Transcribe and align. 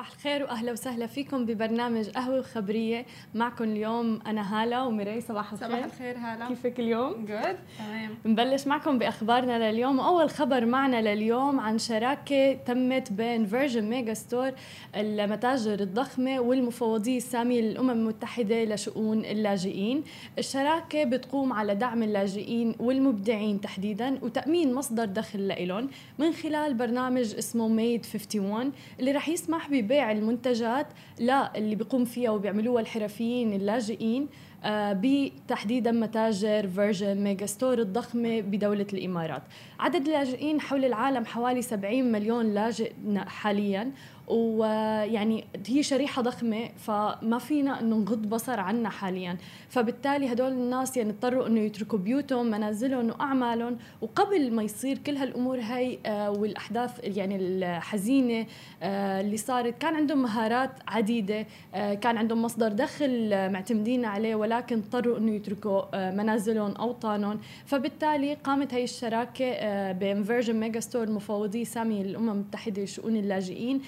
صباح 0.00 0.12
الخير 0.12 0.42
وأهلا 0.42 0.72
وسهلا 0.72 1.06
فيكم 1.06 1.46
ببرنامج 1.46 2.08
قهوة 2.08 2.38
وخبريه 2.38 3.06
معكم 3.34 3.64
اليوم 3.64 4.20
أنا 4.26 4.62
هالة 4.62 4.86
وميري 4.86 5.20
صباح 5.20 5.52
الخير. 5.52 5.68
صباح 5.68 5.84
الخير 5.84 6.16
هالة. 6.18 6.48
كيفك 6.48 6.80
اليوم؟ 6.80 7.12
good 7.24 7.56
تمام. 7.78 8.10
نبلش 8.26 8.66
معكم 8.66 8.98
بأخبارنا 8.98 9.70
لليوم. 9.70 9.98
واول 9.98 10.30
خبر 10.30 10.66
معنا 10.66 11.14
لليوم 11.14 11.60
عن 11.60 11.78
شراكة 11.78 12.52
تمت 12.52 13.12
بين 13.12 13.46
فيرجن 13.46 13.84
ميجا 13.84 14.14
ستور 14.14 14.52
المتاجر 14.96 15.80
الضخمة 15.80 16.40
والمفوضيه 16.40 17.16
الساميه 17.16 17.60
للامم 17.60 17.90
المتحدة 17.90 18.64
لشؤون 18.64 19.24
اللاجئين. 19.24 20.02
الشراكة 20.38 21.04
بتقوم 21.04 21.52
على 21.52 21.74
دعم 21.74 22.02
اللاجئين 22.02 22.74
والمبدعين 22.78 23.60
تحديدا 23.60 24.18
وتأمين 24.22 24.74
مصدر 24.74 25.04
دخل 25.04 25.68
لهم 25.68 25.88
من 26.18 26.32
خلال 26.32 26.74
برنامج 26.74 27.34
اسمه 27.34 27.68
ميد 27.68 28.06
51 28.14 28.72
اللي 29.00 29.12
رح 29.12 29.28
يسمح 29.28 29.70
ببيع 29.90 30.10
المنتجات 30.10 30.86
للي 31.20 31.74
بيقوم 31.74 32.04
فيها 32.04 32.30
وبيعملوها 32.30 32.82
الحرفيين 32.82 33.52
اللاجئين 33.52 34.28
آه، 34.64 34.98
بتحديدا 35.02 35.92
متاجر 35.92 36.68
فيرجن 36.68 37.24
ميجا 37.24 37.46
ستور 37.46 37.78
الضخمة 37.78 38.40
بدولة 38.40 38.86
الإمارات. 38.92 39.42
عدد 39.80 40.06
اللاجئين 40.06 40.60
حول 40.60 40.84
العالم 40.84 41.24
حوالي 41.24 41.62
70 41.62 42.12
مليون 42.12 42.54
لاجئ 42.54 42.92
حاليا 43.16 43.92
ويعني 44.30 45.44
هي 45.68 45.82
شريحة 45.82 46.22
ضخمة 46.22 46.68
فما 46.76 47.38
فينا 47.38 47.80
إنه 47.80 47.96
نغض 47.96 48.26
بصر 48.26 48.60
عنا 48.60 48.88
حاليا. 48.88 49.36
فبالتالي 49.68 50.32
هدول 50.32 50.52
الناس 50.52 50.96
يعني 50.96 51.10
اضطروا 51.10 51.46
إنه 51.46 51.60
يتركوا 51.60 51.98
بيوتهم 51.98 52.46
منازلهم 52.46 53.08
وأعمالهم. 53.08 53.78
وقبل 54.00 54.52
ما 54.52 54.62
يصير 54.62 54.98
كل 54.98 55.16
هالأمور 55.16 55.60
هاي 55.60 55.98
آه، 56.06 56.30
والأحداث 56.30 56.90
يعني 57.02 57.36
الحزينة 57.36 58.46
آه، 58.82 59.20
اللي 59.20 59.36
صارت 59.36 59.78
كان 59.78 59.94
عندهم 59.94 60.22
مهارات 60.22 60.70
عديدة 60.88 61.46
آه، 61.74 61.94
كان 61.94 62.16
عندهم 62.16 62.42
مصدر 62.42 62.68
دخل 62.68 63.30
معتمدين 63.52 64.04
عليه 64.04 64.34
ولكن 64.34 64.78
اضطروا 64.78 65.18
إنه 65.18 65.32
يتركوا 65.34 66.10
منازلهم 66.10 66.70
أوطانهم. 66.70 67.40
فبالتالي 67.66 68.34
قامت 68.34 68.74
هي 68.74 68.84
الشراكة 68.84 69.92
بين 69.92 70.24
فيرجن 70.24 70.60
ميجا 70.60 70.80
ستور 70.80 71.02
المفوضية 71.02 71.64
سامية 71.64 72.02
للامم 72.02 72.30
المتحدة 72.30 72.82
لشؤون 72.82 73.16
اللاجئين 73.16 73.80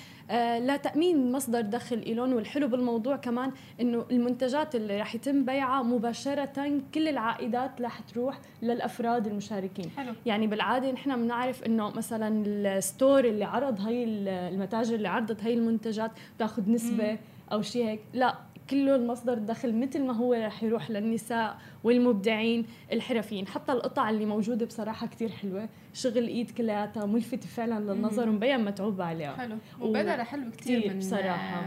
لتامين 0.58 1.33
مصدر 1.33 1.61
دخل 1.61 2.16
لهم 2.16 2.33
والحلو 2.33 2.69
بالموضوع 2.69 3.16
كمان 3.16 3.52
إنه 3.80 4.05
المنتجات 4.11 4.74
اللي 4.74 5.00
رح 5.00 5.14
يتم 5.14 5.44
بيعها 5.44 5.83
مباشرة 5.83 6.80
كل 6.94 7.08
العائدات 7.08 7.80
رح 7.80 8.00
تروح 8.00 8.39
للأفراد 8.62 9.27
المشاركين. 9.27 9.91
حلو. 9.97 10.12
يعني 10.27 10.47
بالعادة 10.47 10.91
نحن 10.91 11.22
بنعرف 11.22 11.62
إنه 11.62 11.91
مثلا 11.91 12.47
ال 12.46 12.59
store 12.59 13.24
اللي 13.24 13.44
عرض 13.44 13.80
هي 13.80 14.05
المتاجر 14.48 14.94
اللي 14.94 15.08
عرضت 15.08 15.44
هي 15.44 15.55
المنتجات 15.55 16.11
بتاخذ 16.36 16.70
نسبة 16.70 17.19
أو 17.52 17.62
شيء 17.62 17.86
هيك. 17.86 18.00
لا 18.14 18.34
كله 18.72 18.94
المصدر 18.96 19.32
الدخل 19.32 19.74
مثل 19.74 20.02
ما 20.02 20.12
هو 20.12 20.34
رح 20.34 20.62
يروح 20.62 20.90
للنساء 20.90 21.56
والمبدعين 21.84 22.66
الحرفيين. 22.92 23.46
حتى 23.46 23.72
القطع 23.72 24.10
اللي 24.10 24.26
موجودة 24.26 24.66
بصراحة 24.66 25.06
كتير 25.06 25.28
حلوة. 25.28 25.68
شغل 25.94 26.28
إيد 26.28 26.50
كلياتها 26.50 27.06
ملفتة 27.06 27.48
فعلا 27.48 27.92
للنظر 27.92 28.28
ومبين 28.28 28.64
متعوب 28.64 29.00
عليها. 29.00 29.36
حلو. 29.36 29.56
وبدل 29.80 30.22
حلو 30.22 30.50
كتير 30.50 30.92
من 30.92 30.98
بصراحة. 30.98 31.62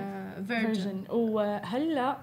فيرجن 0.47 1.03
وهلأ 1.09 2.17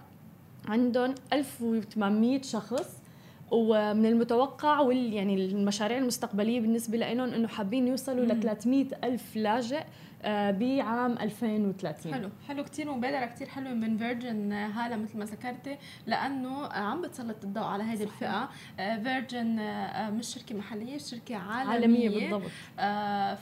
عندهم 0.68 1.14
1800 1.32 2.42
شخص. 2.42 3.02
ومن 3.50 4.06
المتوقع 4.06 4.80
وال 4.80 5.12
يعني 5.12 5.34
المشاريع 5.34 5.98
المستقبلية 5.98 6.60
بالنسبة 6.60 6.98
لهم 6.98 7.20
إنه 7.20 7.48
حابين 7.48 7.88
يوصلوا 7.88 8.24
ل 8.24 8.40
300 8.40 8.86
ألف 9.04 9.36
لاجئ. 9.36 9.76
آه، 9.78 9.84
بعام 10.24 11.12
2030 11.18 12.14
حلو. 12.14 12.30
حلو 12.48 12.64
كثير 12.64 12.92
مبادرة 12.92 13.26
كثير 13.26 13.48
حلوة 13.48 13.74
من 13.74 13.98
Virgin. 13.98 14.52
آه، 14.52 14.68
هاله 14.68 14.96
مثل 14.96 15.18
ما 15.18 15.24
ذكرتي 15.24 15.78
لأنه 16.06 16.66
عم 16.66 17.02
بتسلط 17.02 17.44
الضوء 17.44 17.64
على 17.64 17.82
هذه 17.82 18.02
الفئة. 18.02 18.48
Virgin 18.76 19.58
آه، 19.58 20.10
مش 20.10 20.26
شركة 20.26 20.54
محلية 20.54 20.98
شركة 20.98 21.36
عالمية. 21.36 21.72
عالمية 21.72 22.08
بالضبط. 22.08 22.50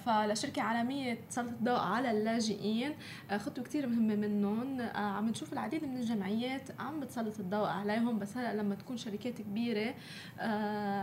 فلشركة 0.04 0.62
عالمية 0.62 1.18
تسلط 1.28 1.48
الضوء 1.48 1.78
على 1.78 2.10
اللاجئين. 2.10 2.92
خطوة 3.36 3.64
كثير 3.64 3.86
مهمة 3.86 4.16
منهم. 4.16 4.80
عم 4.94 5.28
نشوف 5.28 5.52
العديد 5.52 5.84
من 5.84 5.96
الجمعيات 5.96 6.68
عم 6.78 7.00
بتسلط 7.00 7.40
الضوء 7.40 7.66
عليهم 7.68 8.18
بس 8.18 8.36
هلا 8.36 8.54
لما 8.62 8.74
تكون 8.74 8.96
شركات 8.96 9.42
كبيرة 9.42 9.94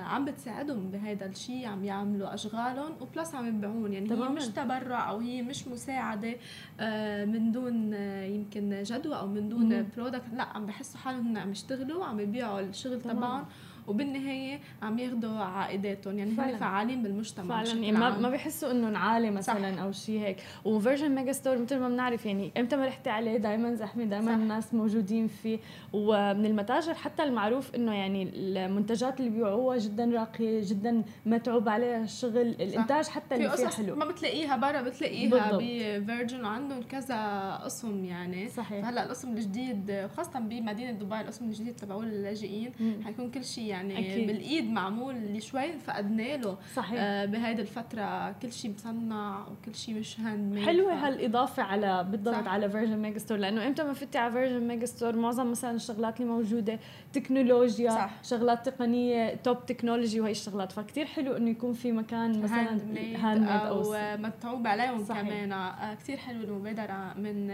عم 0.07 0.25
بتساعدهم 0.25 0.91
بهذا 0.91 1.25
الشيء 1.25 1.67
عم 1.67 1.83
يعملوا 1.85 2.33
أشغالهم 2.33 2.91
وبنفس 3.01 3.35
عم 3.35 3.47
يبيعون. 3.47 3.93
يعني 3.93 4.11
هي 4.11 4.15
مش 4.29 4.47
تبرع 4.47 5.09
أو 5.09 5.19
هي 5.19 5.41
مش 5.41 5.66
مساعدة 5.67 6.35
آه، 6.79 7.25
من 7.25 7.51
دون 7.51 7.93
آه، 7.93 8.23
يمكن 8.25 8.83
جدوى 8.83 9.15
أو 9.15 9.27
من 9.27 9.49
دون 9.49 9.89
product 9.97 10.33
لا 10.33 10.43
عم 10.43 10.65
بحسوا 10.65 10.99
حالهم 10.99 11.37
عم 11.37 11.51
يشتغلوا 11.51 12.05
عم 12.05 12.19
يبيعوا 12.19 12.59
الشغل 12.59 13.01
تبعهم. 13.01 13.45
وبالنهاية 13.87 14.59
عم 14.81 14.99
ياخذوا 14.99 15.39
عائداتهم 15.39 16.19
يعني 16.19 16.31
هن 16.31 16.57
فعالين 16.57 17.03
بالمجتمع 17.03 17.63
فعلا 17.63 17.79
يعني 17.79 17.91
ما 17.91 18.19
ما 18.19 18.29
بيحسوا 18.29 18.71
انه 18.71 18.97
عالي 18.97 19.31
مثلا 19.31 19.75
صح. 19.75 19.81
أو 19.81 19.91
شيء 19.91 20.19
هيك. 20.19 20.37
و 20.65 21.15
Virgin 21.15 21.31
Megastore 21.31 21.57
مثل 21.57 21.79
ما 21.79 21.89
بنعرف 21.89 22.25
يعني 22.25 22.51
إمتى 22.57 22.75
ما 22.75 22.85
رحتي 22.85 23.09
عليه 23.09 23.37
دائما 23.37 23.73
زحمة 23.73 24.03
دائما 24.03 24.33
الناس 24.33 24.73
موجودين 24.73 25.27
فيه. 25.27 25.59
ومن 25.93 26.45
المتاجر 26.45 26.93
حتى 26.93 27.23
المعروف 27.23 27.75
إنه 27.75 27.93
يعني 27.93 28.31
المنتجات 28.35 29.19
اللي 29.19 29.29
بيبيعوها 29.29 29.77
جدا 29.77 30.05
راقية 30.05 30.61
جدا 30.63 31.03
متعوب 31.25 31.69
عليها 31.69 32.03
الشغل 32.03 32.53
صح. 32.53 32.61
الإنتاج 32.61 33.07
حتى 33.07 33.35
اللي 33.35 33.49
فيه 33.49 33.67
حلو. 33.67 33.95
ما 33.95 34.05
بتلاقيها 34.05 34.57
برا 34.57 34.81
بتلاقيها 34.81 35.51
ب 35.57 35.70
Virgin 35.70 36.45
وعندهم 36.45 36.81
كذا 36.83 37.51
قسم 37.63 38.05
يعني. 38.05 38.49
صحيح. 38.49 38.87
هلا 38.87 39.05
القسم 39.05 39.31
الجديد 39.31 40.07
خاصة 40.17 40.39
بمدينة 40.39 40.91
دبي 40.91 41.21
القسم 41.21 41.45
الجديد 41.45 41.75
تبعوا 41.75 42.03
اللاجئين 42.03 42.71
حيكون 43.05 43.31
كل 43.31 43.43
شيء 43.43 43.76
يعني 43.77 44.13
أكيد. 44.13 44.27
بالإيد 44.27 44.71
معمول 44.71 45.15
اللي 45.15 45.41
شوي 45.41 45.79
فقدنا 45.79 46.37
له 46.37 46.57
صحيح 46.75 46.99
آه 46.99 47.25
بهيدي 47.25 47.61
الفترة 47.61 48.31
كل 48.31 48.53
شيء 48.53 48.73
مصنع 48.73 49.47
وكل 49.47 49.75
شيء 49.75 49.95
مش 49.95 50.19
hand 50.19 50.59
حلوة 50.59 50.95
ف... 50.95 51.03
هالإضافة 51.03 51.63
على 51.63 52.07
بالضبط 52.11 52.35
صح. 52.35 52.47
على 52.47 52.69
Virgin 52.69 52.97
Megastore 52.97 53.37
لأنه 53.37 53.67
إمتى 53.67 53.83
ما 53.83 53.93
فتي 53.93 54.17
على 54.17 54.31
Virgin 54.31 54.67
Megastore 54.67 55.15
معظم 55.15 55.51
مثلا 55.51 55.71
الشغلات 55.71 56.21
اللي 56.21 56.31
موجودة 56.31 56.79
تكنولوجيا 57.13 57.91
صح. 57.91 58.23
شغلات 58.23 58.69
تقنية 58.69 59.35
top 59.35 59.65
technology 59.65 60.21
وهي 60.21 60.31
الشغلات 60.31 60.71
فكتير 60.71 61.05
حلو 61.05 61.37
إنه 61.37 61.49
يكون 61.49 61.73
في 61.73 61.91
مكان 61.91 62.41
مثلا 62.41 62.71
handmade 62.71 63.17
أو, 63.45 63.93
أو 63.93 64.17
متعوب 64.17 64.67
عليهم 64.67 65.03
صحيح. 65.03 65.21
كمان 65.21 65.51
آه 65.51 65.93
كثير 65.93 66.17
حلو 66.17 66.43
المبادرة 66.43 67.13
من 67.17 67.47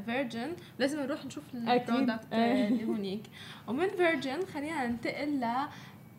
Virgin 0.00 0.52
لازم 0.78 1.00
نروح 1.00 1.24
نشوف 1.24 1.44
ال 1.54 1.63
product 1.63 2.26
اللي 2.32 2.84
هونيك 2.84 3.22
ومن 3.68 3.88
Virgin 3.88 4.46
خلينا 4.46 4.86
ننتقل 4.86 5.40
ل 5.40 5.68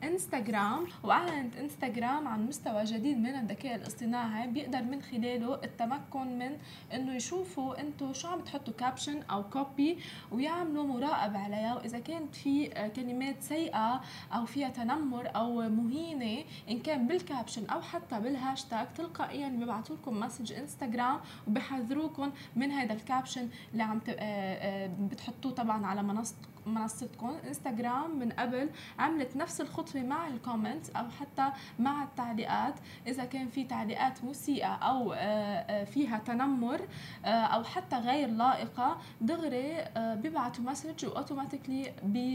إنستغرام. 0.04 0.88
وأعلنت 1.04 1.56
إنستغرام 1.56 2.28
عن 2.28 2.48
مستوى 2.48 2.84
جديد 2.84 3.18
من 3.18 3.36
الذكاء 3.36 3.76
الاصطناعي. 3.76 4.48
بيقدر 4.48 4.82
من 4.82 5.02
خلاله 5.02 5.56
التمكن 5.64 6.40
من 6.40 6.58
إنه 6.94 7.16
يشوفوا 7.16 7.80
أنتم 7.82 8.14
شو 8.14 8.28
عم 8.28 8.40
تحطوا 8.40 8.74
caption 8.74 9.22
أو 9.22 9.44
copy 9.50 9.98
ويعملوا 10.32 10.84
مراقبة 10.84 11.40
عليها. 11.40 11.76
وإذا 11.76 12.00
كانت 12.00 12.36
في 12.36 12.68
كلمات 12.96 13.42
سيئة 13.42 14.02
أو 14.34 14.46
فيها 14.46 14.70
تنمر 14.70 15.36
أو 15.36 15.70
مهينة 15.70 16.44
إن 16.70 16.80
كان 16.80 17.08
بال 17.08 17.21
caption 17.21 17.66
أو 17.66 17.82
حتى 17.82 18.20
بالهاشتاج 18.20 18.88
تلقائيا 18.98 19.50
بيبعثوا 19.50 19.96
لكم 19.96 20.20
message 20.20 20.54
إنستغرام 20.54 21.20
وبحذروكم 21.48 22.32
من 22.56 22.72
هذا 22.72 22.94
ال 22.94 23.01
caption 23.01 23.50
اللي 23.72 23.84
عم 23.84 24.02
آه، 24.10 24.14
آه، 24.20 24.88
بتحطوه 25.20 25.52
طبعا 25.52 25.86
على 25.86 26.04
منصتكم 26.04 26.50
منصتكم. 26.66 27.36
إنستغرام 27.48 28.20
من 28.20 28.32
قبل 28.32 28.70
عملت 29.00 29.36
نفس 29.36 29.62
الخطوة 29.62 30.02
مع 30.02 30.28
ال 30.28 30.35
comment 30.35 30.90
أو 30.90 31.10
حتى 31.10 31.52
مع 31.80 32.04
التعليقات. 32.04 32.74
إذا 33.08 33.26
كان 33.26 33.48
في 33.48 33.64
تعليقات 33.64 34.24
مسيئة 34.24 34.68
أو 34.68 35.14
آه، 35.14 35.18
آه، 35.18 35.84
فيها 35.84 36.18
تنمر 36.18 36.82
آه، 37.26 37.28
أو 37.28 37.64
حتى 37.64 37.96
غير 37.96 38.30
لائقة 38.30 38.98
دغري 39.22 39.86
بيبعتوا 39.98 40.64
message 40.64 41.06
و 41.06 41.12
automatically 41.12 41.94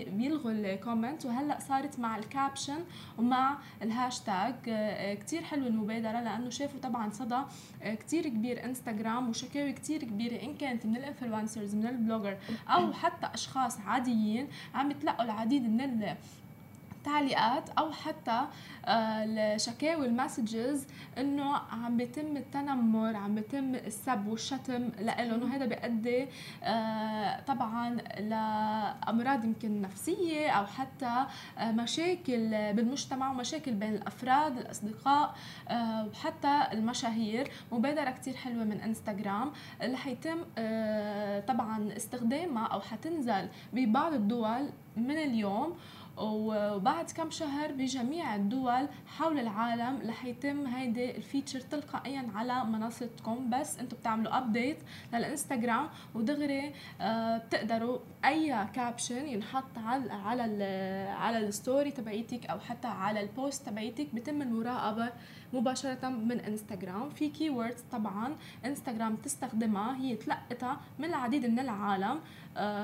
بيلغوا 0.09 0.51
ال 0.51 0.59
comment. 0.59 1.27
وهلأ 1.27 1.59
صارت 1.61 1.99
مع 1.99 2.17
ال 2.17 2.25
caption 2.25 2.85
ومع 3.19 3.59
الهاشتاج 3.83 4.55
كثير 5.21 5.43
حلوة 5.43 5.67
المبادرة 5.67 6.21
لأنه 6.21 6.51
شافوا 6.51 6.81
طبعا 6.81 7.11
صدى 7.11 7.41
كثير 7.81 8.29
كبير 8.29 8.65
إنستغرام 8.65 9.29
وشكاوي 9.29 9.73
كثير 9.73 10.05
كبيرة. 10.05 10.43
إن 10.43 10.55
كانت 10.55 10.87
من 10.87 10.97
ال 10.97 11.03
influencers 11.03 11.75
من 11.75 11.87
ال 11.87 11.93
blogger 11.93 12.37
أو 12.75 12.93
حتى 12.93 13.27
أشخاص 13.35 13.79
عاديين 13.87 14.49
عم 14.75 14.91
يتلقوا 14.91 15.25
العديد 15.25 15.63
من 15.63 15.81
تعليقات 17.05 17.71
أو 17.79 17.93
حتى 17.93 18.47
آه، 18.87 19.25
الشكاوي 19.55 20.07
ال 20.07 20.16
messages 20.16 20.87
إنه 21.19 21.57
عم 21.57 21.97
بيتم 21.97 22.37
التنمر 22.37 23.17
عم 23.17 23.35
بيتم 23.35 23.75
السب 23.75 24.27
والشتم 24.27 24.91
لهم 25.01 25.43
وهذا 25.43 25.67
بيؤدي 25.67 26.27
آه، 26.63 27.41
طبعا 27.41 27.91
لأمراض 28.19 29.45
يمكن 29.45 29.83
نفسية 29.83 30.51
أو 30.51 30.67
حتى 30.67 31.27
آه، 31.59 31.73
مشاكل 31.73 32.73
بالمجتمع 32.73 33.31
ومشاكل 33.31 33.73
بين 33.73 33.95
الأفراد 33.95 34.59
الأصدقاء 34.59 35.35
وحتى 36.11 36.63
المشاهير. 36.73 37.51
مبادرة 37.73 38.11
كتير 38.11 38.35
حلوة 38.35 38.65
من 38.65 38.81
إنستغرام 38.81 39.53
اللي 39.83 39.97
حيتم 39.97 40.39
طبعا 41.49 41.97
استخدامها 41.97 42.67
أو 42.67 42.81
حتنزل 42.81 43.49
ببعض 43.73 44.13
الدول 44.13 44.69
من 44.97 45.19
اليوم. 45.19 45.77
وبعد 46.17 47.11
كم 47.11 47.31
شهر 47.31 47.73
بجميع 47.73 48.35
الدول 48.35 48.89
حول 49.07 49.39
العالم 49.39 50.03
رح 50.09 50.25
يتم 50.25 50.67
هيدي 50.67 51.17
ال 51.17 51.22
feature 51.22 51.61
تلقائيا 51.61 52.29
على 52.35 52.65
منصتكم. 52.65 53.51
بس 53.51 53.79
أنتم 53.79 53.97
بتعملوا 53.97 54.39
update 54.39 54.79
للإنستغرام 55.13 55.89
ودغري 56.15 56.73
آه، 57.01 57.39
بتقدروا 57.39 57.99
أي 58.25 58.67
caption 58.75 59.27
ينحط 59.27 59.79
على 59.79 60.13
على 60.13 60.65
على 61.19 61.39
ال 61.39 61.48
story 61.48 61.91
تبعيتك 61.91 62.47
أو 62.47 62.61
حتى 62.61 62.89
على 62.89 63.21
ال 63.21 63.30
post 63.30 63.67
تبعيتك 63.67 64.15
بتم 64.15 64.43
المراقبة. 64.43 65.13
مباشرة 65.55 66.09
من 66.09 66.41
انستغرام 66.41 67.11
في 67.11 67.29
keywords 67.29 67.85
طبعا 67.93 68.37
انستغرام 68.65 69.17
تستخدمها. 69.17 69.97
هي 69.97 70.17
تلقطها 70.17 70.81
من 70.99 71.05
العديد 71.05 71.47
من 71.47 71.59
العالم. 71.59 72.21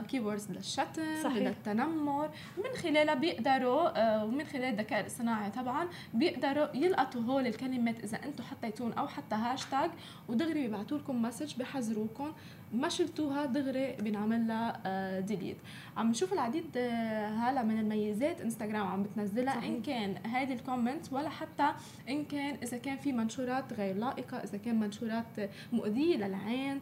keywords 0.08 0.50
للشتم 0.50 1.22
صحيح. 1.25 1.37
للتنمر 1.37 2.31
من 2.58 2.76
خلالها 2.82 3.14
بيقدروا 3.14 3.99
آه، 3.99 4.25
ومن 4.25 4.44
خلال 4.44 4.64
الذكاء 4.64 5.00
الاصطناعي 5.00 5.50
طبعا 5.50 5.88
بيقدروا 6.14 6.67
يلقطوا 6.76 7.22
هول 7.22 7.46
الكلمات 7.46 8.05
إذا 8.05 8.25
أنتم 8.25 8.44
حطيتون 8.44 8.93
أو 8.93 9.08
حتى 9.08 9.34
هاشتاج 9.34 9.90
ودغري 10.28 10.55
بيبعتوا 10.55 10.99
لكم 10.99 11.23
message 11.22 11.56
بحذروكم. 11.58 12.32
ما 12.72 12.88
شلتوها 12.88 13.46
دغري 13.46 13.93
بنعمل 13.93 14.49
لها 14.49 15.20
delete 15.20 15.56
آه، 15.56 16.00
عم 16.00 16.11
نشوف 16.11 16.32
العديد 16.32 16.76
آه، 16.76 17.28
هلا 17.28 17.62
من 17.62 17.78
الميزات 17.78 18.40
انستغرام 18.40 18.87
عم 18.87 19.02
بتنزلها 19.02 19.55
صحيح. 19.55 19.64
ان 19.64 19.82
كان 19.82 20.26
هذه 20.26 20.52
ال 20.52 20.60
comment 20.60 21.12
ولا 21.12 21.28
حتى 21.28 21.70
إن 22.08 22.25
كان 22.25 22.56
إذا 22.62 22.76
كان 22.76 22.96
في 22.96 23.12
منشورات 23.12 23.72
غير 23.72 23.96
لائقة 23.96 24.37
إذا 24.37 24.58
كان 24.58 24.81
منشورات 24.81 25.50
مؤذية 25.72 26.17
للعين. 26.17 26.81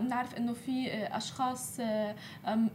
بنعرف 0.00 0.34
آه 0.34 0.38
إنه 0.38 0.52
في 0.52 0.88
أشخاص 1.16 1.80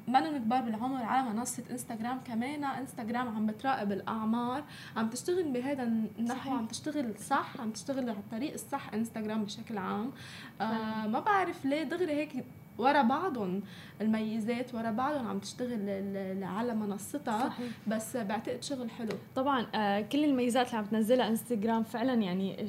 ما 0.08 0.38
كبار 0.38 0.62
بالعمر 0.62 1.04
على 1.04 1.30
منصة 1.30 1.64
انستغرام 1.72 2.20
كمان. 2.20 2.64
انستغرام 2.64 3.28
عم 3.28 3.46
بتراقب 3.46 3.92
الأعمار. 3.92 4.64
عم 4.98 5.10
تشتغل 5.10 5.44
بهذا 5.44 5.84
النحو 5.84 6.52
عم 6.52 6.66
تشتغل 6.66 7.20
صح 7.20 7.62
عم 7.62 7.72
تشتغل 7.72 8.10
على 8.10 8.20
الطريق 8.20 8.54
الصح 8.54 8.94
انستغرام 8.94 9.44
بشكل 9.44 9.78
عام. 9.78 10.12
ما 11.12 11.20
بعرف 11.26 11.66
ليه 11.66 11.84
دغري 11.84 12.23
هيك 12.24 12.46
ورا 12.78 13.02
بعضهم 13.02 13.62
الميزات 14.02 14.76
ورا 14.76 14.92
بعضهم 14.92 15.28
عم 15.28 15.40
تشتغل 15.40 16.44
على 16.44 16.76
منصتها. 16.76 17.50
صحيح. 17.50 17.68
بس 17.88 18.18
بعتقد 18.18 18.64
شغل 18.64 18.90
حلو. 18.90 19.12
طبعا 19.36 19.66
آه 19.76 20.02
كل 20.02 20.24
الميزات 20.26 20.68
اللي 20.68 20.78
عم 20.78 20.86
تنزلها 20.86 21.28
انستغرام 21.28 21.84
فعلا 21.84 22.14
يعني 22.14 22.68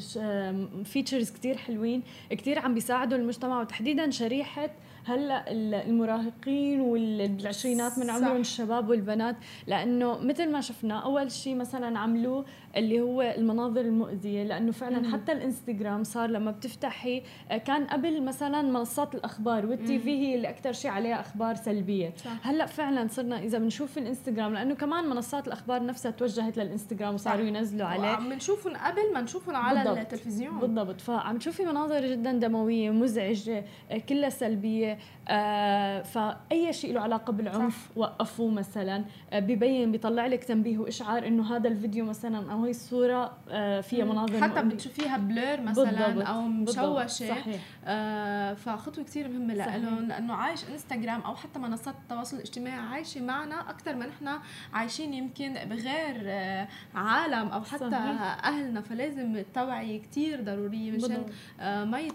فيتشرز 0.84 1.30
كتير 1.30 1.56
حلوين 1.56 2.02
كتير 2.30 2.58
عم 2.58 2.74
بيساعدوا 2.74 3.18
المجتمع. 3.18 3.60
وتحديدا 3.60 4.10
شريحة 4.10 4.70
هلأ 5.06 5.44
المراهقين 5.86 6.80
والعشرينات 6.80 7.98
من 7.98 8.10
عمرهم 8.10 8.40
الشباب 8.40 8.88
والبنات. 8.88 9.36
لأنه 9.66 10.18
مثل 10.18 10.52
ما 10.52 10.60
شفنا 10.60 10.98
أول 10.98 11.30
شيء 11.30 11.54
مثلا 11.54 11.98
عملوه 11.98 12.44
اللي 12.76 13.00
هو 13.00 13.22
المناظر 13.22 13.80
المؤذية 13.80 14.42
لأنه 14.42 14.72
فعلا 14.72 14.98
مم. 15.00 15.12
حتى 15.12 15.32
الإنستغرام 15.32 16.04
صار 16.04 16.30
لما 16.30 16.50
بتفتحي 16.50 17.22
آه، 17.50 17.56
كان 17.56 17.84
قبل 17.84 18.22
مثلا 18.22 18.62
منصات 18.62 19.14
الأخبار 19.14 19.66
والتي 19.66 19.98
في 19.98 20.10
هي 20.10 20.34
اللي 20.34 20.48
أكثر 20.48 20.72
شيء 20.72 20.90
عليها 20.90 21.20
أخبار 21.20 21.54
سلبية. 21.54 22.12
صح. 22.16 22.46
هلأ 22.46 22.66
فعلا 22.66 23.08
صرنا 23.08 23.38
إذا 23.42 23.58
بنشوف 23.58 23.98
الإنستغرام 23.98 24.54
لأنه 24.54 24.74
كمان 24.74 25.04
منصات 25.04 25.46
الأخبار 25.46 25.86
نفسها 25.86 26.10
توجهت 26.10 26.56
للإنستغرام 26.56 27.14
وصاروا 27.14 27.46
ينزلوا 27.46 27.86
عليه. 27.86 28.08
عم 28.08 28.32
نشوفهم 28.32 28.76
قبل 28.76 29.12
ما 29.14 29.20
نشوفهم 29.20 29.56
على 29.56 29.78
بالضبط. 29.84 29.98
التلفزيون. 29.98 30.58
بالضبط. 30.58 31.00
فعم 31.00 31.38
تشوفي 31.38 31.64
مناظر 31.64 32.06
جدا 32.06 32.32
دموية 32.32 32.90
مزعجة 32.90 33.64
آه، 33.90 33.98
كلها 33.98 34.28
سلبية. 34.30 34.98
آه 35.28 36.02
فأي 36.02 36.72
شيء 36.72 36.94
له 36.94 37.00
علاقة 37.00 37.32
بالعنف 37.32 37.74
صح. 37.90 37.98
وقفوه 37.98 38.50
مثلا 38.50 39.04
آه 39.32 39.38
ببين 39.38 39.92
بيطلع 39.92 40.26
لك 40.26 40.44
تنبيه 40.44 40.78
وإشعار 40.78 41.26
إنه 41.26 41.56
هذا 41.56 41.68
الفيديو 41.68 42.04
مثلا 42.04 42.52
أو 42.52 42.64
هي 42.64 42.70
الصورة 42.70 43.32
آه 43.50 43.80
فيها 43.80 44.04
مناظر 44.04 44.40
حتى 44.42 44.62
بتشوفيها 44.62 45.16
بلور 45.16 45.60
مثلا 45.60 46.06
بالضبط. 46.08 46.26
أو 46.28 46.42
مشوشة 46.42 47.28
صحيح. 47.28 47.60
آه 47.84 48.54
فخطوة 48.54 49.04
كثير 49.04 49.28
مهمة 49.28 49.54
لهم 49.76 50.08
لأنه 50.08 50.34
عايش 50.34 50.60
إنستغرام 50.72 51.20
أو 51.20 51.36
حتى 51.36 51.58
منصات 51.58 51.94
التواصل 52.02 52.36
الاجتماعي 52.36 52.80
عايشة 52.86 53.20
معنا 53.20 53.70
أكثر 53.70 53.94
من 53.94 54.06
نحن 54.06 54.28
عايشين 54.72 55.14
يمكن 55.14 55.54
بغير 55.54 56.16
آه 56.24 56.68
عالم 56.94 57.48
أو 57.48 57.62
حتى 57.62 57.90
صحيح. 57.90 58.44
أهلنا 58.46 58.80
فلازم 58.80 59.36
التوعية 59.36 60.02
كثير 60.02 60.40
ضرورية 60.42 60.90
مشان 60.92 61.26
آه 61.60 61.84
ما 61.84 62.00
يت... 62.00 62.12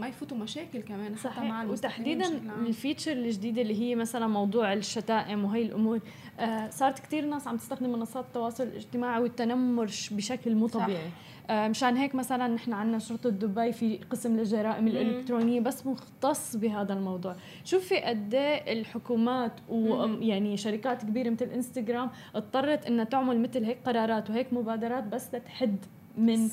ما 0.00 0.08
يفوتوا 0.08 0.36
مشاكل 0.36 0.80
كمان 0.82 1.16
صحيح. 1.16 1.36
حتى 1.36 1.48
مع 1.48 1.64
وتحديدا 1.64 2.26
الفيتشر 2.66 3.12
الجديده 3.12 3.62
اللي 3.62 3.80
هي 3.80 3.94
مثلا 3.94 4.26
موضوع 4.26 4.72
الشتائم 4.72 5.44
وهي 5.44 5.62
الأمور 5.62 6.00
آه 6.40 6.70
صارت 6.70 6.98
كثير 6.98 7.24
ناس 7.24 7.48
عم 7.48 7.56
تستخدم 7.56 7.92
منصات 7.92 8.24
التواصل 8.24 8.64
الاجتماعي 8.64 9.22
والتنمر 9.22 9.90
بشكل 10.10 10.54
مو 10.54 10.68
طبيعي. 10.68 11.10
آه 11.50 11.68
مشان 11.68 11.96
هيك 11.96 12.14
مثلا 12.14 12.48
نحن 12.48 12.72
عندنا 12.72 12.98
شرطة 12.98 13.30
دبي 13.30 13.72
في 13.72 13.96
قسم 14.10 14.36
للجرائم 14.36 14.86
الإلكترونية 14.88 15.60
بس 15.60 15.86
مختص 15.86 16.56
بهذا 16.56 16.92
الموضوع. 16.92 17.36
شوفي 17.64 17.96
قد 18.00 18.34
إيه 18.34 18.72
الحكومات 18.80 19.52
ويعني 19.68 20.56
شركات 20.56 21.02
كبيرة 21.02 21.30
مثل 21.30 21.44
انستغرام 21.46 22.10
اضطرت 22.34 22.86
إنها 22.86 23.04
تعمل 23.04 23.42
مثل 23.42 23.64
هيك 23.64 23.78
قرارات 23.86 24.30
وهيك 24.30 24.52
مبادرات 24.52 25.04
بس 25.04 25.34
لتحد 25.34 25.76
من 26.18 26.50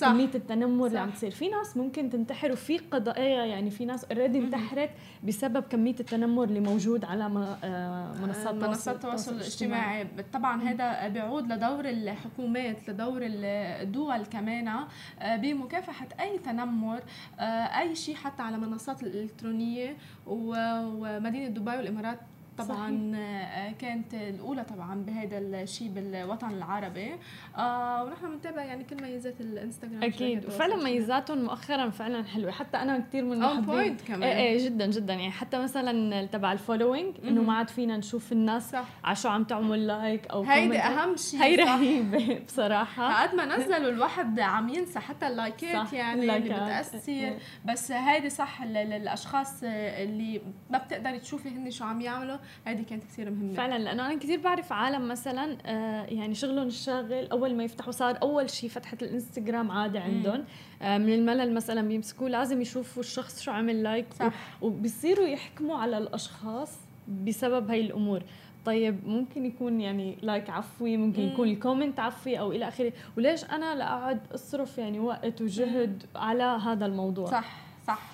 كمية 0.00 0.30
التنمر 0.34 0.86
اللي 0.86 0.98
عم 0.98 1.10
تصير. 1.10 1.30
في 1.30 1.48
ناس 1.48 1.76
ممكن 1.76 2.10
تنتحر 2.10 2.52
وفي 2.52 2.78
قضايا 2.78 3.44
يعني 3.44 3.70
في 3.70 3.84
ناس 3.84 4.04
اوريدي 4.04 4.38
انتحرت 4.38 4.90
بسبب 5.24 5.62
كمية 5.62 5.94
التنمر 6.00 6.44
اللي 6.44 6.60
موجود 6.60 7.04
على 7.04 7.24
آه، 7.64 8.14
منصات 8.22 8.54
منصات 8.54 8.94
التواصل 8.94 9.34
الاجتماعي 9.34 10.06
طبعا 10.32 10.62
هذا 10.62 11.08
بيعود 11.08 11.52
لدور 11.52 11.88
الحكومات 11.88 12.88
لدور 12.88 13.20
الدول 13.22 14.24
كمان 14.24 14.68
آه، 14.68 15.36
بمكافحة 15.36 16.08
أي 16.20 16.38
تنمر 16.38 17.00
آه، 17.40 17.42
أي 17.42 17.94
شيء 17.96 18.14
حتى 18.14 18.42
على 18.42 18.56
المنصات 18.56 19.02
الإلكترونية 19.02 19.96
ومدينة 20.26 21.48
دبي 21.48 21.76
والإمارات 21.76 22.18
طبعا 22.58 23.12
صحيح. 23.12 23.72
كانت 23.78 24.14
الأولى 24.14 24.64
طبعا 24.64 24.94
بهذا 24.94 25.38
الشيء 25.38 25.88
بالوطن 25.88 26.50
العربي. 26.50 27.12
آه 27.56 28.04
ونحن 28.04 28.30
بنتابع 28.30 28.64
يعني 28.64 28.84
كل 28.84 29.02
ميزات 29.02 29.40
الإنستغرام 29.40 30.02
أكيد. 30.02 30.46
وفعلا 30.46 30.76
ميزاتهم 30.76 31.44
مؤخرا 31.44 31.90
فعلا 31.90 32.24
حلوة. 32.24 32.50
حتى 32.50 32.76
أنا 32.76 32.98
كثير 32.98 33.24
من 33.24 33.38
محبين 33.38 33.60
on 33.60 33.71
point 33.71 34.00
كمان. 34.00 34.22
إيه 34.22 34.36
إيه 34.36 34.64
جدا 34.64 34.86
جدا. 34.86 35.14
يعني 35.14 35.30
حتى 35.30 35.58
مثلا 35.58 36.26
تبع 36.26 36.52
ال 36.52 36.58
following 36.58 37.14
إنه 37.24 37.42
ما 37.42 37.54
عاد 37.54 37.68
فينا 37.70 37.96
نشوف 37.96 38.32
الناس 38.32 38.70
صح. 38.70 38.84
على 39.04 39.16
شو 39.16 39.28
عم 39.28 39.44
تعمل 39.44 39.86
like 39.86 40.26
أو 40.26 40.42
هيدي 40.42 40.78
أهم 40.78 41.16
شيء 41.16 41.42
هي 41.42 41.56
رهيبة 41.56 42.38
بصراحة. 42.46 43.22
قد 43.22 43.34
ما 43.34 43.56
نزلوا 43.56 43.90
الواحد 43.90 44.40
عم 44.40 44.68
ينسى 44.68 44.98
حتى 44.98 45.26
اللايكات 45.26 45.86
صح. 45.86 45.92
يعني 45.92 46.20
اللايكات. 46.20 46.50
اللي 46.50 46.64
بتأثر. 46.64 47.12
إيه. 47.12 47.38
بس 47.64 47.92
هيدي 47.92 48.30
صح 48.30 48.62
للأشخاص 48.62 49.62
اللي 49.62 50.40
ما 50.70 50.78
بتقدري 50.78 51.18
تشوفي 51.18 51.48
هن 51.48 51.70
شو 51.70 51.84
عم 51.84 52.00
يعملوا. 52.00 52.36
هذه 52.64 52.82
كانت 52.82 53.04
كثير 53.04 53.30
مهمة. 53.30 53.54
فعلا 53.54 53.78
لأنه 53.78 54.06
أنا 54.06 54.18
كثير 54.18 54.40
بعرف 54.40 54.72
عالم 54.72 55.08
مثلا 55.08 55.56
آه 55.66 56.04
يعني 56.04 56.34
شغلهم 56.34 56.66
الشاغل 56.66 57.26
أول 57.26 57.54
ما 57.54 57.64
يفتحوا 57.64 57.92
صار 57.92 58.18
أول 58.22 58.50
شيء 58.50 58.70
فتحة 58.70 58.98
الإنستغرام 59.02 59.70
عادة 59.70 60.00
عندهم. 60.00 60.44
آه 60.82 60.98
من 60.98 61.12
الملل 61.12 61.54
مثلا 61.54 61.88
بيمسكوه 61.88 62.28
لازم 62.28 62.60
يشوفوا 62.60 63.02
الشخص 63.02 63.42
شو 63.42 63.50
عمل 63.50 63.82
like 63.82 64.06
صح. 64.12 64.32
وبيصيروا 64.62 65.26
يحكموا 65.26 65.76
على 65.76 65.98
الأشخاص 65.98 66.78
بسبب 67.26 67.70
هاي 67.70 67.80
الأمور. 67.80 68.22
طيب 68.64 69.08
ممكن 69.08 69.44
يكون 69.44 69.80
يعني 69.80 70.18
like 70.22 70.50
عفوي 70.50 70.96
ممكن 70.96 71.22
يكون 71.22 71.48
ال 71.48 71.54
comment 71.54 72.00
عفوي 72.00 72.38
أو 72.38 72.52
إلى 72.52 72.68
آخره. 72.68 72.92
وليش 73.16 73.44
أنا 73.44 73.74
لاقعد 73.74 74.20
أصرف 74.34 74.78
يعني 74.78 75.00
وقت 75.00 75.42
وجهد 75.42 76.02
على 76.16 76.42
هذا 76.42 76.86
الموضوع؟ 76.86 77.26
صح. 77.26 77.67
صح 77.88 78.10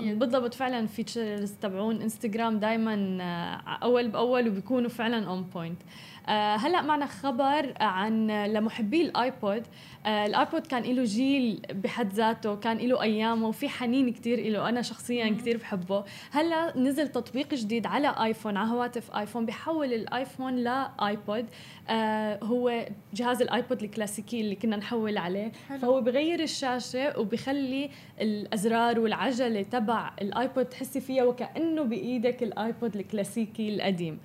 بالضبط 0.00 0.54
فعلا 0.54 0.86
features 0.86 1.52
تبعون 1.52 2.02
انستغرام 2.02 2.58
دائما 2.58 3.18
آه، 3.20 3.78
أول 3.82 4.08
بأول 4.08 4.48
وبيكونوا 4.48 4.88
فعلا 4.88 5.28
on 5.28 5.42
point 5.42 5.82
آه 6.28 6.56
هلأ 6.56 6.82
معنا 6.82 7.06
خبر 7.06 7.74
عن 7.80 8.30
لمحبي 8.30 9.02
الآيبود. 9.02 9.62
آه 9.62 9.66
الايبود 10.06 10.66
كان 10.66 10.82
له 10.82 11.04
جيل 11.04 11.62
بحد 11.70 12.12
ذاته 12.12 12.56
كان 12.56 12.76
له 12.76 13.02
أيامه 13.02 13.48
وفي 13.48 13.68
حنين 13.68 14.12
كثير 14.12 14.50
له 14.50 14.68
أنا 14.68 14.82
شخصيا 14.82 15.28
كثير 15.28 15.56
بحبه. 15.56 16.04
هلأ 16.30 16.78
نزل 16.78 17.08
تطبيق 17.08 17.54
جديد 17.54 17.86
على 17.86 18.14
آيفون 18.22 18.56
على 18.56 18.70
هواتف 18.70 19.16
آيفون 19.16 19.46
بحول 19.46 19.92
الآيفون 19.92 20.56
لايبود 20.56 21.46
آه 21.88 22.38
هو 22.42 22.86
جهاز 23.14 23.42
الآيبود 23.42 23.82
الكلاسيكي 23.82 24.40
اللي 24.40 24.54
كنا 24.54 24.76
نحول 24.76 25.18
عليه. 25.18 25.52
حلو. 25.68 25.78
فهو 25.78 26.00
بغير 26.00 26.42
الشاشة 26.42 27.18
وبخلي 27.18 27.90
الأزرار 28.20 29.00
والعجلة 29.00 29.62
تبع 29.62 30.10
الآيبود 30.22 30.64
تحسي 30.64 31.00
فيها 31.00 31.24
وكأنه 31.24 31.82
بإيدك 31.82 32.42
الآيبود 32.42 32.96
الكلاسيكي 32.96 33.74
القديم. 33.74 34.18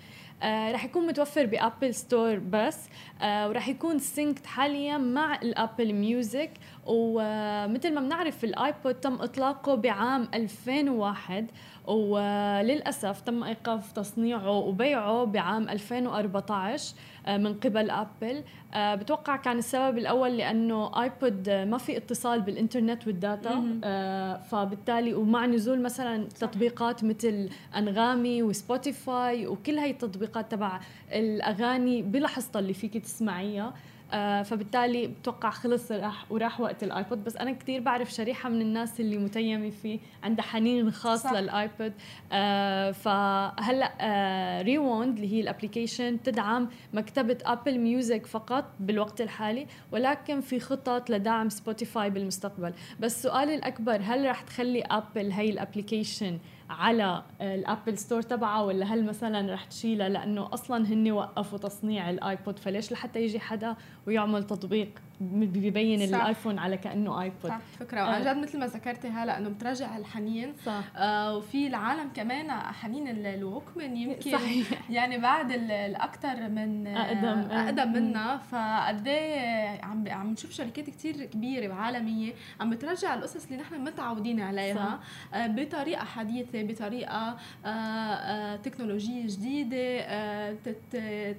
آه 0.44 0.72
رح 0.72 0.86
يكون 0.86 1.08
متوفر 1.08 1.46
ب 1.46 1.54
Apple 1.54 1.94
Store 1.94 2.36
بس 2.40 2.90
آه 3.22 3.50
ورح 3.50 3.68
يكون 3.68 4.00
synced 4.00 4.46
حاليا 4.46 4.98
مع 4.98 5.36
ال 5.36 5.46
Apple 5.46 5.94
Music. 5.94 6.52
ومثل 6.86 7.94
ما 7.94 8.02
بنعرف 8.02 8.44
الآيبود 8.44 8.94
تم 8.96 9.14
إطلاقه 9.22 9.76
بعام 9.76 10.28
2001 10.34 11.48
وللأسف 11.88 13.22
تم 13.22 13.44
إيقاف 13.44 13.92
تصنيعه 13.92 14.50
وبيعه 14.52 15.24
بعام 15.26 15.70
2014 15.70 16.94
آه، 16.96 16.98
من 17.38 17.54
قبل 17.54 17.90
ابل 17.90 18.44
آه، 18.74 18.96
بتوقع 18.96 19.36
كان 19.36 19.58
السبب 19.58 19.98
الأول 19.98 20.38
لأنه 20.38 21.02
ايبود 21.04 21.50
ما 21.50 21.78
في 21.78 21.98
اتصال 21.98 22.42
بالإنترنت 22.42 23.08
وال 23.08 23.20
data. 23.20 23.50
آه، 23.84 24.38
فبالتالي 24.38 25.14
ومع 25.14 25.46
نزول 25.46 25.82
مثلا 25.82 26.28
تطبيقات 26.40 27.04
مثل 27.04 27.50
أنغامي 27.78 28.44
وسبوتيفاي 28.44 29.48
وكل 29.48 29.78
هاي 29.78 29.92
التطبيقات 29.92 30.52
تبع 30.52 30.80
الأغاني 31.14 32.02
بلحظتها 32.02 32.60
اللي 32.60 32.74
فيك 32.74 32.98
تسمعيها. 32.98 33.74
آه 34.14 34.44
فبالتالي 34.44 35.08
بتوقع 35.08 35.50
خلص 35.50 35.92
راح 35.92 36.32
وراح 36.32 36.62
وقت 36.62 36.84
الآيبود. 36.84 37.24
بس 37.24 37.38
أنا 37.38 37.52
كثير 37.52 37.82
بعرف 37.82 38.12
شريحة 38.12 38.50
من 38.50 38.62
الناس 38.62 39.00
اللي 39.00 39.18
متيمة 39.18 39.70
فيه 39.70 40.00
عندها 40.24 40.46
حنين 40.46 40.92
خاص 40.92 41.24
صح. 41.24 41.32
للآيبود. 41.34 41.94
آه 42.32 42.92
فهلأ 42.92 43.92
آه 44.02 44.62
Rewound 44.62 45.16
اللي 45.18 45.34
هي 45.34 45.42
ال 45.42 45.49
application 45.49 46.24
تدعم 46.24 46.70
مكتبة 46.94 47.38
Apple 47.46 47.80
Music 47.80 48.26
فقط 48.26 48.66
بالوقت 48.80 49.22
الحالي 49.22 49.68
ولكن 49.92 50.42
في 50.42 50.60
خطط 50.60 51.10
لدعم 51.10 51.50
سبوتيفاي 51.50 52.10
بالمستقبل. 52.10 52.74
بس 53.00 53.16
السؤال 53.18 53.50
الأكبر 53.50 54.02
هل 54.04 54.26
راح 54.26 54.42
تخلي 54.42 54.82
ابل 54.82 55.32
هي 55.32 55.50
ال 55.50 55.57
application 55.57 56.40
على 56.70 57.24
ال 57.42 57.51
Apple 57.51 57.98
Store 57.98 58.22
تبعها 58.22 58.62
ولا 58.62 58.86
هل 58.86 59.06
مثلا 59.06 59.54
رح 59.54 59.64
تشيلها 59.64 60.10
لأنه 60.10 60.50
أصلا 60.54 60.88
هن 60.88 61.12
وقفوا 61.12 61.58
تصنيع 61.58 62.10
الآيبود 62.10 62.60
فليش 62.60 62.92
لحتى 62.92 63.22
يجي 63.22 63.40
حدا 63.40 63.76
ويعمل 64.08 64.44
تطبيق؟ 64.44 64.90
ببين 65.22 66.08
صح. 66.08 66.16
الايفون 66.22 66.60
على 66.60 66.78
كأنه 66.78 67.22
ايبود 67.22 67.50
صح 67.50 67.60
فكرة. 67.80 68.04
وعن 68.04 68.22
جد 68.22 68.38
مثل 68.38 68.60
ما 68.60 68.66
ذكرتي 68.68 69.08
هلا 69.08 69.38
إنه 69.38 69.50
بترجع 69.50 69.98
الحنين. 69.98 70.54
صح. 70.66 70.84
آه 70.96 71.36
وفي 71.38 71.68
العالم 71.68 72.10
كمان 72.16 72.52
حنين 72.52 73.08
الووكمان 73.26 73.98
يمكن 73.98 74.32
صحيح. 74.32 74.68
يعني 74.90 75.18
بعد 75.18 75.52
الاكثر 75.52 76.50
من 76.50 76.88
أقدم. 76.88 77.52
أقدم 77.52 77.92
منا. 77.94 78.38
فقد 78.38 79.08
إيه 79.08 79.86
عم 79.86 80.04
عم 80.08 80.30
نشوف 80.32 80.52
شركات 80.52 80.90
كثير 80.90 81.26
كبيرة 81.26 81.70
وعالميه 81.74 82.34
عم 82.62 82.70
بترجع 82.70 83.14
القصص 83.14 83.46
اللي 83.46 83.58
نحن 83.58 83.84
متعودين 83.84 84.40
عليها 84.40 84.76
صح. 84.76 85.00
آه 85.38 85.48
بطريقة 85.48 86.06
حديثة 86.06 86.64
بطريقة 86.64 87.38
آه 87.66 87.70
آه 87.70 88.56
تكنولوجية 88.56 89.24
جديدة 89.28 90.00
آه 90.02 90.56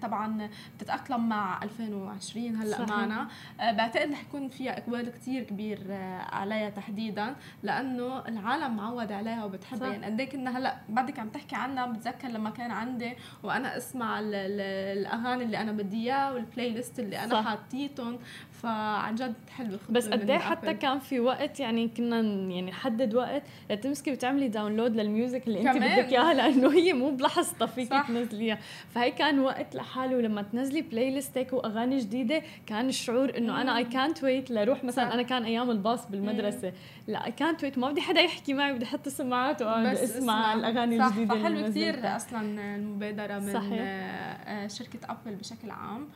طبعا 0.02 0.48
بتتاقلم 0.78 1.28
مع 1.28 1.62
2020 1.62 2.56
هلأ 2.56 2.72
صحيح. 2.72 2.88
معنا. 2.88 3.28
آه 3.60 3.67
بعتقد 3.72 4.12
رح 4.12 4.20
يكون 4.22 4.48
فيها 4.48 4.78
اقبال 4.78 5.10
كثير 5.12 5.42
كبير 5.42 5.86
آه، 5.90 6.18
عليها 6.34 6.70
تحديدا 6.70 7.34
لأنه 7.62 8.28
العالم 8.28 8.76
معود 8.76 9.12
عليها 9.12 9.44
وبتحبها. 9.44 9.88
يعني 9.92 10.06
قد 10.06 10.20
إيه 10.20 10.28
كنا 10.28 10.58
هلأ 10.58 10.76
بعدك 10.88 11.18
عم 11.18 11.28
تحكي 11.28 11.56
عنها 11.56 11.86
بتذكر 11.86 12.28
لما 12.28 12.50
كان 12.50 12.70
عندي 12.70 13.12
وأنا 13.42 13.76
أسمع 13.76 14.20
الأغاني 14.22 15.44
اللي 15.44 15.58
أنا 15.60 15.72
بدي 15.72 15.96
اياه 16.04 16.34
والبلاي 16.34 16.70
ليست 16.70 16.98
اللي 16.98 17.24
أنا 17.24 17.42
حاطيتهم. 17.42 18.18
فعن 18.62 19.14
جد 19.14 19.34
حلو 19.50 19.78
بس 19.90 20.08
قد 20.08 20.30
إيه 20.30 20.38
حتى 20.38 20.74
كان 20.74 20.98
في 20.98 21.20
وقت 21.20 21.60
يعني 21.60 21.88
كنا 21.88 22.20
يعني 22.20 22.62
نحدد 22.62 23.14
وقت 23.14 23.42
لتمسكي 23.70 24.12
وتعملي 24.12 24.48
download 24.48 24.96
لل 24.96 25.11
music 25.11 25.46
اللي 25.48 25.60
انت 25.70 25.76
بدك 25.76 26.12
إياها 26.12 26.34
لأنه 26.34 26.72
هي 26.72 26.92
مو 26.92 27.10
بلحظتها 27.10 27.66
فيك 27.66 27.92
تنزليها. 28.08 28.58
فهي 28.94 29.10
كان 29.10 29.38
وقت 29.38 29.74
لحاله 29.74 30.20
لما 30.20 30.42
تنزلي 30.42 30.82
playlist 30.82 31.38
هيك 31.38 31.52
وأغاني 31.52 31.98
جديدة 31.98 32.42
كان 32.66 32.88
الشعور 32.88 33.36
إنه 33.38 33.60
أنا 33.60 33.76
اي 33.76 33.84
كانت 33.84 34.24
ويت 34.24 34.50
لروح 34.50 34.84
مثلا 34.84 35.14
أنا 35.14 35.22
كان 35.22 35.44
أيام 35.44 35.70
الباص 35.70 36.06
بالمدرسة. 36.10 36.72
لا 37.08 37.26
اي 37.26 37.32
كانت 37.32 37.64
ويت 37.64 37.78
ما 37.78 37.90
بدي 37.90 38.00
حدا 38.00 38.20
يحكي 38.20 38.54
معي 38.54 38.72
بدي 38.72 38.84
أحط 38.84 39.06
السماعات 39.06 39.62
وأقعد 39.62 39.86
أسمع 39.86 40.54
الأغاني 40.54 41.04
الجديدة 41.06 41.34
صح 41.34 41.40
فحلو 41.40 41.66
كثير 41.68 42.16
أصلا 42.16 42.40
المبادرة 42.76 43.38
من 43.38 43.52
صحيح. 43.52 43.78
آه، 43.80 44.66
شركة 44.66 44.98
ابل 45.08 45.34
بشكل 45.36 45.70
عام. 45.70 46.08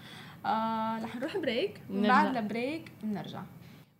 آه 0.46 1.04
رح 1.04 1.16
نروح 1.16 1.36
break 1.36 1.80
بعد 1.90 2.36
ال 2.36 2.46
break 2.46 2.92
بنرجع 3.02 3.42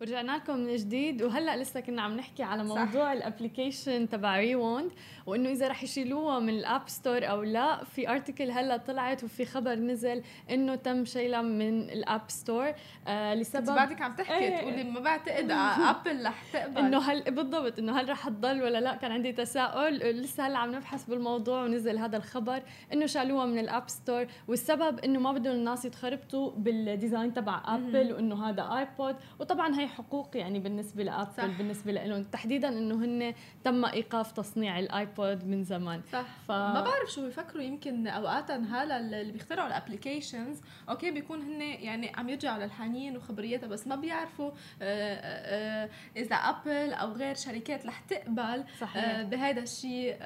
ورجعنا 0.01 0.31
لكم 0.31 0.57
من 0.59 0.75
جديد 0.75 1.21
وهلأ 1.21 1.57
لسه 1.57 1.79
كنا 1.79 2.01
عم 2.01 2.17
نحكي 2.17 2.43
على 2.43 2.63
موضوع 2.63 3.13
ال 3.13 3.21
application 3.21 4.09
تبع 4.09 4.37
Rewound 4.39 4.91
وإنه 5.25 5.49
إذا 5.49 5.67
رح 5.67 5.83
يشيلوها 5.83 6.39
من 6.39 6.49
ال 6.49 6.59
App 6.59 6.89
Store 6.89 7.29
أو 7.29 7.43
لا 7.43 7.83
في 7.83 8.09
article 8.09 8.51
هلأ 8.51 8.77
طلعت 8.77 9.23
وفي 9.23 9.45
خبر 9.45 9.75
نزل 9.75 10.23
إنه 10.49 10.75
تم 10.75 11.05
شيلها 11.05 11.41
من 11.41 11.89
ال 11.89 11.97
App 11.97 12.21
Store 12.27 12.73
آه 13.07 13.33
لسبب 13.33 13.65
بعدك 13.65 14.01
عم 14.01 14.15
تحكي 14.15 14.33
إيه. 14.33 14.57
تقولي 14.57 14.83
ما 14.83 14.99
بعتقد 14.99 15.51
ابل 15.91 16.25
رح 16.25 16.43
تقبل. 16.53 16.77
إنه 16.77 16.97
هل 16.97 17.31
بالضبط 17.31 17.79
إنه 17.79 17.99
هل 17.99 18.09
رح 18.09 18.29
تضل 18.29 18.63
ولا 18.63 18.77
لا؟ 18.77 18.95
كان 18.95 19.11
عندي 19.11 19.31
تساؤل 19.31 19.97
لسه 19.97 20.47
هلأ 20.47 20.57
عم 20.57 20.75
نبحث 20.75 21.05
بالموضوع 21.05 21.63
ونزل 21.63 21.97
هذا 21.97 22.17
الخبر 22.17 22.63
إنه 22.93 23.05
شالوها 23.05 23.45
من 23.45 23.59
ال 23.59 23.67
App 23.67 23.89
Store 23.89 24.25
والسبب 24.47 24.99
إنه 24.99 25.19
ما 25.19 25.31
بدهم 25.31 25.55
الناس 25.55 25.85
يتخربطوا 25.85 26.51
بال 26.51 26.72
design 26.72 27.33
تبع 27.33 27.61
ابل 27.65 28.13
وإنه 28.13 28.49
هذا 28.49 28.77
ايبود 28.77 29.15
وطبعا 29.39 29.79
هي 29.79 29.87
حقوق 29.87 30.37
يعني 30.37 30.59
بالنسبة 30.59 31.03
لابل 31.03 31.33
صح. 31.37 31.45
بالنسبة 31.45 31.91
لهم 31.91 32.23
تحديدا 32.23 32.67
إنه 32.67 32.95
هن 32.95 33.33
تم 33.63 33.85
إيقاف 33.85 34.31
تصنيع 34.31 34.79
الايبود 34.79 35.12
من 35.19 35.63
زمان. 35.63 36.01
صح. 36.11 36.25
ف... 36.47 36.51
ما 36.51 36.81
بعرف 36.81 37.11
شو 37.11 37.25
بيفكروا 37.25 37.63
يمكن 37.63 38.07
اوقات 38.07 38.51
هلا 38.51 38.99
اللي 38.99 39.31
بيخترعوا 39.31 39.67
ال 39.67 39.74
applications 39.74 40.61
okay 40.89 41.11
بيكون 41.11 41.41
هن 41.41 41.61
يعني 41.61 42.11
عم 42.15 42.29
يرجعوا 42.29 42.63
للحنين 42.63 43.17
وخبريتها 43.17 43.67
بس 43.67 43.87
ما 43.87 43.95
بيعرفوا 43.95 44.51
آآ 44.51 44.53
آه، 44.81 45.15
آآ 45.15 45.83
آه، 45.83 45.89
إذا 46.15 46.35
ابل 46.35 46.93
أو 46.93 47.11
غير 47.11 47.35
شركات 47.35 47.85
رح 47.85 47.99
تقبل 47.99 48.63
آه، 48.95 49.23
بهذا 49.23 49.61
الشيء 49.61 50.17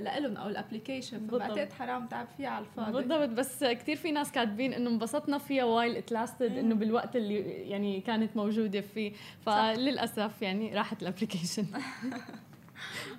لهم 0.00 0.36
أو 0.36 0.48
ال 0.48 0.55
application 0.55 1.26
فبعتقد 1.26 1.72
حرام 1.72 2.06
تعب 2.06 2.26
فيها 2.36 2.48
على 2.48 2.64
الفاضي. 2.64 2.92
بالضبط 2.92 3.28
بس 3.28 3.64
كثير 3.64 3.96
في 3.96 4.12
ناس 4.12 4.32
كاتبين 4.32 4.72
إنه 4.72 4.90
انبسطنا 4.90 5.38
فيها 5.38 5.64
while 5.64 5.96
it 5.96 6.12
lasted 6.12 6.58
إنه 6.58 6.74
بالوقت 6.74 7.16
اللي 7.16 7.38
يعني 7.70 8.00
كانت 8.00 8.36
موجودة 8.36 8.80
فيه. 8.80 9.12
فللأسف 9.46 10.42
يعني 10.42 10.74
راحت 10.74 11.02
ال 11.02 11.07
application 11.07 11.66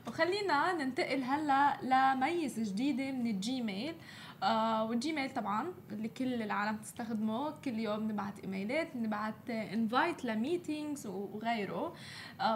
وخلينا 0.08 0.74
ننتقل 0.74 1.24
هلا 1.24 1.77
لميزة 1.84 2.60
جديدة 2.60 3.12
من 3.12 3.27
ال 3.27 3.37
Gmail. 3.37 3.96
آه 4.43 4.84
وال 4.84 4.98
Gmail 4.98 5.34
طبعا 5.34 5.74
اللي 5.91 6.08
كل 6.08 6.34
العالم 6.41 6.77
تستخدمه 6.77 7.51
كل 7.51 7.79
يوم 7.79 8.12
نبعت 8.12 8.39
إيميلات 8.39 8.96
نبعت 8.96 9.50
invite 9.50 10.25
ل 10.25 10.35
meetings 10.35 11.08
وغيره. 11.08 11.93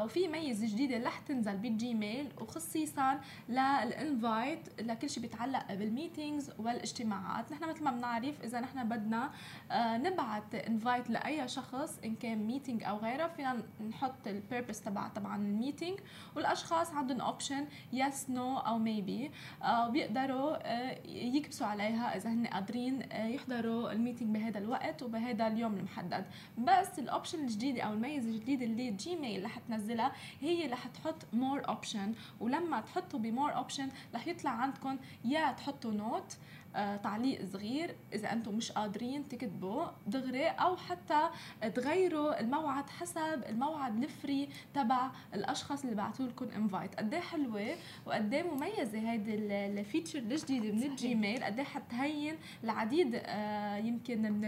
وفي 0.04 0.28
ميزه 0.28 0.68
جديدة 0.68 1.06
رح 1.08 1.20
تنزل 1.20 1.58
بال 1.58 1.78
Gmail 1.78 2.28
وخصيصا 2.42 3.20
لل 3.50 3.83
invite 3.83 4.82
لكل 4.82 5.10
شيء 5.10 5.24
بيتعلق 5.24 5.74
بال 5.74 5.89
meetings 5.89 6.52
والإجتماعات. 6.60 7.52
نحن 7.52 7.70
مثل 7.70 7.84
ما 7.84 7.92
بنعرف 7.92 8.44
إذا 8.44 8.60
نحن 8.60 8.90
بدنا 8.90 9.32
آه 9.72 9.98
نبعت 9.98 10.56
invite 10.56 11.10
لأي 11.10 11.48
شخص 11.48 12.00
إن 12.06 12.16
كان 12.16 12.38
meeting 12.48 12.84
أو 12.84 12.98
غيره 12.98 13.28
فينا 13.28 13.58
نحط 13.90 14.28
ال 14.28 14.35
purpose 14.35 14.82
تبع 14.82 15.08
طبعا 15.08 15.36
ال 15.36 15.43
meeting. 15.43 16.00
والأشخاص 16.36 16.94
عندهم 16.94 17.22
option 17.22 17.66
yes 17.94 18.30
no 18.30 18.58
أو 18.58 18.78
maybe 18.78 19.32
آه 19.64 19.90
بيقدروا 19.90 20.58
آه 20.64 20.98
يكبسوا 21.08 21.68
عليها 21.68 22.18
إذا 22.18 22.30
هن 22.30 22.48
قادرين 22.48 23.12
آه، 23.12 23.28
يحضروا 23.28 23.92
ال 23.92 23.98
meeting 23.98 24.38
بهذا 24.38 24.58
الوقت 24.60 25.04
وبهذا 25.04 25.48
اليوم 25.48 25.74
المحدد. 25.78 26.26
بس 26.58 27.00
ال 27.00 27.06
option 27.06 27.40
الجديدة 27.40 27.82
أو 27.84 27.94
الميزه 27.94 28.30
الجديده 28.30 28.66
اللي 28.66 28.92
Gmail 28.92 29.44
رح 29.46 29.58
تنزلها 29.76 30.12
هي 30.42 30.68
رح 30.68 30.88
تحط 30.88 31.16
more 31.34 31.68
option 31.68 32.14
ولما 32.40 32.82
تحطوا 32.82 33.20
ب 33.20 33.27
more 33.27 33.56
option 33.56 33.90
رح 34.16 34.28
يطلع 34.28 34.52
عندكم 34.52 34.98
يا 35.26 35.52
تحطوا 35.52 35.92
note 35.92 36.38
آه، 36.76 36.96
تعليق 36.96 37.46
صغير 37.46 37.96
إذا 38.14 38.32
أنتم 38.34 38.56
مش 38.56 38.72
قادرين 38.72 39.28
تكتبوا 39.28 39.86
دغري 40.08 40.48
أو 40.48 40.78
حتى 40.78 41.30
تغيروا 41.76 42.40
الموعد 42.40 42.90
حسب 42.90 43.44
الموعد 43.50 44.04
ال 44.04 44.13
free 44.13 44.50
تبع 44.74 45.10
الأشخاص 45.34 45.84
اللي 45.84 45.96
بعثوا 45.96 46.26
لكم 46.26 46.48
invite 46.56 46.96
قد 46.96 47.14
إيه 47.14 47.22
حلوة 47.22 47.76
وقد 48.06 48.34
إيه 48.34 48.44
مميزة 48.44 49.12
هيدي 49.12 49.36
ال 49.36 49.46
feature 49.46 50.20
الجديدة 50.20 50.72
من 50.72 50.84
ال 50.84 50.92
Gmail؟ 50.92 51.44
قد 51.44 51.58
إيه 51.60 51.66
حتهون 51.66 52.36
العديد 52.64 53.22
آه، 53.26 53.76
يمكن 53.78 54.22
من 54.32 54.46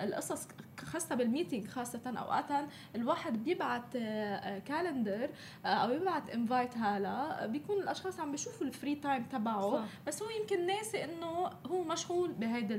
القصص 0.00 0.48
خاصة 0.78 1.14
بال 1.14 1.26
meeting 1.26 1.66
خاصة 1.68 2.00
اوقات 2.06 2.68
الواحد 2.94 3.44
بيبعت 3.44 3.92
calendar 4.66 5.30
أو 5.64 5.88
بيبعت 5.88 6.30
invite 6.30 6.76
هلا 6.78 7.46
بيكون 7.46 7.76
الأشخاص 7.82 8.20
عم 8.20 8.30
بيشوفوا 8.30 8.66
ال 8.66 8.72
free 8.72 8.94
time 8.94 9.22
تبعه. 9.24 9.84
بس 10.06 10.22
هو 10.22 10.28
يمكن 10.30 10.66
ناسي 10.66 11.04
إنه 11.04 11.37
هو 11.46 11.84
مشغول 11.84 12.32
بهيدا 12.32 12.76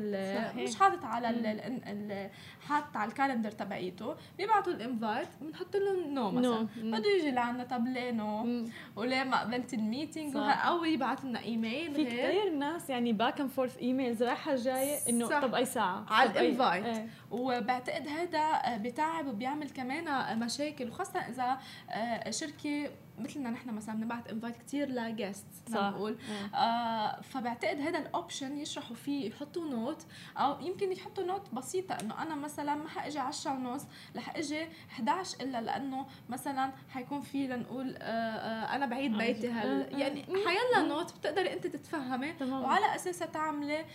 مش 0.56 0.76
حاطط 0.76 1.06
على 1.06 1.30
ال 1.30 2.30
حاطط 2.62 2.98
على 2.98 3.10
ال 3.10 3.15
calendar 3.15 3.52
تبعيته. 3.52 4.16
بيبعتوا 4.38 4.74
ال 4.74 4.82
invite 4.82 5.28
بنحط 5.42 5.76
له 5.76 6.08
no 6.08 6.32
مثلا. 6.32 6.68
بده 6.78 7.10
يجي 7.20 7.32
لعنا 7.32 7.64
طب 7.64 7.88
ليه 7.88 8.12
no 8.12 8.64
وليه 8.96 9.24
ما 9.24 9.42
قبلت 9.42 9.74
ال 9.74 9.81
meeting 9.81 10.34
أو 10.38 10.84
يبعث 10.84 11.26
لنا 11.26 11.40
ايميل 11.40 11.96
في 11.96 12.06
كثير 12.06 12.50
ناس 12.50 12.90
يعني 12.90 13.14
back 13.14 13.42
and 13.42 13.50
forth 13.50 13.78
emails 13.78 14.24
رايحة 14.24 14.56
جاية 14.56 14.98
إنه 15.10 15.40
طب 15.40 15.56
أي 15.56 15.66
ساعة؟ 15.66 16.06
على 16.10 16.30
ال 16.30 16.38
invite 16.38 16.86
إيه. 16.86 17.08
وبعتقد 17.32 18.08
هذا 18.08 18.78
بتعب 18.78 19.28
وبيعمل 19.28 19.70
كمان 19.70 20.40
مشاكل 20.40 20.88
وخاصة 20.88 21.20
إذا 21.20 21.60
آه، 21.90 22.30
شركة 22.30 22.90
مثلنا 23.20 23.50
نحن 23.50 23.70
مثلا 23.70 23.96
بنبعت 23.96 24.28
invite 24.28 24.58
كثير 24.58 24.90
ل 24.90 24.99
guest 24.99 25.46
صح. 25.70 25.78
نقول 25.80 26.18
آه 26.56 27.22
فبعتقد 27.22 27.80
هذا 27.82 27.98
ال 28.00 28.08
option 28.08 28.58
يشرحوا 28.58 28.96
فيه 28.96 29.28
يحطوا 29.30 29.66
note 29.70 30.06
أو 30.38 30.62
يمكن 30.62 30.92
يحطوا 30.92 31.24
note 31.24 31.54
بسيطة 31.54 31.96
إنه 32.02 32.22
أنا 32.24 32.36
مثلا 32.36 32.76
ما 32.76 32.88
حاجي 32.88 33.20
10 33.20 33.52
ونص 33.52 33.86
رح 34.16 34.36
إجي 34.38 34.68
11 34.92 35.38
إلا 35.42 35.62
لأنه 35.62 36.06
مثلا 36.30 36.72
حيكون 36.90 37.22
في 37.22 37.48
لنقول 37.48 37.96
آه 37.98 38.04
آه 38.04 38.76
أنا 38.76 38.86
بعيد 38.86 39.18
بيتي 39.18 39.50
هلا. 39.52 39.98
يعني 39.98 40.24
حيلا 40.24 40.88
note 40.88 41.18
بتقدري 41.18 41.54
أنت 41.54 41.68
تتفهمي. 41.68 42.34
وعلى 42.42 42.96
أساسها 42.96 43.28
تعملي 43.28 43.86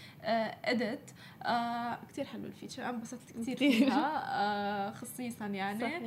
edit 0.64 1.10
آه, 1.10 1.33
آه 1.46 1.98
كثير 2.08 2.24
حلو 2.24 2.44
ال 2.44 2.48
feature. 2.48 2.82
أنا 2.82 2.90
انبسطت 2.90 3.32
كثير 3.40 3.56
فيها. 3.56 4.22
آه 4.42 4.90
خصيصا 4.90 5.46
يعني. 5.46 5.80
صحيح. 5.80 6.02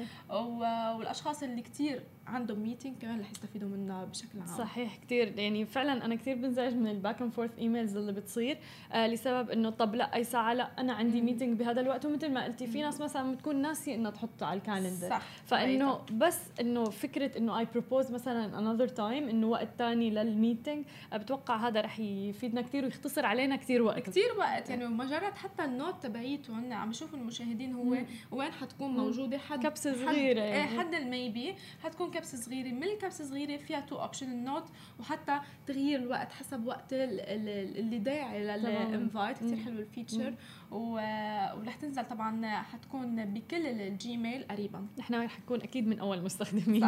والأشخاص 0.97 1.43
اللي 1.43 1.61
كثير 1.61 2.03
عندهم 2.27 2.59
meeting 2.59 2.97
كمان 3.01 3.19
رح 3.19 3.31
يستفيدوا 3.31 3.69
منها 3.69 4.05
بشكل 4.05 4.39
عام. 4.39 4.57
صحيح 4.57 4.95
كثير 4.95 5.39
يعني 5.39 5.65
فعلا 5.65 6.05
أنا 6.05 6.15
كثير 6.15 6.35
بنزعج 6.35 6.73
من 6.73 6.87
ال 6.87 6.94
back 6.94 7.21
and 7.21 7.31
forth 7.31 7.51
emails 7.59 7.97
اللي 7.97 8.11
بتصير 8.11 8.57
آه 8.91 9.07
لسبب 9.07 9.49
إنه 9.49 9.69
طب 9.69 9.95
لا 9.95 10.15
أي 10.15 10.23
ساعة 10.23 10.53
لا 10.53 10.69
أنا 10.79 10.93
عندي 10.93 11.21
meeting 11.21 11.59
بهذا 11.59 11.81
الوقت. 11.81 12.05
ومثل 12.05 12.31
ما 12.33 12.43
قلتي 12.43 12.67
في 12.67 12.81
ناس 12.81 13.01
مثلا 13.01 13.35
بتكون 13.35 13.55
ناسية 13.61 13.95
إنها 13.95 14.11
تحطه 14.11 14.45
على 14.45 14.57
ال 14.57 14.62
calendar. 14.62 15.09
صح 15.09 15.21
فإنه 15.45 15.99
بس 16.11 16.39
إنه 16.61 16.83
فكرة 16.83 17.37
إنه 17.37 17.59
اي 17.59 17.65
propose 17.65 18.11
مثلا 18.11 18.59
another 18.59 18.87
time 18.87 19.29
إنه 19.29 19.47
وقت 19.47 19.67
ثاني 19.77 20.09
لل 20.09 20.26
meeting 20.26 20.85
آه، 21.13 21.17
بتوقع 21.17 21.55
هذا 21.67 21.81
رح 21.81 21.99
يفيدنا 21.99 22.61
كثير 22.61 22.83
ويختصر 22.83 23.25
علينا 23.25 23.55
كثير 23.55 23.81
وقت. 23.81 23.99
كثير 23.99 24.37
وقت. 24.37 24.69
يعني 24.69 24.87
مجرد 24.87 25.26
حتى 25.35 25.65
ال 25.65 25.73
note 25.73 26.03
تبعيتهم 26.03 26.73
عم 26.73 26.89
يشوفوا 26.89 27.19
المشاهدين 27.19 27.73
هو 27.73 27.83
مم. 27.83 28.05
وين 28.31 28.51
حتكون 28.51 28.91
موجودة 28.91 29.37
حد 29.37 29.63
كبسة 29.63 29.93
صغيرة 29.93 30.41
حد, 30.41 30.47
يعني. 30.47 30.79
حد 30.79 30.93
ال 30.93 31.02
maybe. 31.02 31.55
حتكون 31.83 32.11
كبسة 32.11 32.37
صغيرة 32.37 32.67
من 32.67 32.83
الكبسة 32.83 33.25
صغيرة 33.25 33.57
فيها 33.57 33.79
two 33.79 33.95
option 33.95 34.31
ال 34.31 34.38
note 34.38 34.63
وحتى 34.99 35.39
تغيير 35.67 35.99
الوقت 35.99 36.31
حسب 36.31 36.67
وقت 36.67 36.93
اللي 36.93 37.99
داعي 37.99 38.43
لل 38.43 38.67
invite 38.67 39.37
كثير 39.37 39.57
حلو 39.57 39.79
ال 39.79 39.85
feature. 39.85 40.33
ورح 40.71 41.75
تنزل 41.75 42.05
طبعا 42.05 42.61
حتكون 42.61 43.25
بكل 43.25 43.67
ال 43.67 43.80
Gmail 43.80 44.45
قريبا. 44.51 44.87
نحن 44.99 45.15
رح 45.15 45.39
نكون 45.39 45.61
أكيد 45.61 45.87
من 45.87 45.99
أول 45.99 46.21
مستخدمين. 46.21 46.87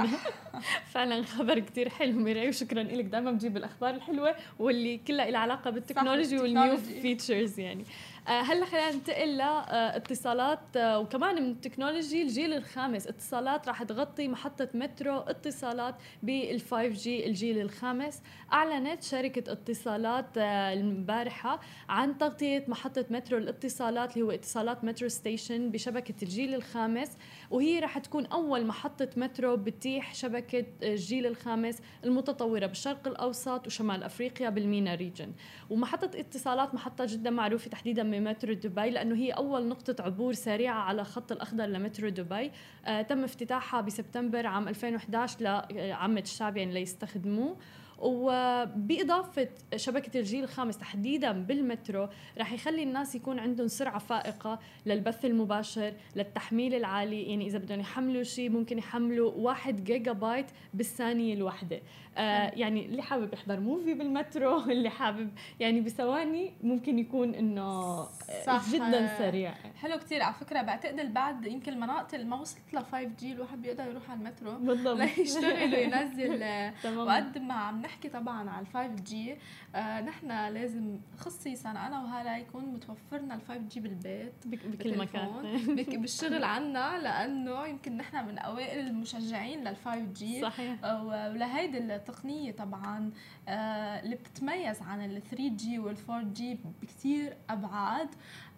فعلا 0.94 1.24
خبر 1.24 1.60
كثير 1.60 1.90
حلو 1.90 2.20
ميراي 2.20 2.50
وشكرا 2.50 2.84
لك 2.84 3.06
دائما 3.06 3.32
بتجيب 3.32 3.58
الأخبار 3.58 3.96
الحلوة 3.96 4.36
واللي 4.60 4.98
كلها 4.98 5.32
لها 5.32 5.40
علاقة 5.40 5.70
بال 5.70 5.81
technology 5.81 6.40
وال 6.40 6.55
new 6.55 6.78
features 6.78 7.60
يعني. 7.60 7.86
هلا 8.30 8.66
خلينا 8.66 8.92
ننتقل 8.92 9.38
لاتصالات 9.38 10.78
آه، 10.78 11.00
وكمان 11.00 11.36
من 11.36 11.52
ال 11.52 11.58
technology 11.58 12.22
الجيل 12.22 12.54
الخامس. 12.54 13.08
اتصالات 13.08 13.68
راح 13.68 13.84
تغطي 13.84 14.28
محطة 14.28 14.70
مترو 14.74 15.18
اتصالات 15.18 15.96
بال 16.24 16.62
5G 16.62 17.26
الجيل 17.26 17.62
الخامس. 17.62 18.22
أعلنت 18.54 19.04
شركة 19.04 19.52
اتصالات 19.52 20.38
آه، 20.38 20.74
البارحة 20.74 21.60
عن 21.90 22.18
تغطية 22.18 22.66
محطة 22.68 23.06
مترو 23.10 23.38
الاتصالات 23.38 24.14
اللي 24.14 24.26
هو 24.26 24.32
اتصالات 24.32 24.84
metro 24.84 25.08
station 25.10 25.72
بشبكة 25.72 26.16
الجيل 26.24 26.56
الخامس 26.56 27.18
وهي 27.52 27.80
راح 27.80 27.98
تكون 27.98 28.26
أول 28.26 28.66
محطة 28.66 29.10
مترو 29.18 29.58
بتيح 29.58 30.16
شبكة 30.16 30.66
الجيل 30.84 31.26
الخامس 31.26 31.78
المتطورة 32.04 32.66
بالشرق 32.66 33.08
الأوسط 33.08 33.68
وشمال 33.68 34.04
أفريقيا 34.04 34.50
بال 34.50 34.65
MENA 34.65 34.96
region 34.96 35.32
ومحطة 35.70 36.20
اتصالات 36.20 36.74
محطة 36.74 37.06
جدا 37.08 37.30
معروفة 37.30 37.70
تحديدا 37.70 38.04
من 38.04 38.19
مترو 38.20 38.54
دبي 38.54 38.90
لأنه 38.90 39.16
هي 39.16 39.32
أول 39.32 39.68
نقطة 39.68 40.04
عبور 40.04 40.34
سريعة 40.34 40.80
على 40.80 41.04
خط 41.04 41.32
الأخضر 41.32 41.66
لمترو 41.66 42.10
دبي. 42.10 42.52
آه 42.86 43.02
تم 43.02 43.24
افتتاحها 43.24 43.82
بسبتمبر 43.82 44.48
عام 44.48 44.68
2011 44.68 45.42
لعامة 45.42 46.22
الشعب 46.22 46.58
يعني 46.58 46.74
ليستخدموه. 46.74 47.58
وبإضافة 48.02 49.50
شبكة 49.76 50.20
الجيل 50.20 50.44
الخامس 50.44 50.78
تحديدا 50.78 51.32
بالمترو 51.32 52.10
رح 52.38 52.52
يخلي 52.52 52.84
الناس 52.84 53.16
يكون 53.16 53.40
عندهم 53.40 53.68
سرعة 53.68 54.00
فائقة 54.00 54.60
للبث 54.86 55.26
المباشر 55.26 55.94
للتحميل 56.16 56.74
العالي. 56.74 57.24
يعني 57.24 57.48
إذا 57.48 57.58
بدهم 57.58 57.80
يحملوا 57.80 58.24
شيء 58.24 58.50
ممكن 58.50 58.78
يحملوا 58.78 59.32
واحد 59.36 59.84
جيجا 59.84 60.12
بايت 60.12 60.46
بالثانية 60.74 61.34
الواحدة. 61.34 61.82
آه 62.18 62.52
يعني 62.56 62.86
اللي 62.86 63.02
حابب 63.02 63.34
يحضر 63.34 63.60
movie 63.60 63.94
بالمترو 63.94 64.60
اللي 64.72 64.90
حابب 64.90 65.30
يعني 65.60 65.82
بثواني 65.82 66.54
ممكن 66.64 67.00
يكون 67.00 67.36
إنه 67.36 68.04
صح. 68.46 68.70
جدا 68.74 69.18
سريع. 69.18 69.54
حلو 69.82 69.98
كتير. 69.98 70.22
على 70.22 70.34
فكرة 70.34 70.62
بعتقد 70.62 71.00
البعض 71.00 71.48
يمكن 71.48 71.74
المناطق 71.74 72.16
اللي 72.16 72.28
ما 72.28 72.42
وصلت 72.42 72.74
ل 72.74 72.78
5G 72.78 73.32
الواحد 73.32 73.62
بيقدر 73.62 73.84
يروح 73.84 74.12
على 74.12 74.20
المترو. 74.20 74.52
بالضبط. 74.56 75.00
ليشتغل 75.18 75.76
وينزل 75.76 76.44
وقد 76.98 77.38
ما 77.38 77.54
عم 77.54 77.86
نحكي 77.90 78.10
طبعا 78.10 78.50
على 78.50 78.62
ال 78.62 78.68
5G. 78.68 79.36
آه 79.76 80.02
نحن 80.02 80.28
لازم 80.28 81.00
خصيصا 81.18 81.70
أنا 81.72 82.02
وهلا 82.04 82.38
يكون 82.38 82.66
متوفرنا 82.66 83.36
ال 83.36 83.42
5G 83.42 83.80
بالبيت 83.80 84.34
بكل 84.46 84.98
مكان. 84.98 86.00
بالشغل 86.02 86.44
عنا 86.44 87.00
لأنه 87.00 87.66
يمكن 87.68 87.98
نحن 87.98 88.26
من 88.28 88.38
أوائل 88.38 88.88
المشجعين 88.88 89.64
لل 89.64 89.76
5G. 89.76 90.42
صحيح. 90.42 90.84
ولهيدي 90.84 91.78
التقنية 91.78 92.52
طبعا 92.52 93.12
آه 93.48 94.00
اللي 94.00 94.16
بتتميز 94.16 94.82
عن 94.82 95.06
ال 95.06 95.22
3G 95.24 95.80
وال 95.80 95.96
4G 96.10 96.60
بكثير 96.82 97.38
أبعاد. 97.50 98.10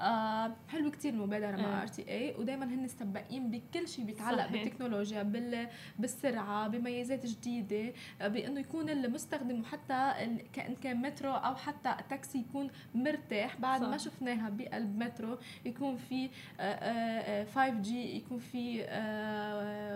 آه 0.01 0.51
حلو 0.69 0.91
كثير 0.91 1.13
المبادرة 1.13 1.57
مع 1.57 1.81
RTA 1.81 2.35
ودائما 2.39 2.65
هن 2.65 2.87
سباقين 2.87 3.51
بكل 3.51 3.87
شيء 3.87 4.05
بيتعلق 4.05 4.47
صحيح. 4.47 4.51
بالتكنولوجيا 4.51 5.23
بال 5.23 5.67
بالسرعة 5.99 6.67
بميزات 6.67 7.25
جديدة 7.25 7.93
آه 8.21 8.27
بأنه 8.27 8.59
يكون 8.59 8.89
المستخدم 8.89 9.61
وحتى 9.61 10.13
كإن 10.53 10.75
كان 10.75 11.01
مترو 11.01 11.31
أو 11.31 11.55
حتى 11.55 11.95
تاكسي 12.09 12.39
يكون 12.39 12.69
مرتاح. 12.95 13.59
بعد 13.59 13.81
صح. 13.81 13.87
ما 13.87 13.97
شفناها 13.97 14.49
بقلب 14.49 15.03
مترو 15.03 15.37
يكون 15.65 15.97
في 15.97 16.27
5 16.27 16.33
آه، 16.59 17.43
آه، 17.55 17.81
G 17.81 18.15
يكون 18.15 18.39
في 18.39 18.81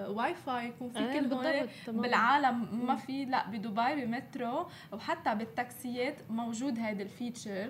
واي 0.10 0.36
فاي 0.36 0.68
يكون 0.68 0.90
في 0.90 1.14
كل 1.14 1.28
بالعالم 1.88 2.86
ما 2.88 2.96
في 2.96 3.26
لا 3.26 3.48
بدبي 3.48 4.06
بمترو 4.06 4.68
وحتى 4.94 5.36
بالتاكسيات 5.36 6.16
موجود 6.30 6.80
هذا 6.80 7.04
ال 7.04 7.11
feature. 7.11 7.70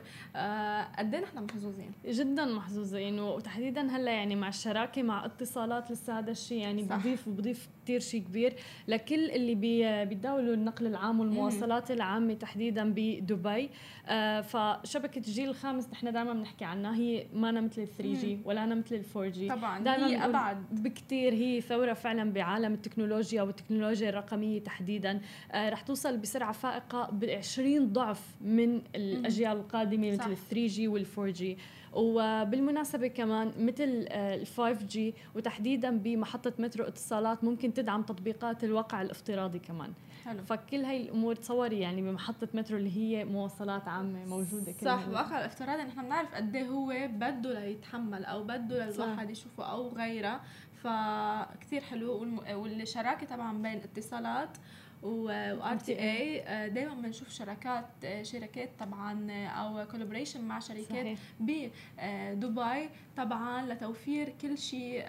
قد 0.98 1.14
إيه 1.14 1.24
نحن 1.24 1.44
محظوظين؟ 1.44 1.92
جدا 2.26 2.46
محظوظين 2.46 3.20
وتحديدا 3.20 3.82
هلأ 3.82 4.12
يعني 4.12 4.36
مع 4.36 4.48
الشراكة 4.48 5.04
مع 5.04 5.26
اتصالات 5.26 5.92
لسه 5.92 6.20
هذا 6.20 6.32
الشيء 6.32 6.58
يعني 6.58 6.84
بضيف 6.84 7.30
بضيف 7.30 7.70
كثير 7.84 8.00
شيء 8.00 8.22
كبير. 8.22 8.54
لكل 8.88 9.30
اللي 9.32 9.56
بي 9.56 10.06
بيتداولوا 10.06 10.54
النقل 10.54 10.86
العام 10.88 11.20
والمواصلات 11.20 11.92
العامة 11.92 12.34
تحديدا 12.34 12.94
بدبي. 12.96 13.70
آه 14.08 14.42
فشبكة 14.42 15.18
الجيل 15.18 15.50
الخامس 15.50 15.90
نحن 15.90 16.12
دائما 16.12 16.34
بنحكي 16.34 16.66
عنها 16.66 16.96
هي 16.96 17.26
ما 17.34 17.50
أنا 17.50 17.62
مثل 17.62 17.82
ال 17.82 17.88
3G 17.88 18.40
ولا 18.46 18.64
أنا 18.64 18.76
مثل 18.76 18.96
ال 18.96 19.04
4G 19.16 19.50
طبعا 19.50 19.84
دائما 19.84 20.08
هي 20.08 20.26
أبعد. 20.26 20.66
بكثير 20.72 21.34
هي 21.34 21.62
ثورة 21.62 21.94
فعلا 21.94 22.32
بعالم 22.34 22.74
التكنولوجيا 22.74 23.42
والتكنولوجيا 23.42 24.10
الرقمية 24.10 24.64
تحديدا. 24.64 25.22
آه 25.52 25.70
رح 25.70 25.82
توصل 25.82 26.18
بسرعة 26.18 26.52
فائقة 26.52 27.10
ب 27.12 27.26
20 27.26 27.94
ضعف 27.94 28.36
من 28.42 28.82
الأجيال 28.96 29.58
القادمة 29.58 30.12
مثل 30.12 30.32
ال 30.32 30.38
3G 30.38 30.88
وال 30.88 31.06
4G 31.18 31.58
وبالمناسبة 31.96 33.08
كمان 33.08 33.52
مثل 33.60 34.08
ال 34.12 34.48
5G 34.48 35.14
وتحديدا 35.36 35.98
بمحطة 35.98 36.54
مترو 36.60 36.86
اتصالات 36.86 37.44
ممكن 37.44 37.74
تدعم 37.74 38.02
تطبيقات 38.02 38.64
الواقع 38.64 39.02
الافتراضي 39.02 39.60
كمان. 39.60 39.94
حلو. 40.26 40.44
فكل 40.44 40.86
هاي 40.86 41.02
الأمور 41.02 41.36
تصوري 41.36 41.80
يعني 41.80 42.02
بمحطة 42.02 42.48
مترو 42.54 42.78
اللي 42.78 42.98
هي 42.98 43.26
مواصلات 43.26 43.88
عامة 43.88 44.26
موجودة 44.26 44.72
كل 44.72 44.86
صح 44.86 45.04
الواقع 45.08 45.40
الافتراضي. 45.40 45.84
نحن 45.84 46.02
بنعرف 46.02 46.36
قد 46.36 46.56
إيه 46.56 46.68
هو 46.68 46.94
بده 47.10 47.60
ليتحمل 47.60 48.26
أو 48.26 48.44
بده 48.44 48.90
للواحد 48.90 49.30
يشوفه 49.30 49.64
أو 49.64 49.90
غيره. 49.90 50.42
فكتير 50.84 51.82
حلو 51.82 52.28
والشراكة 52.52 53.28
طبعا 53.28 53.58
بين 53.58 53.78
اتصالات 53.78 54.58
و 55.04 55.78
RTA 55.78 56.40
دائما 56.70 56.94
بنشوف 56.94 57.30
شراكات 57.30 57.86
آه، 58.04 58.24
شركات 58.24 58.70
طبعا 58.80 59.32
آه، 59.32 59.48
أو 59.48 59.88
collaboration 59.88 60.42
مع 60.42 60.60
شركات 60.60 61.18
بدبي 61.40 61.72
آه، 62.00 62.90
طبعا 63.18 63.66
لتوفير 63.66 64.30
كل 64.42 64.58
شيء 64.58 65.06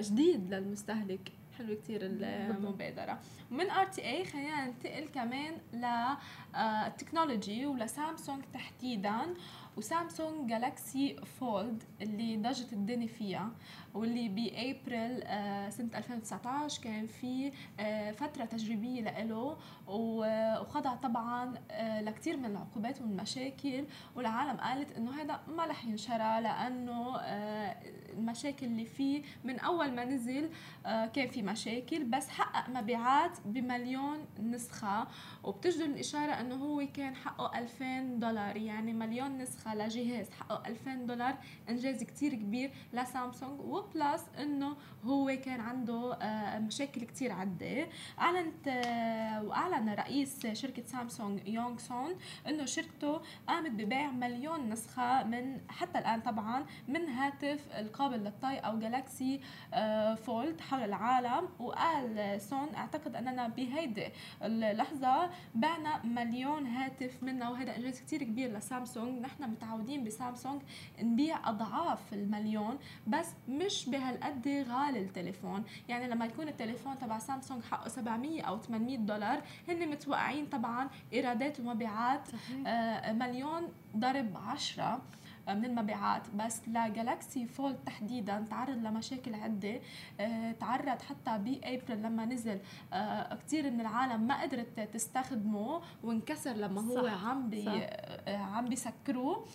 جديد 0.00 0.54
للمستهلك. 0.54 1.32
حلو 1.58 1.76
كتير 1.76 2.00
المبادرة. 2.02 3.20
ومن 3.50 3.70
RTA 3.70 4.24
خلينا 4.24 4.66
ننتقل 4.66 5.08
كمان 5.08 5.58
لل 5.72 6.04
technology 6.04 7.66
ولسامسونج 7.66 8.42
تحديدا. 8.52 9.34
وسامسونج 9.76 10.50
Galaxy 10.50 11.16
Fold 11.40 11.82
اللي 12.02 12.36
ضجت 12.36 12.72
الدنيا 12.72 13.06
فيها. 13.06 13.50
واللي 13.94 14.28
بأبريل 14.28 15.22
آه، 15.22 15.68
سنة 15.68 15.90
2019 15.94 16.82
كان 16.82 17.06
في 17.06 17.52
آه، 17.80 18.12
فترة 18.12 18.44
تجريبية 18.44 19.22
له 19.24 19.56
وخضع 19.86 20.94
طبعا 20.94 21.54
آه، 21.70 22.00
لكثير 22.00 22.36
من 22.36 22.44
العقوبات 22.44 23.00
والمشاكل 23.00 23.84
والعالم 24.16 24.56
قالت 24.60 24.96
إنه 24.96 25.22
هذا 25.22 25.40
ما 25.48 25.66
رح 25.66 25.84
ينشرى 25.84 26.40
لأنه 26.40 27.16
المشاكل 28.12 28.66
اللي 28.66 28.84
فيه 28.84 29.22
من 29.44 29.60
أول 29.60 29.92
ما 29.92 30.04
نزل 30.04 30.50
كان 30.84 31.28
في 31.28 31.42
مشاكل 31.42 32.04
بس 32.04 32.28
حقق 32.28 32.70
مبيعات 32.70 33.38
بمليون 33.44 34.18
نسخة 34.42 35.06
وبتجدر 35.44 35.84
الإشارة 35.84 36.32
إنه 36.32 36.54
هو 36.54 36.86
كان 36.94 37.14
حقه 37.14 37.58
2000 37.58 38.00
دولار 38.00 38.56
يعني 38.56 38.92
مليون 38.92 39.38
نسخة 39.38 39.74
لجهاز 39.74 40.30
حقه 40.30 40.62
2000 40.66 40.94
دولار 40.94 41.34
إنجاز 41.68 42.02
كتير 42.04 42.34
كبير 42.34 42.70
لسامسونج 42.92 43.60
و 43.82 43.90
plus 43.90 44.24
إنه 44.38 44.76
هو 45.04 45.36
كان 45.44 45.60
عنده 45.60 46.14
آه، 46.14 46.58
مشاكل 46.58 47.00
كتير 47.00 47.32
عدة. 47.32 47.88
أعلنت 48.18 48.68
آه، 48.68 49.42
وأعلن 49.44 49.88
رئيس 49.88 50.46
شركة 50.46 50.82
سامسونج 50.86 51.48
يونغ 51.48 51.78
سون 51.78 52.14
إنه 52.48 52.64
شركته 52.64 53.20
قامت 53.48 53.70
ببيع 53.70 54.10
مليون 54.10 54.68
نسخة 54.68 55.24
من 55.24 55.60
حتى 55.68 55.98
الآن 55.98 56.20
طبعا 56.20 56.66
من 56.88 57.08
هاتف 57.08 57.68
القابل 57.78 58.18
للطي 58.18 58.58
أو 58.58 58.78
Galaxy 58.78 59.40
Fold 60.16 60.60
حول 60.60 60.82
العالم. 60.82 61.48
وقال 61.58 62.40
سون 62.40 62.74
أعتقد 62.74 63.16
أننا 63.16 63.48
بهيدي 63.48 64.08
اللحظة 64.42 65.30
بعنا 65.54 66.04
مليون 66.04 66.66
هاتف 66.66 67.22
منه. 67.22 67.50
وهذا 67.50 67.76
إنجاز 67.76 68.00
كتير 68.00 68.22
كبير 68.22 68.56
لسامسونج. 68.56 69.20
نحن 69.22 69.50
متعودين 69.50 70.04
بسامسونج 70.04 70.62
نبيع 71.02 71.48
أضعاف 71.48 72.12
المليون. 72.12 72.78
بس 73.06 73.28
مش 73.48 73.71
بهالقد 73.88 74.66
غالي 74.68 74.98
التليفون 75.00 75.64
يعني 75.88 76.06
لما 76.08 76.26
يكون 76.26 76.48
التليفون 76.48 76.98
تبع 76.98 77.18
سامسونج 77.18 77.62
حقه 77.62 77.88
700 77.88 78.42
أو 78.42 78.58
800 78.58 78.98
دولار 78.98 79.42
هن 79.68 79.88
متوقعين 79.88 80.46
طبعا 80.46 80.88
إيرادات 81.12 81.60
ومبيعات 81.60 82.28
آه 82.66 83.12
مليون 83.12 83.68
ضرب 83.96 84.36
10 84.36 85.02
آه، 85.48 85.54
من 85.54 85.64
المبيعات 85.64 86.22
بس 86.34 86.60
ل 86.68 86.79
Galaxy 86.79 87.46
Fold 87.46 87.76
تحديدا 87.86 88.46
تعرض 88.50 88.76
لمشاكل 88.76 89.34
عدة 89.34 89.80
آه، 90.20 90.52
تعرض 90.52 91.02
حتى 91.02 91.38
بابريل 91.38 92.02
لما 92.02 92.24
نزل 92.24 92.58
آه، 92.92 93.34
كثير 93.34 93.70
من 93.70 93.80
العالم 93.80 94.26
ما 94.26 94.42
قدرت 94.42 94.80
تستخدمه 94.80 95.80
وانكسر 96.02 96.52
لما 96.52 96.80
هو 96.80 97.06
صح. 97.06 97.26
عم 97.26 97.50
بي 97.50 97.64
صح. 97.64 97.88
عم 98.28 98.68
بيسكروه 98.68 99.46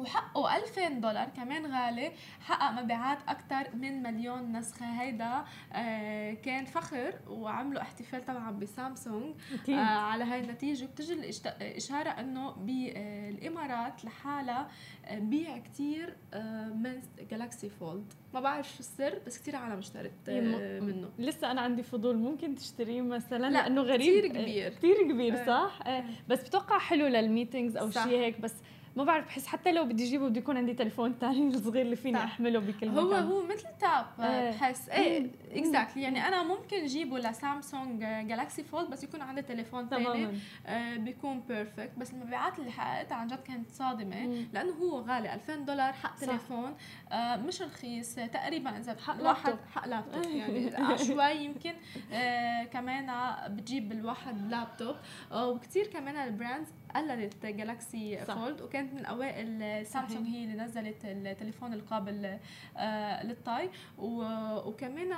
وحقه 0.00 0.56
2000 0.56 0.88
دولار 0.88 1.28
كمان 1.36 1.66
غالي. 1.66 2.12
حقق 2.40 2.82
مبيعات 2.82 3.18
أكثر 3.28 3.76
من 3.76 4.02
مليون 4.02 4.52
نسخة. 4.56 4.86
هيدا 5.02 5.44
آه 5.72 6.32
كان 6.34 6.64
فخر 6.64 7.14
وعملوا 7.28 7.82
احتفال 7.82 8.26
طبعا 8.26 8.50
بسامسونج. 8.50 9.34
آه 9.68 9.72
على 9.74 10.24
هاي 10.24 10.40
النتيجة 10.40 10.84
وبتجي 10.84 11.12
الإشارة 11.12 12.08
أنه 12.10 12.50
بالإمارات 12.50 14.04
لحالها 14.04 14.68
آه، 15.04 15.18
بيع 15.18 15.58
كتير 15.58 16.16
آه 16.34 16.66
من 16.68 17.00
جالاكسي 17.30 17.68
فولد 17.68 18.12
ما 18.34 18.40
بعرف 18.40 18.68
شو 18.72 18.78
السر 18.78 19.18
بس 19.26 19.38
كثير 19.38 19.56
عالم 19.56 19.78
اشترت 19.78 20.28
آه 20.28 20.80
منه. 20.80 21.08
لسه 21.18 21.50
أنا 21.50 21.60
عندي 21.60 21.82
فضول. 21.82 22.16
ممكن 22.16 22.54
تشتريه 22.54 23.00
مثلا؟ 23.02 23.38
لا 23.38 23.48
لأنه 23.50 23.82
غريب. 23.82 24.00
كثير 24.00 24.26
كبير. 24.42 24.68
كثير 24.72 25.02
كبير 25.12 25.40
آه. 25.42 25.46
صح؟ 25.46 25.86
آه. 25.86 26.04
بس 26.28 26.42
بتوقع 26.48 26.78
حلو 26.78 27.06
لل 27.06 27.20
meetings 27.20 27.76
أو 27.76 27.90
شيء 27.90 28.02
هيك 28.06 28.40
بس 28.40 28.54
ما 28.96 29.04
بعرف 29.04 29.26
بحس 29.26 29.46
حتى 29.46 29.72
لو 29.72 29.84
بدي 29.84 30.04
أجيبه 30.04 30.28
بده 30.28 30.38
يكون 30.40 30.56
عندي 30.56 30.74
تليفون 30.74 31.14
ثاني 31.20 31.48
الصغير 31.54 31.82
اللي 31.86 31.96
فيني 31.96 32.18
أحمله 32.24 32.58
بكل 32.58 32.88
هو 32.88 33.06
مكان. 33.10 33.22
هو 33.24 33.46
مثل 33.46 33.66
tab 33.80 34.06
إيه. 34.20 34.50
بحس. 34.50 34.88
إيه 34.88 35.30
exactly 35.52 36.02
يعني 36.02 36.28
أنا 36.28 36.42
ممكن 36.42 36.76
أجيبه 36.76 37.18
لسامسونج 37.18 38.00
Galaxy 38.00 38.64
Fold 38.64 38.90
بس 38.90 39.04
يكون 39.04 39.20
عندي 39.22 39.42
تليفون 39.42 39.88
ثاني 39.88 40.28
آه 40.66 40.96
بيكون 40.96 41.40
perfect 41.40 41.90
بس 41.98 42.12
المبيعات 42.12 42.58
اللي 42.58 42.70
حققتها 42.70 43.14
عن 43.14 43.26
جد 43.26 43.42
كانت 43.42 43.70
صادمة 43.70 44.26
مم. 44.26 44.48
لأنه 44.52 44.72
هو 44.72 45.00
غالي 45.00 45.34
2000 45.34 45.54
دولار 45.56 45.92
حق 45.92 46.16
صح. 46.16 46.26
تليفون. 46.26 46.74
آه 47.12 47.36
مش 47.36 47.62
رخيص. 47.62 48.14
تقريبا 48.14 48.78
إذا 48.78 48.96
حق 49.06 49.22
واحد 49.22 49.56
حق 49.74 49.88
لابتوب 49.88 50.24
يعني 50.40 50.98
شوي 50.98 51.30
يمكن. 51.30 51.72
آه 52.12 52.64
كمان 52.64 53.34
بتجيب 53.48 53.92
الواحد 53.92 54.50
لابتوب 54.50 54.96
آه 55.32 55.48
وكثير 55.48 55.86
كمان 55.86 56.16
ال 56.16 56.23
brands 56.23 56.68
قلدت 56.94 57.46
Galaxy 57.46 58.16
Fold 58.18 58.60
وكانت 58.62 58.94
من 58.94 59.04
أوائل 59.06 59.86
سامسونج 59.86 60.26
هي 60.28 60.44
اللي 60.44 60.64
نزلت 60.64 61.04
التليفون 61.04 61.72
القابل 61.72 62.38
آه 62.76 63.26
للطي. 63.26 63.70
وكمان 63.98 65.12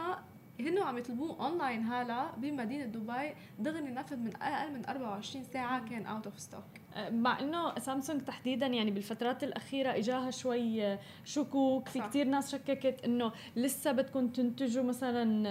هن 0.61 0.79
عم 0.79 0.99
يطلبوه 0.99 1.47
اونلاين 1.47 1.83
هلا 1.85 2.31
بمدينة 2.37 2.85
دبي. 2.85 3.35
دغري 3.59 3.91
نفذ 3.91 4.17
من 4.17 4.37
أقل 4.43 4.73
من 4.73 4.87
24 4.87 5.45
ساعة 5.45 5.89
كان 5.89 6.07
out 6.07 6.27
of 6.27 6.41
stock 6.41 6.65
مع 7.11 7.41
إنه 7.41 7.79
سامسونج 7.79 8.21
تحديدا 8.21 8.67
يعني 8.67 8.91
بالفترات 8.91 9.45
الأخيرة 9.45 9.97
إجاها 9.97 10.31
شوي 10.31 10.99
شكوك 11.25 11.89
في 11.89 12.01
كثير 12.01 12.27
ناس 12.27 12.53
شككت 12.53 13.05
إنه 13.05 13.33
لسه 13.57 13.93
بدكم 13.93 14.29
تنتجوا 14.29 14.85
مثلا 14.85 15.45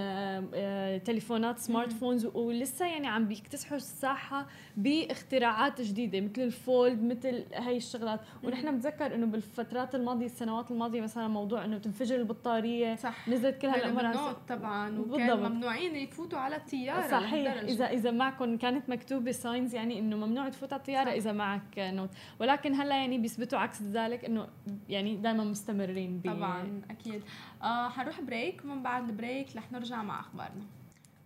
آه، 0.53 0.97
تليفونات 0.97 1.59
smartphones 1.59 2.25
ولسه 2.25 2.85
يعني 2.85 3.07
عم 3.07 3.27
بيكتسحوا 3.27 3.77
الساحة 3.77 4.47
باختراعات 4.77 5.81
جديدة 5.81 6.21
مثل 6.21 6.41
ال 6.41 6.53
Fold 6.53 7.03
مثل 7.03 7.43
هاي 7.53 7.77
الشغلات. 7.77 8.19
ونحن 8.43 8.71
بنتذكر 8.71 9.15
إنه 9.15 9.25
بالفترات 9.25 9.95
الماضية 9.95 10.25
السنوات 10.25 10.71
الماضية 10.71 11.01
مثلا 11.01 11.27
موضوع 11.27 11.65
إنه 11.65 11.77
تنفجر 11.77 12.15
البطارية 12.15 12.95
صح. 12.95 13.29
نزلت 13.29 13.61
كل 13.61 13.67
هالامور 13.67 14.33
طبعا 14.49 14.99
وكان 14.99 15.39
ممنوعين 15.39 15.95
يفوتوا 15.95 16.39
على 16.39 16.55
الطيارة 16.55 17.07
صحيح. 17.07 17.61
اذا 17.61 17.85
إذا 17.85 18.11
معكم 18.11 18.57
كانت 18.57 18.89
مكتوبة 18.89 19.31
signs 19.31 19.75
يعني 19.75 19.99
إنه 19.99 20.15
ممنوع 20.15 20.49
تفوت 20.49 20.73
على 20.73 20.79
الطيارة 20.79 21.17
إذا 21.27 21.37
معك 21.37 21.79
Note. 21.79 22.09
ولكن 22.39 22.73
هلا 22.73 22.95
يعني 22.95 23.17
بيثبتوا 23.17 23.59
عكس 23.59 23.81
ذلك 23.81 24.25
إنه 24.25 24.47
يعني 24.89 25.15
دائما 25.15 25.43
مستمرين 25.43 26.21
طبعا 26.25 26.81
أكيد. 26.89 27.23
آه 27.63 27.89
حنروح 27.89 28.21
break 28.21 28.61
ومن 28.65 28.83
بعد 28.83 29.09
ال 29.09 29.17
break 29.17 29.55
رح 29.55 29.71
نرجع 29.71 30.03
مع 30.03 30.19
أخبارنا. 30.19 30.63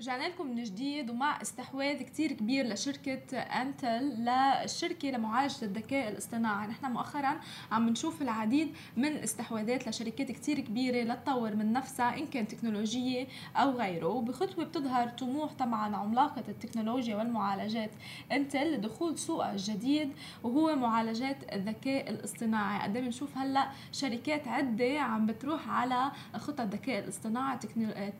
رجعنا 0.02 0.24
لكم 0.24 0.48
من 0.48 0.64
جديد 0.64 1.10
ومع 1.10 1.42
استحواذ 1.42 2.02
كتير 2.04 2.32
كبير 2.32 2.68
لشركة 2.68 3.38
إنتل 3.38 4.04
للشركة 4.04 5.10
لمعالجة 5.10 5.66
الذكاء 5.66 6.10
الاصطناعي. 6.12 6.68
نحن 6.68 6.92
مؤخرا 6.92 7.40
عم 7.72 7.90
نشوف 7.90 8.22
العديد 8.22 8.74
من 8.98 9.06
الاستحواذات 9.06 9.88
لشركات 9.88 10.32
كتير 10.32 10.60
كبيرة 10.60 11.04
لتطور 11.04 11.56
من 11.56 11.74
نفسها 11.74 12.18
إن 12.18 12.28
كان 12.28 12.48
تكنولوجية 12.48 13.28
أو 13.56 13.72
غيره. 13.72 14.08
وبخطوة 14.08 14.66
بتظهر 14.66 15.08
طموح 15.10 15.54
طبعا 15.54 15.96
عملاقة 15.96 16.44
التكنولوجيا 16.48 17.16
والمعالجات 17.16 17.92
إنتل 18.32 18.74
لدخول 18.74 19.20
سوقها 19.20 19.52
الجديد 19.52 20.12
وهو 20.44 20.76
معالجات 20.76 21.54
الذكاء 21.54 22.10
الاصطناعي. 22.10 22.84
قد 22.84 22.94
بنشوف 22.94 23.38
هلأ 23.38 23.70
شركات 23.92 24.48
عدة 24.48 25.00
عم 25.00 25.26
بتروح 25.26 25.70
على 25.70 26.12
خطط 26.38 26.62
الذكاء 26.62 27.00
الاصطناعي 27.00 27.60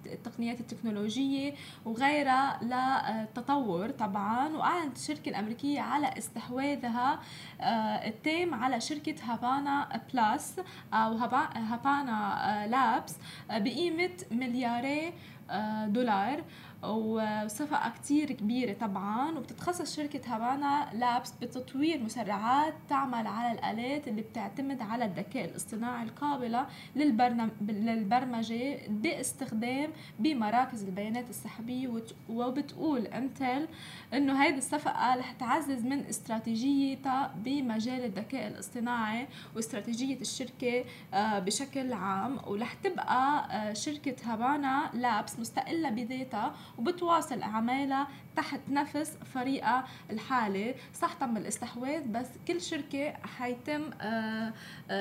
التقنيات 0.06 0.60
التكنولوجية 0.60 1.54
وغيرها 1.86 2.60
للتطور 2.62 3.90
طبعا. 3.90 4.48
وأعلنت 4.48 4.98
الشركة 4.98 5.30
الأمريكية 5.30 5.82
على 5.82 6.18
استحواذها 6.18 7.20
آه، 7.62 8.08
التام 8.08 8.54
على 8.54 8.82
شركة 8.82 9.16
هافانا 9.24 10.02
بلس 10.14 10.56
أو 10.94 11.14
هافانا 11.56 12.68
لابس 12.70 13.16
آه، 13.52 13.58
بقيمة 13.58 14.12
ملياري 14.32 15.14
آه، 15.50 15.86
دولار. 15.86 16.44
وصفقة 16.84 17.90
كتير 17.90 18.32
كبيرة 18.32 18.74
طبعا 18.74 19.38
وبتتخصص 19.38 19.96
شركة 19.96 20.36
هافانا 20.36 20.90
لابس 20.94 21.32
بتطوير 21.42 22.04
مسرعات 22.04 22.74
تعمل 22.90 23.28
على 23.28 23.52
الآلات 23.60 24.08
اللي 24.08 24.22
بتعتمد 24.22 24.82
على 24.82 25.06
الذكاء 25.06 25.46
الاصطناعي 25.46 26.04
القابلة 26.04 26.68
للبرمجة 26.96 28.78
باستخدام 28.88 29.90
بمراكز 30.20 30.84
البيانات 30.84 31.30
السحبية 31.30 32.02
وبتقول 32.30 33.06
إنتل 33.08 33.68
إنه 34.14 34.44
هيدي 34.44 34.58
الصفقة 34.58 35.16
رح 35.16 35.32
تعزز 35.32 35.86
من 35.86 36.06
استراتيجيتها 36.06 37.34
بمجال 37.46 38.06
الذكاء 38.06 38.48
الاصطناعي 38.48 39.28
واستراتيجية 39.56 40.22
الشركة 40.22 40.84
آه، 41.14 41.40
بشكل 41.40 41.94
عام 41.94 42.38
ورح 42.48 42.74
تبقى 42.74 43.48
آه، 43.52 43.74
شركة 43.74 44.16
هافانا 44.24 44.90
لابس 44.94 45.40
مستقلة 45.40 45.90
بذاتها 45.90 46.54
وبتواصل 46.82 47.42
أعمالها 47.42 48.08
تحت 48.36 48.60
نفس 48.70 49.18
فريقها 49.34 49.88
الحالي 50.10 50.76
صح 50.94 51.14
تم 51.14 51.38
الاستحواذ 51.38 52.08
بس 52.08 52.28
كل 52.48 52.62
شركة 52.62 53.14
حيتم 53.38 53.82
آه، 54.02 54.54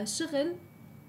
شغل 0.05 0.57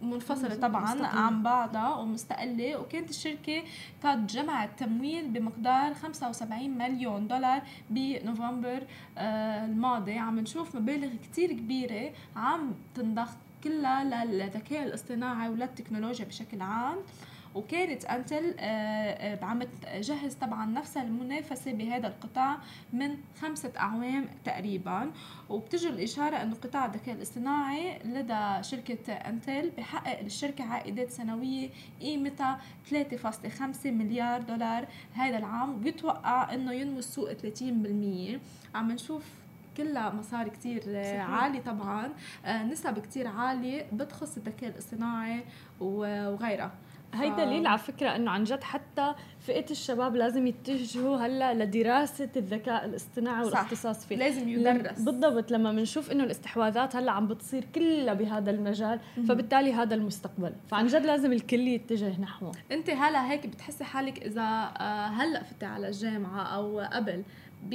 منفصلة 0.02 0.56
طبعا 0.56 0.84
مستقلة. 0.84 1.08
عن 1.08 1.44
بعضها 1.44 1.96
ومستقلة. 1.96 2.78
وكانت 2.80 3.10
الشركة 3.10 3.64
قد 4.04 4.28
جمعت 4.28 4.80
تمويل 4.80 5.28
بمقدار 5.28 5.94
75 5.94 6.78
مليون 6.78 7.28
دولار 7.28 7.62
بنوفمبر 7.90 8.84
الماضي. 9.18 10.18
عم 10.18 10.40
نشوف 10.40 10.76
مبالغ 10.76 11.10
كتير 11.24 11.52
كبيرة 11.54 12.12
عم 12.36 12.74
تنضخ 12.96 13.30
كلها 13.64 14.26
للذكاء 14.26 14.84
الاصطناعي 14.84 15.50
وللتكنولوجيا 15.50 16.26
بشكل 16.26 16.62
عام. 16.62 16.98
وكانت 17.56 18.06
أنتل 18.06 18.56
آه، 18.60 18.64
آه، 18.64 19.46
عم 19.46 19.64
تجهز 19.64 20.34
طبعا 20.34 20.66
نفسها 20.66 21.04
المنافسة 21.04 21.74
بهذا 21.74 22.08
القطاع 22.08 22.58
من 22.94 23.18
خمسة 23.42 23.72
أعوام 23.78 24.26
تقريبا. 24.46 25.12
وبتجي 25.50 25.90
الإشارة 25.90 26.36
إنه 26.36 26.56
قطاع 26.56 26.86
الذكاء 26.86 27.16
الاصطناعي 27.16 28.00
لدى 28.06 28.64
شركة 28.64 29.14
أنتل 29.14 29.70
بحقق 29.78 30.22
للشركة 30.22 30.64
عائدات 30.64 31.10
سنوية 31.12 31.70
قيمتها 32.02 32.60
3.5 32.92 33.92
مليار 33.92 34.42
دولار 34.42 34.88
هذا 35.14 35.38
العام 35.38 35.70
وبيتوقع 35.70 36.54
إنه 36.54 36.74
ينمو 36.74 37.00
السوق 37.00 37.34
30% 37.34 38.40
عم 38.76 38.92
نشوف 38.92 39.24
كلها 39.78 40.10
مصاري 40.10 40.50
كتير 40.50 40.84
عالي 41.20 41.60
طبعا. 41.60 42.10
آه، 42.46 42.64
نسب 42.64 43.00
كتير 43.00 43.28
عالية 43.28 43.86
بتخص 43.94 44.38
الذكاء 44.38 44.70
الاصطناعي 44.70 45.44
وغيرها. 45.80 46.72
هي 47.13 47.30
دليل 47.30 47.67
على 47.67 47.78
فكرة 47.78 48.15
إنه 48.15 48.32
عن 48.32 48.43
جد 48.43 48.63
حتى 48.63 49.13
فئة 49.39 49.71
الشباب 49.71 50.15
لازم 50.15 50.47
يتجهوا 50.47 51.17
هلا 51.17 51.54
لدراسة 51.54 52.30
الذكاء 52.36 52.86
الاصطناعي 52.86 53.45
والاختصاص 53.45 54.06
فيه. 54.06 54.15
لازم 54.15 54.50
يدرس. 54.50 55.02
بالضبط 55.02 55.52
لما 55.52 55.71
بنشوف 55.71 56.12
إنه 56.12 56.24
الاستحواذات 56.24 56.95
هلا 56.95 57.12
عم 57.12 57.28
بتصير 57.28 57.65
كلها 57.76 58.13
بهذا 58.13 58.52
المجال 58.52 59.00
فبالتالي 59.28 59.74
هذا 59.74 59.95
المستقبل. 59.95 60.54
فعن 60.67 60.88
جد 60.88 61.06
لازم 61.06 61.34
الكل 61.34 61.67
يتجه 61.67 62.21
نحوه. 62.21 62.52
أنت 62.71 62.89
هلا 62.89 63.32
هيك 63.32 63.47
بتحسي 63.47 63.84
حالك 63.84 64.24
إذا 64.24 64.41
آه، 64.78 65.08
هلا 65.08 65.43
فتي 65.43 65.65
على 65.65 65.88
الجامعة 65.88 66.43
أو 66.43 66.80
قبل 66.80 67.24
ب 67.63 67.74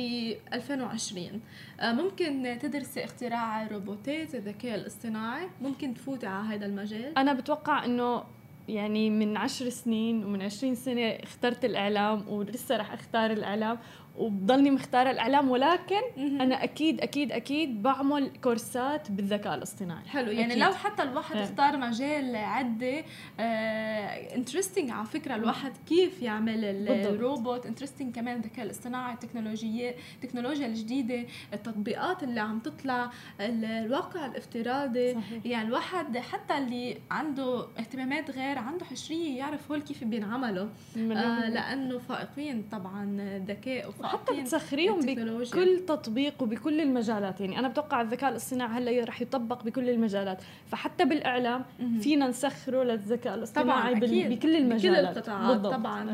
2020 0.52 1.40
آه، 1.80 1.92
ممكن 1.92 2.58
تدرسي 2.62 3.04
اختراع 3.04 3.66
روبوتات 3.66 4.34
الذكاء 4.34 4.74
الاصطناعي؟ 4.74 5.48
ممكن 5.60 5.94
تفوتي 5.94 6.26
على 6.26 6.48
هذا 6.48 6.66
المجال؟ 6.66 7.18
أنا 7.18 7.32
بتوقع 7.32 7.84
إنه 7.84 8.24
يعني 8.68 9.10
من 9.10 9.36
عشر 9.36 9.68
سنين 9.68 10.24
ومن 10.24 10.42
عشرين 10.42 10.74
سنة 10.74 11.02
اخترت 11.02 11.64
الإعلام 11.64 12.28
ولسه 12.28 12.76
رح 12.76 12.92
أختار 12.92 13.30
الإعلام 13.30 13.78
وبضلني 14.18 14.70
مختارة 14.70 15.10
الإعلام 15.10 15.50
ولكن 15.50 16.00
أنا 16.18 16.64
أكيد 16.64 17.00
أكيد 17.00 17.32
أكيد 17.32 17.82
بعمل 17.82 18.30
كورسات 18.44 19.10
بالذكاء 19.10 19.54
الاصطناعي. 19.54 20.04
حلو 20.08 20.32
يعني 20.32 20.52
أكيد. 20.52 20.62
لو 20.62 20.72
حتى 20.72 21.02
الواحد 21.02 21.36
اختار 21.36 21.76
مجال 21.76 22.36
عدة 22.36 23.04
interesting 24.36 24.90
آه 24.90 24.94
على 24.94 25.06
فكرة 25.06 25.34
الواحد 25.34 25.72
كيف 25.88 26.22
يعمل 26.22 26.64
الروبوت 26.88 27.66
interesting 27.66 28.14
كمان 28.14 28.36
الذكاء 28.36 28.64
الاصطناعي 28.64 29.14
التكنولوجيا 29.14 29.94
التكنولوجيا 30.14 30.66
الجديدة 30.66 31.26
التطبيقات 31.54 32.22
اللي 32.22 32.40
عم 32.40 32.58
تطلع 32.58 33.10
الواقع 33.40 34.26
الافتراضي. 34.26 35.14
صحيح. 35.14 35.46
يعني 35.46 35.68
الواحد 35.68 36.18
حتى 36.18 36.58
اللي 36.58 36.98
عنده 37.10 37.66
اهتمامات 37.78 38.30
غير 38.30 38.58
عنده 38.58 38.84
حشرية 38.84 39.38
يعرف 39.38 39.70
هول 39.70 39.82
كيف 39.82 40.04
بينعملوا. 40.04 40.68
آه 40.96 41.48
لأنه 41.48 41.98
فائقين 41.98 42.62
طبعا 42.72 43.16
ذكاء 43.48 43.90
وحتى 44.06 44.40
بتسخريهم 44.40 45.00
بكل 45.00 45.80
تطبيق 45.86 46.42
وبكل 46.42 46.80
المجالات. 46.80 47.40
يعني 47.40 47.58
أنا 47.58 47.68
بتوقع 47.68 48.00
الذكاء 48.00 48.30
الاصطناعي 48.30 48.78
هلأ 48.78 49.04
رح 49.04 49.22
يطبق 49.22 49.64
بكل 49.64 49.90
المجالات. 49.90 50.42
فحتى 50.66 51.04
بالإعلام 51.04 51.64
فينا 52.00 52.28
نسخره 52.28 52.82
للذكاء 52.82 53.34
الاصطناعي 53.34 53.94
طبعا 53.94 54.04
أكيد. 54.04 54.32
بكل 54.32 54.56
المجالات. 54.56 55.04
بكل 55.04 55.18
القطاعات 55.18 55.60
طبعا 55.60 56.04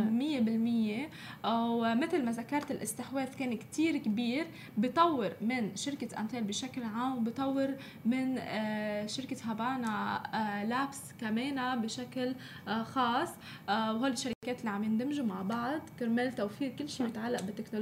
100% 1.45 1.47
ومثل 1.47 2.25
ما 2.25 2.33
ذكرت 2.33 2.71
الاستحواذ 2.71 3.35
كان 3.39 3.57
كتير 3.57 3.97
كبير. 3.97 4.47
بطور 4.77 5.31
من 5.41 5.77
شركة 5.77 6.21
أنتل 6.21 6.43
بشكل 6.43 6.83
عام 6.83 7.17
وبطور 7.17 7.69
من 8.05 8.39
آه، 8.39 9.07
شركة 9.07 9.37
هابانا 9.45 10.23
لابس 10.69 11.01
آه، 11.13 11.21
كمان 11.21 11.81
بشكل 11.81 12.35
آه، 12.69 12.83
خاص. 12.83 13.29
وهول 13.69 14.11
الشركات 14.11 14.61
اللي 14.61 14.71
عم 14.71 14.85
يندمجوا 14.85 15.27
مع 15.27 15.43
بعض. 15.43 15.81
كرمال 15.99 16.33
توفير 16.33 16.73
كل 16.79 16.89
شيء 16.89 17.07
متعلق 17.07 17.43
بالتكنولوجيا. 17.43 17.82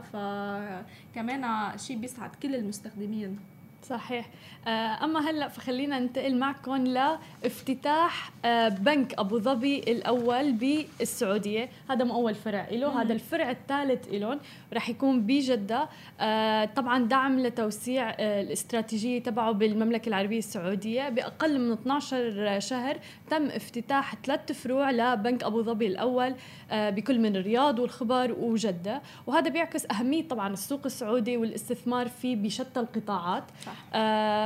فكمان 0.00 1.78
شيء 1.78 1.98
بيسعد 1.98 2.34
كل 2.34 2.54
المستخدمين. 2.54 3.38
صحيح. 3.88 4.30
آه، 4.66 5.04
أما 5.04 5.30
هلأ 5.30 5.48
فخلينا 5.48 5.98
ننتقل 5.98 6.36
معكم 6.36 6.84
لافتتاح 6.86 8.30
آه، 8.44 8.68
بنك 8.68 9.14
أبو 9.18 9.38
ظبي 9.38 9.78
الأول 9.78 10.52
بالسعودية. 10.52 11.68
هذا 11.90 12.04
مو 12.04 12.14
أول 12.14 12.34
فرع 12.34 12.68
له 12.70 13.02
هذا 13.02 13.12
الفرع 13.12 13.50
الثالث 13.50 14.08
لهم 14.12 14.40
رح 14.72 14.88
يكون 14.88 15.20
بجدة. 15.20 15.88
آه، 16.20 16.64
طبعا 16.64 17.04
دعم 17.04 17.40
لتوسيع 17.40 18.10
الاستراتيجية 18.10 19.22
تبعه 19.22 19.52
بالمملكة 19.52 20.08
العربية 20.08 20.38
السعودية. 20.38 21.08
بأقل 21.08 21.58
من 21.60 21.72
12 21.72 22.60
شهر 22.60 22.98
تم 23.30 23.46
افتتاح 23.46 24.14
ثلاث 24.24 24.52
فروع 24.52 24.90
لبنك 24.90 25.44
أبو 25.44 25.62
ظبي 25.62 25.86
الأول 25.86 26.34
بكل 26.72 27.18
من 27.20 27.36
الرياض 27.36 27.78
والخبر 27.78 28.32
وجدة. 28.32 29.02
وهذا 29.26 29.48
بيعكس 29.48 29.86
أهمية 29.90 30.28
طبعا 30.28 30.52
السوق 30.52 30.80
السعودي 30.84 31.36
والاستثمار 31.36 32.08
فيه 32.08 32.36
بشتى 32.36 32.80
القطاعات. 32.80 33.44
صح. 33.66 33.75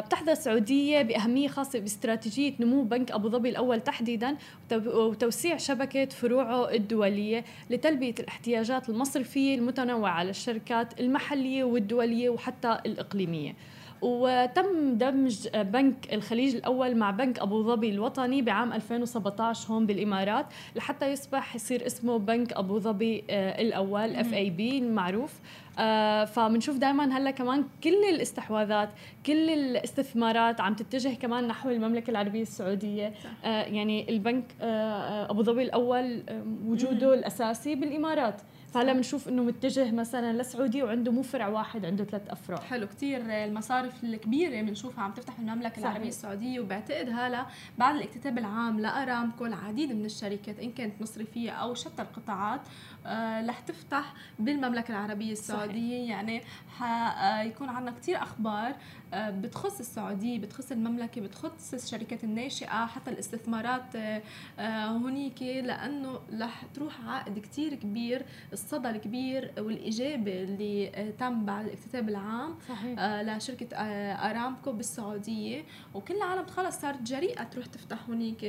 بتحظى 0.07 0.33
السعودية 0.33 1.03
بأهمية 1.03 1.49
خاصة 1.49 1.79
باستراتيجية 1.79 2.53
نمو 2.61 2.83
بنك 2.83 3.11
أبو 3.13 3.29
ظبي 3.29 3.49
الأول 3.49 3.81
تحديدا 3.81 4.37
وتوسيع 4.73 5.57
شبكة 5.57 6.05
فروعه 6.05 6.71
الدولية 6.71 7.45
لتلبية 7.71 8.15
الاحتياجات 8.21 8.89
المصرفية 8.89 9.55
المتنوعة 9.55 10.25
للشركات 10.25 11.01
المحلية 11.01 11.65
والدولية 11.65 12.29
وحتى 12.31 12.79
الإقليمية. 12.87 13.55
وتم 14.03 14.95
دمج 14.95 15.49
بنك 15.55 16.13
الخليج 16.13 16.55
الأول 16.55 16.97
مع 16.97 17.11
بنك 17.11 17.39
أبو 17.39 17.63
ظبي 17.63 17.91
الوطني 17.91 18.43
بعام 18.43 18.73
2017 18.73 19.73
هون 19.73 19.87
بالإمارات 19.87 20.47
لحتى 20.77 21.13
يصبح 21.13 21.55
يصير 21.55 21.87
اسمه 21.87 22.19
بنك 22.19 22.53
أبو 22.53 22.79
ظبي 22.79 23.25
آه، 23.31 23.63
الأول 23.63 24.17
اف 24.17 24.35
اي 24.35 24.51
بي 24.51 24.79
المعروف 24.79 25.33
آه 25.79 26.25
فبنشوف 26.25 26.79
دائما 26.79 27.19
هلأ 27.19 27.31
كمان 27.31 27.65
كل 27.85 28.05
الاستحواذات 28.11 28.89
كل 29.27 29.51
الاستثمارات 29.51 30.61
عم 30.61 30.75
تتجه 30.75 31.15
كمان 31.15 31.47
نحو 31.49 31.71
المملكة 31.71 32.11
العربية 32.11 32.43
السعودية. 32.43 33.13
آه 33.45 33.63
يعني 33.63 34.11
البنك 34.11 34.45
آه, 34.61 35.31
أبو 35.31 35.43
ظبي 35.43 35.63
الأول 35.63 36.23
وجوده 36.67 37.15
الأساسي 37.15 37.75
بالإمارات. 37.75 38.41
فهلا 38.73 38.93
بنشوف 38.93 39.29
إنه 39.29 39.43
متجه 39.43 39.91
مثلا 39.91 40.33
للسعوديه 40.33 40.85
وعنده 40.85 41.13
مو 41.13 41.23
فرع 41.23 41.49
واحد 41.49 41.85
عنده 41.85 42.05
ثلاث 42.05 42.29
أفرع 42.29 42.61
حلو 42.61 42.87
كثير 42.87 43.21
المصارف 43.21 44.05
الكبيرة 44.05 44.63
بنشوفها 44.63 45.05
عم 45.05 45.13
تفتح 45.13 45.39
المملكة 45.39 45.73
صحيح. 45.75 45.87
العربية 45.87 46.09
السعودية 46.09 46.61
وبعتقد 46.61 47.09
هلا 47.13 47.47
بعد 47.79 47.95
الاكتتاب 47.95 48.39
العام 48.39 48.81
لأرامكو 48.81 49.47
العديد 49.47 49.93
من 49.93 50.05
الشركات 50.05 50.59
إن 50.59 50.73
كانت 50.73 51.03
مصرفية 51.03 51.51
أو 51.51 51.75
شتى 51.75 52.03
القطاعات 52.03 52.61
رح 53.49 53.61
تفتح 53.61 54.15
بالمملكة 54.39 54.93
العربية 54.93 55.33
السعوديه 55.33 55.65
السعودية. 55.65 56.09
يعني 56.09 56.43
حيكون 56.79 57.69
عندنا 57.69 57.91
كثير 57.91 58.23
أخبار 58.23 58.75
آه، 59.15 59.31
بتخص 59.31 59.81
السعودية 59.81 60.39
بتخص 60.39 60.73
المملكة 60.73 61.21
بتخص 61.21 61.75
الشركات 61.75 62.25
الناشئة 62.25 62.87
حتى 62.87 63.11
الاستثمارات 63.11 63.97
آه، 63.97 64.23
آه، 64.59 64.87
هونيك 64.87 65.43
لأنه 65.43 66.21
رح 66.41 66.65
تروح 66.75 67.01
عائد 67.07 67.39
كثير 67.39 67.75
كبير 67.75 68.27
الصدى 68.53 68.91
الكبير 68.91 69.53
والإجابة 69.59 70.43
اللي 70.43 71.13
تم 71.19 71.45
بعد 71.45 71.65
الاكتتاب 71.65 72.09
العام 72.09 72.59
صحيح. 72.69 72.99
لشركة 73.01 73.77
أرامكو 73.77 74.73
بالسعودية. 74.73 75.65
وكل 75.95 76.15
العالم 76.17 76.47
خلص 76.47 76.81
صارت 76.81 77.03
جريئة 77.03 77.43
تروح 77.43 77.67
تفتح 77.67 77.99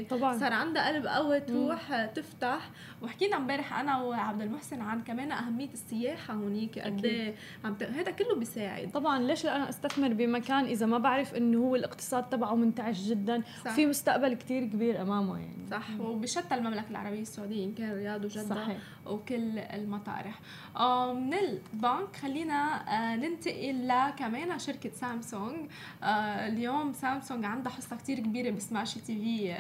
طبعا. 0.10 0.40
صار 0.40 0.54
عندها 0.54 0.88
قلب 0.88 1.08
قوي 1.08 1.40
تروح 1.40 2.06
تفتح. 2.06 2.70
وحكينا 3.02 3.38
امبارح 3.38 3.80
أنا 3.80 4.02
وعبد 4.02 4.41
المحسن 4.42 4.82
عن 4.82 5.04
كمان 5.04 5.32
أهمية 5.32 5.70
السياحة 5.74 6.34
هونيك 6.34 6.80
قد 6.80 7.06
إيه 7.06 7.36
عم 7.66 7.78
هذا 7.82 8.12
كله 8.12 8.36
بيساعد. 8.36 8.92
طبعا 8.92 9.20
ليش 9.20 9.46
أنا 9.46 9.70
أستثمر 9.70 10.14
بمكان 10.14 10.66
إذا 10.66 10.86
ما 10.86 10.98
بعرف 10.98 11.36
إنه 11.36 11.58
هو 11.58 11.76
الاقتصاد 11.76 12.30
تبعه 12.30 12.56
منتعش 12.56 13.02
جدا؟ 13.02 13.44
صح. 13.66 13.72
وفي 13.72 13.86
مستقبل 13.86 14.34
كتير 14.34 14.66
كبير 14.66 15.02
أمامه 15.02 15.38
يعني. 15.40 15.68
صح 15.72 16.00
وبشتى 16.00 16.56
المملكة 16.56 16.90
العربية 16.90 17.22
السعودية 17.22 17.66
ان 17.66 17.74
كان 17.74 17.92
الرياض 17.92 18.26
وجدة 18.26 18.56
صحيح. 18.56 18.78
وكل 19.06 19.60
المطارح. 19.60 20.40
آه، 20.76 21.14
من 21.14 21.34
البنك 21.34 22.16
خلينا 22.22 22.54
آه، 22.90 23.16
ننتقل 23.16 23.88
لكمان 23.88 24.60
شركه 24.60 24.92
سامسونج. 24.94 25.70
آه، 26.04 26.48
اليوم 26.48 26.94
سامسونج 26.94 27.46
عندها 27.46 27.72
حصة 27.72 27.96
كتير 27.96 28.20
كبيرة 28.20 28.52
بسماشي 28.52 29.00
تي 29.00 29.16
في 29.16 29.56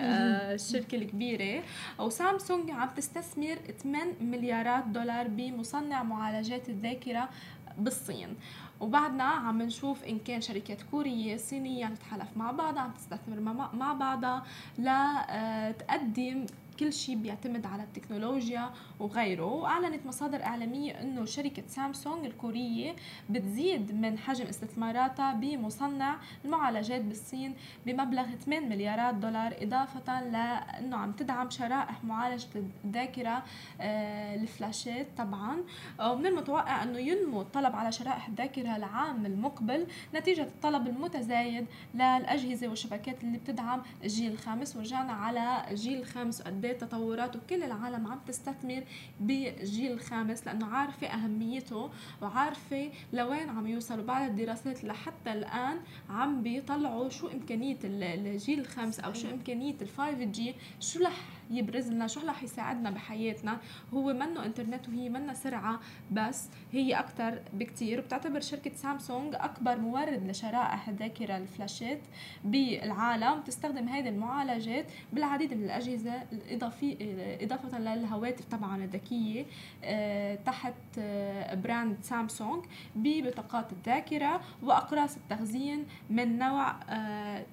الشركة 0.53 0.95
الكبيرة. 0.95 1.63
وسامسونج 1.99 2.71
عم 2.71 2.89
تستثمر 2.89 3.55
8 3.83 4.13
مليارات 4.21 4.70
دولار 4.79 5.27
بمصنع 5.27 6.03
معالجات 6.03 6.69
الذاكرة 6.69 7.29
بالصين. 7.77 8.35
وبعدنا 8.79 9.23
عم 9.23 9.61
نشوف 9.61 10.03
إن 10.03 10.19
كان 10.19 10.41
شركات 10.41 10.81
كورية 10.81 11.37
صينية 11.37 11.85
عم 11.85 11.93
تتحالف 11.93 12.37
مع 12.37 12.51
بعضها 12.51 12.81
عم 12.81 12.91
تستثمر 12.91 13.39
مع 13.73 13.93
بعضها 13.93 14.43
لتقدم 14.77 16.45
كل 16.79 16.93
شيء 16.93 17.15
بيعتمد 17.15 17.65
على 17.65 17.83
التكنولوجيا 17.83 18.71
وغيره. 18.99 19.45
واعلنت 19.45 20.05
مصادر 20.05 20.43
إعلامية 20.43 21.01
إنه 21.01 21.25
شركة 21.25 21.63
سامسونج 21.67 22.25
الكورية 22.25 22.95
بتزيد 23.29 23.91
من 23.95 24.17
حجم 24.17 24.45
استثماراتها 24.45 25.33
بمصنع 25.33 26.17
المعالجات 26.45 27.01
بالصين 27.01 27.53
بمبلغ 27.85 28.25
8 28.45 28.67
مليارات 28.67 29.15
دولار 29.15 29.53
إضافة 29.61 30.21
لأنه 30.23 30.97
عم 30.97 31.11
تدعم 31.11 31.49
شرائح 31.49 32.03
معالجة 32.03 32.47
الذاكرة 32.85 33.43
آه، 33.81 34.35
الفلاشات 34.35 35.07
طبعا. 35.17 35.57
ومن 35.99 36.25
المتوقع 36.25 36.83
إنه 36.83 36.99
ينمو 36.99 37.41
الطلب 37.41 37.75
على 37.75 37.91
شرائح 37.91 38.27
الذاكرة 38.27 38.75
العام 38.75 39.25
المقبل 39.25 39.87
نتيجة 40.15 40.41
الطلب 40.41 40.87
المتزايد 40.87 41.65
للأجهزة 41.93 42.67
والشبكات 42.67 43.23
اللي 43.23 43.37
بتدعم 43.37 43.81
الجيل 44.03 44.31
الخامس 44.31 44.75
ورجعنا 44.75 45.13
على 45.13 45.65
الجيل 45.71 45.99
الخامس 45.99 46.41
إيه 46.65 46.77
تطورات 46.77 47.35
وكل 47.35 47.63
العالم 47.63 48.07
عم 48.07 48.19
تستثمر 48.27 48.83
بالجيل 49.19 49.91
الخامس 49.91 50.45
لأنه 50.47 50.65
عارفة 50.67 51.07
أهميته 51.07 51.89
وعارفة 52.21 52.91
لوين 53.13 53.49
عم 53.49 53.67
يوصلوا 53.67 54.05
بعد 54.05 54.29
الدراسات 54.29 54.83
لحتى 54.83 55.33
الآن 55.33 55.77
عم 56.09 56.43
بيطلعوا 56.43 57.09
شو 57.09 57.27
إمكانية 57.27 57.77
الجيل 57.83 58.59
الخامس 58.59 58.99
أو 58.99 59.13
شو 59.13 59.29
إمكانية 59.29 59.75
ال 59.81 60.19
5G 60.19 60.55
شو 60.79 61.03
رح 61.03 61.17
يبرز 61.51 61.91
لنا 61.91 62.07
شو 62.07 62.27
رح 62.27 62.43
يساعدنا 62.43 62.89
بحياتنا؟ 62.89 63.57
هو 63.93 64.13
منه 64.13 64.45
إنترنت 64.45 64.89
وهي 64.89 65.09
منا 65.09 65.33
سرعة 65.33 65.79
بس 66.11 66.49
هي 66.71 66.93
أكثر 66.93 67.41
بكثير 67.53 67.99
وبتعتبر 67.99 68.39
شركة 68.39 68.71
سامسونج 68.75 69.35
أكبر 69.35 69.77
مورد 69.79 70.29
لشرائح 70.29 70.89
الذاكرة 70.89 71.37
الفلاشات 71.37 72.01
بالعالم. 72.43 73.41
تستخدم 73.41 73.87
هذه 73.87 74.09
المعالجات 74.09 74.85
بالعديد 75.13 75.53
من 75.53 75.63
الأجهزة 75.63 76.23
الاضافيه 76.31 76.95
إضافة 77.41 77.79
للهواتف 77.79 78.45
طبعا 78.45 78.83
الذكية 78.83 79.45
آه، 79.83 80.35
تحت 80.35 80.73
آه، 80.99 81.55
brand 81.55 81.97
سامسونج 82.01 82.65
ببطاقات 82.95 83.71
الذاكرة 83.71 84.41
وأقراص 84.63 85.17
التخزين 85.17 85.85
من 86.09 86.37
نوع 86.37 86.75
آه، 86.89 87.45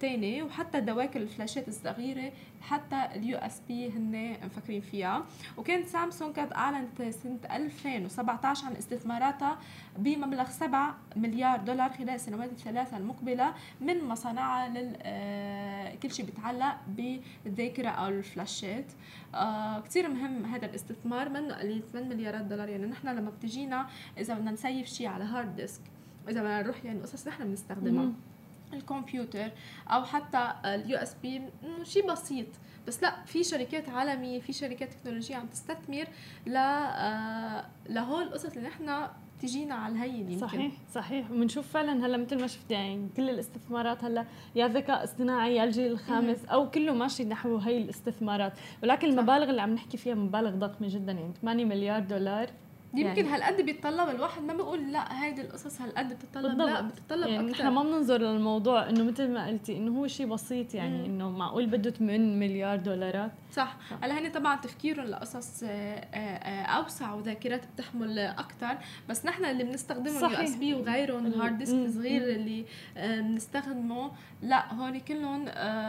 وحتى 0.42 0.80
ذواكر 0.80 1.20
الفلاشات 1.20 1.68
الصغيرة 1.68 2.32
حتى 2.60 3.08
ال 3.14 3.38
USB 3.38 3.90
هن 3.90 4.36
مفكرين 4.44 4.80
فيها. 4.80 5.24
وكانت 5.56 5.86
سامسونج 5.86 6.34
كانت 6.34 6.52
أعلنت 6.52 7.02
سنة 7.02 7.38
2017 7.50 8.66
عن 8.66 8.72
استثماراتها 8.72 9.58
بمبلغ 9.98 10.50
7 10.50 10.96
مليار 11.16 11.60
دولار 11.60 11.90
خلال 11.92 12.10
السنوات 12.10 12.50
الثلاثة 12.50 12.96
المقبلة 12.96 13.54
من 13.80 14.04
مصانعها 14.04 14.68
لل 14.68 14.96
آه، 15.02 15.94
كل 15.94 16.10
شيء 16.10 16.26
بيتعلق 16.26 16.76
بالذاكره 16.86 17.88
أو 17.88 18.08
الفلاشات. 18.08 18.92
آه 19.34 19.80
كثير 19.80 20.08
مهم 20.08 20.44
هذا 20.44 20.66
الاستثمار 20.66 21.28
منه 21.28 21.54
قليل 21.54 21.82
8 21.92 22.08
مليارات 22.08 22.44
دولار. 22.44 22.68
يعني 22.68 22.86
نحن 22.86 23.08
لما 23.08 23.30
بتجينا 23.30 23.86
إذا 24.18 24.34
بدنا 24.34 24.50
ن 24.50 24.58
save 24.58 24.86
شيء 24.86 25.06
على 25.06 25.24
hard 25.24 25.56
disk 25.56 25.80
إذا 26.28 26.40
بدنا 26.40 26.62
نروح 26.62 26.84
يعني 26.84 27.00
قصص 27.00 27.28
نحن 27.28 27.44
بنستخدمها. 27.44 28.12
الكمبيوتر 28.74 29.50
أو 29.88 30.04
حتى 30.04 30.52
ال 30.64 30.98
USB 30.98 31.42
شيء 31.82 32.10
بسيط. 32.12 32.46
بس 32.86 33.02
لا 33.02 33.24
في 33.24 33.44
شركات 33.44 33.88
عالمية 33.88 34.40
في 34.40 34.52
شركات 34.52 34.94
تكنولوجية 34.94 35.36
عم 35.36 35.46
تستثمر 35.46 36.04
ل 36.46 36.56
آه، 36.56 37.64
لهول 37.88 38.22
القصص 38.22 38.56
اللي 38.56 38.68
نحن 38.68 39.06
تجينا 39.42 39.74
على 39.74 39.92
الهين 39.92 40.30
يمكن. 40.30 40.46
صحيح 40.46 40.72
صحيح. 40.94 41.30
وبنشوف 41.30 41.68
فعلا 41.68 42.06
هلأ 42.06 42.16
مثل 42.16 42.40
ما 42.40 42.46
شفت 42.46 42.70
يعني 42.70 43.08
كل 43.16 43.30
الاستثمارات 43.30 44.04
هلأ 44.04 44.24
يا 44.54 44.68
ذكاء 44.68 45.04
اصطناعي 45.04 45.56
يا 45.56 45.64
الجيل 45.64 45.92
الخامس 45.92 46.44
أو 46.44 46.70
كله 46.70 46.94
ماشي 46.94 47.24
نحو 47.24 47.56
هي 47.56 47.78
الاستثمارات. 47.78 48.52
ولكن 48.82 49.08
المبالغ 49.08 49.50
اللي 49.50 49.62
عم 49.62 49.74
نحكي 49.74 49.96
فيها 49.96 50.14
مبالغ 50.14 50.50
ضخمة 50.50 50.88
جدا 50.88 51.12
يعني 51.12 51.34
8 51.42 51.64
مليار 51.64 52.00
دولار. 52.00 52.50
يمكن 52.94 53.26
يعني. 53.26 53.28
هالقد 53.28 53.60
بيتطلب 53.60 54.08
الواحد 54.08 54.42
ما 54.42 54.54
بيقول 54.54 54.92
لا 54.92 55.24
هيدي 55.24 55.40
القصص 55.40 55.80
هالقد 55.80 56.08
بتتطلب 56.08 56.56
بالضبط. 56.56 56.68
لا 56.68 56.80
بتتطلب 56.80 57.28
يعني 57.28 57.50
أكثر 57.50 57.62
نحن 57.64 57.74
ما 57.74 57.82
بننظر 57.82 58.18
للموضوع 58.18 58.88
إنه 58.88 59.04
مثل 59.04 59.28
ما 59.28 59.46
قلتي 59.46 59.76
إنه 59.76 59.98
هو 59.98 60.06
شيء 60.06 60.26
بسيط 60.26 60.74
يعني 60.74 61.06
إنه 61.06 61.30
معقول 61.30 61.66
بده 61.66 61.90
8 61.90 62.18
مليار 62.18 62.76
دولارات 62.76 63.32
صح. 63.52 63.76
هلا 64.02 64.18
هن 64.18 64.32
طبعا 64.32 64.56
تفكيرهم 64.56 65.06
لقصص 65.06 65.62
آه، 65.62 65.68
آه، 65.68 66.62
أوسع 66.62 67.14
وذاكرات 67.14 67.60
بتحمل 67.74 68.18
أكثر 68.18 68.78
بس 69.08 69.26
نحن 69.26 69.44
اللي 69.44 69.64
بنستخدمه 69.64 70.26
ال 70.26 70.38
USB 70.38 70.74
وغيرهم 70.74 71.26
ال 71.26 71.33
hard 71.33 71.58
disk 71.58 71.74
الصغير 71.74 72.22
اللي 72.22 72.64
آه، 72.96 73.20
بنستخدمه. 73.20 74.10
لا 74.42 74.74
هون 74.74 75.00
كلهم 75.00 75.44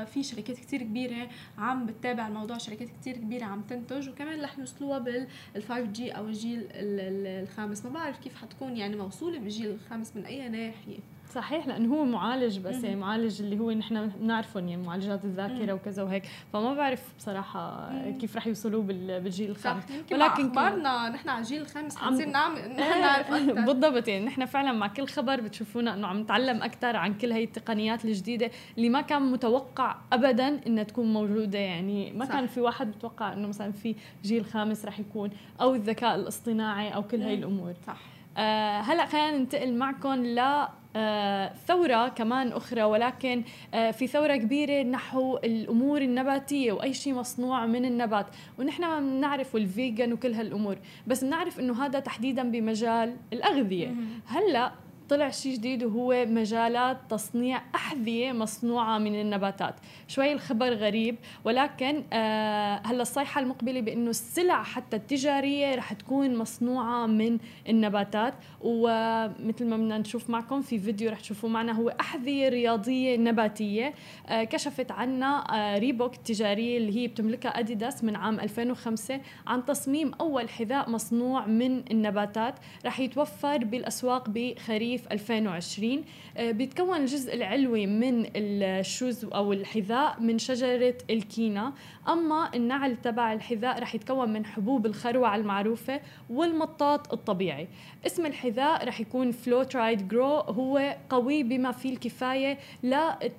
في 0.05 0.23
شركات 0.23 0.57
كثير 0.59 0.83
كبيرة 0.83 1.29
عم 1.57 1.85
بتتابع 1.85 2.27
الموضوع 2.27 2.57
شركات 2.57 2.89
كثير 3.01 3.17
كبيرة 3.17 3.45
عم 3.45 3.61
تنتج 3.61 4.09
وكمان 4.09 4.41
رح 4.41 4.59
يوصلوها 4.59 4.99
بال 4.99 5.27
5G 5.67 6.11
أو 6.11 6.27
الجيل 6.27 6.67
الخامس. 6.73 7.85
ما 7.85 7.89
بعرف 7.89 8.19
كيف 8.19 8.35
حتكون 8.35 8.77
يعني 8.77 8.95
موصولة 8.95 9.39
بالجيل 9.39 9.69
الخامس 9.71 10.15
من 10.15 10.25
أي 10.25 10.49
ناحية؟ 10.49 10.99
صحيح 11.29 11.67
لأنه 11.67 11.95
هو 11.95 12.05
معالج 12.05 12.59
بس 12.59 12.83
يعني 12.83 12.95
معالج 12.95 13.41
اللي 13.41 13.59
هو 13.59 13.71
نحن 13.71 14.07
بنعرفهم 14.07 14.67
يعني 14.67 14.81
معالجات 14.81 15.25
الذاكرة 15.25 15.73
وكذا 15.73 16.03
وهيك. 16.03 16.23
فما 16.53 16.73
بعرف 16.73 17.13
بصراحة 17.17 17.91
كيف 18.11 18.35
رح 18.35 18.47
يوصلوا 18.47 18.83
بالجيل 18.83 19.49
الخامس. 19.51 19.83
ولكن 20.11 20.45
أخبارنا 20.45 21.09
نحن 21.09 21.29
على 21.29 21.39
الجيل 21.39 21.61
الخامس 21.61 21.97
حنصير 21.97 22.29
نعمل 22.29 22.75
نعرف 23.01 23.31
أكثر 23.31 23.53
بالضبط 23.53 24.07
يعني 24.07 24.25
نحن 24.25 24.45
فعلا 24.45 24.71
مع 24.71 24.87
كل 24.87 25.07
خبر 25.07 25.41
بتشوفونا 25.41 25.93
إنه 25.93 26.07
عم 26.07 26.19
نتعلم 26.19 26.63
أكثر 26.63 26.95
عن 26.95 27.13
كل 27.13 27.31
هي 27.31 27.43
التقنيات 27.43 28.05
الجديدة 28.05 28.51
اللي 28.77 28.89
ما 28.89 29.01
كان 29.01 29.31
متوقع 29.31 29.95
ابدا 30.13 30.59
إنها 30.67 30.83
تكون 30.83 31.13
موجودة. 31.13 31.59
يعني 31.59 32.11
ما 32.11 32.25
صح. 32.25 32.31
كان 32.31 32.47
في 32.47 32.61
واحد 32.61 32.87
متوقع 32.87 33.33
إنه 33.33 33.47
مثلا 33.47 33.71
في 33.71 33.95
جيل 34.23 34.45
خامس 34.45 34.85
رح 34.85 34.99
يكون 34.99 35.29
أو 35.61 35.75
الذكاء 35.75 36.15
الاصطناعي 36.15 36.89
أو 36.89 37.03
كل 37.03 37.21
هي 37.21 37.33
الأمور. 37.33 37.73
صح. 37.87 38.18
آه 38.39 38.81
هلا 38.81 39.05
خلينا 39.05 39.37
ننتقل 39.37 39.73
معكم 39.73 40.25
ل 40.25 40.67
آه، 40.95 41.53
ثورة 41.67 42.07
كمان 42.07 42.51
أخرى 42.51 42.83
ولكن 42.83 43.43
آه، 43.73 43.91
في 43.91 44.07
ثورة 44.07 44.35
كبيرة 44.35 44.83
نحو 44.83 45.37
الأمور 45.37 46.01
النباتية 46.01 46.71
وأي 46.71 46.93
شيء 46.93 47.13
مصنوع 47.13 47.65
من 47.65 47.85
النبات. 47.85 48.25
ونحن 48.59 48.81
ما 48.81 48.99
بنعرف 48.99 49.55
الفيجن 49.55 50.13
وكل 50.13 50.33
هالأمور 50.33 50.77
بس 51.07 51.23
بنعرف 51.23 51.59
أنه 51.59 51.85
هذا 51.85 51.99
تحديدا 51.99 52.51
بمجال 52.51 53.15
الأغذية. 53.33 53.87
هلأ 54.25 54.71
طلع 55.09 55.29
شيء 55.29 55.53
جديد 55.53 55.83
وهو 55.83 56.25
مجالات 56.25 56.97
تصنيع 57.09 57.61
أحذية 57.75 58.31
مصنوعة 58.31 58.97
من 58.97 59.21
النباتات. 59.21 59.75
شوي 60.07 60.31
الخبر 60.33 60.73
غريب 60.73 61.15
ولكن 61.45 62.03
آه 62.13 62.81
هلا 62.85 63.01
الصيحة 63.01 63.41
المقبلة 63.41 63.81
بأنه 63.81 64.09
السلع 64.09 64.63
حتى 64.63 64.95
التجارية 64.97 65.75
رح 65.75 65.93
تكون 65.93 66.37
مصنوعة 66.37 67.05
من 67.05 67.37
النباتات. 67.69 68.33
ومثل 68.61 69.65
ما 69.65 69.77
بدنا 69.77 69.97
نشوف 69.97 70.29
معكم 70.29 70.61
في 70.61 70.79
فيديو 70.79 71.11
رح 71.11 71.19
تشوفوا 71.19 71.49
معنا 71.49 71.71
هو 71.71 71.89
أحذية 71.89 72.49
رياضية 72.49 73.17
نباتية 73.17 73.93
آه 74.27 74.43
كشفت 74.43 74.91
عنا 74.91 75.55
آه 75.55 75.77
ريبوك 75.79 76.15
التجارية 76.15 76.77
اللي 76.77 76.97
هي 77.01 77.07
بتملكها 77.07 77.49
أديداس 77.59 78.03
من 78.03 78.15
عام 78.15 78.39
2005 78.39 79.19
عن 79.47 79.65
تصميم 79.65 80.11
أول 80.21 80.49
حذاء 80.49 80.89
مصنوع 80.89 81.45
من 81.45 81.83
النباتات. 81.91 82.55
رح 82.85 82.99
يتوفر 82.99 83.57
بالأسواق 83.57 84.29
بخريف 84.29 84.98
2020 85.07 86.03
آه، 86.37 86.51
بيتكون 86.51 86.97
الجزء 86.97 87.33
العلوي 87.33 87.85
من 87.87 88.25
ال 88.35 88.50
shoes 88.50 89.25
أو 89.25 89.53
الحذاء 89.53 90.21
من 90.21 90.37
شجرة 90.39 90.97
الكينا. 91.09 91.73
أما 92.09 92.55
النعل 92.55 92.97
تبع 92.97 93.33
الحذاء 93.33 93.79
رح 93.79 93.95
يتكون 93.95 94.33
من 94.33 94.45
حبوب 94.45 94.85
الخروع 94.85 95.35
المعروفة 95.35 96.01
والمطاط 96.29 97.13
الطبيعي 97.13 97.67
اسم 98.05 98.25
الحذاء 98.25 98.87
رح 98.87 98.99
يكون 98.99 99.31
Floatride 99.31 100.07
Grow 100.07 100.37
هو 100.39 100.97
قوي 101.09 101.43
بما 101.43 101.71
فيه 101.71 101.93
الكفاية 101.93 102.57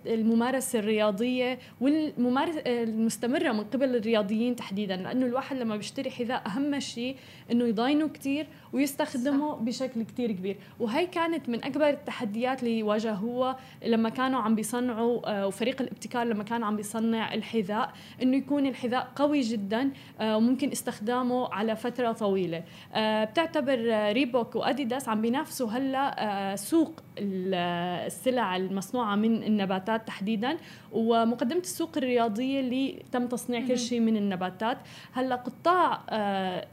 للممارسة 0.07 0.79
الرياضية 0.79 1.59
والممارسة 1.81 2.63
المستمرة 2.67 3.53
من 3.53 3.65
قبل 3.65 3.97
الرياضيين 3.97 4.57
تحديدا 4.57 4.97
لأنه 4.97 5.27
الواحد 5.27 5.57
لما 5.57 5.77
بيشتري 5.77 6.11
حذاء 6.11 6.43
أهم 6.47 6.81
شيء 6.81 7.17
إنه 7.53 7.65
يضاينه 7.65 8.09
كتير 8.09 8.47
ويستخدمه 8.73 9.55
صح. 9.55 9.63
بشكل 9.63 10.03
كتير 10.03 10.33
كبير 10.33 10.57
وهي 10.81 11.07
كانت 11.07 11.49
من 11.49 11.65
أكبر 11.65 11.89
التحديات 11.89 12.63
اللي 12.63 12.83
واجهوها 12.83 13.57
لما 13.87 14.09
كانوا 14.09 14.41
عم 14.41 14.55
بيصنعوا 14.55 15.31
آه، 15.31 15.47
وفريق 15.47 15.83
الابتكار 15.83 16.27
لما 16.27 16.45
كان 16.45 16.65
عم 16.65 16.77
بيصنع 16.77 17.35
الحذاء 17.35 17.93
إنه 18.23 18.37
يكون 18.37 18.60
الحذاء 18.67 19.09
قوي 19.17 19.41
جدا 19.41 19.91
آه، 20.21 20.37
وممكن 20.37 20.71
استخدامه 20.71 21.55
على 21.55 21.77
فترة 21.77 22.13
طويلة. 22.13 22.63
آه، 22.95 23.25
بتعتبر 23.25 23.79
ريبوك 24.13 24.57
وأديداس 24.57 25.09
عم 25.09 25.21
بينافسوا 25.21 25.69
هلأ 25.71 26.57
سوق 26.57 27.01
السلع 27.19 28.57
المصنوعة 28.57 29.17
من 29.17 29.43
النباتات 29.43 30.07
تحديدا 30.07 30.57
ومقدمة 30.93 31.61
السوق 31.61 31.91
الرياضية 31.97 32.61
اللي 32.61 33.03
تم 33.13 33.27
تصنيع 33.27 33.67
كل 33.67 33.79
شيء 33.79 34.01
من 34.01 34.17
النباتات. 34.17 34.79
هلأ 35.13 35.37
قطاع 35.37 36.01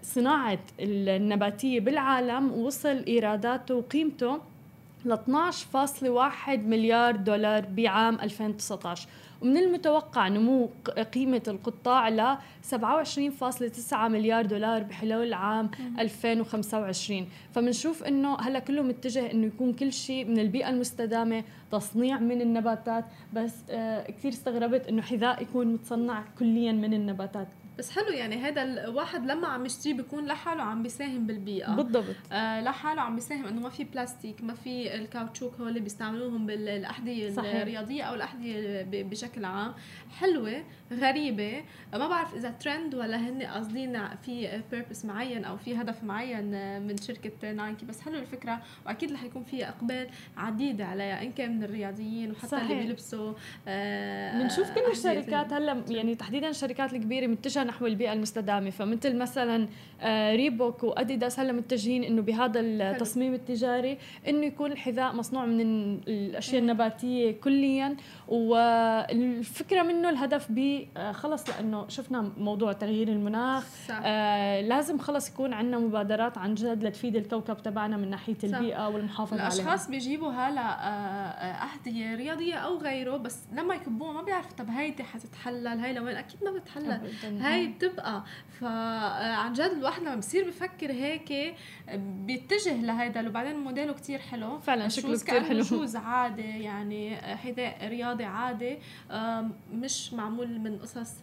صناعة 0.01 0.59
النباتية 0.79 1.79
بالعالم 1.79 2.51
وصل 2.51 3.03
إيراداته 3.07 3.75
وقيمته 3.75 4.39
ل 5.05 5.13
12.1 5.13 6.65
مليار 6.65 7.15
دولار 7.15 7.65
بعام 7.65 8.19
2019 8.19 9.07
ومن 9.41 9.57
المتوقع 9.57 10.27
نمو 10.27 10.69
قيمة 11.13 11.41
القطاع 11.47 12.09
ل 12.09 12.37
27.9 12.71 13.93
مليار 13.93 14.45
دولار 14.45 14.83
بحلول 14.83 15.33
عام 15.33 15.71
2025 15.99 17.27
فبنشوف 17.51 18.03
إنه 18.03 18.37
هلأ 18.39 18.59
كله 18.59 18.81
متجه 18.81 19.31
إنه 19.31 19.47
يكون 19.47 19.73
كل 19.73 19.93
شيء 19.93 20.25
من 20.25 20.39
البيئة 20.39 20.69
المستدامة 20.69 21.43
تصنيع 21.71 22.19
من 22.19 22.41
النباتات 22.41 23.05
بس 23.33 23.53
آه 23.69 24.11
كثير 24.11 24.31
استغربت 24.31 24.87
إنه 24.87 25.01
حذاء 25.01 25.41
يكون 25.43 25.67
متصنع 25.67 26.23
كليا 26.39 26.71
من 26.71 26.93
النباتات. 26.93 27.47
بس 27.77 27.91
حلو 27.91 28.07
يعني 28.09 28.35
هذا 28.35 28.63
الواحد 28.63 29.25
لما 29.25 29.47
عم 29.47 29.65
يشتري 29.65 29.93
بيكون 29.93 30.25
لحاله 30.25 30.63
عم 30.63 30.83
بيساهم 30.83 31.27
بالبيئة. 31.27 31.75
بالضبط. 31.75 32.15
آه 32.31 32.61
لحاله 32.61 33.01
عم 33.01 33.15
بيساهم 33.15 33.45
إنه 33.45 33.61
ما 33.61 33.69
في 33.69 33.83
بلاستيك 33.83 34.43
ما 34.43 34.53
في 34.53 34.95
الكاوتشوك 34.95 35.53
هو 35.61 35.67
اللي 35.67 35.79
بيستعملوهم 35.79 36.45
بالأحذية 36.45 37.39
الرياضية 37.39 38.03
أو 38.03 38.15
الأحذية 38.15 38.83
بشكل 38.91 39.45
عام. 39.45 39.73
حلوة 40.19 40.63
غريبة. 40.93 41.63
ما 41.93 42.07
بعرف 42.07 42.35
إذا 42.35 42.49
ترند 42.49 42.95
ولا 42.95 43.17
هن 43.17 43.43
قاصدين 43.43 43.99
في 44.25 44.61
purpose 44.71 45.05
معين 45.05 45.45
أو 45.45 45.57
في 45.57 45.81
هدف 45.81 46.03
معين 46.03 46.81
من 46.87 46.97
شركة 46.97 47.51
نايكي 47.51 47.85
بس 47.85 48.01
حلو 48.01 48.19
الفكرة. 48.19 48.61
وأكيد 48.85 49.11
رح 49.11 49.23
يكون 49.23 49.43
في 49.43 49.67
إقبال 49.67 50.07
عديد 50.37 50.81
عليها 50.81 51.21
إن 51.21 51.31
كان 51.31 51.57
من 51.57 51.63
الرياضيين 51.63 52.31
وحتى 52.31 52.47
صحيح. 52.47 52.69
اللي 52.69 52.83
بيلبسوا 52.83 53.33
بنشوف 54.41 54.67
آه 54.67 54.73
كل 54.75 54.91
الشركات 54.91 55.53
هلأ 55.53 55.83
يعني 55.89 56.15
تحديدا 56.15 56.49
الشركات 56.49 56.93
الكبيرة 56.93 57.27
متجهة 57.27 57.66
نحو 57.67 57.85
البيئة 57.85 58.13
المستدامة. 58.13 58.69
فمثل 58.69 59.17
مثلا 59.17 59.67
ريبوك 60.35 60.83
وأديداس 60.83 61.39
هلا 61.39 61.51
متجهين 61.51 62.03
إنه 62.03 62.21
بهذا 62.21 62.59
التصميم 62.59 63.33
التجاري 63.33 63.97
إنه 64.27 64.45
يكون 64.45 64.71
الحذاء 64.71 65.13
مصنوع 65.15 65.45
من 65.45 65.61
الأشياء 66.07 66.61
النباتية 66.61 67.31
كليا. 67.41 67.95
والفكرة 68.27 69.83
منه 69.83 70.09
الهدف 70.09 70.47
ب 70.51 70.85
آه، 70.97 71.11
خلص 71.11 71.49
لأنه 71.49 71.87
شفنا 71.87 72.31
موضوع 72.37 72.73
تغيير 72.73 73.07
المناخ. 73.07 73.63
صح. 73.87 73.99
آه 74.03 74.61
لازم 74.61 74.97
خلص 74.97 75.29
يكون 75.29 75.53
عندنا 75.53 75.79
مبادرات 75.79 76.37
عن 76.37 76.53
جد 76.55 76.83
لتفيد 76.83 77.15
الكوكب 77.15 77.57
تبعنا 77.63 77.97
من 77.97 78.09
ناحية 78.09 78.37
البيئة 78.43 78.87
والمحافظة 78.87 79.41
عليها. 79.41 79.53
الأشخاص 79.55 79.89
بيجيبوا 79.89 80.31
هلا 80.31 80.61
آه 80.61 81.51
احذيه 81.63 82.15
رياضية 82.15 82.55
أو 82.55 82.77
غيره 82.77 83.17
بس 83.17 83.39
لما 83.53 83.75
يكبوها 83.75 84.11
ما 84.13 84.21
بيعرفوا 84.21 84.51
طب 84.57 84.69
هيدي 84.69 85.03
حتتحلل 85.03 85.67
هي 85.67 85.93
لوين 85.93 86.15
أكيد 86.15 86.43
ما 86.43 86.51
بتحلل. 86.51 86.99
هاي 87.41 87.67
بتبقى. 87.67 88.23
فعن 88.59 89.53
جد 89.53 89.86
الواحد 89.87 90.01
لما 90.01 90.15
بصير 90.15 90.47
بفكر 90.47 90.91
هيك 90.91 91.55
بيتجه 91.95 92.81
لهيدا 92.81 93.29
وبعدين 93.29 93.55
موديله 93.59 93.93
كتير 93.93 94.19
حلو. 94.19 94.59
فعلا 94.59 94.87
شكله 94.87 95.17
كتير 95.17 95.43
حلو. 95.43 95.63
شوز 95.63 95.95
عادي 95.95 96.41
يعني 96.41 97.15
حذاء 97.15 97.87
رياضي 97.87 98.23
عادي 98.23 98.77
مش 99.71 100.13
معمول 100.13 100.59
من 100.59 100.77
قصص 100.77 101.15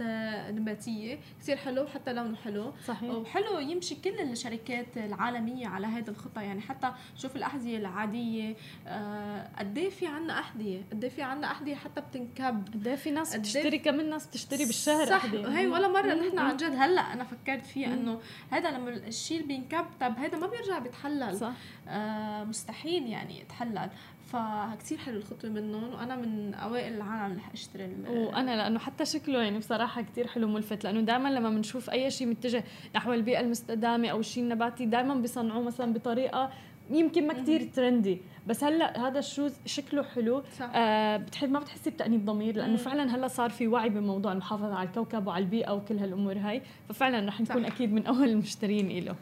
نباتية. 0.50 1.18
كتير 1.40 1.56
حلو 1.56 1.86
حتى 1.86 2.12
لونه 2.12 2.36
حلو. 2.36 2.72
صحيح. 2.86 3.10
وحلو 3.10 3.58
يمشي 3.58 3.94
كل 3.94 4.20
الشركات 4.20 4.96
العالمية 4.96 5.66
على 5.66 5.86
هذا 5.86 6.10
الخطة. 6.10 6.40
يعني 6.42 6.60
حتى 6.60 6.92
شوف 7.16 7.36
الأحذية 7.36 7.78
العادية 7.78 8.56
آه، 8.86 9.48
قد 9.58 9.78
إيه 9.78 9.90
في 9.90 10.06
عنا 10.06 10.38
أحذية؟ 10.38 10.82
قد 10.92 11.04
إيه 11.04 11.10
في 11.10 11.22
عنا 11.22 11.46
أحذية 11.50 11.74
حتى 11.74 12.00
بتنكب؟ 12.00 12.68
قد 12.74 12.88
إيه 12.88 12.96
في 12.96 13.10
ناس 13.10 13.36
بتشتري 13.36 13.78
كمان 13.78 14.10
ناس 14.10 14.26
بتشتري 14.26 14.64
بالشهر 14.64 15.06
صح. 15.06 15.24
هي 15.24 15.66
ولا 15.66 15.88
مرة 15.88 16.14
نحن 16.14 16.38
عن 16.38 16.56
جد 16.56 16.74
هلأ 16.78 17.12
أنا 17.12 17.24
فكرت 17.24 17.66
فيها 17.66 17.94
إنه 17.94 18.20
هذا 18.54 18.70
لما 18.70 18.90
الشيء 18.90 19.46
بينكب 19.46 19.84
طب 20.00 20.18
هذا 20.18 20.38
ما 20.38 20.46
بيرجع 20.46 20.78
بيتحلل. 20.78 21.36
صح. 21.36 21.52
آه 21.88 22.44
مستحيل 22.44 23.06
يعني 23.06 23.40
يتحلل. 23.40 23.90
فكتير 24.32 24.98
حلو 24.98 25.16
الخطوة 25.16 25.50
منهم 25.50 25.94
وأنا 25.94 26.16
من 26.16 26.54
أوائل 26.54 26.94
العالم 26.94 27.30
اللي 27.32 27.42
حاشتري 27.42 27.96
وأنا 28.08 28.56
لأنه 28.56 28.78
حتى 28.78 29.04
شكله 29.04 29.42
يعني 29.42 29.58
بصراحة 29.58 30.02
كتير 30.02 30.26
حلو 30.26 30.48
ملفت 30.48 30.84
لأنه 30.84 31.00
دائما 31.00 31.28
لما 31.28 31.50
بنشوف 31.50 31.90
أي 31.90 32.10
شيء 32.10 32.26
متجه 32.26 32.64
نحو 32.96 33.12
البيئة 33.12 33.40
المستدامة 33.40 34.08
أو 34.08 34.20
الشيء 34.20 34.42
النباتي 34.42 34.86
دائما 34.86 35.14
بيصنعوه 35.14 35.62
مثلا 35.62 35.92
بطريقة 35.92 36.50
يمكن 36.90 37.26
ما 37.26 37.42
كتير 37.42 37.70
trendy 37.74 38.20
بس 38.46 38.64
هلأ 38.64 39.08
هذا 39.08 39.18
ال 39.18 39.24
shoes 39.24 39.52
شكله 39.66 40.02
حلو. 40.02 40.42
صح. 40.58 40.70
آه 40.74 41.16
بتحس 41.16 41.48
ما 41.48 41.58
بتحسي 41.58 41.90
بتأنيب 41.90 42.24
ضمير؟ 42.24 42.56
لأنه 42.56 42.76
فعلا 42.76 43.16
هلأ 43.16 43.28
صار 43.28 43.50
في 43.50 43.68
وعي 43.68 43.88
بموضوع 43.88 44.32
المحافظة 44.32 44.74
على 44.74 44.88
الكوكب 44.88 45.26
وعلى 45.26 45.44
البيئة 45.44 45.70
وكل 45.72 45.98
هالأمور 45.98 46.38
هاي. 46.38 46.62
ففعلا 46.88 47.28
رح 47.28 47.40
نكون 47.40 47.62
صح. 47.62 47.68
أكيد 47.74 47.92
من 47.92 48.06
أول 48.06 48.28
المشترين 48.28 49.04
له 49.04 49.14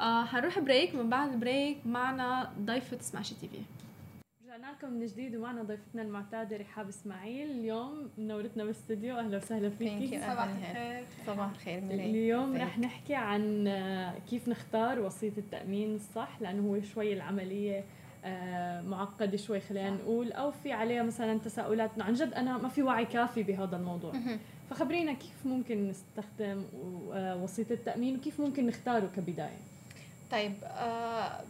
آه 0.00 0.24
حنروح 0.24 0.58
break 0.58 0.94
من 0.94 1.10
بعد 1.10 1.32
ال 1.32 1.40
break 1.40 1.78
معنا 1.86 2.50
ضيفة 2.64 2.98
Smashi 3.00 3.34
TV 3.34 3.58
رجعنا 4.50 4.72
لكم 4.72 4.92
من 4.92 5.06
جديد 5.06 5.36
ومعنا 5.36 5.62
ضيفتنا 5.62 6.02
المعتادة 6.02 6.56
رحاب 6.56 6.88
إسماعيل. 6.88 7.50
اليوم 7.50 8.10
منورتنا 8.18 8.64
بالاستوديو. 8.64 9.18
أهلا 9.18 9.36
وسهلا 9.36 9.70
فيكي 9.70 10.18
صباح 10.20 10.48
الخير. 10.48 11.04
صباح 11.26 11.50
الخير 11.50 11.78
اليوم 11.78 12.56
رح 12.56 12.78
نحكي 12.78 13.14
عن 13.14 13.68
كيف 14.30 14.48
نختار 14.48 15.00
وسيط 15.00 15.38
التأمين 15.38 15.94
الصح 15.94 16.40
لأنه 16.40 16.68
هو 16.68 16.80
شوي 16.80 17.12
العملية 17.12 17.84
آه، 18.24 18.82
معقدة 18.82 19.36
شوي 19.36 19.60
خلينا 19.60 19.90
نقول. 19.90 20.32
أو 20.32 20.50
في 20.50 20.72
عليها 20.72 21.02
مثلا 21.02 21.38
تساؤلات 21.38 21.90
عن 22.00 22.12
جد 22.12 22.34
أنا 22.34 22.58
ما 22.58 22.68
في 22.68 22.82
وعي 22.82 23.04
كافي 23.04 23.42
بهذا 23.42 23.76
الموضوع. 23.76 24.12
فخبرينا 24.70 25.12
كيف 25.12 25.46
ممكن 25.46 25.88
نستخدم 25.88 26.64
آه، 27.12 27.42
وسيط 27.42 27.72
التأمين 27.72 28.16
وكيف 28.16 28.40
ممكن 28.40 28.66
نختاره 28.66 29.10
كبداية؟ 29.16 29.58
طيب 30.30 30.52
آه 30.64 31.40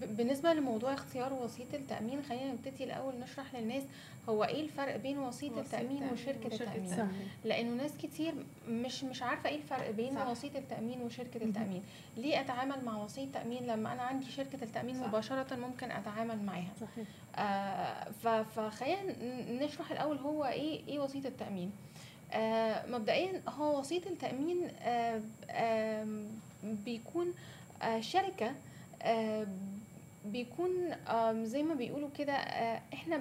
بالنسبة 0.00 0.52
لموضوع 0.52 0.94
اختيار 0.94 1.32
وسيط 1.32 1.74
التأمين 1.74 2.22
خلينا 2.22 2.52
نبتدي 2.52 2.84
الأول 2.84 3.14
نشرح 3.20 3.54
للناس 3.54 3.82
هو 4.28 4.44
إيه 4.44 4.60
الفرق 4.62 4.96
بين 4.96 5.18
وسيط 5.18 5.58
التأمين 5.58 6.02
وشركة 6.12 6.54
التأمين؟ 6.54 6.88
صحيح. 6.90 7.06
لأنه 7.44 7.82
ناس 7.82 7.96
كتير 7.96 8.34
مش 8.68 9.04
مش 9.04 9.22
عارفة 9.22 9.48
إيه 9.48 9.56
الفرق 9.56 9.90
بين 9.90 10.14
صح. 10.14 10.28
وسيط 10.28 10.56
التأمين 10.56 11.02
وشركة 11.02 11.44
التأمين. 11.44 11.82
ليه 12.16 12.40
أتعامل 12.40 12.84
مع 12.84 13.04
وسيط 13.04 13.34
تأمين؟ 13.34 13.66
لما 13.66 13.92
أنا 13.92 14.02
عندي 14.02 14.26
شركة 14.30 14.64
التأمين 14.64 15.00
صح. 15.00 15.06
مباشرة 15.08 15.56
ممكن 15.56 15.90
أتعامل 15.90 16.42
معاها. 16.42 16.72
صحيح. 16.80 17.06
آه 17.36 18.10
فخلينا 18.44 19.00
نشرح 19.64 19.90
الأول 19.90 20.16
هو 20.18 20.44
إيه 20.44 20.86
إيه 20.88 20.98
وسيط 20.98 21.26
التأمين. 21.26 21.70
آه 22.32 22.86
مبدئيا 22.86 23.42
هو 23.48 23.78
وسيط 23.80 24.06
التأمين 24.06 24.68
آه 24.82 25.20
آه 25.50 26.06
بيكون 26.64 27.34
آه 27.82 28.00
شركة 28.00 28.54
آه 29.02 29.46
بيكون 30.32 30.70
زي 31.44 31.62
ما 31.62 31.74
بيقولوا 31.74 32.08
كده 32.18 32.32
آه، 32.32 32.82
إحنا 32.94 33.20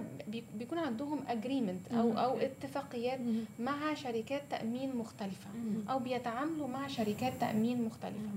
بيكون 0.55 0.77
عندهم 0.77 1.19
agreement 1.27 1.87
أو 1.91 2.11
أو 2.17 2.37
اتفاقيات 2.37 3.19
مع 3.59 3.93
شركات 3.93 4.41
تأمين 4.49 4.95
مختلفة 4.95 5.49
أو 5.89 5.99
بيتعاملوا 5.99 6.67
مع 6.67 6.87
شركات 6.87 7.33
تأمين 7.39 7.85
مختلفة. 7.85 8.29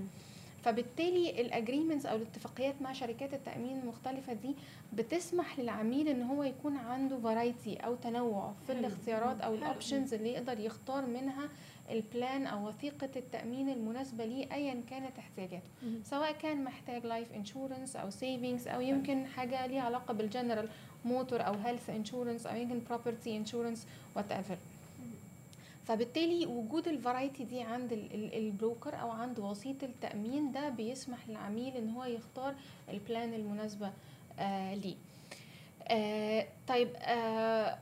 فبالتالي 0.65 1.41
ال 1.41 1.47
agreements 1.47 2.07
أو 2.07 2.17
الاتفاقيات 2.17 2.83
مع 2.83 2.93
شركات 2.93 3.35
التأمين 3.35 3.79
المختلفه 3.79 4.33
دي 4.33 4.55
بتسمح 4.93 5.59
للعميل 5.59 6.09
إن 6.09 6.23
هو 6.23 6.43
يكون 6.43 6.77
عنده 6.77 7.19
variety 7.19 7.77
أو 7.77 7.95
تنوع 7.95 8.53
في 8.67 8.73
الاختيارات 8.73 9.41
أو 9.41 9.55
ال 9.55 9.62
options 9.62 10.15
اللي 10.15 10.33
يقدر 10.33 10.61
يختار 10.61 11.07
منها 11.07 11.49
ال 11.91 12.02
plan 12.02 12.47
أو 12.47 12.69
وثيقة 12.69 13.09
التأمين 13.17 13.69
المناسبة 13.69 14.25
ليه 14.25 14.53
ايا 14.53 14.83
كانت 14.91 15.19
احتياجاته 15.19 15.69
سواء 16.05 16.33
كان 16.33 16.65
محتاج 16.65 17.07
life 17.07 17.33
insurance 17.33 17.97
أو 17.97 18.11
savings 18.11 18.69
أو 18.69 18.81
يمكن 18.81 19.27
حاجة 19.27 19.67
ليها 19.67 19.83
علاقة 19.83 20.15
بالجنرال 20.15 20.69
موتور 21.05 21.47
أو 21.47 21.55
health 21.55 21.91
insurance 21.91 22.47
أو 22.47 22.57
يمكن 22.57 22.81
property 22.89 23.37
insurance 23.37 23.87
whatever 24.17 24.57
فبالتالي 25.87 26.47
وجود 26.47 26.89
ال 26.89 26.96
variety 26.96 27.45
دي 27.45 27.61
عند 27.63 27.93
ال 28.13 28.25
broker 28.25 29.01
أو 29.01 29.11
عند 29.11 29.39
وسيط 29.39 29.85
التأمين 29.85 30.53
ده 30.53 30.69
بيسمح 30.69 31.29
للعميل 31.29 31.77
إن 31.77 31.91
هو 31.91 32.05
يختار 32.05 32.55
ال 32.89 32.98
plan 32.98 33.35
المناسبة 33.35 33.93
آه 34.39 34.75
ليه. 34.75 34.95
آه 35.89 36.47
طيب 36.69 36.89
آه 36.97 37.79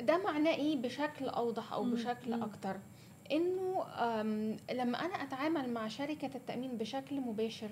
ده 0.00 0.18
معناه 0.24 0.54
إيه 0.54 0.76
بشكل 0.76 1.28
أوضح 1.28 1.72
أو 1.72 1.84
بشكل 1.84 2.42
أكتر؟ 2.42 2.76
إنه 3.32 3.84
لما 4.72 4.98
أنا 5.04 5.14
أتعامل 5.22 5.70
مع 5.70 5.88
شركة 5.88 6.30
التأمين 6.36 6.76
بشكل 6.76 7.20
مباشر 7.20 7.70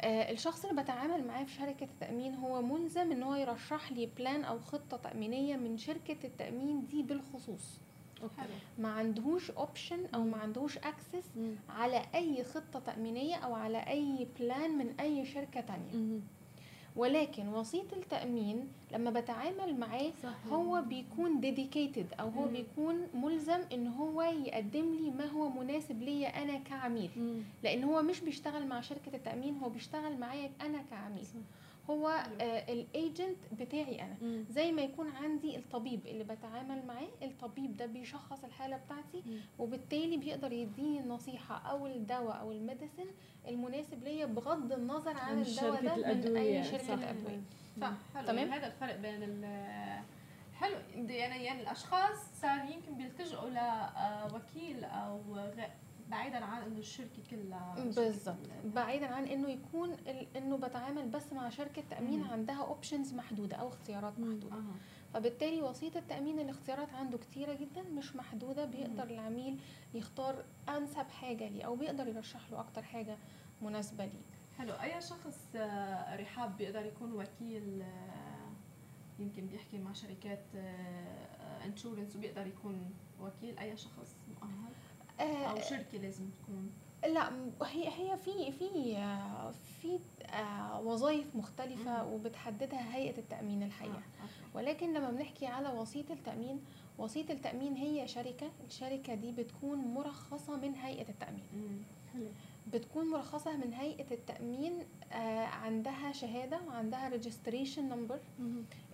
آه 0.00 0.30
الشخص 0.32 0.64
اللي 0.64 0.82
بتعامل 0.82 1.26
معاه 1.26 1.44
في 1.44 1.52
شركة 1.52 1.84
التأمين 1.84 2.34
هو 2.34 2.62
ملزم 2.62 3.12
إن 3.12 3.22
هو 3.22 3.34
يرشح 3.34 3.92
لي 3.92 4.06
plan 4.18 4.44
أو 4.44 4.58
خطة 4.60 4.96
تأمينية 4.96 5.56
من 5.56 5.78
شركة 5.78 6.16
التأمين 6.26 6.86
دي 6.86 7.02
بالخصوص. 7.02 7.78
ما 8.78 8.88
عندهوش 8.88 9.50
option 9.50 10.06
أو 10.14 10.22
ما 10.24 10.36
عندهوش 10.36 10.78
access 10.78 11.26
على 11.68 12.02
أي 12.14 12.44
خطة 12.44 12.78
تأمينية 12.86 13.36
أو 13.36 13.54
على 13.54 13.78
أي 13.78 14.26
plan 14.40 14.78
من 14.78 15.00
أي 15.00 15.24
شركة 15.26 15.60
تانية. 15.60 15.92
ولكن 16.96 17.48
وسيط 17.48 17.92
التأمين 17.92 18.68
لما 18.92 19.10
بتعامل 19.10 19.78
معاه 19.78 20.10
هو 20.50 20.82
بيكون 20.82 21.40
dedicated 21.40 22.06
أو 22.20 22.28
هو 22.28 22.46
بيكون 22.46 23.06
ملزم 23.14 23.60
إن 23.72 23.86
هو 23.86 24.22
يقدم 24.22 24.94
لي 24.94 25.10
ما 25.10 25.26
هو 25.26 25.48
مناسب 25.48 26.02
ليا 26.02 26.42
أنا 26.42 26.58
كعميل. 26.58 27.10
لأن 27.62 27.84
هو 27.84 28.02
مش 28.02 28.20
بيشتغل 28.20 28.66
مع 28.66 28.80
شركة 28.80 29.16
التأمين 29.16 29.56
هو 29.58 29.68
بيشتغل 29.68 30.18
معايا 30.18 30.50
أنا 30.60 30.78
كعميل. 30.90 31.26
هو 31.90 32.08
آه 32.40 32.72
ال 32.72 32.83
agent 32.83 33.36
بتاعي 33.60 34.02
أنا. 34.02 34.16
مم. 34.22 34.44
زي 34.50 34.72
ما 34.72 34.82
يكون 34.82 35.08
عندي 35.10 35.56
الطبيب 35.56 36.06
اللي 36.06 36.24
بتعامل 36.24 36.86
معاه 36.86 37.08
الطبيب 37.22 37.76
ده 37.76 37.86
بيشخص 37.86 38.44
الحالة 38.44 38.76
بتاعتي 38.76 39.22
مم. 39.26 39.40
وبالتالي 39.58 40.16
بيقدر 40.16 40.52
يديني 40.52 41.00
النصيحة 41.00 41.54
أو 41.70 41.86
الدواء 41.86 42.40
أو 42.40 42.52
ال 42.52 42.58
medicine 42.58 43.06
المناسب 43.48 44.04
ليا 44.04 44.26
بغض 44.26 44.72
النظر 44.72 45.16
عن 45.16 45.38
الدواء 45.42 45.82
ده 45.84 45.96
من 45.96 46.36
أي 46.36 46.64
شركة 46.64 46.94
ادويه 47.10 47.40
صح. 47.80 47.92
حلو. 48.14 48.26
تمام؟ 48.26 48.52
هذا 48.52 48.66
الفرق 48.66 48.96
بين 48.96 49.22
ال 49.22 49.44
حلو. 50.54 50.76
يعني 50.96 51.44
يعني 51.44 51.62
الأشخاص 51.62 52.18
صار 52.40 52.58
يمكن 52.70 52.94
بيلتجئوا 52.96 53.50
لوكيل 54.30 54.84
أو 54.84 55.20
بعيدا 56.12 56.44
عن 56.44 56.62
إنه 56.62 56.78
الشركة 56.78 57.22
كلها 57.30 57.74
بالظبط 57.96 58.36
بعيدا 58.64 59.06
عن 59.06 59.24
إنه 59.24 59.48
يكون 59.48 59.92
إنه 60.36 60.56
بتعامل 60.56 61.08
بس 61.08 61.32
مع 61.32 61.48
شركة 61.48 61.82
تأمين 61.90 62.20
مم. 62.20 62.30
عندها 62.30 62.62
اوبشنز 62.62 63.14
محدودة 63.14 63.56
أو 63.56 63.68
اختيارات 63.68 64.18
محدودة. 64.18 64.56
مم. 64.56 64.72
فبالتالي 65.14 65.62
وسيط 65.62 65.96
التأمين 65.96 66.40
الاختيارات 66.40 66.94
عنده 66.94 67.18
كتيرة 67.18 67.54
جدا 67.54 67.82
مش 67.82 68.16
محدودة. 68.16 68.64
بيقدر 68.64 69.04
مم. 69.04 69.10
العميل 69.10 69.58
يختار 69.94 70.44
أنسب 70.68 71.08
حاجة 71.08 71.48
ليه 71.48 71.64
أو 71.64 71.76
بيقدر 71.76 72.08
يرشح 72.08 72.50
له 72.50 72.60
أكتر 72.60 72.82
حاجة 72.82 73.16
مناسبة 73.62 74.04
ليه. 74.04 74.22
حلو. 74.58 74.72
أي 74.72 75.00
شخص 75.00 75.38
آه، 75.56 76.16
رحاب 76.16 76.56
بيقدر 76.56 76.86
يكون 76.86 77.12
وكيل 77.12 77.82
آه، 77.82 78.52
يمكن 79.18 79.46
بيحكي 79.46 79.78
مع 79.78 79.92
شركات 79.92 80.44
insurance 81.64 82.14
آه، 82.14 82.18
وبيقدر 82.18 82.46
يكون 82.46 82.90
وكيل. 83.20 83.58
أي 83.58 83.76
شخص 83.76 84.16
مؤهل؟ 84.28 84.72
أو 85.22 85.60
شركة 85.60 85.98
لازم 85.98 86.24
تكون. 86.30 86.70
لا 87.14 87.30
هي 87.62 87.88
هي 87.88 88.16
في 88.16 88.52
في 88.52 88.68
في 89.82 89.98
وظائف 90.84 91.36
مختلفة 91.36 92.06
وبتحددها 92.06 92.94
هيئة 92.96 93.18
التأمين 93.18 93.62
الحقيقة 93.62 93.94
آه. 93.96 94.56
ولكن 94.56 94.92
لما 94.92 95.10
بنحكي 95.10 95.46
على 95.46 95.68
وسيط 95.68 96.10
التأمين 96.10 96.60
وسيط 96.98 97.30
التأمين 97.30 97.74
هي 97.74 98.08
شركة 98.08 98.50
الشركة 98.66 99.14
دي 99.14 99.32
بتكون 99.32 99.78
مرخصة 99.78 100.56
من 100.56 100.74
هيئة 100.74 101.08
التأمين. 101.08 101.42
بتكون 102.66 103.10
مرخصة 103.10 103.56
من 103.56 103.72
هيئة 103.72 104.14
التأمين 104.14 104.72
آه 105.12 105.44
عندها 105.46 106.12
شهادة 106.12 106.60
وعندها 106.68 107.08
registration 107.08 107.88
number 107.88 108.18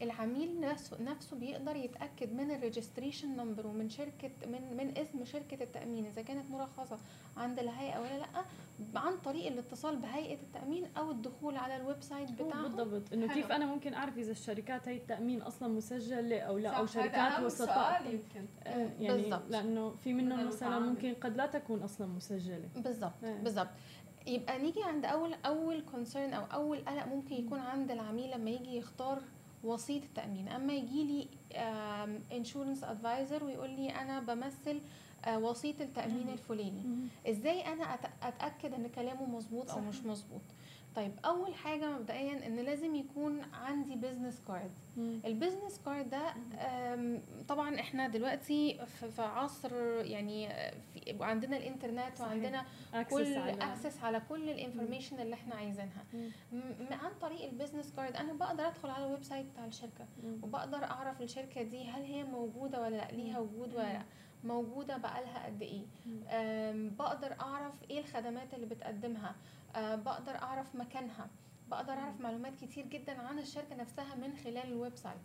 العميل 0.03 0.61
نفسه 0.61 1.03
نفسه 1.03 1.37
بيقدر 1.37 1.77
يتأكد 1.77 2.33
من 2.33 2.51
ال 2.51 2.57
registration 2.57 3.37
number 3.37 3.67
ومن 3.67 3.91
شركة 3.91 4.31
من 4.47 4.77
من 4.77 4.99
اسم 4.99 5.25
شركة 5.25 5.63
التأمين 5.63 6.07
إذا 6.07 6.23
كانت 6.23 6.51
مرخصة 6.51 6.99
عند 7.37 7.59
الهيئة 7.59 8.01
ولا 8.01 8.19
لأ 8.19 8.45
عن 8.95 9.17
طريق 9.25 9.47
الاتصال 9.47 9.97
بهيئة 9.97 10.35
التأمين 10.41 10.87
أو 10.99 11.11
الدخول 11.11 11.57
على 11.57 11.77
ال 11.77 12.03
website 12.03 12.33
بتاعهم. 12.33 12.63
بالضبط. 12.63 13.13
إنه 13.13 13.35
كيف 13.35 13.53
أنا 13.53 13.67
ممكن 13.67 13.95
أعرف 13.95 14.19
إذا 14.19 14.33
الشركات 14.33 14.89
هي 14.89 14.97
التأمين 14.97 15.43
أصلا 15.43 15.69
مسجلة 15.69 16.39
أو 16.39 16.59
لا 16.59 16.71
أو 16.71 16.87
شركات 16.87 17.41
وسطاء؟ 17.43 18.03
يمكن. 18.07 18.47
آه 18.67 18.91
يعني 19.01 19.23
بالزبط. 19.23 19.51
لأنه 19.51 19.91
في 19.91 20.13
منهم 20.13 20.47
مثلا 20.47 20.79
ممكن 20.79 21.15
قد 21.15 21.37
لا 21.37 21.47
تكون 21.47 21.83
أصلا 21.83 22.07
مسجلة. 22.07 22.69
بالضبط 22.77 23.25
آه. 23.25 23.43
بالضبط 23.59 23.75
يبقى 24.27 24.59
نيجي 24.59 24.83
عند 24.83 25.05
أول 25.05 25.35
أول 25.47 25.81
concern 25.81 26.33
أو 26.35 26.45
أول 26.45 26.79
قلق 26.79 27.07
ممكن 27.07 27.35
يكون 27.35 27.59
عند 27.61 27.91
العميل 27.91 28.31
لما 28.31 28.51
يجي 28.51 28.77
يختار 28.77 29.23
وسيط 29.65 30.03
التأمين. 30.03 30.49
أما 30.49 30.73
يجي 30.73 31.05
لي 31.05 31.29
insurance 32.33 32.85
advisor 32.85 33.45
ويقول 33.45 33.71
لي 33.71 33.91
أنا 33.91 34.21
بمثل 34.21 34.81
وسيط 35.29 35.81
التأمين 35.81 36.29
الفلاني. 36.29 36.83
إزاي 37.27 37.61
أنا 37.73 37.85
أتأكد 38.23 38.75
إن 38.75 38.89
كلامه 38.89 39.25
مظبوط 39.27 39.71
أو 39.71 39.81
مش 39.81 40.01
مظبوط؟ 40.05 40.41
طيب 40.97 41.13
أول 41.25 41.55
حاجة 41.55 41.91
مبدئيا 41.99 42.47
إن 42.47 42.57
لازم 42.57 42.95
يكون 42.95 43.43
عندي 43.55 43.97
business 43.97 44.41
card 44.49 44.71
ال 45.25 45.31
business 45.31 45.81
card 45.85 46.11
ده 46.11 46.35
طبعا 47.49 47.81
إحنا 47.81 48.09
دلوقتي 48.09 48.81
في 49.17 49.23
عصر 49.23 49.75
يعني 50.05 50.49
في 50.95 51.17
عندنا 51.21 51.57
الإنترنت 51.57 52.17
صحيح. 52.17 52.29
وعندنا 52.31 52.65
كل 53.11 53.35
access 53.37 54.03
على 54.03 54.23
كل 54.29 54.49
ال 54.51 54.57
information 54.57 55.21
اللي 55.21 55.35
إحنا 55.35 55.55
عايزينها. 55.55 56.05
عن 56.91 57.11
طريق 57.21 57.45
ال 57.49 57.54
business 57.54 57.93
card 57.97 58.17
أنا 58.17 58.33
بقدر 58.33 58.67
أدخل 58.69 58.91
على 58.91 59.07
ال 59.07 59.23
website 59.23 59.47
بتاع 59.47 59.65
الشركة 59.65 60.07
وبقدر 60.43 60.85
أعرف 60.85 61.23
الشركة 61.23 61.63
دي 61.63 61.85
هل 61.89 62.03
هي 62.03 62.25
موجودة 62.25 62.81
ولا 62.83 62.97
لأ 62.97 63.09
ليها 63.13 63.39
وجود 63.39 63.75
ولا 63.75 63.93
لأ. 63.93 64.03
موجودة 64.45 64.97
بقالها 64.97 65.47
قد 65.47 65.63
إيه. 65.63 65.83
بقدر 66.99 67.37
أعرف 67.41 67.75
إيه 67.91 67.99
الخدمات 68.01 68.55
اللي 68.55 68.67
بتقدمها. 68.67 69.35
آه، 69.77 69.95
بقدر 69.95 70.37
أعرف 70.37 70.75
مكانها. 70.77 71.29
بقدر 71.71 71.93
أعرف 71.93 72.21
معلومات 72.21 72.53
كتير 72.57 72.87
جدا 72.87 73.23
عن 73.23 73.39
الشركة 73.39 73.77
نفسها 73.77 74.15
من 74.15 74.37
خلال 74.45 74.67
ال 74.73 74.97
website. 74.97 75.17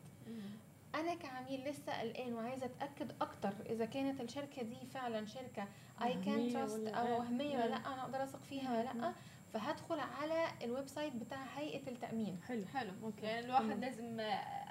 أنا 0.96 1.16
كعميل 1.16 1.64
لسه 1.64 2.02
قلقان 2.02 2.34
وعايزة 2.34 2.66
أتأكد 2.66 3.12
أكتر 3.22 3.54
إذا 3.66 3.86
كانت 3.86 4.22
الشركة 4.22 4.62
دي 4.62 4.86
فعلا 4.94 5.26
شركة 5.26 5.68
I 6.04 6.14
can 6.14 6.50
trust 6.54 6.88
أو 6.88 7.20
وهمية 7.20 7.58
ولا 7.58 7.68
لأ 7.68 7.76
أنا 7.78 8.02
أقدر 8.02 8.24
أثق 8.24 8.42
فيها 8.44 8.72
ولا 8.72 8.84
لأ. 8.84 9.14
فهدخل 9.54 10.00
على 10.00 10.46
ال 10.64 10.88
website 10.88 11.16
بتاع 11.16 11.44
هيئة 11.58 11.90
التأمين. 11.92 12.40
حلو. 12.48 12.66
حلو. 12.66 12.92
okay 13.04 13.26
يعني 13.26 13.46
الواحد 13.46 13.80
لازم 13.80 14.22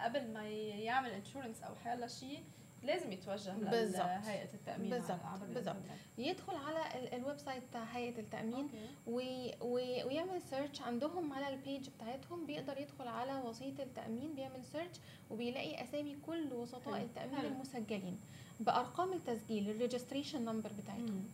قبل 0.04 0.32
ما 0.32 0.48
يعمل 0.48 1.10
insurance 1.10 1.62
أو 1.62 1.74
حيلا 1.76 2.06
شيء 2.06 2.44
لازم 2.82 3.12
يتوجه 3.12 3.58
لهيئة 3.58 4.54
التأمين 4.54 4.90
بالضبط 4.90 5.20
بالضبط. 5.54 5.76
يدخل 6.18 6.56
على 6.56 7.16
ال 7.16 7.38
website 7.38 7.62
بتاع 7.70 7.82
هيئة 7.82 8.18
التأمين 8.20 8.68
وي 9.06 9.54
وي 9.60 10.04
ويعمل 10.04 10.42
search 10.42 10.82
عندهم 10.82 11.32
على 11.32 11.48
ال 11.48 11.56
page 11.56 11.88
بتاعتهم. 11.88 12.46
بيقدر 12.46 12.78
يدخل 12.80 13.08
على 13.08 13.42
وسيط 13.48 13.80
التأمين 13.80 14.34
بيعمل 14.34 14.64
search 14.64 14.96
وبيلاقي 15.30 15.82
أسامي 15.82 16.16
كل 16.26 16.52
وسطاء 16.52 17.02
التأمين 17.02 17.36
حلو. 17.36 17.48
المسجلين 17.48 18.18
بأرقام 18.60 19.12
التسجيل 19.12 19.70
ال 19.70 19.76
registration 19.76 20.44
number 20.44 20.70
بتاعتهم. 20.82 21.24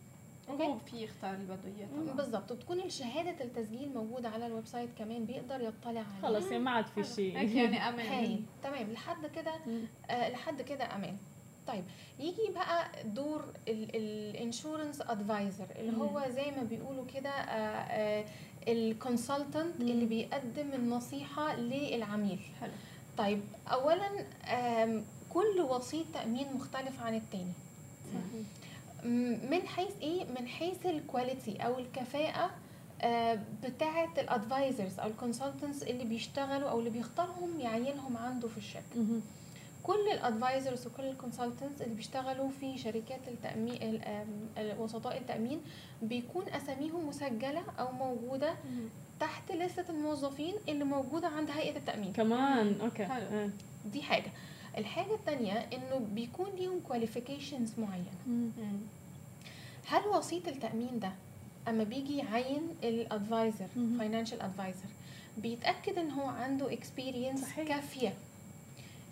وهو 0.49 0.77
في 0.77 1.03
يختار 1.03 1.33
اللي 1.33 1.45
بده 1.45 1.69
اياه 1.77 2.13
بالضبط. 2.13 2.51
وبتكون 2.51 2.89
شهاده 2.89 3.43
التسجيل 3.43 3.93
موجودة 3.93 4.29
على 4.29 4.45
ال 4.47 4.65
website 4.65 4.89
كمان 4.97 5.25
بيقدر 5.25 5.61
يطلع 5.61 5.89
عليها. 5.89 6.21
خلص 6.21 6.45
يعني 6.45 6.63
ما 6.63 6.71
عاد 6.71 6.85
في 6.87 7.03
شيء. 7.03 7.33
يعني 7.35 7.89
أمان. 7.89 8.45
تمام. 8.63 8.91
لحد 8.91 9.25
كده 9.25 9.53
آه 10.09 10.29
لحد 10.29 10.61
كده 10.61 10.95
أمان. 10.95 11.17
طيب 11.69 11.83
يجي 12.19 12.53
بقى 12.55 12.87
دور 13.05 13.45
ال 13.67 13.80
insurance 13.80 15.01
advisor 15.01 15.67
اللي 15.75 15.97
هو 15.97 16.23
زي 16.29 16.51
ما 16.51 16.63
بيقولوا 16.63 17.03
كده 17.15 17.29
آه، 17.29 18.21
آه، 18.21 18.25
ال 18.67 18.77
consultant 18.77 19.81
اللي 19.81 20.05
بيقدم 20.05 20.73
النصيحة 20.73 21.55
للعميل. 21.55 22.39
حلو. 22.61 22.71
طيب 23.17 23.41
اولا 23.67 24.09
كل 25.33 25.61
وسيط 25.69 26.05
تأمين 26.13 26.53
مختلف 26.53 27.03
عن 27.03 27.15
التاني. 27.15 27.53
من 29.49 29.67
حيث 29.67 29.91
إيه؟ 30.01 30.25
من 30.39 30.47
حيث 30.47 30.85
ال 30.85 30.94
quality 30.94 31.57
أو 31.57 31.79
الكفاءة 31.79 32.51
آه، 33.01 33.39
بتاعة 33.63 34.13
ال 34.17 34.26
advisors 34.26 34.99
أو 34.99 35.07
ال 35.07 35.13
consultants 35.13 35.83
اللي 35.83 36.03
بيشتغلوا 36.03 36.69
أو 36.69 36.79
اللي 36.79 36.89
بيختارهم 36.89 37.59
يعينهم 37.59 38.17
عنده 38.17 38.47
في 38.47 38.57
الشركة. 38.57 38.95
كل 39.89 40.09
ال 40.13 40.21
advisors 40.21 40.87
وكل 40.87 41.03
ال 41.03 41.09
consultants 41.09 41.81
اللي 41.81 41.95
بيشتغلوا 41.95 42.49
في 42.59 42.77
شركات 42.77 43.19
التامين 43.27 44.01
وسطاء 44.79 45.17
التأمين 45.17 45.61
بيكون 46.01 46.49
أساميهم 46.49 47.07
مسجلة 47.07 47.63
أو 47.79 47.91
موجودة 47.91 48.53
تحت 49.19 49.51
لستة 49.51 49.89
الموظفين 49.89 50.53
اللي 50.69 50.83
موجودة 50.83 51.27
عند 51.27 51.49
هيئة 51.51 51.77
التأمين. 51.77 52.13
كمان 52.13 52.81
okay. 52.81 53.05
حلو. 53.05 53.25
آه. 53.25 53.49
دي 53.91 54.01
حاجة. 54.01 54.31
الحاجة 54.77 55.13
الثانية 55.13 55.53
إنه 55.53 56.07
بيكون 56.15 56.49
ليهم 56.57 56.79
qualifications 56.87 57.73
معينة. 57.79 58.51
هل 59.87 60.07
وسيط 60.07 60.47
التأمين 60.47 60.99
ده 60.99 61.11
أما 61.67 61.83
بيجي 61.83 62.17
يعين 62.17 62.61
ال 62.83 62.93
advisor 62.93 63.67
financial 63.99 64.41
advisor 64.41 64.89
بيتأكد 65.37 65.97
إن 65.97 66.11
هو 66.11 66.27
عنده 66.27 66.73
experience 66.73 67.53
كافية؟ 67.67 68.13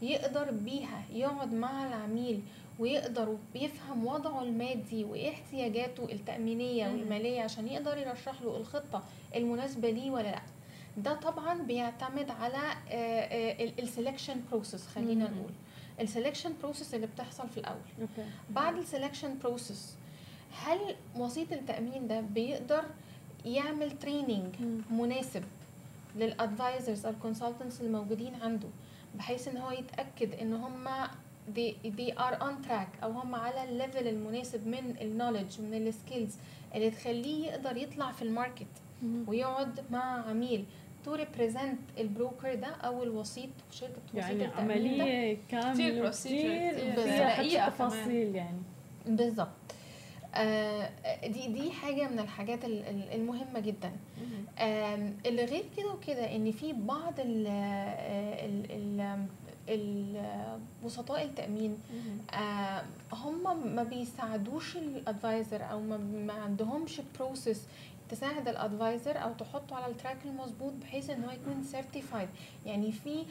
يقدر 0.02 0.52
بيها 0.52 1.04
يقعد 1.14 1.54
مع 1.54 1.88
العميل 1.88 2.42
ويقدر 2.80 3.38
يفهم 3.56 4.06
وضعه 4.08 4.44
المادي 4.44 5.04
وايه 5.04 5.30
احتياجاته 5.30 6.04
التأمينية 6.12 6.88
والمالية 6.88 7.42
عشان 7.42 7.68
يقدر 7.68 7.98
يرشح 7.98 8.42
له 8.42 8.58
الخطة 8.58 9.04
المناسبة 9.36 9.90
ليه 9.90 10.12
ولا 10.12 10.24
لأ. 10.24 10.42
ده 10.98 11.14
طبعا 11.14 11.62
بيعتمد 11.62 12.30
على 12.30 12.58
ال 13.80 13.86
selection 13.86 14.38
process 14.52 14.88
خلينا 14.88 15.30
نقول. 15.30 15.52
ال 16.08 16.12
selection 16.12 16.50
process 16.64 16.94
اللي 16.94 17.08
بتحصل 17.08 17.50
في 17.50 17.58
الأول. 17.58 17.78
okay. 18.02 18.30
بعد 18.50 18.76
ال 18.84 18.90
selection 18.90 19.44
process 19.44 19.96
هل 20.66 20.80
وسيط 21.16 21.52
التأمين 21.54 22.08
ده 22.08 22.22
بيقدر 22.22 22.84
يعمل 23.46 23.92
training 24.00 24.56
مناسب 24.92 25.44
لل 26.16 26.34
advisors 26.34 27.06
أو 27.06 27.12
ال 27.12 27.18
consultants 27.18 27.82
الموجودين 27.82 28.34
عنده؟ 28.42 28.68
بحيث 29.18 29.48
إن 29.48 29.58
هو 29.58 29.72
يتأكد 29.72 30.34
إن 30.42 30.54
هم 30.54 30.88
they, 31.56 31.74
they 31.98 32.12
are 32.18 32.36
on 32.42 32.68
track 32.68 33.04
أو 33.04 33.12
هم 33.12 33.36
على 33.36 33.64
ال 33.64 33.71
level 33.71 34.08
المناسب 34.08 34.68
من 34.68 34.96
ال 35.02 35.08
knowledge 35.08 35.62
من 35.62 35.88
ال 35.88 35.95
skills 35.95 36.36
اللي 36.76 36.90
تخليه 36.92 37.48
يقدر 37.48 37.78
يطلع 37.78 38.12
في 38.12 38.22
ال 38.22 38.28
market 38.28 38.68
ويقعد 39.28 39.80
مع 39.92 40.30
عميل 40.30 40.66
to 41.06 41.16
represent 41.16 41.80
ال 41.98 42.06
broker 42.06 42.56
ده 42.56 42.68
أو 42.68 43.04
الوسيط 43.04 43.50
شركة 43.72 43.94
يعني 44.14 44.46
عملية 44.46 45.38
كاملة 45.50 46.10
كتير 46.10 46.92
فيها 46.92 47.70
تفاصيل 47.70 48.36
يعني. 48.36 48.58
بالظبط. 49.06 49.48
دي 51.28 51.48
دي 51.48 51.72
حاجة 51.72 52.08
من 52.10 52.20
الحاجات 52.20 52.60
المهمة 53.14 53.60
جدا. 53.60 53.92
آه 54.60 55.14
اللي 55.26 55.46
غير 55.46 55.66
كده 55.78 55.92
وكده 55.92 56.36
إن 56.36 56.52
في 56.52 56.74
بعض 56.74 57.14
ال 57.20 57.48
ال 59.70 60.22
وسطاء 60.84 61.24
التأمين 61.24 61.78
آه 62.34 62.84
هم 63.14 63.76
ما 63.76 63.84
بيساعدوش 63.84 64.78
ال 64.78 64.89
advisor 64.89 65.72
أو 65.72 65.80
ما 66.26 66.34
عندهمش 66.34 67.02
process 67.20 67.62
تساعد 68.10 68.48
ال 68.48 68.57
advisor 68.57 69.24
أو 69.24 69.34
تحطه 69.34 69.76
على 69.76 69.92
ال 69.92 69.96
track 69.96 70.18
المظبوط 70.26 70.74
بحيث 70.82 71.10
إن 71.10 71.24
هو 71.24 71.32
يكون 71.32 71.64
certified 71.64 72.30
يعني 72.66 72.92
في 72.92 73.24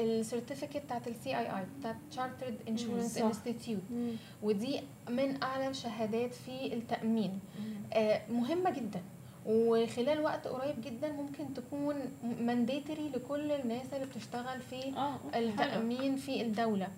ال 0.00 0.06
certificate 0.06 0.76
بتاعت 0.76 1.08
ال 1.08 1.38
CII 1.38 1.64
بتاعت 1.80 1.96
Chartered 2.10 2.56
Insurance 2.68 3.18
Institute 3.18 3.82
ودي 4.42 4.80
من 5.10 5.42
أعلى 5.42 5.68
الشهادات 5.68 6.34
في 6.34 6.74
التأمين. 6.74 7.40
آه 7.92 8.20
مهمة 8.30 8.70
جدا. 8.70 9.02
وخلال 9.46 10.20
وقت 10.20 10.46
قريب 10.46 10.80
جدا 10.80 11.12
ممكن 11.12 11.54
تكون 11.54 11.94
mandatory 12.40 13.08
لكل 13.08 13.52
الناس 13.52 13.94
اللي 13.94 14.06
بتشتغل 14.06 14.60
في 14.60 14.96
آه، 14.96 15.18
التأمين 15.34 16.16
في 16.16 16.42
الدولة. 16.42 16.88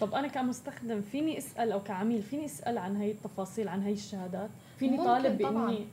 طب 0.00 0.14
أنا 0.14 0.28
كمستخدم 0.28 1.00
فيني 1.02 1.38
أسأل 1.38 1.72
أو 1.72 1.82
كعميل 1.82 2.22
فيني 2.22 2.44
أسأل 2.44 2.78
عن 2.78 2.96
هي 2.96 3.10
التفاصيل 3.10 3.68
عن 3.68 3.82
هي 3.82 3.92
الشهادات؟ 3.92 4.50
فيني 4.78 4.96
طالب 4.96 5.38
بإني 5.38 5.86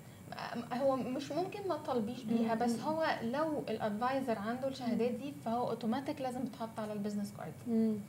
هو 0.73 0.95
مش 0.95 1.31
ممكن 1.31 1.59
ما 1.69 1.75
تطالبيش 1.77 2.23
بيها 2.23 2.55
بس 2.55 2.79
هو 2.79 3.05
لو 3.23 3.63
ال 3.70 3.78
advisor 3.78 4.39
عنده 4.39 4.67
الشهادات 4.67 5.11
دي 5.11 5.33
فهو 5.45 5.69
اوتوماتيك 5.69 6.21
لازم 6.21 6.45
تتحط 6.45 6.79
على 6.79 6.93
البيزنس 6.93 7.33
كارد 7.38 7.53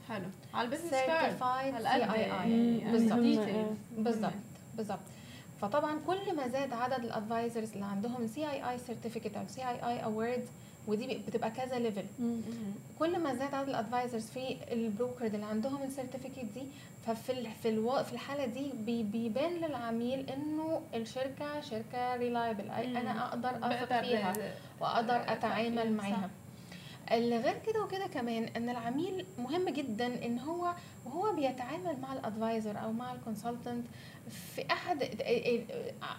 حلو. 0.08 0.24
على 0.54 0.64
ال 0.64 0.67
business 0.67 0.90
card 1.06 1.36
CII 1.82 2.92
بالظبط. 2.92 3.18
بالظبط 3.98 4.32
بالظبط. 4.76 4.98
فطبعا 5.60 5.98
كل 6.06 6.36
ما 6.36 6.48
زاد 6.48 6.72
عدد 6.72 7.04
ال 7.04 7.12
advisors 7.12 7.72
اللي 7.72 7.84
عندهم 7.84 8.26
CII 8.26 8.50
certificate 8.50 9.36
أو 9.36 9.42
CII 9.48 9.68
award 9.68 10.44
ودي 10.86 11.18
بتبقى 11.28 11.50
كذا 11.50 11.78
level 11.78 12.04
كل 12.98 13.18
ما 13.18 13.34
زاد 13.34 13.54
عدد 13.54 13.68
ال 13.68 13.75
advisors 13.75 14.26
في 14.26 14.56
ال 14.72 14.80
broker 14.80 15.26
اللي 15.26 15.44
عندهم 15.46 15.82
ال 15.82 15.88
certificate 15.88 16.44
دي 16.54 16.62
ففي 17.06 17.48
في 17.62 17.68
ألو... 17.68 18.02
في 18.04 18.12
الحالة 18.12 18.46
دي 18.46 18.72
بي... 18.86 19.02
بيبان 19.02 19.52
للعميل 19.52 20.30
إنه 20.30 20.80
الشركة 20.94 21.60
شركة 21.60 22.16
reliable 22.16 22.70
أنا 22.96 23.28
أقدر 23.28 23.48
أثق 23.50 24.00
فيها 24.02 24.32
وأقدر 24.80 25.16
أتعامل 25.32 25.92
معاها. 25.92 26.30
غير 27.12 27.58
كده 27.66 27.82
وكده 27.84 28.06
كمان 28.06 28.42
إن 28.56 28.68
العميل 28.68 29.26
مهم 29.38 29.68
جدا 29.68 30.24
إن 30.26 30.38
هو 30.38 30.74
وهو 31.06 31.32
بيتعامل 31.34 32.00
مع 32.02 32.12
ال 32.12 32.20
advisor 32.21 32.78
أو 32.82 32.92
مع 32.92 33.12
ال 33.14 33.21
consultant 33.21 33.86
في 34.30 34.64
أحد 34.72 35.04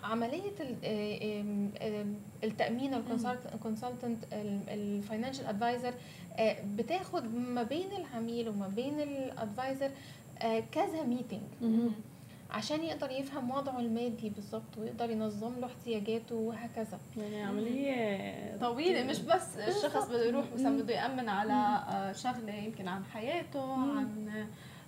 عملية 0.04 0.52
التأمين 2.44 2.94
ال 3.54 3.60
consultant 3.60 4.24
ال 4.70 4.77
financial 4.77 5.46
advisor 5.46 5.94
بتاخد 6.76 7.36
ما 7.36 7.64
بين 7.64 7.88
العميل 7.92 8.50
وما 8.50 8.68
بين 8.68 9.00
ال 9.00 9.11
advisor 9.11 9.92
آه، 10.42 10.60
كذا 10.72 11.04
meeting 11.04 11.42
عشان 12.52 12.84
يقدر 12.84 13.12
يفهم 13.12 13.52
وضعه 13.52 13.80
المادي 13.80 14.30
بالظبط 14.30 14.78
ويقدر 14.78 15.10
ينظم 15.10 15.60
له 15.60 15.66
احتياجاته 15.68 16.36
وهكذا. 16.36 17.00
يعني 17.18 17.44
عملية 17.44 18.58
طويلة 18.58 19.04
مش 19.04 19.20
بس 19.20 19.58
الشخص 19.58 20.10
بده 20.10 20.26
يروح 20.26 20.46
مثلا 20.54 20.78
بده 20.82 20.94
يأمن 20.94 21.30
على 21.30 22.14
شغلة 22.16 22.54
يمكن 22.54 22.88
عن 22.88 23.06
حياته 23.06 23.74
عن 23.74 24.30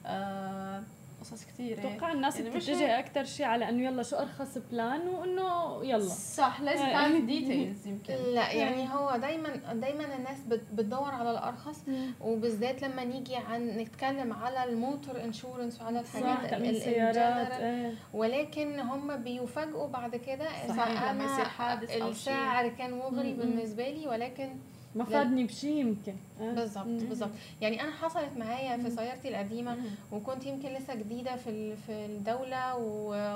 آه، 0.06 0.84
قصص 1.22 1.46
كثيرة. 1.46 1.80
أتوقع 1.80 2.12
الناس 2.12 2.40
يعني 2.40 2.50
بتتجه 2.50 3.00
أكثر 3.00 3.24
شيء 3.24 3.46
على 3.46 3.70
إنه 3.70 3.84
يلا 3.84 4.04
شو 4.04 4.16
أرخص 4.16 4.58
plan 4.72 5.08
وإنه 5.08 5.80
يلا. 5.84 6.10
صح 6.10 6.62
لازم 6.62 6.84
آه. 6.84 6.92
تعرف 6.92 7.24
details 7.24 7.88
يمكن. 7.88 8.14
لا 8.14 8.52
يعني 8.52 8.90
هو 8.94 9.18
دايما 9.18 9.56
دايما 9.74 10.16
الناس 10.16 10.38
بتدور 10.74 11.12
على 11.12 11.32
الأرخص 11.32 11.84
وبالذات 12.22 12.82
لما 12.82 13.04
نيجي 13.04 13.36
عن 13.36 13.68
نتكلم 13.68 14.34
على 14.34 14.64
ال 14.64 14.74
motor 14.74 15.24
insurance 15.24 15.82
وعلى 15.82 16.00
الحاجات 16.00 16.54
السيارات 16.54 17.52
آه. 17.52 17.92
ولكن 18.14 18.80
هم 18.80 19.18
بيفاجئوا 19.18 19.88
بعد 19.88 20.16
كده 20.16 20.48
أنا 20.48 22.10
السعر 22.10 22.68
كان 22.68 22.94
مغري 22.94 23.34
بالنسبة 23.34 23.90
لي 23.90 24.08
ولكن 24.08 24.56
ما 24.96 25.04
فادني 25.04 25.44
بشيء 25.44 25.76
يمكن. 25.78 26.14
آه. 26.42 26.52
بالظبط 26.54 26.86
بالظبط 26.86 27.30
يعني 27.62 27.82
أنا 27.82 27.92
حصلت 27.92 28.38
معايا 28.38 28.78
في 28.78 28.90
سيارتي 28.90 29.30
القديمة 29.30 29.78
وكنت 30.12 30.46
يمكن 30.46 30.70
لسه 30.70 30.96
جديدة 30.96 31.36
في 31.36 31.76
في 31.76 32.06
الدولة 32.06 32.76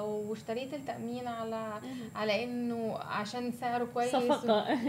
واشتريت 0.02 0.74
التأمين 0.74 1.28
على 1.28 1.82
على 2.16 2.44
إنه 2.44 2.98
عشان 2.98 3.52
سعره 3.52 3.88
كويس 3.94 4.16
صفقة. 4.16 4.66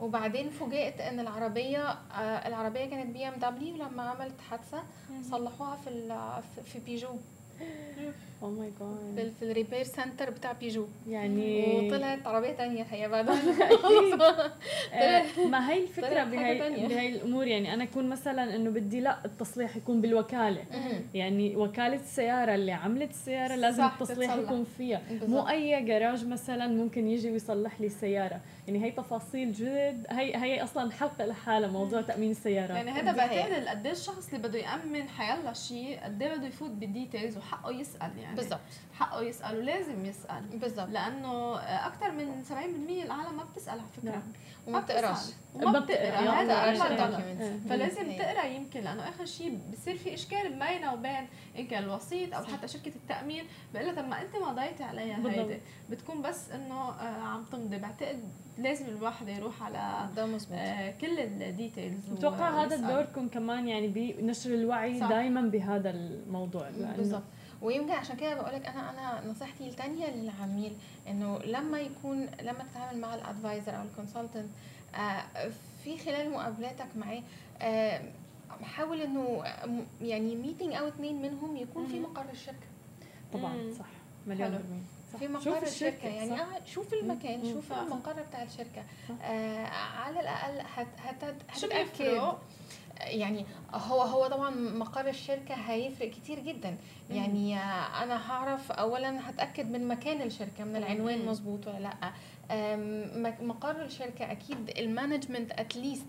وبعدين 0.00 0.50
فوجئت 0.50 1.00
إن 1.00 1.20
العربية 1.20 1.88
آه، 1.88 2.48
العربية 2.48 2.84
كانت 2.84 3.10
بي 3.16 3.28
إم 3.28 3.34
دبليو 3.34 3.76
لما 3.76 4.02
عملت 4.02 4.40
حادثة 4.50 4.82
صلحوها 5.30 5.76
في 5.76 6.62
في 6.64 6.78
بيجو. 6.78 7.08
oh 8.42 8.50
my 8.50 8.72
God 9.16 9.32
في 9.38 9.50
ال 9.50 9.55
repair 9.55 9.82
center 9.82 10.30
بتاع 10.30 10.52
بيجو 10.52 10.86
يعني 11.08 11.76
وطلعت 11.76 12.26
عربية 12.26 12.52
ثانية 12.52 12.82
هي 12.82 13.08
بعد 13.08 13.30
آه، 14.92 15.22
ما 15.50 15.70
هي 15.70 15.82
الفكرة 15.82 16.24
بهي 16.24 16.58
بهي 16.88 17.08
الأمور. 17.08 17.46
يعني 17.46 17.74
أنا 17.74 17.84
أكون 17.84 18.08
مثلا 18.08 18.56
إنه 18.56 18.70
بدي 18.70 19.00
لا 19.00 19.24
التصليح 19.24 19.76
يكون 19.76 20.00
بالوكالة. 20.00 20.64
يعني 21.14 21.56
وكالة 21.56 21.94
السيارة 21.94 22.54
اللي 22.54 22.72
عملت 22.72 23.10
السيارة 23.10 23.56
لازم 23.56 23.84
التصليح 23.84 24.34
يكون 24.34 24.66
فيها. 24.78 25.02
مو 25.28 25.48
أي 25.48 25.84
جراج 25.84 26.26
مثلا 26.26 26.66
ممكن 26.66 27.08
يجي 27.08 27.30
ويصلح 27.30 27.80
لي 27.80 27.86
السيارة. 27.86 28.40
يعني 28.68 28.84
هي 28.84 28.90
تفاصيل 28.90 29.52
جد. 29.52 30.06
هي 30.10 30.36
هي 30.36 30.62
أصلا 30.62 30.92
حلقه 30.92 31.26
لحالها 31.26 31.70
موضوع 31.70 32.00
تأمين 32.00 32.30
السيارات 32.30 32.70
يعني 32.70 32.90
هذا 32.90 33.12
بعتقد 33.12 33.68
قد 33.68 33.86
إيه 33.86 33.92
الشخص 33.92 34.26
اللي 34.32 34.48
بده 34.48 34.58
يأمن 34.58 35.08
حيلا 35.08 35.52
شيء 35.52 36.00
قد 36.04 36.22
إيه 36.22 36.34
بده 36.34 36.46
يفوت 36.46 36.70
بالديتيلز 36.70 37.36
وحقه 37.36 37.70
يسأل 37.70 38.10
يعني. 38.22 38.29
بالضبط. 38.36 38.60
حقه 38.94 39.22
يسال 39.22 39.58
ولازم 39.58 40.04
يسأل. 40.04 40.42
بالضبط. 40.52 40.88
لأنه 40.88 41.56
أكثر 41.58 42.10
من 42.10 42.44
70% 42.44 43.04
العالم 43.04 43.36
ما 43.36 43.44
بتسأل 43.44 43.70
على 43.72 43.82
فكرة. 43.96 44.10
نعم. 44.10 44.22
وما 44.66 44.80
بتقراش. 44.80 45.18
وما 45.54 45.78
بتقرأ. 45.78 46.16
هذا 46.16 46.54
فلازم 47.68 48.12
تقرأ 48.12 48.44
يمكن 48.44 48.80
لأنه 48.80 49.08
آخر 49.08 49.24
شيء 49.24 49.58
بصير 49.72 49.96
في 49.96 50.14
إشكال 50.14 50.52
بينه 50.52 50.92
وبين 50.94 51.26
ان 51.58 51.66
كان 51.66 51.82
الوسيط 51.84 52.34
أو 52.34 52.44
حتى 52.44 52.68
شركة 52.68 52.92
التأمين. 52.96 53.44
بقول 53.74 53.86
لها 53.86 53.94
طب 53.94 54.08
ما 54.08 54.22
أنت 54.22 54.36
مضيتي 54.36 54.84
عليها 54.84 55.30
هيدي. 55.30 55.58
بتكون 55.90 56.22
بس 56.22 56.50
إنه 56.50 56.74
آه، 56.90 57.22
عم 57.22 57.44
تمضي. 57.44 57.78
بعتقد 57.78 58.20
لازم 58.58 58.86
الواحد 58.86 59.28
يروح 59.28 59.62
على. 59.62 60.08
آه 60.52 60.90
كل 61.00 61.18
الديتيلز 61.20 62.06
بتوقع 62.06 62.64
هذا 62.64 62.76
دوركم 62.76 63.28
كمان 63.28 63.68
يعني 63.68 63.88
بنشر 63.88 64.54
الوعي 64.54 65.00
دائما 65.00 65.40
بهذا 65.40 65.90
الموضوع. 65.90 66.70
بالضبط. 66.96 67.22
ويمكن 67.62 67.92
عشان 67.92 68.16
كده 68.16 68.34
بقول 68.34 68.52
لك 68.54 68.66
أنا 68.66 68.90
أنا 68.90 69.30
نصيحتي 69.30 69.66
الثانية 69.68 70.06
للعميل 70.06 70.76
إنه 71.08 71.38
لما 71.38 71.80
يكون 71.80 72.26
لما 72.42 72.64
تتعامل 72.70 73.00
مع 73.00 73.14
ال 73.14 73.22
advisor 73.22 73.76
أو 73.76 73.82
ال 73.82 73.88
consultant 73.88 74.48
آه 74.94 75.22
في 75.84 75.98
خلال 75.98 76.30
مقابلاتك 76.30 76.96
معاه 76.96 77.22
آه 77.62 78.02
حاول 78.62 79.00
إنه 79.00 79.44
يعني 80.02 80.36
meeting 80.36 80.72
أو 80.74 80.88
اثنين 80.88 81.22
منهم 81.22 81.56
يكون 81.56 81.86
في 81.86 82.00
مقر 82.00 82.24
الشركة. 82.32 82.66
طبعا 83.32 83.72
صح. 83.78 83.86
مليون 84.26 84.50
بالمية. 84.50 84.82
في 85.18 85.28
مقر 85.28 85.62
الشركة 85.62 86.08
يعني 86.08 86.30
صح. 86.30 86.40
آه، 86.40 86.64
شوف 86.66 86.94
المكان 86.94 87.38
مم. 87.40 87.52
شوف 87.52 87.72
المقر 87.72 88.22
بتاع 88.22 88.42
الشركة. 88.42 88.84
آه 89.22 89.66
على 89.66 90.20
الأقل 90.20 90.60
هت 90.74 90.86
هت 90.98 91.24
هتتأكد. 91.48 92.32
يعني 93.06 93.46
هو 93.74 94.02
هو 94.02 94.26
طبعا 94.26 94.50
مقر 94.50 95.08
الشركة 95.08 95.54
هيفرق 95.54 96.10
كتير 96.10 96.38
جدا. 96.40 96.76
يعني 97.10 97.56
أنا 98.02 98.30
هعرف 98.32 98.72
اولا 98.72 99.30
هتأكد 99.30 99.70
من 99.70 99.88
مكان 99.88 100.22
الشركة 100.22 100.64
من 100.64 100.76
العنوان 100.76 101.26
مظبوط 101.26 101.66
ولا 101.66 101.78
لأ. 101.78 102.12
مقر 103.42 103.84
الشركة 103.84 104.32
أكيد 104.32 104.70
ال 104.78 104.85
management 104.85 105.52
at 105.52 105.67
least 105.67 106.06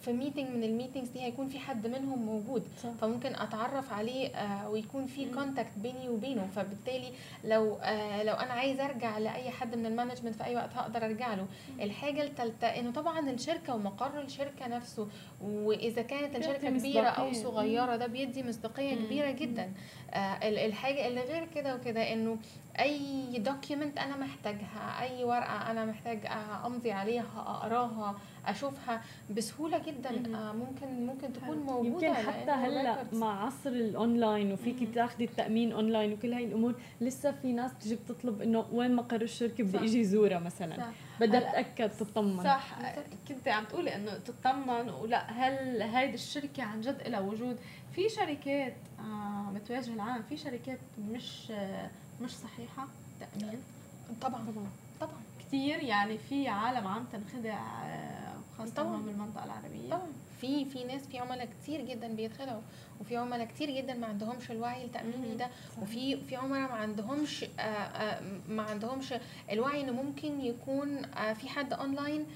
في 0.00 0.12
meeting 0.12 0.50
من 0.50 0.62
ال 0.64 0.69
meetings 0.69 1.08
دي 1.08 1.20
هيكون 1.20 1.48
في 1.48 1.58
حد 1.58 1.86
منهم 1.86 2.22
موجود. 2.22 2.62
صح. 2.82 2.88
فممكن 3.00 3.34
أتعرف 3.34 3.92
عليه 3.92 4.28
آه 4.28 4.68
ويكون 4.70 5.06
في 5.06 5.30
contact 5.34 5.72
بيني 5.78 6.08
وبينه. 6.08 6.46
فبالتالي 6.56 7.12
لو 7.44 7.76
آه 7.76 8.22
لو 8.22 8.34
أنا 8.34 8.52
عايز 8.52 8.80
أرجع 8.80 9.18
لأي 9.18 9.50
حد 9.50 9.74
من 9.74 9.86
ال 9.86 9.90
management 9.90 10.34
في 10.34 10.44
أي 10.44 10.56
وقت 10.56 10.70
هقدر 10.76 11.04
أرجع 11.04 11.34
له. 11.34 11.46
الحاجة 11.80 12.22
الثالثه 12.22 12.66
إنه 12.66 12.90
طبعا 12.92 13.30
الشركة 13.30 13.74
ومقر 13.74 14.20
الشركة 14.20 14.66
نفسه 14.68 15.08
وإذا 15.42 16.02
كانت 16.02 16.36
الشركة 16.36 16.70
كبيرة 16.70 17.06
أو 17.08 17.32
صغيرة 17.32 17.96
ده 17.96 18.06
بيدي 18.06 18.42
مصداقية 18.42 18.94
كبيرة 18.94 19.30
جدا. 19.30 19.72
آه 20.10 20.48
الحاجة 20.66 21.06
اللي 21.06 21.20
غير 21.20 21.46
كده 21.54 21.74
وكده 21.74 22.12
إنه 22.12 22.36
أي 22.80 23.38
document 23.38 23.98
أنا 23.98 24.16
محتاجها 24.16 25.02
أي 25.02 25.24
ورقة 25.24 25.70
أنا 25.70 25.84
محتاج 25.84 26.18
أمضي 26.66 26.92
عليها 26.92 27.26
أقراها 27.46 28.14
أشوفها 28.46 29.02
بسهولة 29.36 29.78
جدا. 29.78 30.10
آه، 30.38 30.52
ممكن 30.52 31.06
ممكن 31.06 31.32
تكون 31.32 31.56
موجودة 31.58 32.06
يمكن 32.06 32.14
حتى 32.32 32.50
هلأ 32.50 33.04
مع 33.12 33.44
عصر 33.46 33.70
الاونلاين 33.70 34.52
وفيك 34.52 34.94
تاخذي 34.94 35.24
التأمين 35.24 35.72
اونلاين 35.72 36.12
وكل 36.12 36.32
هاي 36.32 36.44
الأمور. 36.44 36.74
لسه 37.00 37.32
في 37.42 37.52
ناس 37.52 37.70
تجي 37.80 37.94
بتطلب 37.96 38.42
إنه 38.42 38.66
وين 38.72 38.94
مقر 38.96 39.22
الشركة 39.22 39.64
بدي 39.64 39.78
أجي 39.78 40.04
زورها 40.04 40.38
مثلا. 40.38 40.86
بدها 41.20 41.40
تتأكد 41.40 41.90
تطمن. 41.90 42.44
صح. 42.44 42.78
كنت 43.28 43.48
عم 43.48 43.64
تقولي 43.64 43.94
إنه 43.94 44.10
تطمن 44.18 44.90
ولا 44.90 45.30
هل 45.30 45.82
هيدي 45.82 46.14
الشركة 46.14 46.62
عن 46.62 46.80
جد 46.80 47.08
لها 47.08 47.20
وجود؟ 47.20 47.56
في 47.94 48.08
شركات 48.08 48.74
آه 49.00 49.52
بتواجه 49.54 49.92
العالم 49.94 50.22
في 50.28 50.36
شركات 50.36 50.78
مش 51.10 51.50
آه 51.50 51.90
مش 52.22 52.30
صحيحة 52.30 52.86
تأمين؟ 53.20 53.58
طبعا. 54.22 54.40
طبعا. 54.40 54.66
طبعا. 55.00 55.20
كثير 55.40 55.82
يعني 55.82 56.18
في 56.18 56.48
عالم 56.48 56.86
عم 56.86 57.04
تنخدع 57.12 57.58
آه، 57.84 58.21
خاصة 58.58 58.74
طبعا. 58.74 58.96
من 58.96 59.08
المنطقة 59.08 59.44
العربية. 59.44 59.88
طبعا. 59.90 60.12
في 60.40 60.64
في 60.64 60.84
ناس 60.84 61.02
في 61.06 61.18
عملاء 61.18 61.48
كتير 61.62 61.80
جدا 61.80 62.08
بيدخلوا 62.08 62.60
وفي 63.00 63.16
عملاء 63.16 63.46
كتير 63.46 63.70
جدا 63.70 63.94
ما 63.94 64.06
عندهمش 64.06 64.50
الوعي 64.50 64.84
التأميني 64.84 65.34
ده 65.34 65.48
وفي 65.82 66.16
في 66.16 66.36
عملاء 66.36 66.60
ما 66.68 66.74
عندهمش 66.74 67.44
آآ 67.44 67.48
آه، 67.60 67.62
آآ 67.62 68.18
آه، 68.18 68.22
ما 68.48 68.62
عندهمش 68.62 69.14
الوعي 69.52 69.80
إنه 69.80 69.92
ممكن 69.92 70.40
يكون 70.40 71.02
في 71.34 71.48
حد 71.48 71.72
اونلاين 71.72 72.26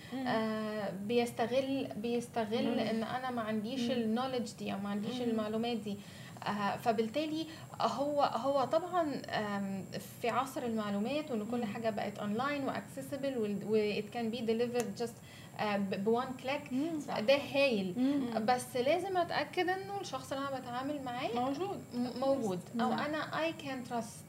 بيستغل 1.06 1.88
بيستغل 1.96 2.80
إن 2.80 3.02
أنا 3.02 3.30
ما 3.30 3.42
عنديش 3.42 3.90
ال 3.90 3.97
knowledge 3.97 4.52
دي 4.58 4.72
أو 4.72 4.78
ما 4.78 4.88
عنديش 4.88 5.20
المعلومات 5.20 5.76
دي. 5.76 5.96
آه، 6.46 6.76
فبالتالي 6.76 7.46
هو 7.80 8.22
هو 8.22 8.64
طبعا 8.64 9.22
في 10.22 10.28
عصر 10.28 10.62
المعلومات 10.62 11.30
وإن 11.30 11.46
كل 11.50 11.64
حاجة 11.64 11.90
بقت 11.90 12.18
online 12.18 12.64
و 12.64 12.73
accessible 12.73 13.58
و 13.68 13.80
it 13.80 14.04
can 14.08 14.30
be 14.30 14.40
delivered 14.40 14.94
just 14.94 15.14
ب 15.78 15.90
one 15.90 16.26
click 16.42 16.62
ده 17.26 17.34
هايل. 17.54 17.94
بس 18.46 18.76
لازم 18.76 19.16
أتأكد 19.16 19.68
إنه 19.68 20.00
الشخص 20.00 20.32
اللي 20.32 20.48
أنا 20.48 20.58
بتعامل 20.60 21.02
معاه 21.02 21.28
موجود. 21.34 21.82
موجود. 22.20 22.60
أو 22.80 22.92
أنا 22.92 23.40
I 23.42 23.52
can 23.52 23.84
trust 23.84 24.24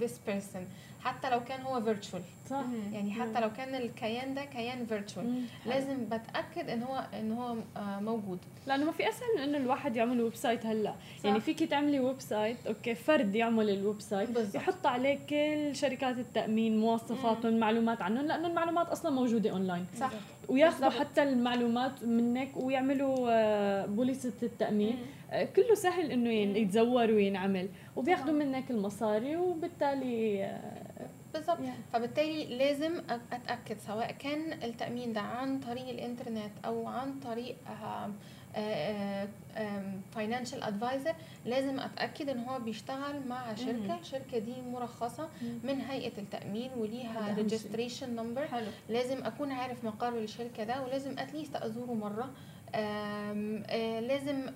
this 0.00 0.20
person 0.26 0.66
حتى 1.04 1.30
لو 1.30 1.44
كان 1.44 1.60
هو 1.60 1.80
virtual 1.82 2.22
صح. 2.50 2.64
يعني 2.92 3.12
حتى 3.12 3.40
لو 3.40 3.52
كان 3.52 3.74
الكيان 3.74 4.34
ده 4.34 4.44
كيان 4.44 4.86
virtual 4.86 5.42
لازم 5.66 6.04
بتأكد 6.04 6.70
إن 6.70 6.82
هو 6.82 7.04
إن 7.20 7.32
هو 7.32 7.56
آه، 7.76 8.00
موجود. 8.00 8.38
لأنه 8.66 8.84
ما 8.84 8.92
في 8.92 9.08
أسهل 9.08 9.28
من 9.36 9.42
إنه 9.42 9.58
الواحد 9.58 9.96
يعمل 9.96 10.20
website 10.22 10.66
هلأ. 10.66 10.94
صح. 11.18 11.24
يعني 11.24 11.40
فيك 11.40 11.62
تعملي 11.64 12.00
website 12.00 12.56
okay 12.66 12.94
فرد 12.94 13.34
يعمل 13.36 13.70
ال 13.70 14.00
website 14.00 14.30
بالزبط. 14.30 14.54
يحط 14.54 14.86
عليه 14.86 15.18
كل 15.30 15.76
شركات 15.76 16.18
التأمين 16.18 16.78
مواصفاتهم 16.78 17.58
معلومات 17.58 18.02
عنهم 18.02 18.26
لأنه 18.26 18.48
المعلومات 18.48 18.88
أصلا 18.88 19.10
موجودة 19.10 19.50
اونلاين 19.50 19.86
صح. 20.00 20.10
وياخذوا 20.48 20.90
حتى 20.90 21.22
المعلومات 21.22 22.04
منك 22.04 22.56
ويعملوا 22.56 23.28
آه، 23.30 23.86
بوليصه 23.86 24.32
التأمين. 24.42 24.96
آه، 25.30 25.44
كله 25.44 25.74
سهل 25.74 26.10
إنه 26.10 26.30
يتزور 26.58 27.10
وينعمل. 27.10 27.68
وبياخذوا 27.96 28.34
منك 28.34 28.70
المصاري 28.70 29.36
وبالتالي 29.36 30.44
بالظبط 31.34 31.58
yeah. 31.58 31.92
فبالتالي 31.92 32.56
لازم 32.58 33.02
أتأكد 33.32 33.76
سواء 33.86 34.12
كان 34.12 34.52
التأمين 34.52 35.12
ده 35.12 35.20
عن 35.20 35.60
طريق 35.60 35.88
الإنترنت 35.88 36.52
أو 36.64 36.86
عن 36.88 37.20
طريق 37.20 37.56
financial 40.14 40.62
advisor 40.62 41.14
لازم 41.46 41.80
أتأكد 41.80 42.28
إن 42.28 42.38
هو 42.44 42.58
بيشتغل 42.58 43.28
مع 43.28 43.54
شركة. 43.54 43.98
الشركة 44.00 44.38
دي 44.38 44.54
مرخصة 44.72 45.28
من 45.64 45.80
هيئة 45.80 46.18
التأمين 46.18 46.70
وليها 46.76 47.34
registration 47.34 48.16
number 48.16 48.46
لازم 48.88 49.24
أكون 49.24 49.52
عارف 49.52 49.84
مقر 49.84 50.18
الشركة 50.18 50.64
ده 50.64 50.82
ولازم 50.82 51.18
at 51.18 51.29
least 51.29 51.56
أزوره 51.56 51.94
مرة. 51.94 52.22
آه، 52.24 52.28
لازم 54.00 54.48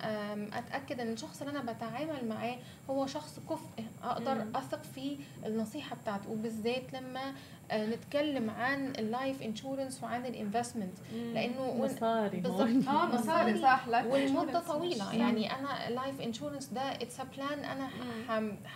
أتأكد 0.53 0.99
إن 0.99 1.13
الشخص 1.13 1.41
اللي 1.41 1.59
أنا 1.59 1.71
بتعامل 1.73 2.27
معاه 2.27 2.57
هو 2.89 3.05
شخص 3.07 3.39
كفء 3.49 3.83
أقدر 4.03 4.45
أثق 4.55 4.83
في 4.83 5.17
النصيحة 5.45 5.95
بتاعته. 5.95 6.29
وبالذات 6.31 6.93
لما 6.93 7.33
آه، 7.71 7.85
نتكلم 7.85 8.49
عن 8.49 8.93
ال 8.99 9.07
life 9.07 9.41
insurance 9.41 10.03
وعن 10.03 10.25
ال 10.25 10.31
investment 10.31 10.93
لأنه 11.33 11.77
مصاري 11.77 12.37
بالظبط. 12.39 12.87
آه 12.87 13.05
مصاري 13.05 13.61
صح. 13.61 13.87
والمده 13.87 14.59
طويلة. 14.59 15.13
يعني 15.13 15.51
أنا 15.55 15.89
life 15.89 16.21
insurance 16.21 16.65
ده 16.67 16.81
it's 16.81 17.21
plan 17.21 17.59
أنا 17.65 17.89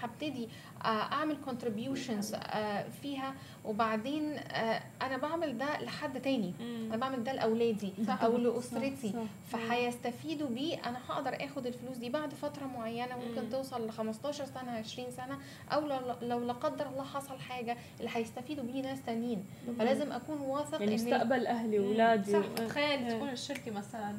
هبتدي 0.01 0.43
آه، 0.43 0.72
أعمل 0.85 1.37
contributions 1.45 2.35
فيها. 3.01 3.33
وبعدين 3.65 4.37
أنا 5.01 5.17
بعمل 5.17 5.57
ده 5.57 5.79
لحد 5.81 6.21
تاني. 6.21 6.53
أنا 6.61 6.97
بعمل 6.97 7.23
ده 7.23 7.33
لأولادي 7.33 7.93
أو 8.09 8.37
لأسرتي. 8.37 9.13
فهيستفيدوا 9.51 10.49
بيه. 10.49 10.89
أنا 10.89 10.99
هقدر 11.09 11.45
آخد 11.45 11.67
الفلوس 11.67 11.97
دي 11.97 12.09
بعد 12.09 12.33
فترة 12.33 12.65
معينة. 12.65 13.15
ممكن 13.17 13.49
توصل 13.49 13.87
ل 13.87 13.91
15 13.91 14.45
سنة 14.45 14.71
20 14.71 15.11
سنة. 15.11 15.37
أو 15.71 15.87
لو 15.87 15.99
لو 16.21 16.39
لا 16.39 16.53
قدر 16.53 16.87
الله 16.87 17.03
حصل 17.03 17.39
حاجة 17.39 17.77
اللي 17.99 18.11
هيستفيدوا 18.13 18.63
بيه 18.63 18.81
ناس 18.81 19.01
تانيين. 19.05 19.45
فلازم 19.79 20.11
أكون 20.11 20.41
واثق 20.41 20.81
يعني 20.81 20.95
مستقبل 20.95 21.47
أهلي 21.47 21.79
واولادي 21.79 22.31
صح. 22.31 22.65
تخيل 22.67 23.11
تكون 23.11 23.29
الشركة 23.29 23.71
مثلا 23.71 24.15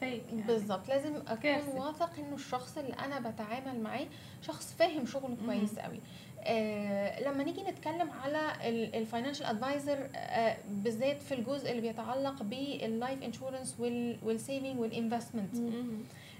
fake 0.00 0.22
يعني. 0.30 0.42
بالظبط. 0.42 0.88
لازم 0.88 1.16
أكون 1.28 1.80
واثق 1.80 2.10
إنه 2.18 2.34
الشخص 2.34 2.78
اللي 2.78 2.94
أنا 2.94 3.30
بتعامل 3.30 3.80
معاه 3.80 4.06
شخص 4.42 4.74
فاهم 4.78 5.06
شغله 5.06 5.36
كويس. 5.46 5.78
قوي. 5.84 6.00
آه 6.44 7.22
لما 7.22 7.44
نيجي 7.44 7.62
نتكلم 7.62 8.10
على 8.10 8.40
ال 8.94 8.99
financial 8.99 9.46
advisor 9.46 10.08
آه 10.16 10.56
بالذات 10.70 11.22
في 11.22 11.34
الجزء 11.34 11.70
اللي 11.70 11.82
بيتعلق 11.82 12.42
بال 12.42 12.69
life 12.69 13.22
insurance 13.22 13.76
وال 14.22 14.37
saving 14.37 14.80
وال 14.80 14.93
investment 14.93 15.56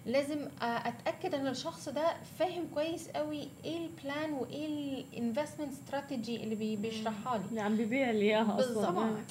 لازم 0.06 0.48
أتأكد 0.62 1.34
إن 1.34 1.46
الشخص 1.46 1.88
ده 1.88 2.14
فاهم 2.38 2.66
كويس 2.74 3.08
قوي 3.08 3.48
إيه 3.64 3.78
ال 3.86 3.96
plan 3.96 4.32
وإيه 4.32 4.66
ال 4.66 4.76
investment 4.76 5.72
strategy 5.72 6.36
اللي 6.44 6.76
بيشرحها 6.76 7.38
لي. 7.38 7.44
اللي 7.50 7.60
عم 7.60 7.76
بيبيع 7.76 8.10
لي 8.10 8.20
إياها 8.22 8.60
أصلا. 8.60 8.86
طبعا 8.90 9.24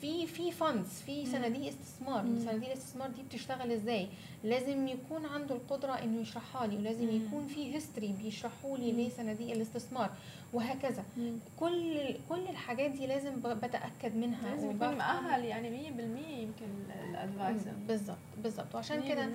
في 0.00 0.26
في 0.26 0.52
funds 0.52 0.88
في 1.06 1.26
صناديق 1.26 1.68
استثمار. 1.68 2.24
صناديق 2.38 2.68
الاستثمار 2.70 3.10
دي 3.10 3.22
بتشتغل 3.22 3.72
إزاي؟ 3.72 4.08
لازم 4.44 4.88
يكون 4.88 5.26
عنده 5.26 5.54
القدرة 5.54 5.92
إنه 5.92 6.20
يشرحها 6.20 6.66
لي 6.66 6.76
ولازم 6.76 7.08
يكون 7.16 7.46
في 7.46 7.74
history 7.74 8.14
بيشرحوا 8.22 8.78
لي 8.78 8.92
ليه 8.92 9.08
صناديق 9.08 9.50
الاستثمار. 9.50 10.10
وهكذا. 10.54 11.04
مم. 11.16 11.36
كل 11.60 12.14
كل 12.28 12.48
الحاجات 12.50 12.90
دي 12.90 13.06
لازم 13.06 13.32
بتأكد 13.40 14.16
منها 14.16 14.50
لازم 14.54 14.70
يكون 14.70 14.94
مؤهل 14.94 15.44
يعني 15.44 15.70
100% 15.70 16.28
يمكن 16.28 16.66
ال 17.10 17.17
advisor 17.17 17.70
بالظبط 17.88 18.16
بالظبط. 18.42 18.74
وعشان 18.74 19.08
كده 19.08 19.28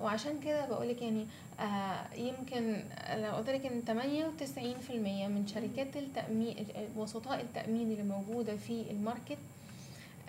وعشان 0.00 0.40
كده 0.40 0.66
بقول 0.66 0.88
لك 0.88 1.02
يعني 1.02 1.26
آه 1.60 2.14
يمكن 2.16 2.82
لو 3.14 3.30
قلت 3.32 3.50
لك 3.50 3.66
إن 3.66 3.82
98% 3.86 4.90
من 5.28 5.46
شركات 5.54 5.96
التامين 5.96 6.66
وسطاء 6.96 7.40
التأمين 7.40 7.90
اللي 7.92 8.02
موجودة 8.02 8.56
في 8.56 8.84
ال 8.90 8.97
market 8.97 9.38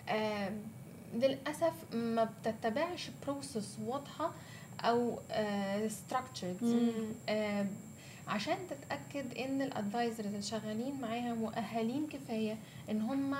آه 0.08 0.50
للأسف 1.14 1.72
ما 1.94 2.24
بتتبعش 2.42 3.10
process 3.26 3.76
واضحة 3.86 4.30
أو 4.80 5.18
structured 5.88 6.56
آه 7.28 7.66
عشان 8.28 8.56
تتأكد 8.70 9.38
إن 9.38 9.62
ال 9.62 9.69
advisors 9.69 10.26
اللي 10.26 10.42
شغالين 10.42 11.00
معاها 11.00 11.34
مؤهلين 11.34 12.06
كفاية 12.06 12.56
إن 12.90 13.00
هم 13.00 13.34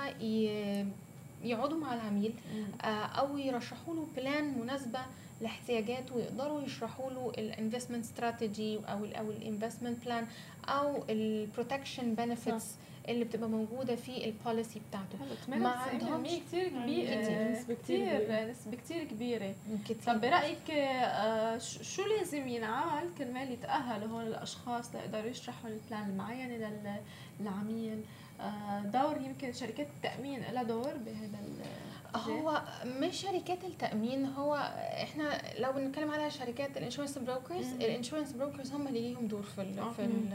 يقعدوا 1.43 1.77
مع 1.77 1.93
العميل 1.93 2.33
آه 2.81 2.85
أو 2.85 3.37
يرشحوا 3.37 3.95
له 3.95 4.07
plan 4.15 4.59
مناسبة 4.61 4.99
لاحتياجاته 5.41 6.15
ويقدروا 6.15 6.61
يشرحوا 6.61 7.11
له 7.11 7.31
ال 7.37 7.43
investment 7.43 8.03
strategy 8.05 8.77
أو 8.87 9.05
ال 9.05 9.15
أو 9.15 9.31
ال 9.31 9.38
investment 9.38 10.05
plan 10.05 10.27
أو 10.65 11.03
البروتكشن 11.09 12.13
بنفيتس 12.15 12.65
اللي 13.09 13.25
بتبقى 13.25 13.49
موجودة 13.49 13.95
في 13.95 14.25
ال 14.25 14.33
policy 14.33 14.81
بتاعته. 14.89 15.17
ما 15.47 15.69
عندهمش 15.69 16.29
كتير 16.47 16.67
كبير 16.69 17.19
نسبه 17.51 17.73
كتير 17.73 18.49
نسبه 18.51 18.77
كتير 18.77 19.03
كبيرة. 19.03 19.55
كتير. 19.85 19.97
طب 20.07 20.21
برأيك 20.21 20.71
آه، 20.71 21.57
شو 21.81 22.01
لازم 22.05 22.47
ينعمل 22.47 23.09
كرمال 23.17 23.51
يتاهلوا 23.51 24.07
هول 24.07 24.27
الأشخاص 24.27 24.95
ليقدروا 24.95 25.29
يشرحوا 25.29 25.69
ال 25.69 25.77
plan 25.77 26.09
المعينه 26.09 26.71
للعميل 27.39 28.01
آه، 28.41 28.79
دور 28.79 29.17
يمكن 29.21 29.53
شركات 29.53 29.87
التأمين 29.87 30.41
لها 30.51 30.63
دور 30.63 30.93
بهذا 31.05 31.39
هو 32.15 32.61
مش 32.85 33.21
شركات 33.21 33.63
التأمين 33.63 34.25
هو 34.25 34.55
إحنا 35.03 35.41
لو 35.59 35.71
بنتكلم 35.71 36.11
على 36.11 36.31
شركات 36.31 36.77
ال 36.77 36.81
insurance 36.81 37.17
brokers 37.17 37.73
ال 37.73 37.79
insurance 37.79 38.31
brokers 38.31 38.71
هم 38.71 38.87
اللي 38.87 39.01
ليهم 39.01 39.27
دور 39.27 39.43
في 39.43 39.61
ال 39.61 39.93
في 39.95 40.01
ال 40.01 40.33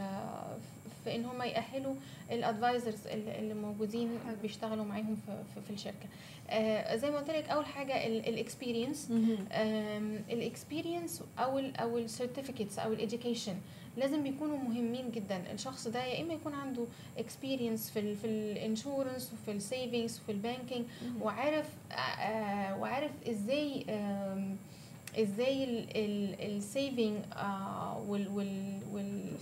في 1.05 1.15
إن 1.15 1.25
هم 1.25 1.41
يأهلوا 1.41 1.95
ال 2.31 2.39
advisors 2.39 3.07
اللي 3.07 3.53
موجودين 3.53 4.09
بيشتغلوا 4.41 4.85
معاهم 4.85 5.17
في, 5.25 5.61
في 5.67 5.73
الشركة. 5.73 6.07
آه 6.49 6.95
زي 6.95 7.11
ما 7.11 7.17
قلت 7.17 7.29
لك 7.29 7.49
أول 7.49 7.65
حاجة 7.65 8.07
ال 8.07 8.16
experience 8.16 9.11
ال 10.29 10.37
experience 10.37 11.21
أو 11.39 11.59
ال 11.59 11.77
أو 11.77 11.97
ال 11.97 12.03
certificates 12.03 12.79
أو 12.79 12.93
ال 12.93 12.99
education 12.99 13.55
لازم 13.97 14.23
بيكونوا 14.23 14.57
مهمين 14.57 15.11
جدا. 15.11 15.41
الشخص 15.53 15.87
ده 15.87 16.05
يا 16.05 16.21
إما 16.21 16.33
يكون 16.33 16.53
عنده 16.53 16.85
experience 17.17 17.89
في 17.91 17.99
ال 17.99 18.15
في 18.15 18.27
ال 18.27 18.38
insurance 18.38 19.33
وفي 19.33 19.51
ال 19.51 19.60
savings 19.60 20.19
وفي 20.19 20.31
ال 20.31 20.38
banking 20.38 20.85
وعارف 21.21 21.69
آه 21.91 22.77
وعارف 22.79 23.11
إزاي 23.29 23.85
آه 23.89 24.55
إزاي 25.21 25.85
ال 26.39 26.50
saving 26.50 27.17
وال 28.07 28.27
وال 28.27 28.79
وال 28.93 29.35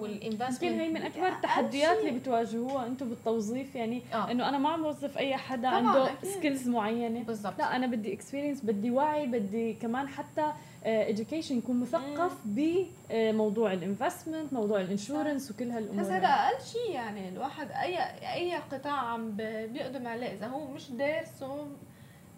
وال 0.00 0.10
investment 0.10 0.62
يمكن 0.62 0.80
هي 0.80 0.88
من 0.88 1.02
أكبر 1.02 1.28
التحديات 1.28 1.98
اللي 1.98 2.10
بتواجهوها 2.10 2.86
أنتم 2.86 3.08
بالتوظيف 3.08 3.74
يعني 3.74 4.02
آه. 4.14 4.30
إنه 4.30 4.48
أنا 4.48 4.58
ما 4.58 4.68
عم 4.68 4.82
بوظف 4.82 5.18
أي 5.18 5.36
حدا 5.36 5.68
عنده 5.68 6.10
skills 6.22 6.68
معينة. 6.68 7.22
بالضبط. 7.22 7.58
لا 7.58 7.76
أنا 7.76 7.86
بدي 7.86 8.12
experience 8.12 8.64
بدي 8.64 8.90
وعي 8.90 9.26
بدي 9.26 9.72
كمان 9.72 10.08
حتى 10.08 10.52
education 10.84 11.50
يكون 11.50 11.80
مثقف 11.80 12.32
بموضوع 12.44 13.72
ال 13.72 13.79
investment 13.79 14.52
موضوع 14.52 14.80
ال 14.80 14.87
insurance 14.87 15.50
وكل 15.50 15.70
هالأمور 15.70 16.02
بس 16.02 16.10
هذا 16.10 16.26
أقل 16.26 16.64
شيء 16.64 16.90
يعني 16.94 17.28
الواحد 17.28 17.70
أي 17.70 17.98
أي 18.34 18.54
قطاع 18.72 18.92
عم 18.92 19.36
بيقدم 19.36 20.06
عليه. 20.06 20.26
إذا 20.26 20.46
هو 20.46 20.66
مش 20.66 20.90
دارسه 20.90 21.66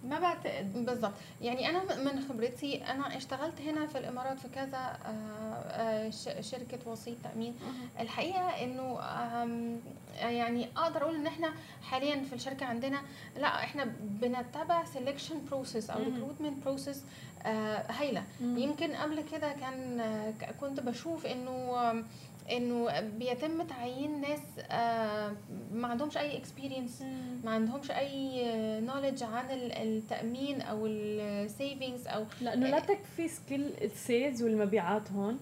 ما 0.05 0.19
بعتقد. 0.21 0.85
بالضبط. 0.87 1.13
يعني 1.41 1.69
أنا 1.71 1.95
من 2.13 2.21
خبرتي 2.29 2.85
أنا 2.85 3.17
اشتغلت 3.17 3.61
هنا 3.61 3.87
في 3.87 3.99
الإمارات 3.99 4.39
في 4.39 4.49
كذا 4.49 4.99
آه، 5.07 5.11
آه، 5.11 6.11
شركة 6.41 6.79
وسيط 6.91 7.17
تأمين. 7.25 7.55
الحقيقة 8.01 8.65
إنه 8.65 8.99
يعني 10.21 10.69
أقدر 10.77 11.03
أقول 11.03 11.15
إن 11.15 11.27
إحنا 11.27 11.53
حاليا 11.83 12.25
في 12.25 12.33
الشركة 12.35 12.67
عندنا 12.67 13.03
لأ 13.37 13.49
إحنا 13.55 13.85
بنتبع 14.01 14.85
selection 14.85 15.51
process 15.51 15.91
أو 15.91 16.03
recruitment 16.03 16.65
process 16.65 17.05
هايلة. 17.89 18.25
يمكن 18.41 18.93
قبل 18.95 19.21
كده 19.33 19.53
كان 19.53 20.03
كنت 20.61 20.81
بشوف 20.81 21.27
إنه 21.27 22.05
إنه 22.51 23.01
بيتم 23.01 23.63
تعيين 23.63 24.21
ناس 24.21 24.41
آه، 24.71 25.33
ما 25.73 25.89
عندهمش 25.89 26.17
أي 26.17 26.39
experience 26.39 27.03
ما 27.45 27.51
عندهمش 27.51 27.91
أي 27.91 28.45
knowledge 28.81 29.23
عن 29.23 29.45
التأمين 29.51 30.61
أو 30.61 30.87
ال 30.87 31.02
savings 31.02 32.07
أو 32.07 32.25
لأنه 32.41 32.67
لا 32.69 32.79
تكفي 32.79 33.29
skill 33.29 33.71
ال 33.83 33.93
sales 33.93 34.43
والمبيعات 34.43 35.13
هون. 35.13 35.39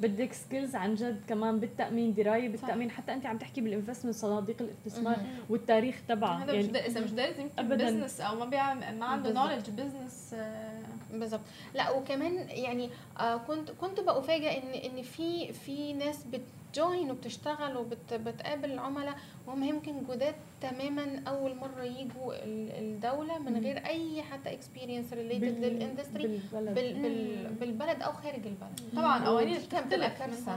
بدك 0.00 0.32
skills 0.32 0.74
عن 0.74 0.94
جد 0.94 1.20
كمان 1.28 1.60
بالتأمين 1.60 2.14
دراية 2.14 2.48
بالتأمين. 2.48 2.88
صح. 2.88 2.94
حتى 2.94 3.12
أنت 3.12 3.26
عم 3.26 3.38
تحكي 3.38 3.60
بال 3.60 3.69
investment 3.69 4.14
صناديق 4.14 4.56
الاستثمار 4.60 5.16
والتاريخ 5.50 5.96
تبعها 6.08 6.44
هذا 6.44 6.52
يعني 6.52 6.68
مش 6.68 6.76
إذا 6.76 7.00
مش 7.00 7.10
دارس 7.10 7.38
يمكن 7.38 7.68
business 7.68 8.20
أو 8.20 8.36
ما 8.38 8.44
بيعمل 8.44 8.98
ما 8.98 9.06
عنده 9.06 9.32
knowledge 9.32 9.70
business 9.70 10.34
بالظبط. 11.20 11.40
لا 11.74 11.90
وكمان 11.90 12.48
يعني 12.48 12.90
آه 13.20 13.36
كنت 13.36 13.70
كنت 13.70 14.00
بفاجئ 14.00 14.62
إن 14.62 14.68
إن 14.90 15.02
في 15.02 15.52
في 15.52 15.92
ناس 15.92 16.24
بت 16.24 16.53
join 16.53 17.10
وبتشتغل 17.10 17.76
وبتقابل 17.76 18.72
العملاء 18.72 19.14
وهم 19.46 19.64
يمكن 19.64 20.02
جداد 20.10 20.34
تماما 20.60 21.22
أول 21.28 21.56
مرة 21.56 21.82
يجوا 21.82 22.34
الدولة 22.78 23.38
من 23.38 23.62
غير 23.64 23.86
أي 23.86 24.22
حتى 24.22 24.52
experience 24.52 25.12
related 25.12 25.64
لل 25.64 25.79
industry 25.79 26.40
بالبلد. 26.52 26.74
بال 26.74 27.02
بال 27.02 27.46
بالبلد 27.60 28.02
أو 28.02 28.12
خارج 28.12 28.46
البلد. 28.46 28.80
طبعا 28.96 29.24
قوانين 29.24 29.58
بتبقى 29.58 30.10
كارثه 30.10 30.52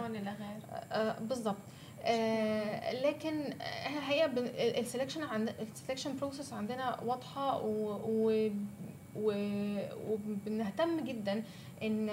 آه 0.92 1.20
بالظبط. 1.20 1.56
آه 2.04 3.02
لكن 3.02 3.54
هي 4.08 4.26
ال 4.80 4.84
selection 4.84 5.24
عند 5.24 5.54
ال 5.60 5.65
selection 5.65 6.16
process 6.18 6.54
عندنا 6.54 7.00
واضحة 7.06 7.62
و, 7.66 8.00
و 8.06 8.50
وبنهتم 9.18 11.00
جدا 11.00 11.44
إن 11.84 12.10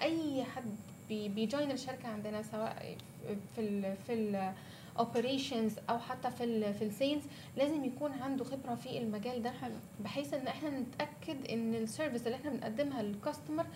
أي 0.00 0.44
حد 0.44 0.64
بي 1.08 1.29
join 1.29 1.70
الشركة 1.70 2.08
عندنا 2.08 2.42
سواء 2.42 2.96
في 3.54 3.60
ال 3.60 3.96
في 4.06 4.12
ال 4.12 4.52
operations 4.98 5.72
أو 5.90 5.98
حتى 5.98 6.30
في 6.30 6.44
ال 6.44 6.74
في 6.74 6.84
ال 6.84 6.90
sales 6.90 7.22
لازم 7.56 7.84
يكون 7.84 8.12
عنده 8.12 8.44
خبرة 8.44 8.74
في 8.74 8.98
المجال 8.98 9.42
ده 9.42 9.50
حلو. 9.50 9.74
بحيث 10.00 10.34
إن 10.34 10.46
إحنا 10.46 10.70
نتأكد 10.70 11.46
إن 11.50 11.74
ال 11.74 11.81
service 11.81 12.26
اللي 12.26 12.36
إحنا 12.36 12.50
بنقدمها 12.50 13.02
لل 13.02 13.15
customer 13.15 13.66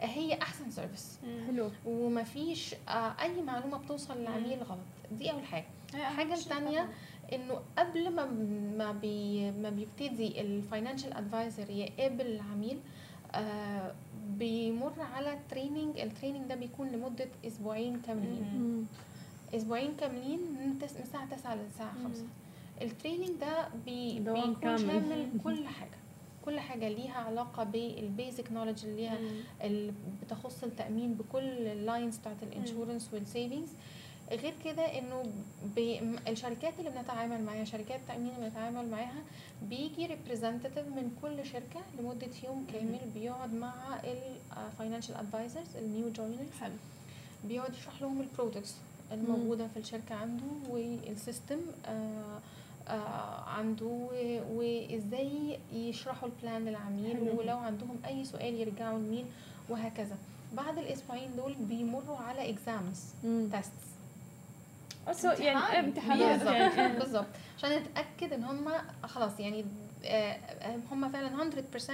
هي 0.00 0.34
أحسن 0.42 0.70
service 0.70 1.18
حلو. 1.46 1.70
ومفيش 1.86 2.74
آه، 2.88 3.14
أي 3.22 3.42
معلومة 3.42 3.78
بتوصل 3.78 4.18
للعميل 4.18 4.62
غلط. 4.62 4.78
دي 5.12 5.30
أول 5.32 5.44
حاجة. 5.44 5.64
الحاجة 5.94 6.32
الثانية 6.34 6.88
إنه 7.32 7.60
قبل 7.78 8.10
ما 8.10 8.24
ما 8.78 8.92
بي 8.92 9.50
ما 9.50 9.70
بيبتدي 9.70 10.40
ال 10.40 10.47
financial 10.47 11.12
advisor 11.12 11.70
يقابل 11.70 12.26
العميل 12.26 12.78
آه 13.34 13.94
بيمر 14.38 14.92
على 15.14 15.38
training 15.50 15.98
ال 16.00 16.05
training 16.05 16.48
ده 16.48 16.54
بيكون 16.54 16.88
لمدة 16.88 17.28
أسبوعين 17.46 18.00
كاملين. 18.00 18.86
أسبوعين 19.54 19.92
كاملين 20.00 20.38
من 20.40 20.78
الساعة 20.82 21.26
9 21.36 21.54
للساعة 21.54 21.92
5 22.04 22.24
ال 22.82 22.87
training 22.87 23.30
ده 23.40 23.68
بي 23.86 24.20
بيكون 24.20 24.78
شامل 24.78 25.28
كل 25.44 25.66
حاجة. 25.66 25.90
كل 26.44 26.60
حاجة 26.60 26.88
ليها 26.88 27.18
علاقة 27.18 27.64
بال 27.64 27.89
basic 27.89 28.52
knowledge 28.52 28.84
اللي 28.84 28.96
ليها 28.96 29.18
اللي 29.62 29.92
بتخص 30.22 30.64
التأمين 30.64 31.14
بكل 31.14 31.44
ال 31.66 31.74
lines 31.74 32.16
بتاعت 32.16 32.42
ال 32.42 32.49
insurance 32.49 33.10
وال 33.14 33.27
savings 33.27 33.72
غير 34.32 34.54
كده 34.64 34.82
إنه 34.98 35.22
الشركات 36.28 36.72
اللي 36.78 36.90
بنتعامل 36.90 37.42
معاها 37.44 37.64
شركات 37.64 38.00
التامين 38.00 38.32
اللي 38.36 38.48
بنتعامل 38.48 38.90
معاها 38.90 39.22
بيجي 39.62 40.06
representative 40.06 40.78
من 40.78 41.16
كل 41.22 41.46
شركة 41.46 41.80
لمدة 41.98 42.28
يوم 42.44 42.66
كامل 42.72 42.98
بيقعد 43.14 43.54
مع 43.54 43.74
ال 44.66 44.71
financial 44.71 45.14
advisors 45.14 45.76
ال 45.76 45.85
new 45.85 46.12
joiners 46.12 46.50
حلو. 46.60 46.72
بيقعد 47.44 47.74
يشرح 47.74 48.02
لهم 48.02 48.20
ال 48.20 48.26
products 48.26 48.74
الموجودة 49.12 49.66
في 49.68 49.76
الشركة 49.78 50.14
عنده 50.14 50.44
وال 50.70 50.92
system 50.92 51.58
آه 51.86 52.38
آه 52.88 53.40
عنده 53.48 54.08
وإزاي 54.54 55.58
يشرحوا 55.72 56.28
ال 56.28 56.35
plan 56.35 56.64
للعميل 56.64 57.20
ولو 57.38 57.58
عندهم 57.58 57.96
أي 58.06 58.24
سؤال 58.24 58.54
يرجعوا 58.54 58.98
لمين 58.98 59.24
وهكذا. 59.68 60.16
بعد 60.56 60.78
الأسبوعين 60.78 61.36
دول 61.36 61.54
بيمروا 61.54 62.16
على 62.16 62.50
exams 62.50 62.98
tests 63.52 63.91
يعني 65.40 65.58
امتحانات 65.58 66.42
يعني. 66.42 66.98
بالظبط. 66.98 67.26
عشان 67.58 67.70
نتاكد 67.70 68.32
إن 68.32 68.44
هم 68.44 68.68
خلاص 69.02 69.40
يعني 69.40 69.64
آه، 70.04 70.36
هم 70.90 71.08
فعلا 71.08 71.50
100% 71.50 71.90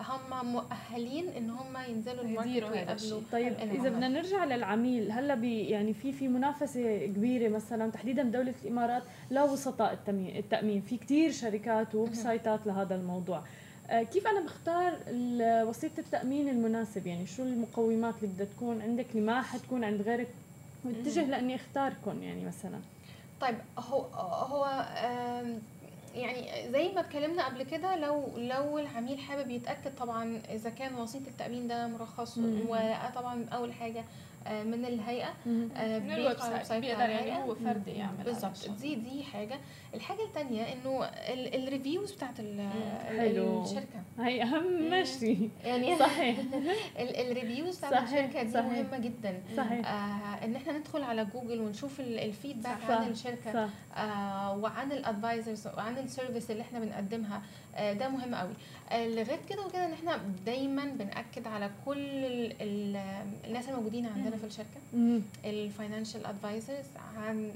هم 0.00 0.52
مؤهلين 0.52 1.28
إن 1.28 1.50
هم 1.50 1.76
ينزلوا 1.88 2.24
ال 2.24 2.27
market 2.27 2.48
ويقابلوا 2.48 3.20
طيب 3.32 3.52
إذا 3.52 3.88
بدنا 3.88 4.08
نرجع 4.08 4.44
للعميل 4.44 5.12
هلأ 5.12 5.34
بي 5.34 5.64
يعني 5.64 5.94
في 5.94 6.12
في 6.12 6.28
منافسة 6.28 7.06
كبيرة 7.06 7.48
مثلا 7.48 7.90
تحديدا 7.90 8.22
بدوله 8.22 8.54
الإمارات 8.64 9.02
لوسطاء 9.30 9.92
التامين 9.92 10.36
التأمين. 10.36 10.80
في 10.80 10.96
كثير 10.96 11.32
شركات 11.32 11.94
و 11.94 12.14
website 12.14 12.59
ات 12.59 12.66
لهذا 12.66 12.94
الموضوع. 12.94 13.42
آه، 13.90 14.02
كيف 14.02 14.26
أنا 14.26 14.40
بختار 14.40 14.98
وسيلة 15.68 15.92
التأمين 15.98 16.48
المناسب؟ 16.48 17.06
يعني 17.06 17.26
شو 17.26 17.42
المقومات 17.42 18.14
اللي 18.22 18.34
بدها 18.34 18.46
تكون؟ 18.46 18.82
عندك 18.82 19.06
اللي 19.10 19.26
ما 19.26 19.42
حتكون 19.42 19.84
عند 19.84 20.02
غيرك؟ 20.02 20.28
متجه 20.86 21.24
لأني 21.24 21.54
اختاركم 21.54 22.22
يعني 22.22 22.44
مثلا. 22.44 22.80
طيب 23.40 23.56
هو 23.78 24.00
هو 24.44 24.86
يعني 26.14 26.70
زي 26.72 26.92
ما 26.94 27.00
اتكلمنا 27.00 27.46
قبل 27.46 27.62
كده 27.62 27.96
لو 27.96 28.30
لو 28.36 28.78
العميل 28.78 29.18
حابب 29.18 29.50
يتأكد 29.50 29.94
طبعا 29.94 30.40
إذا 30.50 30.70
كان 30.70 30.94
وسيط 30.94 31.26
التأمين 31.26 31.68
ده 31.68 31.86
مرخص 31.86 32.38
وطبعا 32.38 33.46
أول 33.52 33.72
حاجة 33.72 34.00
آه، 34.00 34.04
من 34.64 34.84
الهيئة 34.84 35.28
آه، 35.76 35.98
من 35.98 36.12
ال 36.12 36.38
website. 36.38 36.72
بيقدر 36.84 37.08
يعني 37.10 37.36
هو 37.42 37.54
فردي 37.54 37.90
يعمل 37.90 38.24
بالظبط. 38.24 38.70
دي 38.80 38.94
دي 38.94 39.22
حاجة. 39.24 39.58
الحاجة 39.94 40.22
الثانية 40.24 40.62
إنه 40.72 41.04
ال 41.54 41.61
reviews 41.61 42.12
بتاعت 42.12 42.34
الشركة. 42.40 44.02
هي 44.18 44.42
أهم. 44.42 45.04
شيء 45.04 45.50
يعني 45.64 45.96
صحيح. 46.06 46.36
ال 46.98 47.08
reviews 47.08 47.78
بتاعت 47.78 48.02
الشركة 48.02 48.42
دي 48.42 48.50
صحيح. 48.50 48.64
مهمة 48.66 48.98
جدا. 48.98 49.40
صحيح. 49.56 49.86
آه 49.92 50.44
إن 50.44 50.56
إحنا 50.56 50.78
ندخل 50.78 51.02
على 51.02 51.24
جوجل 51.24 51.60
ونشوف 51.60 52.00
ال 52.00 52.10
feedback 52.10 52.90
عن 52.90 53.08
الشركة 53.08 53.52
صح. 53.52 53.98
آه 54.02 54.56
وعن 54.58 54.92
ال 54.92 55.00
advisors 55.00 55.66
وعن 55.66 55.98
ال 55.98 56.05
service 56.05 56.50
اللي 56.50 56.62
إحنا 56.62 56.78
بنقدمها 56.80 57.42
آه 57.74 57.92
ده 57.92 58.08
مهم 58.08 58.34
قوي. 58.34 58.52
آه 58.90 59.06
لغايه 59.08 59.40
كده 59.48 59.66
وكده 59.66 59.86
إن 59.86 59.92
إحنا 59.92 60.20
دايما 60.46 60.84
بنأكد 60.84 61.46
على 61.46 61.70
كل 61.86 61.98
الناس 63.46 63.68
الموجودين 63.68 64.06
عندنا 64.06 64.35
في 64.36 64.46
الشركة. 64.46 64.80
ال 65.44 65.52
financial 65.52 66.26
advisors 66.26 66.84
عن 67.16 67.50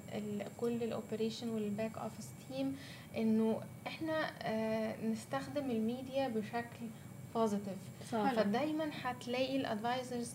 كل 0.61 0.83
ال 0.83 0.89
operation 0.89 1.49
وال 1.49 1.65
back 1.65 1.99
office 1.99 2.27
team 2.49 2.77
إنه 3.16 3.61
إحنا 3.87 4.31
آه 4.43 4.95
نستخدم 5.07 5.70
الميديا 5.70 6.28
بشكل 6.28 6.87
positive 7.35 7.77
فدايما 8.11 8.91
هتلاقي 9.03 9.57
ال 9.57 9.65
advisors 9.65 10.31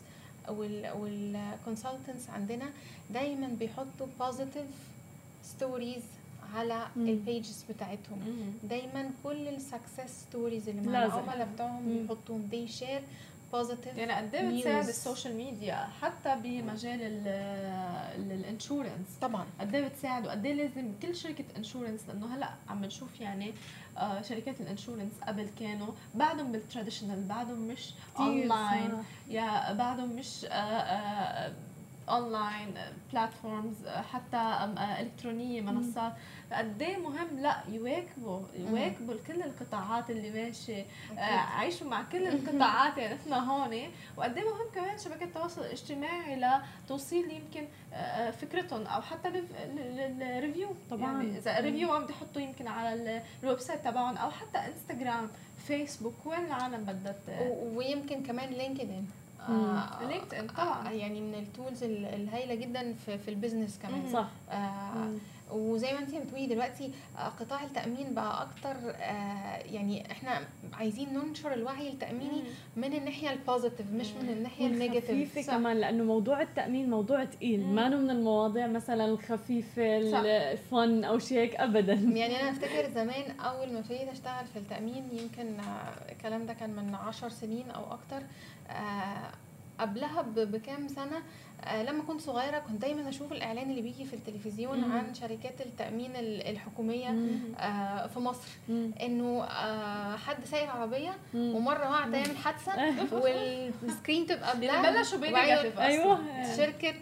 وال 0.95 1.16
consultants 1.16 2.29
عندنا 2.29 2.65
دايما 3.13 3.47
بيحطوا 3.47 4.07
positive 4.19 4.65
stories 5.43 6.03
على 6.55 6.87
ال 6.97 7.09
pages 7.09 7.65
بتاعتهم. 7.69 8.19
دايما 8.63 9.09
كل 9.23 9.47
ال 9.47 9.57
success 9.57 10.21
stories 10.29 10.69
اللي 10.69 10.81
مع 10.81 11.05
العملاء 11.05 11.47
بتوعهم 11.53 11.97
بيحطوهم. 12.07 12.47
دي 12.51 12.67
share 12.67 13.01
positive 13.57 13.97
يعني 13.97 14.13
قد 14.13 14.35
إيه 14.35 14.57
بتساعد 14.57 14.87
ال 14.87 14.94
social 14.94 15.35
media 15.35 15.87
حتى 16.01 16.35
بمجال 16.43 16.99
ال 18.31 18.38
insurance؟ 18.38 19.07
طبعا. 19.21 19.45
قد 19.59 19.75
إيه 19.75 19.87
بتساعد 19.87 20.25
وقد 20.27 20.45
إيه 20.45 20.53
لازم 20.53 20.91
كل 21.01 21.15
شركة 21.15 21.45
insurance؟ 21.57 22.01
لأنه 22.07 22.35
هلأ 22.35 22.49
عم 22.69 22.85
نشوف 22.85 23.21
يعني 23.21 23.53
آه 23.97 24.21
شركات 24.21 24.61
ال 24.61 24.67
insurance 24.67 25.13
قبل 25.27 25.49
كانوا 25.59 25.93
بعدهم 26.15 26.51
بال 26.51 26.62
traditional 26.62 27.23
بعدهم 27.23 27.59
مش 27.67 27.93
اونلاين 28.19 29.03
يا 29.27 29.73
بعدهم 29.73 30.09
مش 30.09 30.45
آه 30.45 30.47
آه 30.49 31.53
online 32.09 32.73
platforms 33.13 33.87
حتى 33.87 34.69
إلكترونية 34.99 35.61
منصات. 35.61 36.13
قد 36.51 36.81
إيه 36.81 36.97
مهم؟ 36.97 37.39
لا 37.39 37.57
يواكبوا 37.69 38.39
يواكبوا 38.55 39.15
كل 39.27 39.41
القطاعات 39.41 40.09
اللي 40.09 40.29
ماشيه 40.29 40.85
آه 41.17 41.21
عيشوا 41.57 41.87
مع 41.87 42.03
كل 42.03 42.27
القطاعات 42.33 42.97
يعني 42.97 43.15
إحنا 43.15 43.51
هون 43.51 43.91
وقد 44.17 44.37
إيه 44.37 44.43
مهم 44.43 44.67
كمان 44.75 44.97
شبكات 44.97 45.21
التواصل 45.21 45.61
الاجتماعي 45.61 46.59
لتوصيل 46.85 47.31
يمكن 47.31 47.67
آه 47.93 48.31
فكرتهم 48.31 48.81
أو 48.87 49.01
حتى 49.01 49.27
ال 49.27 49.48
review 49.48 50.69
طبعا. 50.89 51.01
يعني 51.23 51.37
إذا 51.37 51.59
review 51.59 51.93
عم 51.93 52.05
بيحطوا 52.05 52.41
يمكن 52.41 52.67
على 52.67 53.21
ال 53.43 53.59
website 53.59 53.85
تبعهم 53.85 54.17
أو 54.17 54.31
حتى 54.31 54.57
إنستغرام 54.57 55.29
فيسبوك 55.67 56.25
وين 56.25 56.45
العالم 56.45 56.83
بدها 56.83 57.15
ويمكن 57.75 58.23
كمان 58.23 58.49
لينكدين. 58.49 59.09
آه 59.09 59.24
لينكد 60.01 60.33
ان 60.33 60.47
طبعا 60.47 60.91
يعني 60.91 61.21
من 61.21 61.33
ال 61.35 61.43
tools 61.43 61.83
الهايلة 61.83 62.55
جدا 62.55 62.93
في, 62.93 63.17
في 63.17 63.27
ال 63.27 63.33
business 63.33 63.79
كمان. 63.79 64.09
صح. 64.13 64.27
آه 64.51 65.09
وزي 65.51 65.93
ما 65.93 65.99
انت 65.99 66.15
بتقولي 66.15 66.45
دلوقتي 66.47 66.91
آه، 67.17 67.27
قطاع 67.27 67.63
التأمين 67.63 68.13
بقى 68.13 68.41
أكتر 68.41 68.75
آه، 68.89 69.57
يعني 69.57 70.11
إحنا 70.11 70.39
عايزين 70.73 71.13
ننشر 71.13 71.53
الوعي 71.53 71.89
التأميني 71.89 72.43
من 72.75 72.93
الناحية 72.93 73.31
ال 73.31 73.38
positive 73.38 73.91
مش 73.91 74.11
من 74.11 74.29
الناحية 74.29 74.67
ال 74.67 74.76
negative 74.76 75.49
كمان 75.49 75.77
لأنه 75.77 76.03
موضوع 76.03 76.41
التأمين 76.41 76.89
موضوع 76.89 77.23
تقيل. 77.23 77.65
ما 77.67 77.89
من 77.89 78.09
المواضيع 78.09 78.67
مثلا 78.67 79.05
الخفيفة 79.05 79.97
الفن 79.97 81.03
أو 81.03 81.19
شيء 81.19 81.37
هيك 81.39 81.55
ابدا. 81.55 81.93
يعني 81.93 82.41
أنا 82.41 82.49
أفتكر 82.49 82.89
زمان 82.89 83.39
أول 83.39 83.73
ما 83.73 83.79
ابتديت 83.79 84.09
أشتغل 84.09 84.45
في 84.53 84.59
التأمين 84.59 85.03
يمكن 85.13 85.59
آه، 85.59 86.11
الكلام 86.11 86.45
ده 86.45 86.53
كان 86.53 86.69
من 86.69 86.95
عشر 86.95 87.29
سنين 87.29 87.71
أو 87.71 87.83
أكتر 87.93 88.21
قبلها 89.79 90.21
بكام 90.21 90.87
سنة 90.87 91.17
آه 91.17 91.23
لما 91.73 92.03
كنت 92.03 92.21
صغيرة 92.21 92.59
كنت 92.59 92.81
دايما 92.81 93.09
أشوف 93.09 93.31
الإعلان 93.31 93.69
اللي 93.69 93.81
بيجي 93.81 94.05
في 94.05 94.13
التلفزيون 94.13 94.77
مم. 94.81 94.91
عن 94.91 95.13
شركات 95.13 95.61
التأمين 95.61 96.11
الحكومية 96.15 97.15
آه 97.59 98.07
في 98.07 98.19
مصر. 98.19 98.47
إنه 99.01 99.43
آه 99.43 100.15
حد 100.15 100.45
سايق 100.45 100.69
عربية. 100.71 101.11
ومرة 101.33 101.89
واحدة 101.91 102.23
تعمل 102.23 102.37
حادثة 102.37 102.71
وال 103.23 103.49
screen 103.49 104.25
تبقى 104.25 104.57
black 104.59 105.15
ب 105.15 105.22
negative 105.22 105.79
أيوه. 105.79 106.19
شركة 106.57 106.93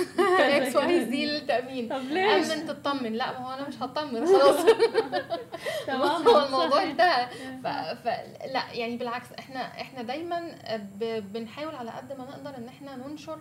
XYZ 0.56 1.26
للتأمين. 1.26 1.88
طب 1.88 1.96
ليش؟ 2.02 2.50
امن 2.50 2.66
تطمن. 2.66 3.12
لا 3.12 3.40
ما 3.40 3.46
هو 3.46 3.54
أنا 3.58 3.68
مش 3.68 3.82
هطمن. 3.82 4.26
خلاص. 4.26 4.64
تمام. 5.86 6.00
هو 6.28 6.44
الموضوع 6.46 6.82
انتهى. 6.82 7.28
فلا 8.04 8.72
يعني 8.72 8.96
بالعكس 8.96 9.26
إحنا 9.38 9.60
إحنا 9.80 10.02
دايما 10.02 10.54
بنحاول 11.00 11.74
على 11.74 11.90
قد 11.90 12.18
ما 12.18 12.24
نقدر 12.24 12.56
إن 12.56 12.68
إحنا 12.68 12.96
ننشر 12.96 13.38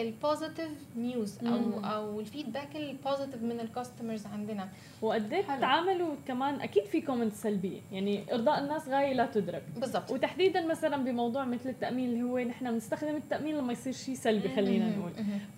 ال 0.00 0.08
positive 0.08 0.70
news 0.96 1.38
أو 1.44 1.84
أو 1.84 2.20
ال 2.20 2.26
feedback 2.26 2.76
ال 2.76 2.83
positive 2.83 3.42
من 3.42 3.60
ال 3.60 3.67
customers 3.67 4.26
عندنا. 4.26 4.68
وقد 5.02 5.32
إيه 5.32 5.42
بتتعاملوا 5.42 6.14
كمان؟ 6.28 6.60
أكيد 6.60 6.84
في 6.84 7.00
comment 7.00 7.32
سلبية. 7.32 7.80
يعني 7.92 8.34
إرضاء 8.34 8.58
الناس 8.58 8.88
غاية 8.88 9.12
لا 9.12 9.26
تدرك. 9.26 9.62
بالضبط. 9.76 10.10
وتحديدا 10.10 10.66
مثلا 10.66 10.96
بموضوع 10.96 11.44
مثل 11.44 11.68
التأمين 11.68 12.10
اللي 12.10 12.22
هو 12.22 12.38
نحن 12.38 12.70
بنستخدم 12.70 13.16
التأمين 13.16 13.56
لما 13.56 13.72
يصير 13.72 13.92
شيء 13.92 14.14
سلبي 14.14 14.48
خلينا 14.48 14.96
نقول. 14.96 15.12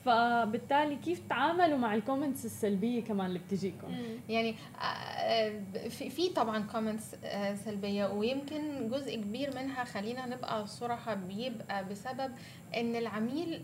فبالتالي 0.05 0.97
كيف 0.97 1.18
تتعاملوا 1.18 1.78
مع 1.78 1.95
ال 1.95 2.00
comments 2.00 2.45
السلبية 2.45 3.05
كمان 3.05 3.26
اللي 3.26 3.38
بتجيكم؟ 3.38 3.88
يعني 4.28 4.55
آه، 4.82 5.53
في 5.88 6.11
في 6.11 6.28
طبعا 6.28 6.66
comments 6.73 7.14
آه، 7.24 7.55
سلبية 7.55 8.07
ويمكن 8.07 8.88
جزء 8.88 9.16
كبير 9.16 9.55
منها 9.57 9.84
خلينا 9.84 10.26
نبقى 10.26 10.66
صراحة 10.66 11.14
بيبقى 11.14 11.88
بسبب 11.88 12.32
إن 12.77 12.97
العميل 12.97 13.62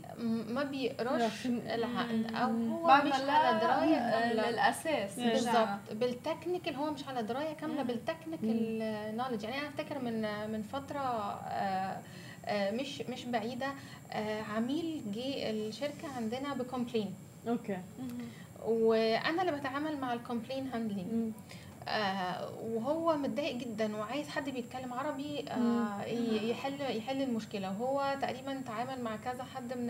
ما 0.48 0.62
بيقراش 0.64 1.46
العقد 1.46 2.34
أو 2.34 2.50
هو 2.50 3.02
مش 3.04 3.12
على 3.12 3.60
دراية 3.60 3.96
كاملة. 3.96 4.50
للأساس. 4.50 5.20
بالظبط. 5.20 5.92
بال 5.92 6.07
technical 6.07 6.74
هو 6.74 6.90
مش 6.90 7.08
على 7.08 7.22
دراية 7.22 7.52
كاملة 7.52 7.82
بال 7.82 8.00
technical 8.00 8.78
knowledge 9.16 9.42
يعني 9.42 9.58
أنا 9.58 9.68
أفتكر 9.68 9.98
من 9.98 10.50
من 10.52 10.62
فترة 10.62 11.00
آه، 11.00 11.98
آه، 12.46 12.70
مش 12.70 13.00
مش 13.00 13.24
بعيدة 13.24 13.66
آه، 14.12 14.42
عميل 14.42 15.02
جه 15.14 15.50
الشركة 15.50 16.08
عندنا 16.16 16.54
ب 16.54 16.60
complaint 16.60 17.14
okay. 17.48 17.78
وأنا 18.66 19.42
اللي 19.42 19.52
بتعامل 19.52 19.96
مع 20.00 20.12
ال 20.12 20.18
complaint 20.18 20.68
handling 20.74 21.32
آه 21.88 22.50
وهو 22.62 23.16
متضايق 23.16 23.56
جدا 23.56 23.96
وعايز 23.96 24.28
حد 24.28 24.48
بيتكلم 24.50 24.92
عربي 24.94 25.44
آه 25.50 26.02
يحل 26.50 26.80
يحل 26.96 27.22
المشكلة. 27.22 27.68
وهو 27.80 28.16
تقريبا 28.22 28.60
تعامل 28.66 29.00
مع 29.02 29.16
كذا 29.16 29.44
حد 29.44 29.72
من 29.78 29.86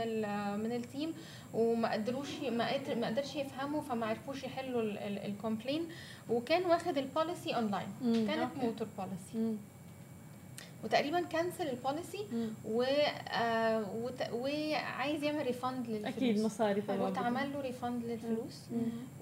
من 0.61 0.73
ال 0.73 0.81
team 0.81 1.15
وما 1.55 1.93
قدروش 1.93 2.29
ما 2.43 3.07
قدرش 3.07 3.37
يفهموا 3.37 3.81
فما 3.81 4.07
عرفوش 4.07 4.45
يحلوا 4.45 4.83
ال 5.27 5.33
complaint 5.33 5.89
وكان 6.31 6.65
واخد 6.67 6.99
ال 6.99 7.07
policy 7.07 7.57
online 7.57 7.89
كانت 8.27 8.57
motor 8.65 8.89
policy 8.99 9.57
وتقريبا 10.85 11.21
cancel 11.21 11.69
ال 11.69 11.77
policy 11.77 12.27
و 12.65 12.83
آه 12.83 13.85
وعايز 14.33 15.23
يعمل 15.23 15.47
refund 15.47 15.87
للفلوس. 15.89 16.17
أكيد 16.17 16.45
مصاري 16.45 16.81
طبعا. 16.81 17.01
واتعمل 17.01 17.53
له 17.53 17.61
refund 17.61 18.05
للفلوس. 18.05 18.61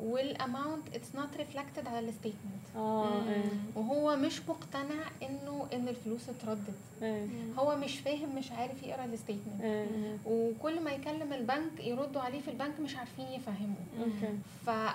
وال 0.01 0.24
amount 0.24 0.95
it's 0.95 1.15
not 1.15 1.37
reflected 1.37 1.89
على 1.89 2.09
ال 2.09 2.15
statement 2.15 2.67
آه 2.77 3.29
إيه. 3.29 3.43
وهو 3.77 4.17
مش 4.17 4.41
مقتنع 4.49 5.05
إنه 5.23 5.67
إن 5.73 5.89
الفلوس 5.89 6.29
اتردت. 6.29 6.75
إيه. 7.03 7.27
هو 7.59 7.77
مش 7.77 7.99
فاهم 7.99 8.37
مش 8.37 8.53
عارف 8.53 8.83
يقرأ 8.83 9.05
ال 9.05 9.12
statement. 9.12 9.87
وكل 10.27 10.81
ما 10.81 10.91
يكلم 10.91 11.33
البنك 11.33 11.85
يردوا 11.85 12.21
عليه 12.21 12.41
في 12.41 12.49
البنك 12.49 12.81
مش 12.81 12.97
عارفين 12.97 13.27
يفهموه 13.27 14.09
فهي 14.67 14.95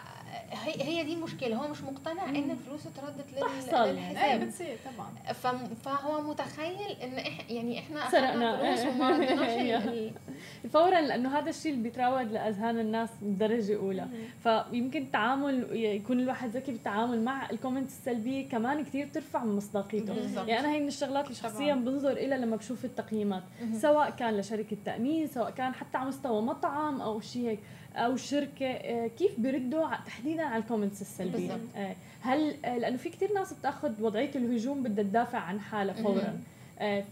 هي 0.64 1.04
دي 1.04 1.14
المشكلة. 1.14 1.56
هو 1.56 1.68
مش 1.68 1.82
مقتنع 1.82 2.30
إن 2.30 2.52
الفلوس 2.52 2.88
اتردت 2.88 3.26
للحساب. 3.34 4.40
بتصير 4.40 4.78
طبعا. 4.96 5.34
فهو 5.74 6.22
متخيل 6.22 6.92
إن 7.04 7.14
إح 7.14 7.52
يعني 7.52 7.80
إحنا 7.80 8.10
سرقنا. 8.12 8.76
فلوس 8.76 8.96
وما 8.96 10.12
فورا 10.74 11.02
لأنه 11.02 11.40
هذا 11.40 11.50
الشيء 11.50 11.72
اللي 11.72 11.84
بيتراود 11.84 12.32
لأذهان 12.32 12.80
الناس 12.80 13.10
بدرجه 13.22 13.76
اولى 13.76 14.08
فيمكن 14.44 15.02
التعامل 15.02 15.68
يكون 15.72 16.20
الواحد 16.20 16.50
ذكي 16.50 16.72
بالتعامل 16.72 17.22
مع 17.24 17.50
ال 17.50 17.55
comment 17.55 17.90
السلبية 17.90 18.50
كمان 18.50 18.84
كثير 18.84 19.06
بترفع 19.06 19.44
من 19.44 19.56
مصداقيته. 19.56 20.14
يعني 20.48 20.60
أنا 20.60 20.72
هي 20.72 20.80
من 20.80 20.88
الشغلات 20.88 21.26
اللي 21.26 21.36
شخصيا 21.36 21.76
بنظر 21.76 22.12
إلى 22.12 22.38
لما 22.38 22.56
بشوف 22.56 22.86
التقييمات. 22.86 23.44
سواء 23.74 24.10
كان 24.10 24.38
لشركة 24.38 24.78
تأمين 24.86 25.28
سواء 25.28 25.50
كان 25.52 25.74
حتى 25.74 25.98
على 25.98 26.08
مستوى 26.08 26.42
مطعم 26.42 27.02
أو 27.02 27.20
شيء 27.20 27.50
هيك. 27.50 27.60
أو 27.96 28.16
شركة 28.16 28.66
آه، 28.66 29.08
كيف 29.08 29.40
بيردوا 29.40 29.96
تحديدا 30.06 30.44
على 30.44 30.64
ال 30.64 30.68
comments 30.68 31.02
السلبية. 31.02 31.58
آه، 31.76 31.96
هل 32.22 32.56
آه، 32.66 32.78
لأنه 32.78 32.98
في 32.98 33.10
كثير 33.10 33.34
ناس 33.34 33.54
بتأخذ 33.54 34.04
وضعية 34.04 34.32
الهجوم 34.36 34.84
بدها 34.84 35.04
تدافع 35.04 35.38
عن 35.38 35.60
حالها 35.60 35.94
فورا. 35.94 36.40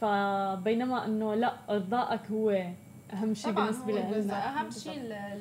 فبينما 0.01 1.05
إنه 1.05 1.35
لا 1.35 1.53
أرضائك 1.69 2.21
هو 2.31 2.65
أهم 3.13 3.33
شيء 3.33 3.51
بالنسبة 3.51 3.91
لنا 3.91 4.59
أهم 4.59 4.71
شيء 4.71 4.93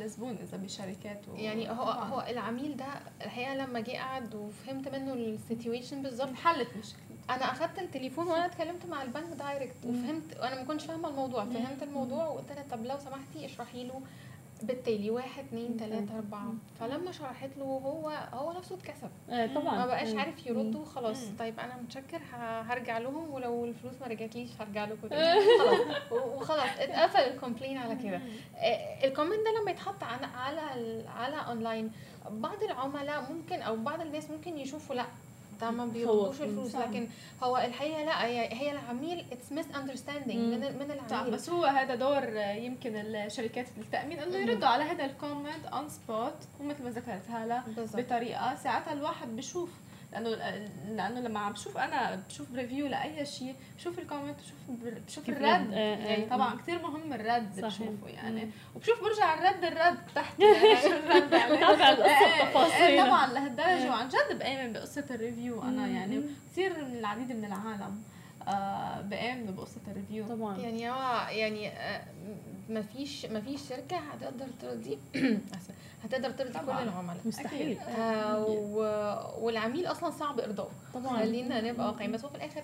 الزبون 0.02 0.36
إذا 0.42 0.56
بشركات 0.56 1.20
يعني 1.34 1.70
هو 1.70 1.84
هو 1.84 2.24
العميل 2.30 2.76
ده 2.76 2.86
الحقيقة 3.24 3.54
لما 3.54 3.80
جه 3.80 3.90
قعد 3.92 4.34
وفهمت 4.34 4.88
منه 4.88 5.12
ال 5.12 5.21
situation 5.21 6.02
بالظبط 6.02 6.34
حلت 6.34 6.68
مشكلته 6.78 7.08
أنا 7.30 7.52
اخدت 7.52 7.78
التليفون 7.78 8.26
وأنا 8.26 8.46
اتكلمت 8.46 8.86
مع 8.86 9.02
البنك 9.02 9.32
direct 9.38 9.84
وفهمت 9.86 10.36
وأنا 10.40 10.54
ما 10.54 10.64
كنتش 10.64 10.84
فاهمة 10.84 11.08
الموضوع 11.08 11.44
فهمت 11.44 11.82
الموضوع 11.82 12.28
وقلت 12.28 12.52
لها 12.52 12.64
طب 12.70 12.84
لو 12.84 12.98
سمحتي 12.98 13.46
اشرحي 13.46 13.84
له 13.84 14.00
بالتالي 14.62 15.10
واحد 15.10 15.44
اثنين 15.44 15.76
ثلاثة 15.80 16.14
أربعة. 16.16 16.52
فلما 16.80 17.12
شرحت 17.12 17.50
له 17.58 17.64
هو 17.64 18.08
هو 18.34 18.52
نفسه 18.52 18.74
اتكسب. 18.74 19.10
آه 19.30 19.46
طبعا. 19.46 19.78
ما 19.78 19.86
بقاش 19.86 20.14
عارف 20.14 20.46
يرد 20.46 20.74
وخلاص. 20.76 21.24
طيب 21.38 21.60
أنا 21.60 21.76
متشكر 21.76 22.20
هرجع 22.40 22.98
لهم 22.98 23.30
ولو 23.30 23.64
الفلوس 23.64 23.94
ما 24.00 24.06
رجعتليش 24.06 24.50
هرجع 24.60 24.84
لكم 24.84 25.08
خلاص. 25.60 26.12
وخلاص. 26.12 26.68
اتقفل 26.78 27.18
ال 27.20 27.26
complaint 27.26 27.76
على 27.78 27.94
كده. 27.96 28.20
آه، 28.56 29.06
ال 29.06 29.10
comment 29.10 29.32
ده 29.44 29.60
لما 29.62 29.70
يتحط 29.70 30.02
على 30.02 30.26
على 30.26 30.60
على 31.08 31.36
اونلاين 31.48 31.92
بعض 32.30 32.62
العملاء 32.62 33.32
ممكن 33.32 33.62
أو 33.62 33.76
بعض 33.76 34.00
الناس 34.00 34.30
ممكن 34.30 34.58
يشوفوا 34.58 34.94
لأ. 34.94 35.04
ده 35.60 35.70
ما 35.70 35.84
بيردوش 35.86 36.40
الفلوس. 36.42 36.74
لكن 36.76 37.08
هو 37.42 37.56
الحقيقة 37.56 38.04
لا 38.04 38.24
هي, 38.24 38.48
هي 38.52 38.72
العميل 38.72 39.24
it's 39.32 39.52
misunderstanding 39.52 40.54
من 40.54 40.60
من 40.78 40.90
العميل. 40.90 41.32
بس 41.32 41.50
هو 41.50 41.64
هذا 41.64 41.94
دور 41.94 42.24
يمكن 42.36 42.96
الشركات 42.96 43.66
التأمين 43.78 44.18
إنه 44.18 44.36
يردوا 44.36 44.68
على 44.68 44.84
هذا 44.84 45.04
ال 45.04 45.12
comment 45.12 45.66
on 45.72 45.88
spot 45.88 46.34
ومثل 46.60 46.84
ما 46.84 46.90
ذكرت 46.90 47.30
هلا 47.30 47.62
بطريقة 47.76 48.54
ساعتها 48.54 48.92
الواحد 48.92 49.36
بشوف 49.36 49.70
لأنه 50.12 50.28
لأنه 50.88 51.20
لما 51.20 51.40
عم 51.40 51.52
بشوف 51.52 51.76
أنا 51.76 52.22
بشوف 52.28 52.54
review 52.54 52.86
لأي 52.86 53.26
شيء 53.26 53.54
بشوف 53.76 53.98
ال 53.98 54.03
comment 54.03 54.36
بشوف 54.40 54.94
بشوف 55.06 55.28
الرد. 55.28 55.72
آه، 55.72 55.76
آه. 55.76 56.06
يعني 56.06 56.26
طبعا 56.26 56.54
كثير 56.56 56.82
مهم 56.82 57.12
الرد 57.12 57.52
صحيح. 57.52 57.66
بشوفه 57.66 58.08
يعني. 58.08 58.50
وبشوف 58.74 59.02
برجع 59.02 59.34
الرد 59.34 59.64
الرد 59.64 59.98
تحت. 60.14 60.40
يعني 60.40 60.86
الرد 60.86 61.32
يعني؟ 61.32 61.64
آه، 63.04 63.06
طبعا 63.06 63.26
لهالدرجة 63.26 63.90
وعن 63.90 64.08
جد 64.08 64.38
بآمن 64.38 64.72
بقصة 64.72 65.04
ال 65.10 65.18
review 65.18 65.62
أنا 65.62 65.86
يعني. 65.86 66.22
كثير 66.52 66.84
من 66.84 66.98
العديد 66.98 67.32
من 67.32 67.44
العالم 67.44 68.02
بامنوا 69.02 69.52
بقصه 69.54 69.80
ال 69.88 69.94
review 69.94 70.26
طبعا. 70.28 70.56
يعني 70.58 70.90
هو 70.90 71.26
يعني 71.30 71.70
ما 72.68 72.82
فيش 72.82 73.26
ما 73.26 73.40
فيش 73.40 73.60
شركة 73.68 73.96
هتقدر 73.96 74.46
ترضي 74.62 74.98
هتقدر 76.04 76.30
ترضي 76.30 76.58
كل 76.58 76.70
العملاء. 76.70 77.20
مستحيل. 77.24 77.78
آه 77.78 79.38
والعميل 79.38 79.86
أصلا 79.86 80.10
صعب 80.10 80.40
إرضائه. 80.40 80.70
طبعا. 80.94 81.18
خلينا 81.18 81.60
نبقى 81.60 81.86
واقعيين. 81.86 82.12
بس 82.12 82.24
هو 82.24 82.30
في 82.30 82.36
الآخر 82.36 82.62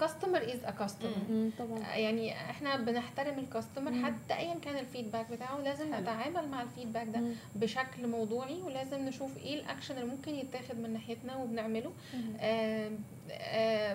customer 0.00 0.42
as 0.42 0.64
a 0.64 0.70
customer 0.70 1.50
طبعا. 1.58 1.78
يعني 1.78 2.32
إحنا 2.34 2.76
بنحترم 2.76 3.38
ال 3.38 3.45
customer 3.45 4.04
حتى 4.04 4.34
ايا 4.34 4.54
كان 4.54 4.76
ال 4.78 4.84
feedback 4.84 5.30
بتاعه. 5.30 5.58
لازم 5.60 5.92
حلو. 5.92 6.02
نتعامل 6.02 6.48
مع 6.48 6.62
ال 6.62 6.67
feedback 6.67 7.06
ده 7.08 7.18
مم. 7.20 7.32
بشكل 7.54 8.06
موضوعي 8.08 8.62
ولازم 8.62 9.00
نشوف 9.04 9.36
إيه 9.36 9.54
الاكشن 9.60 9.94
اللي 9.98 10.06
ممكن 10.14 10.34
يتاخد 10.34 10.76
من 10.78 10.92
ناحيتنا 10.92 11.36
وبنعمله. 11.36 11.92
آه 12.40 12.86
آه 12.86 12.90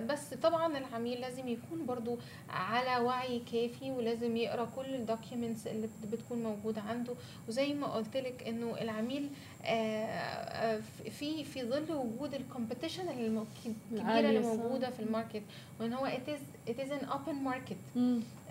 بس 0.07 0.33
طبعا 0.33 0.77
العميل 0.77 1.21
لازم 1.21 1.47
يكون 1.47 1.85
برضو 1.85 2.17
على 2.49 3.05
وعي 3.05 3.39
كافي 3.51 3.91
ولازم 3.91 4.37
يقرأ 4.37 4.67
كل 4.75 4.95
ال 4.95 5.03
documents 5.03 5.67
اللي 5.67 5.89
بتكون 6.11 6.43
موجودة 6.43 6.81
عنده. 6.81 7.13
وزي 7.49 7.73
ما 7.73 7.87
قلت 7.87 8.17
لك 8.17 8.43
إنه 8.47 8.75
العميل 8.81 9.29
آه, 9.65 10.05
آه، 10.05 10.79
في 11.19 11.43
في 11.43 11.63
ظل 11.63 11.93
وجود 11.93 12.33
ال 12.33 12.40
competition 12.40 13.09
الكبيره 13.09 14.19
اللي 14.29 14.39
موجودة 14.39 14.89
في 14.89 14.99
ال 14.99 15.05
market 15.05 15.41
وإن 15.79 15.93
هو 15.93 16.07
it 16.07 16.29
is 16.29 16.69
it 16.71 16.75
is 16.77 16.91
an 16.91 17.05
open 17.09 17.47
market. 17.51 17.97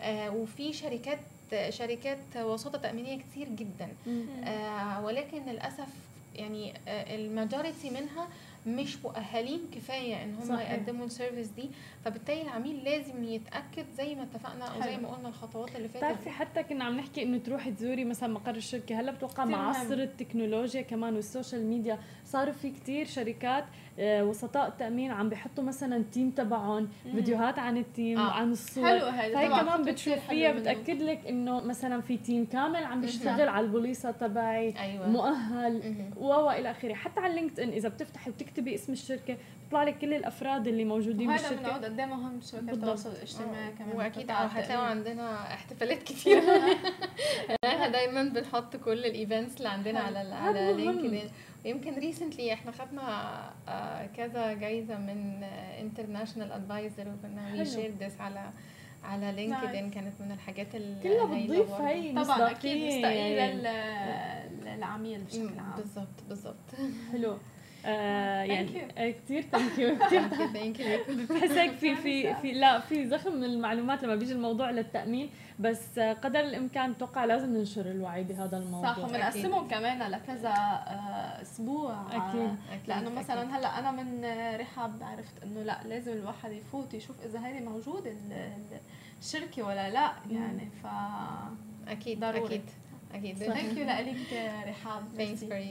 آه 0.03 0.31
وفي 0.31 0.73
شركات 0.73 1.19
شركات 1.69 2.19
وساطة 2.37 2.79
تأمينية 2.79 3.19
كتير 3.19 3.49
جدا. 3.49 3.89
آه 4.45 5.05
ولكن 5.05 5.47
للأسف 5.47 5.89
يعني 6.37 6.73
آه 6.89 7.15
ال 7.17 7.25
majority 7.25 7.91
منها 7.91 8.29
مش 8.67 8.97
مؤهلين 9.05 9.61
كفاية 9.75 10.25
إن 10.25 10.35
هم 10.35 10.47
يقدموا 10.61 11.07
ال 11.07 11.12
service 11.12 11.49
دي. 11.49 11.71
فبالتالي 12.05 12.43
العميل 12.43 12.85
لازم 12.85 13.25
يتأكد 13.25 13.87
زي 13.93 14.15
ما 14.15 14.23
اتفقنا 14.23 14.65
أو 14.65 14.81
زي 14.83 14.97
ما 14.97 15.09
قلنا 15.09 15.29
الخطوات 15.29 15.77
اللي 15.77 15.89
فاتت 15.89 16.05
بتعرفي 16.05 16.31
حتى 16.31 16.63
كنا 16.63 16.85
عم 16.85 16.97
نحكي 16.97 17.23
إنه 17.23 17.39
تروحي 17.39 17.71
تزوري 17.71 18.05
مثلا 18.05 18.29
مقر 18.29 18.55
الشركة 18.55 19.01
هلأ 19.01 19.13
بتوقع 19.13 19.45
مع 19.45 19.69
عصر 19.69 19.95
التكنولوجيا 19.95 20.83
كمان 20.83 21.15
وال 21.15 21.28
social 21.28 21.67
media 21.67 21.99
صاروا 22.25 22.53
في 22.53 22.71
كتير 22.71 23.07
شركات 23.07 23.65
آه، 23.99 24.25
وسطاء 24.25 24.69
التأمين 24.69 25.11
عم 25.11 25.29
بيحطوا 25.29 25.65
مثلا 25.65 25.97
ال 25.97 26.03
team 26.03 26.31
تبعهم 26.31 26.89
فيديوهات 27.13 27.59
عن 27.59 27.77
ال 27.77 27.85
team 27.85 28.19
آه. 28.19 28.31
عن 28.31 28.53
الصور. 28.53 28.87
حلو 28.87 29.07
هذا 29.07 29.35
فهي 29.35 29.49
كمان 29.49 29.83
بتشوف 29.83 30.19
فيها 30.29 30.53
بتأكد 30.53 31.03
لك 31.03 31.27
إنه 31.29 31.61
مثلا 31.61 32.01
في 32.01 32.17
team 32.17 32.47
كامل 32.47 32.85
عم 32.85 33.01
بيشتغل 33.01 33.49
على 33.49 33.67
البوليصة 33.67 34.11
تبعي 34.11 34.75
أيوة. 34.79 35.09
مؤهل 35.09 36.11
و 36.17 36.51
إلى 36.51 36.71
آخره. 36.71 36.95
حتى 36.95 37.21
على 37.21 37.35
LinkedIn 37.35 37.69
إذا 37.69 37.89
بتفتحي 37.89 38.31
وبتكتبي 38.31 38.75
اسم 38.75 38.93
الشركة 38.93 39.37
بيطلع 39.71 39.85
لك 39.85 39.99
كل 39.99 40.15
الأفراد 40.15 40.69
اللي 40.69 40.85
موجودين 40.85 41.31
بالشركة. 41.33 41.55
وهذا 41.55 41.61
بنعود 41.63 41.85
قد 41.85 41.99
إيه 42.01 42.07
مهم 42.07 42.41
شبكه 42.41 42.73
التواصل 42.73 43.11
الاجتماعي 43.11 43.73
كمان 43.73 43.97
وأكيد 43.97 44.31
هتلاقوا 44.31 44.85
عندنا 44.85 45.55
احتفالات 45.55 46.03
كتير. 46.03 46.43
إحنا 47.65 47.89
دايما 47.89 48.23
بنحط 48.23 48.77
كل 48.77 48.93
ال 48.99 49.07
events 49.07 49.57
اللي 49.57 49.69
عندنا 49.69 50.01
على 50.01 50.19
على 50.19 50.73
LinkedIn 50.73 51.31
ويمكن 51.65 51.95
recently 51.95 52.53
إحنا 52.53 52.73
خدنا 52.73 53.03
آه، 53.69 54.07
كذا 54.07 54.53
جايزة 54.53 54.99
من 54.99 55.43
International 55.81 56.53
Adviser 56.53 57.09
وكنا 57.09 57.53
we 57.53 57.65
share 57.65 57.93
this 58.01 58.21
على 58.21 58.51
على 59.05 59.33
LinkedIn 59.33 59.91
كانت 59.91 60.21
من 60.21 60.33
الحاجات 60.33 60.75
اللي 60.75 61.03
كلها 61.03 61.25
بتضيف 61.25 61.71
هي 61.73 62.13
طبعا 62.25 62.51
أكيد 62.51 62.87
مستقيله 62.87 63.55
للعميل 64.77 65.21
بشكل 65.25 65.59
عام. 65.59 65.77
بالضبط 65.77 66.23
بالضبط. 66.29 66.75
حلو. 67.13 67.39
آه 67.87 68.43
يعني 68.43 68.83
آه 68.99 69.11
كثير 69.11 69.43
thank 69.43 69.79
you 69.79 69.99
كثير 69.99 70.29
thank 70.29 70.81
you 70.81 70.99
بحس 71.31 71.51
هيك 71.51 71.73
في 71.73 71.97
في 71.97 72.35
في 72.43 72.53
لا 72.53 72.81
في 72.81 73.09
زخم 73.09 73.33
من 73.33 73.45
المعلومات 73.45 74.05
لما 74.05 74.15
بيجي 74.15 74.33
الموضوع 74.33 74.71
للتأمين 74.71 75.31
بس 75.59 75.99
قدر 75.99 76.41
الإمكان 76.41 76.91
أتوقع 76.91 77.25
لازم 77.25 77.57
ننشر 77.57 77.91
الوعي 77.91 78.25
بهذا 78.25 78.59
الموضوع. 78.59 78.93
صح 78.93 78.99
وبنقسمهم 78.99 79.69
كمان 79.69 80.11
لكذا 80.11 80.49
آه، 80.51 81.43
أسبوع. 81.43 82.07
أكيد 82.13 82.57
لأنه 82.89 83.11
مثلا 83.11 83.59
هلأ 83.59 83.79
أنا 83.79 83.91
من 83.91 84.25
رحاب 84.61 85.03
عرفت 85.03 85.43
إنه 85.43 85.63
لأ 85.63 85.79
لازم 85.85 86.13
الواحد 86.13 86.53
يفوت 86.53 86.95
يشوف 86.95 87.17
إذا 87.25 87.39
هذه 87.39 87.61
موجوده 87.61 88.13
الشركة 89.21 89.63
ولا 89.63 89.91
لأ 89.91 90.13
يعني 90.31 90.69
ف 90.83 90.87
أكيد 91.89 92.21
ضروري. 92.21 92.47
أكيد. 92.47 92.63
أكيد. 93.15 93.37
thank 93.37 93.77
you 93.77 93.85
لك 93.85 94.17
رحاب. 94.69 95.03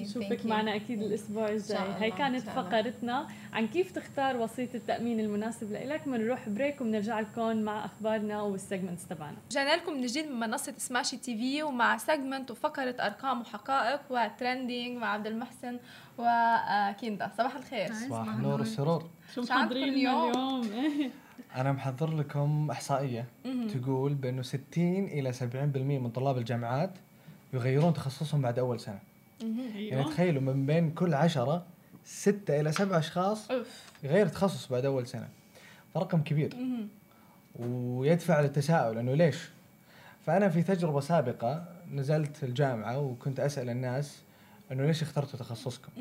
نشوفك 0.02 0.46
معنا 0.46 0.76
أكيد 0.76 1.02
الأسبوع 1.02 1.50
الجاي. 1.50 1.94
هي 2.00 2.12
كانت 2.12 2.42
فقرتنا 2.42 3.28
عن 3.54 3.68
كيف 3.68 3.92
تختار 3.92 4.38
وسيط 4.38 4.76
التأمين 4.76 5.20
المناسب 5.20 5.72
لك 5.72 6.08
بنروح 6.08 6.50
break 6.50 6.82
وبنرجع 6.82 7.20
لكم 7.20 7.58
مع 7.58 7.86
أخبارنا 7.86 8.42
وال 8.42 8.55
segments 8.55 9.08
تبعنا. 9.08 9.38
رجعنا 9.52 9.76
لكم 9.76 9.94
من 9.94 10.06
جديد 10.06 10.26
من 10.26 10.40
منصة 10.40 10.74
سماشي 10.78 11.18
TV 11.18 11.64
ومع 11.64 11.98
segment 11.98 12.52
وفقرة 12.52 12.96
أرقام 13.00 13.42
وحقائق 13.42 14.02
و 14.10 14.19
trending 14.19 14.98
مع 14.98 15.08
عبد 15.08 15.28
المحسن 15.28 15.80
وكيندا 16.18 17.32
صباح 17.38 17.56
الخير. 17.56 17.94
صباح 17.94 18.28
النور 18.28 18.60
والسرور. 18.60 19.10
شو 19.36 19.42
محضرين 19.42 19.94
اليوم؟ 19.94 20.62
أنا 21.56 21.72
محضر 21.72 22.16
لكم 22.16 22.72
إحصائية. 22.72 23.26
تقول 23.74 24.14
بأنه 24.14 24.42
60 24.42 25.06
إلى 25.06 25.34
70% 25.34 25.44
من 25.78 26.10
طلاب 26.10 26.38
الجامعات 26.38 26.98
يغيرون 27.54 27.94
تخصصهم 27.94 28.42
بعد 28.42 28.60
أول 28.60 28.80
سنة. 28.80 29.00
يعني 29.76 30.04
تخيلوا 30.04 30.42
من 30.42 30.66
بين 30.66 30.92
كل 30.92 31.14
عشرة 31.14 31.66
ستة 32.06 32.60
إلى 32.60 32.72
سبعة 32.72 33.00
أشخاص 33.00 33.48
يغير 34.04 34.28
تخصص 34.28 34.68
بعد 34.72 34.86
أول 34.86 35.08
سنة. 35.08 35.30
فرقم 35.94 36.22
كبير. 36.22 36.56
ويدفع 37.60 38.42
للتساؤل 38.42 38.98
أنه 38.98 39.14
ليش؟ 39.14 39.38
فأنا 40.26 40.50
في 40.50 40.64
تجربة 40.64 41.00
سابقة 41.00 41.66
نزلت 41.92 42.44
الجامعة 42.44 43.00
وكنت 43.00 43.40
أسأل 43.40 43.70
الناس 43.70 44.22
أنه 44.72 44.86
ليش 44.86 45.02
اخترتوا 45.02 45.40
تخصصكم. 45.40 45.92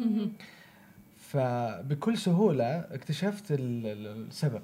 فبكل 1.19 2.19
سهولة 2.19 2.65
اكتشفت 2.65 3.45
السبب. 3.51 4.63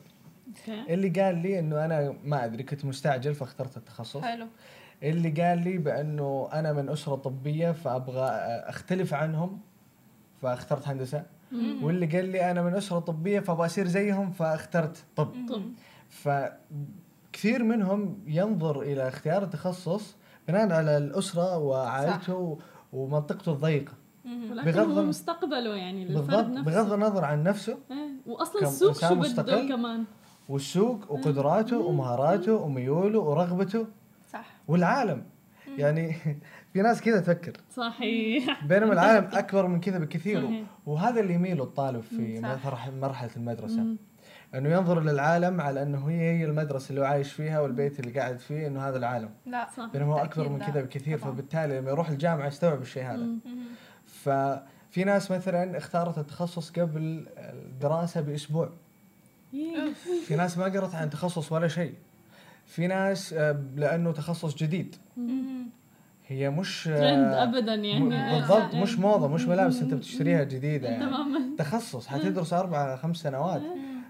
اللي 0.68 1.08
قال 1.08 1.38
لي 1.38 1.58
إنه 1.58 1.84
أنا 1.84 2.14
ما 2.24 2.44
أدري 2.44 2.62
كنت 2.62 2.84
مستعجل 2.84 3.34
فاخترت 3.34 3.76
التخصص. 3.76 4.16
حلو. 4.20 4.46
اللي 5.04 5.30
قال 5.30 5.58
لي 5.64 5.78
بأنه 5.78 6.48
أنا 6.52 6.72
من 6.72 6.88
أسرة 6.88 7.14
طبية 7.14 7.72
فأبغى 7.72 8.28
أختلف 8.68 9.14
عنهم 9.14 9.60
فاخترت 10.42 10.88
هندسة. 10.88 11.22
واللي 11.82 12.06
قال 12.06 12.24
لي 12.24 12.50
أنا 12.50 12.62
من 12.62 12.74
أسرة 12.74 12.98
طبية 12.98 13.40
فأبغى 13.40 13.66
أصير 13.66 13.86
زيهم 13.86 14.30
فاخترت 14.30 15.04
طب. 15.16 15.28
فكثير 16.08 17.62
منهم 17.62 18.18
ينظر 18.26 18.82
إلى 18.82 19.08
اختيار 19.08 19.42
التخصص 19.42 20.16
بناء 20.48 20.72
على 20.72 20.96
الأسرة 20.96 21.58
وعائلته 21.58 22.58
ومنطقته 22.92 23.52
الضيقة. 23.52 23.92
بغض 24.64 24.98
مستقبله 24.98 25.74
يعني 25.74 26.04
بالضبط. 26.04 26.66
بغض 26.66 26.92
النظر 26.92 27.24
عن 27.24 27.42
نفسه. 27.42 27.78
إيه. 27.90 28.10
واصلا 28.26 28.62
السوق 28.62 28.92
شو 28.92 29.14
بده 29.14 29.68
كمان. 29.68 30.04
والسوق 30.48 31.12
وقدراته 31.12 31.78
ومهاراته 31.78 32.54
وميوله 32.54 33.18
ورغبته. 33.18 33.86
والعالم. 34.68 35.24
يعني 35.78 36.12
في 36.72 36.82
ناس 36.82 37.02
كذا 37.02 37.20
تفكر. 37.20 37.52
صحيح. 37.70 38.64
بينما 38.68 38.92
العالم 38.92 39.28
أكبر 39.32 39.66
من 39.66 39.80
كذا 39.80 39.98
بكثير. 39.98 40.64
وهذا 40.86 41.20
اللي 41.20 41.34
يميله 41.34 41.64
الطالب 41.64 42.00
في 42.00 42.56
مرحله 43.00 43.30
المدرسة. 43.36 43.96
إنه 44.54 44.68
ينظر 44.68 45.00
للعالم 45.00 45.60
على 45.60 45.82
إنه 45.82 46.08
هي 46.10 46.38
هي 46.38 46.44
المدرسة 46.44 46.90
اللي 46.90 47.00
هو 47.00 47.04
عايش 47.04 47.32
فيها 47.32 47.60
والبيت 47.60 48.00
اللي 48.00 48.20
قاعد 48.20 48.38
فيه 48.38 48.66
إنه 48.66 48.88
هذا 48.88 48.98
العالم. 48.98 49.30
لا 49.46 49.68
صح. 49.76 49.88
بينما 49.92 50.14
هو 50.14 50.18
أكبر 50.18 50.48
من 50.48 50.58
كذا 50.58 50.82
بكثير. 50.82 51.18
طبعا. 51.18 51.32
فبالتالي 51.32 51.78
لما 51.78 51.90
يروح 51.90 52.08
الجامعة 52.10 52.46
يستوعب 52.46 52.82
الشيء 52.82 53.02
هذا. 53.02 53.26
ففي 54.06 55.04
ناس 55.04 55.30
مثلا 55.30 55.78
اختارت 55.78 56.18
التخصص 56.18 56.70
قبل 56.70 57.26
الدراسة 57.38 58.20
بأسبوع. 58.20 58.70
في 60.26 60.36
ناس 60.36 60.58
ما 60.58 60.64
قرت 60.64 60.94
عن 60.94 61.10
تخصص 61.10 61.52
ولا 61.52 61.68
شيء. 61.68 61.94
في 62.66 62.86
ناس 62.86 63.32
آه، 63.32 63.62
لأنه 63.76 64.12
تخصص 64.12 64.54
جديد. 64.54 64.96
هي 66.28 66.50
مش 66.50 66.88
آه، 66.88 66.98
ترند 66.98 67.32
ابدا 67.32 67.74
يعني. 67.74 68.34
بالضبط 68.38 68.74
مش 68.74 68.98
موضة 68.98 69.28
مش 69.28 69.46
ملابس 69.46 69.82
أنت 69.82 69.94
بتشتريها 69.94 70.44
جديدة 70.44 70.88
يعني. 70.88 71.06
تماما. 71.06 71.40
تخصص 71.58 72.06
حتدرس 72.06 72.52
أربع 72.52 72.96
خمس 72.96 73.16
سنوات. 73.16 73.62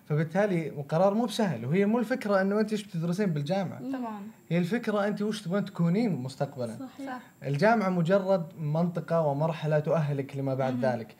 فبالتالي 0.09 0.71
قرار 0.71 1.15
مو 1.15 1.25
بسهل 1.25 1.65
وهي 1.67 1.87
مو 1.87 1.99
الفكرة 1.99 2.41
إنه 2.41 2.61
أنت 2.61 2.73
إيش 2.73 2.83
بتدرسين 2.83 3.27
بالجامعة. 3.27 3.79
طبعا. 3.79 4.23
هي 4.49 4.59
الفكرة 4.59 5.07
أنت 5.07 5.23
وش 5.23 5.43
تبغين 5.43 5.65
تكونين 5.65 6.13
مستقبلا. 6.13 6.77
صحيح. 6.77 7.19
الجامعة 7.45 7.89
مجرد 7.89 8.47
منطقة 8.61 9.21
ومرحلة 9.21 9.79
تؤهلك 9.79 10.37
لما 10.37 10.55
بعد 10.55 10.85
ذلك. 10.85 11.15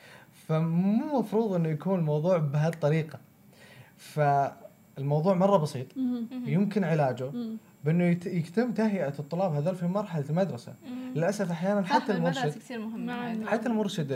فمو 0.49 1.21
مفروض 1.21 1.53
إنه 1.53 1.69
يكون 1.69 1.99
الموضوع 1.99 2.39
بهالطريقة. 2.39 3.19
فالموضوع 4.97 5.35
مرة 5.35 5.57
بسيط. 5.57 5.87
يمكن 6.47 6.85
علاجه 6.85 7.31
بأنه 7.85 8.05
يتم 8.27 8.73
تهيئة 8.73 9.15
الطلاب 9.19 9.55
هذول 9.55 9.77
في 9.77 9.87
مرحلة 9.87 10.25
المدرسة. 10.31 10.75
للأسف 11.15 11.51
أحيانا 11.51 11.83
حتى 11.87 12.13
المرشد 12.13 12.49
كثير 12.49 12.79
مهم 12.79 13.09
يعني. 13.09 13.47
حتى 13.47 13.69
المرشد 13.69 14.13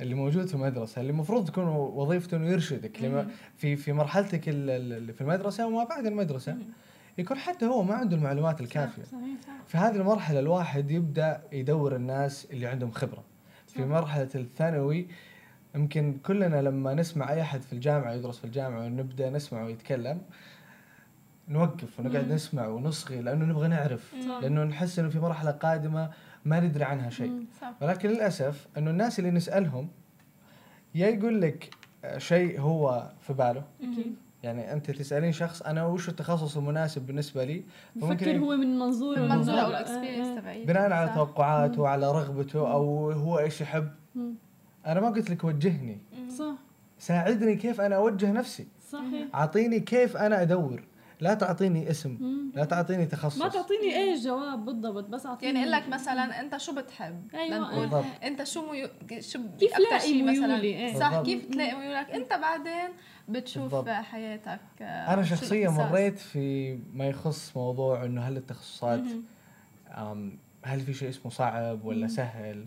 اللي 0.00 0.14
موجود 0.14 0.46
في 0.46 0.54
المدرسة 0.54 1.00
اللي 1.00 1.10
المفروض 1.10 1.48
تكون 1.48 1.64
وظيفته 1.66 2.36
إنه 2.36 2.48
يرشدك. 2.48 3.02
لما 3.02 3.28
في 3.56 3.76
في 3.76 3.92
مرحلتك 3.92 4.48
اللي 4.48 5.12
في 5.12 5.20
المدرسة 5.20 5.66
وما 5.66 5.84
بعد 5.84 6.06
المدرسة 6.06 6.56
يكون 7.18 7.38
حتى 7.38 7.66
هو 7.66 7.82
ما 7.82 7.94
عنده 7.94 8.16
المعلومات 8.16 8.60
الكافية. 8.60 9.02
صحيح 9.02 9.22
صحيح. 9.42 9.62
في 9.66 9.78
هذه 9.78 9.96
المرحلة 9.96 10.38
الواحد 10.38 10.90
يبدأ 10.90 11.42
يدور 11.52 11.96
الناس 11.96 12.46
اللي 12.50 12.66
عندهم 12.66 12.90
خبرة. 12.90 13.24
في 13.66 13.84
مرحلة 13.84 14.28
الثانوي 14.34 15.06
يمكن 15.74 16.18
كلنا 16.26 16.62
لما 16.62 16.94
نسمع 16.94 17.32
أي 17.32 17.42
أحد 17.42 17.62
في 17.62 17.72
الجامعة 17.72 18.12
يدرس 18.12 18.38
في 18.38 18.44
الجامعة 18.44 18.84
ونبدأ 18.84 19.30
نسمعه 19.30 19.68
يتكلم 19.68 20.20
نوقف 21.48 22.00
ونقعد 22.00 22.32
نسمع 22.32 22.66
ونصغي 22.66 23.22
لأنه 23.22 23.44
نبغى 23.44 23.68
نعرف 23.68 24.14
لأنه 24.42 24.64
نحس 24.64 24.98
إنه 24.98 25.08
في 25.08 25.18
مرحلة 25.18 25.50
قادمة 25.50 26.10
ما 26.44 26.60
ندري 26.60 26.84
عنها 26.84 27.10
شيء. 27.10 27.44
ولكن 27.80 28.08
للأسف 28.08 28.66
إنه 28.78 28.90
الناس 28.90 29.18
اللي 29.18 29.30
نسألهم 29.30 29.88
يا 30.94 31.08
يقول 31.08 31.40
لك 31.40 31.74
شيء 32.18 32.60
هو 32.60 33.10
في 33.20 33.32
باله. 33.32 33.62
أكيد. 33.82 34.14
يعني 34.42 34.72
أنت 34.72 34.90
تسألين 34.90 35.32
شخص 35.32 35.62
أنا 35.62 35.86
وش 35.86 36.08
التخصص 36.08 36.56
المناسب 36.56 37.06
بالنسبة 37.06 37.44
لي؟ 37.44 37.64
فكر 38.00 38.38
هو 38.38 38.56
من 38.56 38.78
منظور 38.78 39.20
من 39.20 39.28
منظور. 39.28 39.60
أو 39.60 39.68
ال 39.70 39.76
experience 39.76 40.40
تبعي 40.40 40.64
بناء 40.64 40.92
على 40.92 41.12
توقعاته 41.14 41.82
وعلى 41.82 42.12
رغبته 42.12 42.72
أو 42.72 43.12
هو 43.12 43.38
إيش 43.38 43.60
يحب. 43.60 43.88
أنا 44.86 45.00
ما 45.00 45.08
قلت 45.08 45.30
لك 45.30 45.44
وجهني. 45.44 45.98
صح. 46.38 46.54
ساعدني 46.98 47.56
كيف 47.56 47.80
أنا 47.80 47.96
أوجه 47.96 48.32
نفسي. 48.32 48.68
صحيح. 48.90 49.26
أعطيني 49.34 49.80
كيف 49.80 50.16
أنا 50.16 50.42
أدور. 50.42 50.84
لا 51.20 51.34
تعطيني 51.34 51.90
اسم. 51.90 52.18
لا 52.54 52.64
تعطيني 52.64 53.06
تخصص. 53.06 53.38
ما 53.38 53.48
تعطيني 53.48 53.96
إيه 53.96 54.14
جواب 54.14 54.64
بالضبط 54.64 55.04
بس 55.04 55.26
أعطيني. 55.26 55.52
يعني 55.52 55.62
أقول 55.62 55.72
لك 55.72 55.88
مثلا 55.88 56.40
أنت 56.40 56.56
شو 56.56 56.74
بتحب؟ 56.74 57.34
أيوه 57.34 57.80
بالضبط. 57.80 58.04
أنت 58.24 58.42
شو 58.42 58.72
ميو... 58.72 58.88
شو 59.20 59.38
كيف 59.58 59.72
تلاقي 59.76 60.22
مثلا؟ 60.22 60.60
إيه؟ 60.60 60.98
صح 60.98 61.22
كيف 61.22 61.46
تلاقي 61.46 61.74
ميولك؟ 61.76 62.10
أنت 62.10 62.32
بعدين 62.32 62.88
بتشوف 63.28 63.62
بالضبط. 63.62 63.88
حياتك 63.88 64.60
أنا 64.80 65.22
شخصيا 65.22 65.70
مريت 65.70 66.18
في 66.18 66.78
ما 66.92 67.06
يخص 67.06 67.56
موضوع 67.56 68.04
إنه 68.04 68.20
هل 68.20 68.36
التخصصات 68.36 69.04
هل 70.64 70.80
في 70.80 70.94
شيء 70.94 71.08
اسمه 71.08 71.30
صعب 71.30 71.84
ولا 71.84 72.06
سهل؟ 72.06 72.66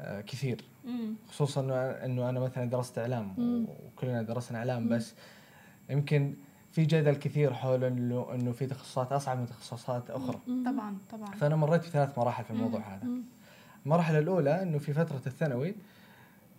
آه 0.00 0.20
كثير. 0.20 0.64
خصوصا 1.28 1.60
إنه 2.04 2.28
أنا 2.28 2.40
مثلا 2.40 2.64
درست 2.64 2.98
إعلام 2.98 3.34
وكلنا 3.68 4.22
درسنا 4.22 4.58
إعلام 4.58 4.88
بس 4.88 5.14
يمكن 5.90 6.34
في 6.72 6.84
جدل 6.84 7.16
كثير 7.16 7.54
حول 7.54 7.84
انه 7.84 8.26
إنه 8.34 8.52
في 8.52 8.66
تخصصات 8.66 9.12
أصعب 9.12 9.38
من 9.38 9.46
تخصصات 9.46 10.10
أخرى. 10.10 10.38
طبعا 10.66 10.98
طبعا. 11.12 11.30
فأنا 11.30 11.56
مريت 11.56 11.82
في 11.82 11.90
ثلاث 11.90 12.18
مراحل 12.18 12.44
في 12.44 12.50
الموضوع 12.50 12.80
هذا. 12.80 13.08
المرحله 13.86 14.18
الأولى 14.18 14.62
إنه 14.62 14.78
في 14.78 14.92
فترة 14.92 15.20
الثانوي 15.26 15.74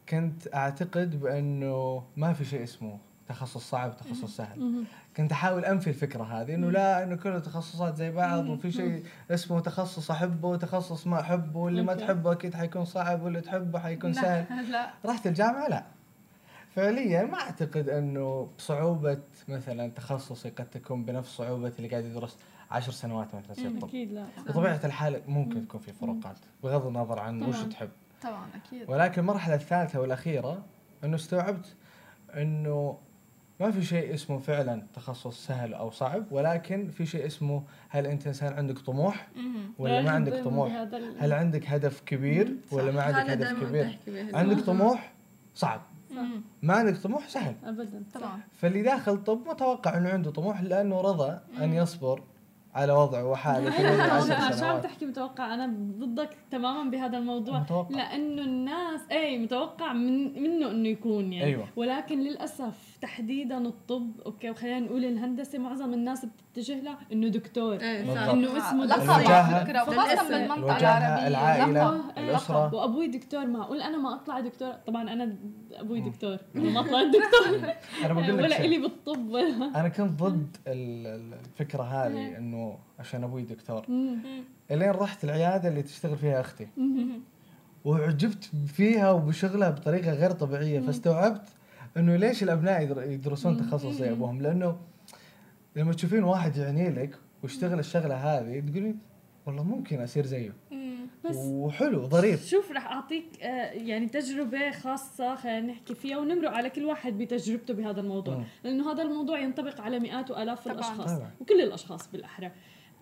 كنت 0.10 0.56
أعتقد 0.56 1.20
بأنه 1.20 2.04
ما 2.18 2.34
في 2.34 2.46
شيء 2.46 2.64
اسمه 2.64 2.98
تخصص 3.30 3.70
صعب 3.70 3.90
وتخصص 3.90 4.38
سهل. 4.38 4.84
كنت 5.18 5.32
أحاول 5.32 5.66
أنفي 5.66 5.90
الفكرة 5.90 6.24
هذه 6.24 6.56
إنه 6.56 6.72
لا 6.72 7.04
إنه 7.04 7.16
كل 7.16 7.30
التخصصات 7.30 7.96
زي 7.96 8.12
بعض 8.12 8.50
وفي 8.50 8.72
شيء 8.72 9.04
اسمه 9.32 9.60
تخصص 9.60 10.12
أحبه 10.12 10.48
وتخصص 10.48 11.08
ما 11.08 11.20
أحبه 11.20 11.60
واللي 11.60 11.82
ما 11.82 11.94
تحبه 11.94 12.32
أكيد 12.32 12.56
حيكون 12.56 12.86
صعب 12.86 13.22
واللي 13.24 13.42
تحبه 13.42 13.80
حيكون 13.80 14.14
سهل. 14.14 14.46
لا. 14.72 14.90
رحت 15.06 15.28
الجامعة؟ 15.28 15.68
لا. 15.68 15.84
فعليا 16.76 17.24
ما 17.24 17.40
أعتقد 17.40 17.90
إنه 17.90 18.50
صعوبه 18.58 19.18
مثلا 19.48 19.92
تخصصي 19.92 20.50
قد 20.50 20.66
تكون 20.70 21.04
بنفس 21.06 21.38
صعوبة 21.38 21.74
اللي 21.78 21.88
قاعد 21.90 22.06
يدرس 22.06 22.38
عشر 22.72 22.92
سنوات 22.92 23.28
مثلا 23.36 23.80
طب. 23.80 23.88
أكيد 23.88 24.12
لا. 24.12 24.26
بطبيعة 24.48 24.80
الحال 24.84 25.22
ممكن 25.28 25.68
تكون 25.68 25.82
في 25.82 25.94
فروقات 25.94 26.38
بغض 26.64 26.86
النظر 26.88 27.20
عن 27.20 27.44
وش 27.44 27.62
تحب. 27.62 27.90
طبعا 28.22 28.48
أكيد. 28.56 28.90
ولكن 28.90 29.22
المرحلة 29.22 29.56
الثالثة 29.56 30.00
والأخيرة 30.00 30.62
إنه 31.04 31.16
استوعبت 31.16 31.76
إنه 32.38 32.98
ما 33.60 33.72
في 33.72 33.86
شيء 33.86 34.14
اسمه 34.14 34.38
فعلا 34.38 34.84
تخصص 34.94 35.46
سهل 35.48 35.74
أو 35.74 35.92
صعب 35.92 36.26
ولكن 36.32 36.90
في 36.90 37.06
شيء 37.06 37.26
اسمه 37.26 37.64
هل 37.90 38.08
أنت 38.08 38.28
إنسان 38.28 38.54
عندك 38.54 38.80
طموح؟ 38.80 39.28
ولا 39.80 40.02
ما 40.02 40.12
عندك 40.12 40.44
طموح؟ 40.44 40.88
هل 41.20 41.34
عندك 41.34 41.68
هدف 41.68 42.02
كبير 42.06 42.56
ولا 42.72 42.92
ما 42.92 43.02
عندك 43.02 43.30
هدف 43.30 43.64
كبير؟ 43.64 43.98
عندك 44.34 44.60
طموح؟ 44.60 45.14
صعب. 45.56 45.82
ما 46.62 46.74
عندك 46.74 46.98
طموح؟ 46.98 47.28
سهل. 47.28 47.56
ابدا. 47.66 48.04
طبعا 48.14 48.40
فاللي 48.58 48.82
داخل 48.82 49.24
طب 49.24 49.40
متوقع 49.48 49.98
إنه 49.98 50.10
عنده 50.10 50.32
طموح 50.32 50.62
لأنه 50.62 51.02
رضى 51.02 51.40
أن 51.62 51.74
يصبر 51.74 52.22
على 52.76 52.94
وضعه 52.94 53.26
وحاله 53.26 53.72
عشان 54.48 54.64
عم 54.64 54.82
تحكي 54.82 55.06
متوقع؟ 55.06 55.54
أنا 55.54 55.74
ضدك 56.00 56.30
تماما 56.52 56.90
بهذا 56.92 57.18
الموضوع. 57.18 57.60
متوقع. 57.60 57.96
لأنه 57.96 58.42
الناس 58.42 59.02
اي 59.12 59.38
متوقع 59.38 59.94
من 59.94 60.42
منه 60.44 60.72
إنه 60.72 60.90
يكون 60.90 61.34
يعني. 61.34 61.46
أيوة. 61.46 61.68
ولكن 61.76 62.20
للأسف 62.20 62.89
تحديدا 63.02 63.58
الطب 63.58 64.12
أوكي 64.26 64.50
وخلينا 64.50 64.80
نقول 64.80 65.06
الهندسة 65.06 65.60
معظم 65.60 65.94
الناس 65.94 66.26
بتتجه 66.26 66.80
لها 66.82 66.98
إنه 67.12 67.28
دكتور. 67.28 67.74
إيه 67.74 68.32
إنه 68.32 68.58
اسمه 68.58 68.86
دكتور. 68.86 69.94
وخاصة 69.94 70.30
بالمنطقة 70.30 70.78
العربية. 70.78 71.28
العائلة 71.28 72.12
الأسرة. 72.18 72.76
وأبوي 72.76 73.08
دكتور 73.08 73.46
معقول. 73.48 73.82
أنا 73.82 73.98
ما 73.98 74.16
أطلع 74.16 74.40
دكتور. 74.40 74.74
طبعا 74.88 75.14
أنا 75.14 75.36
أبوي 75.72 76.02
دكتور. 76.02 76.38
ما 76.56 76.82
طلعت 76.82 77.08
دكتور. 77.08 77.70
أنا 78.06 78.14
بقول 78.14 78.28
لك 78.28 78.34
ولا 78.34 78.66
إلي 78.66 78.78
بالطب 78.78 79.30
ولا. 79.30 79.80
أنا 79.80 79.90
كنت 79.90 80.24
ضد 80.24 80.58
الفكرة 80.68 81.84
هذه 81.84 82.38
إنه 82.38 82.78
عشان 83.00 83.24
أبوي 83.24 83.42
دكتور. 83.42 83.86
إلين 84.72 84.92
رحت 84.92 85.24
العيادة 85.24 85.70
اللي 85.70 85.82
تشتغل 85.82 86.18
فيها 86.18 86.42
أختي. 86.42 86.68
وعجبت 87.86 88.52
فيها 88.68 89.12
وبشغلها 89.12 89.70
بطريقة 89.70 90.14
غير 90.14 90.32
طبيعية. 90.32 90.80
فاستوعبت 90.80 91.50
إنه 91.98 92.16
ليش 92.16 92.44
الأبناء 92.44 92.82
يدرسون 93.12 93.58
تخصص 93.58 93.86
زي 93.92 94.12
ابوهم 94.12 94.42
لأنه 94.42 94.78
لما 95.76 95.94
تشوفين 95.94 96.24
واحد 96.24 96.58
يعني 96.58 96.90
لك 96.90 97.16
واشتغل 97.44 97.80
الشغلة 97.80 98.16
هذه 98.16 98.60
تقولين 98.60 99.00
والله 99.46 99.64
ممكن 99.64 100.02
أصير 100.02 100.26
زيه. 100.26 100.54
بس 101.26 101.36
وحلو 101.38 102.08
ظريف. 102.08 102.46
شوف 102.46 102.72
رح 102.72 102.92
أعطيك 102.92 103.26
آه، 103.42 103.72
يعني 103.72 104.08
تجربة 104.08 104.72
خاصة 104.72 105.36
خلينا 105.36 105.60
نحكي 105.62 105.96
فيها 105.96 106.18
ونمرق 106.18 106.52
على 106.52 106.70
كل 106.70 106.86
واحد 106.86 107.18
بتجربته 107.18 107.74
بهذا 107.74 108.02
الموضوع. 108.02 108.38
م. 108.38 108.44
لأنه 108.64 108.92
هذا 108.92 109.04
الموضوع 109.04 109.40
ينطبق 109.40 109.82
على 109.82 110.00
مئات 110.00 110.32
وآلاف 110.32 110.64
طبعاً. 110.66 110.76
الأشخاص 110.76 111.12
طبعا. 111.18 111.32
وكل 111.40 111.62
الأشخاص 111.62 112.12
بالأحرى. 112.12 112.52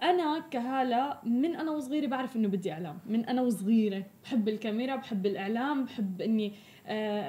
أنا 0.03 0.43
كهالة 0.51 1.17
من 1.23 1.55
أنا 1.55 1.71
وصغيرة 1.71 2.07
بعرف 2.07 2.35
إنه 2.35 2.47
بدي 2.47 2.71
إعلام. 2.71 2.99
من 3.05 3.25
أنا 3.25 3.41
وصغيرة 3.41 4.03
بحب 4.23 4.47
الكاميرا 4.49 4.95
بحب 4.95 5.25
الإعلام 5.25 5.85
بحب 5.85 6.21
إني 6.21 6.53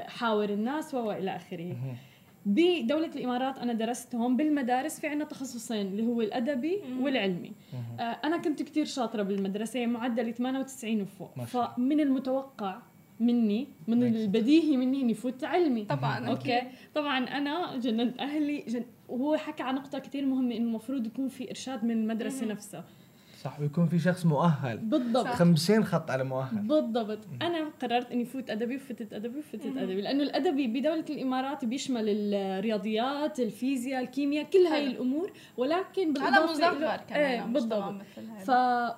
حاور 0.07 0.49
الناس 0.51 0.95
وإلى 0.95 1.37
آخره. 1.37 1.77
بدولة 2.47 3.07
الإمارات 3.17 3.59
أنا 3.59 3.73
درست 3.73 4.15
هون 4.15 4.37
بالمدارس 4.37 5.01
في 5.01 5.07
عنا 5.07 5.25
تخصصين 5.25 5.87
اللي 5.87 6.07
هو 6.07 6.21
الأدبي 6.23 6.79
والعلمي. 7.01 7.53
آه 8.01 8.03
أنا 8.03 8.37
كنت 8.37 8.63
كتير 8.63 8.85
شاطرة 8.85 9.23
بالمدرسة 9.23 9.87
معدلي 9.87 10.33
98 10.33 11.03
وفوق. 11.03 11.45
فمن 11.45 12.01
المتوقع 12.01 12.79
مني 13.21 13.67
من 13.89 14.03
البديهي 14.03 14.77
مني 14.77 15.01
إني 15.01 15.15
فوت 15.15 15.45
علمي. 15.45 15.85
طبعا 15.85 16.29
أوكي؟ 16.29 16.63
طبعا 16.95 17.19
أنا 17.19 17.77
جننت 17.77 18.19
أهلي 18.21 18.65
جن... 18.69 18.85
وهو 19.09 19.37
حكى 19.37 19.63
عن 19.63 19.75
نقطة 19.75 19.99
كثير 19.99 20.27
مهمة 20.27 20.55
إنه 20.57 20.67
المفروض 20.69 21.07
يكون 21.07 21.29
في 21.29 21.51
إرشاد 21.51 21.85
من 21.85 21.91
المدرسة 21.91 22.47
نفسها. 22.47 22.85
صح 23.43 23.61
ويكون 23.61 23.87
في 23.87 23.99
شخص 23.99 24.27
مؤهل. 24.27 24.79
بالضبط. 24.79 25.27
50 25.27 25.85
خط 25.85 26.11
على 26.11 26.25
مؤهل. 26.25 26.59
بالضبط. 26.59 27.19
أنا 27.43 27.71
قررت 27.83 28.13
إني 28.13 28.25
فوت 28.25 28.51
أدبي 28.51 28.77
وفتت 28.77 29.13
أدبي 29.13 29.39
وفتت 29.39 29.67
أدبي 29.67 30.01
لأنه 30.01 30.23
الأدبي 30.23 30.67
بدولة 30.67 31.05
الإمارات 31.11 31.65
بيشمل 31.65 32.05
الرياضيات 32.09 33.41
الفيزياء 33.41 34.03
الكيمياء 34.03 34.45
كل 34.45 34.59
هاي 34.59 34.87
الأمور 34.87 35.33
ولكن 35.57 36.13
بالإضافة 36.13 36.69
هذا 36.69 36.97
كمان 36.97 37.21
إيه 37.21 37.43
بالضبط. 37.43 37.95
ف 38.45 38.51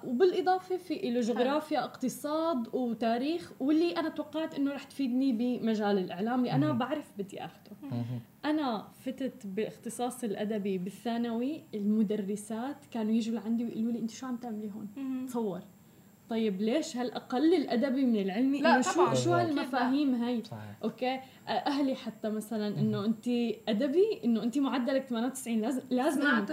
وبالإضافة 0.05 0.77
في 0.77 1.11
له 1.11 1.21
جغرافيا 1.21 1.85
اقتصاد 1.85 2.75
وتاريخ 2.75 3.53
واللي 3.61 3.93
أنا 3.97 4.09
توقعت 4.09 4.55
إنه 4.55 4.73
رح 4.73 4.83
تفيدني 4.83 5.33
بمجال 5.33 5.99
الإعلام 5.99 6.39
اللي 6.39 6.53
أنا 6.53 6.73
بعرف 6.73 7.11
بدي 7.19 7.45
اخذه 7.45 7.71
أنا 8.45 8.89
فتت 9.05 9.47
باختصاص 9.47 10.25
الأدبي 10.25 10.79
بالثانوي 10.79 11.63
المدرسات 11.75 12.77
كانوا 12.91 13.13
يجوا 13.13 13.35
لعندي 13.35 13.65
ويقولوا 13.65 13.93
لي 13.93 13.99
أنت 13.99 14.11
شو 14.11 14.27
عم 14.27 14.37
تعملي 14.37 14.71
هون؟ 14.71 15.27
تصور. 15.27 15.61
طيب 16.29 16.61
ليش 16.63 16.97
هالأقل 16.97 17.55
الأدبي 17.55 18.05
من 18.05 18.17
العلمي؟ 18.17 18.61
لا 18.61 18.81
شو 18.81 18.95
طبعا. 18.95 19.15
شو 19.15 19.33
هالمفاهيم 19.33 20.15
هي 20.15 20.45
صحيح. 20.45 20.77
أوكي؟ 20.85 21.21
أهلي 21.49 21.95
حتى 21.95 22.31
مثلا 22.31 22.69
إنه 22.81 23.05
أنت 23.05 23.29
أدبي 23.69 24.21
إنه 24.25 24.43
أنت 24.43 24.59
معدلك 24.59 25.05
98 25.05 25.61
لازم 25.61 25.83
لازم 25.91 26.47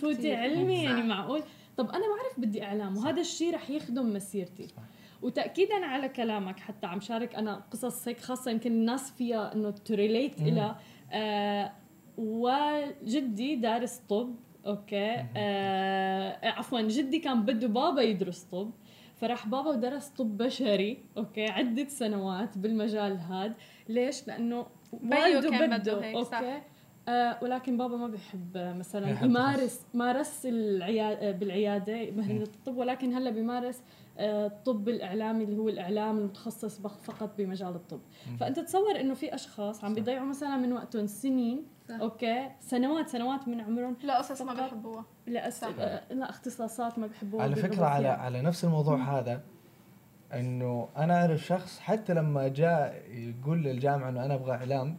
فوتي 0.00 0.34
علمي 0.34 0.84
يعني 0.84 1.02
معقول. 1.02 1.42
طب 1.76 1.90
أنا 1.90 2.04
بعرف 2.06 2.40
بدي 2.40 2.64
إعلام 2.64 2.96
وهذا 2.96 3.20
الشيء 3.20 3.54
رح 3.54 3.70
يخدم 3.70 4.12
مسيرتي. 4.12 4.66
صحيح. 4.66 4.84
وتاكيدا 5.22 5.74
على 5.74 6.08
كلامك 6.08 6.60
حتى 6.60 6.86
عم 6.86 7.00
شارك 7.00 7.34
أنا 7.34 7.54
قصص 7.70 8.08
هيك 8.08 8.20
خاصة 8.20 8.50
يمكن 8.50 8.72
الناس 8.72 9.10
فيها 9.10 9.54
إنه 9.54 9.70
تريليت 9.70 10.40
إلى 10.40 10.76
آه 11.12 11.72
وجدي 12.16 13.56
دارس 13.56 14.00
طب 14.08 14.34
أوكي؟ 14.66 15.24
آه 15.36 16.48
عفوا 16.48 16.80
جدي 16.80 17.18
كان 17.18 17.42
بده 17.42 17.68
بابا 17.68 18.02
يدرس 18.02 18.42
طب 18.42 18.70
فراح 19.16 19.46
بابا 19.46 19.70
ودرس 19.70 20.08
طب 20.08 20.36
بشري 20.36 20.98
أوكي؟ 21.16 21.46
عدة 21.46 21.88
سنوات 21.88 22.58
بالمجال 22.58 23.18
هذا 23.18 23.54
ليش؟ 23.88 24.28
لأنه 24.28 24.66
والده 24.92 25.66
بده, 25.66 25.76
بده 25.76 26.04
هيك 26.04 26.16
أوكي؟ 26.16 26.30
صح. 26.30 26.42
آه 27.08 27.38
ولكن 27.42 27.76
بابا 27.76 27.96
ما 27.96 28.06
بيحب 28.08 28.56
مثلا 28.78 29.24
يمارس 29.24 29.80
مارس 29.94 30.46
العياده 30.46 31.30
بالعيادة 31.30 32.10
مهنة 32.10 32.42
الطب 32.42 32.76
ولكن 32.76 33.14
هلأ 33.14 33.30
بيمارس 33.30 33.82
الطب 34.18 34.88
الإعلامي 34.88 35.44
اللي 35.44 35.56
هو 35.58 35.68
الإعلام 35.68 36.18
المتخصص 36.18 36.80
فقط 36.80 37.30
بمجال 37.38 37.68
الطب. 37.74 38.00
فأنت 38.40 38.60
تصور 38.60 39.00
إنه 39.00 39.14
في 39.14 39.34
أشخاص 39.34 39.84
عم 39.84 39.94
بيضيعوا 39.94 40.26
مثلا 40.26 40.56
من 40.56 40.72
وقتهم 40.72 41.06
سنين 41.06 41.62
صح. 41.88 42.00
أوكي 42.00 42.50
سنوات 42.60 43.08
سنوات 43.08 43.48
من 43.48 43.60
عمرهم 43.60 43.96
لا 44.02 44.18
قصص 44.18 44.42
ما 44.42 44.54
بيحبوها. 44.54 45.04
لا 45.26 45.48
أس... 45.48 45.64
لا 46.10 46.30
اختصاصات 46.30 46.98
ما 46.98 47.06
بيحبوها 47.06 47.42
على 47.42 47.56
فكرة 47.56 47.84
على 47.84 48.08
على 48.08 48.42
نفس 48.42 48.64
الموضوع 48.64 48.96
مم. 48.96 49.02
هذا 49.02 49.40
إنه 50.34 50.88
أنا 50.96 51.20
أعرف 51.20 51.40
شخص 51.40 51.78
حتى 51.80 52.14
لما 52.14 52.48
جاء 52.48 53.02
يقول 53.10 53.62
للجامعة 53.62 54.08
إنه 54.08 54.24
أنا 54.24 54.34
أبغى 54.34 54.52
إعلام 54.52 54.96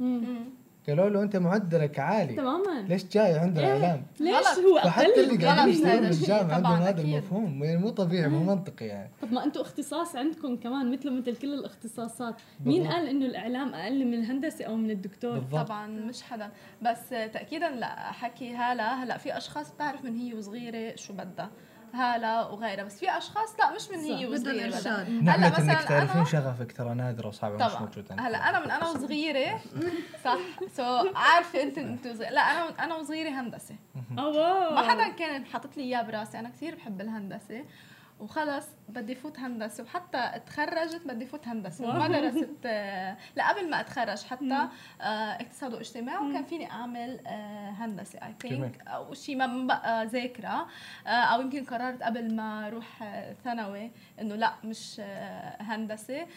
قالوا 0.89 1.09
له 1.09 1.23
أنت 1.23 1.35
معدلك 1.35 1.99
عالي. 1.99 2.35
تماما. 2.35 2.81
ليش 2.81 3.05
جاي 3.05 3.33
عند 3.33 3.59
إيه؟ 3.59 3.77
الاعلام؟ 3.77 4.03
ليش 4.19 4.35
هو 4.35 4.77
أقل 4.77 4.89
فحتى 4.89 5.23
اللي 5.23 5.45
قاعدين 5.45 5.73
يشتغلون 5.73 6.01
بالجامعة 6.01 6.53
عندهم 6.55 6.73
هذا 6.73 7.01
المفهوم 7.01 7.63
يعني 7.63 7.77
مو 7.77 7.89
طبيعي 7.89 8.27
مو 8.27 8.43
منطقي 8.43 8.85
يعني. 8.85 9.11
طب 9.21 9.33
ما 9.33 9.43
أنتم 9.43 9.61
اختصاص 9.61 10.15
عندكم 10.15 10.55
كمان 10.55 10.91
مثل 10.91 11.11
مثل 11.11 11.35
كل 11.35 11.53
الاختصاصات. 11.53 12.35
بالضبط. 12.59 12.67
مين 12.67 12.87
قال 12.87 13.07
إنه 13.07 13.25
الإعلام 13.25 13.73
أقل 13.73 14.05
من 14.05 14.13
الهندسة 14.13 14.65
أو 14.65 14.75
من 14.75 14.91
الدكتور؟ 14.91 15.39
بالضبط. 15.39 15.67
طبعا 15.67 15.87
مش 15.87 16.21
حدا. 16.23 16.49
بس 16.81 17.09
تاكيدا 17.09 17.69
لا 17.69 18.11
حكي 18.11 18.55
هلا 18.55 19.03
هلا 19.03 19.17
في 19.17 19.37
أشخاص 19.37 19.71
بتعرف 19.73 20.05
من 20.05 20.15
هي 20.15 20.33
وصغيرة 20.33 20.95
شو 20.95 21.13
بدها. 21.13 21.49
هالة 21.93 22.51
وغيرها. 22.51 22.83
بس 22.83 22.99
في 22.99 23.17
أشخاص 23.17 23.59
لا 23.59 23.75
مش 23.75 23.89
من 23.91 23.97
هي 23.97 24.25
وصغيرة. 24.25 24.65
هلا 24.67 25.49
مثلا 25.49 25.59
انك 25.73 25.83
تعرفين 25.83 26.25
شغفك 26.25 26.71
ترى 26.71 26.93
نادرة 26.93 27.27
وصعبة 27.27 27.65
مش 27.65 27.73
موجودة. 27.73 28.15
هلا 28.19 28.49
أنا 28.49 28.59
من 28.59 28.71
أنا 28.71 28.87
وصغيرة. 28.89 29.59
صح. 30.25 30.37
so 30.77 30.83
عارفة 31.15 31.63
أنت 31.63 31.77
أنت 31.77 32.07
لا 32.07 32.41
أنا 32.41 32.83
أنا 32.83 32.95
وصغيرة 32.95 33.29
هندسة. 33.29 33.75
ما 34.11 34.81
حدا 34.89 35.07
كان 35.09 35.45
حاطط 35.45 35.77
لي 35.77 35.83
اياه 35.83 36.01
براسي. 36.01 36.39
أنا 36.39 36.49
كثير 36.49 36.75
بحب 36.75 37.01
الهندسة. 37.01 37.63
وخلص 38.19 38.65
بدي 38.89 39.15
فوت 39.15 39.39
هندسة. 39.39 39.83
وحتى 39.83 40.41
تخرجت 40.45 41.01
بدي 41.05 41.25
فوت 41.25 41.47
هندسة. 41.47 41.85
وما 41.85 42.07
درست 42.07 42.65
لا 43.35 43.49
قبل 43.49 43.69
ما 43.69 43.79
اتخرج 43.79 44.23
حتى 44.23 44.67
آه، 45.01 45.03
اقتصاد 45.05 45.73
واجتماع. 45.73 46.21
وكان 46.21 46.43
فيني 46.43 46.71
أعمل 46.71 47.27
آه، 47.27 47.69
هندسة 47.69 48.19
I 48.19 48.35
think 48.41 48.87
أو 48.87 49.13
شيء 49.13 49.35
ما 49.35 49.67
بقى 49.67 50.05
ذاكرة. 50.05 50.67
آه، 51.07 51.09
أو 51.09 51.41
يمكن 51.41 51.65
قررت 51.65 52.03
قبل 52.03 52.35
ما 52.35 52.67
أروح 52.67 53.03
ثانوي 53.43 53.91
إنه 54.21 54.35
لا 54.35 54.53
مش 54.63 55.01
هندسة. 55.59 56.27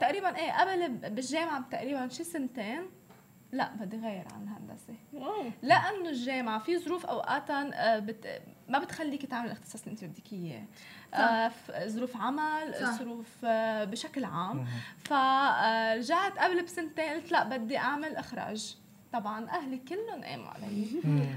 تقريبا 0.00 0.36
إيه 0.36 0.52
قبل 0.60 0.88
بالجامعة 0.88 1.64
تقريبا 1.70 2.08
شي 2.08 2.24
سنتين 2.24 2.82
لا 3.52 3.70
بدي 3.74 3.96
غير 3.96 4.24
عن 4.34 4.42
الهندسة. 4.42 4.94
لأنه 5.62 6.08
الجامعة 6.08 6.58
في 6.58 6.78
ظروف 6.78 7.06
اوقاتا 7.06 7.98
بت... 7.98 8.42
ما 8.68 8.78
بتخليك 8.78 9.26
تعمل 9.26 9.46
الاختصاص 9.46 9.82
اللي 9.82 9.92
انت 9.92 10.04
بدك 10.04 10.32
إياه. 10.32 10.64
آه 11.14 11.52
ظروف 11.86 12.16
عمل 12.16 12.74
ظروف 12.98 13.26
آه 13.44 13.84
بشكل 13.84 14.24
عام. 14.24 14.66
فرجعت 15.04 16.38
قبل 16.38 16.62
بسنتين 16.64 17.04
قلت 17.12 17.32
لا 17.32 17.44
بدي 17.56 17.78
أعمل 17.78 18.16
إخراج. 18.16 18.76
طبعا 19.12 19.48
أهلي 19.50 19.78
كلهم 19.88 20.24
قاموا 20.24 20.48
علي. 20.48 20.86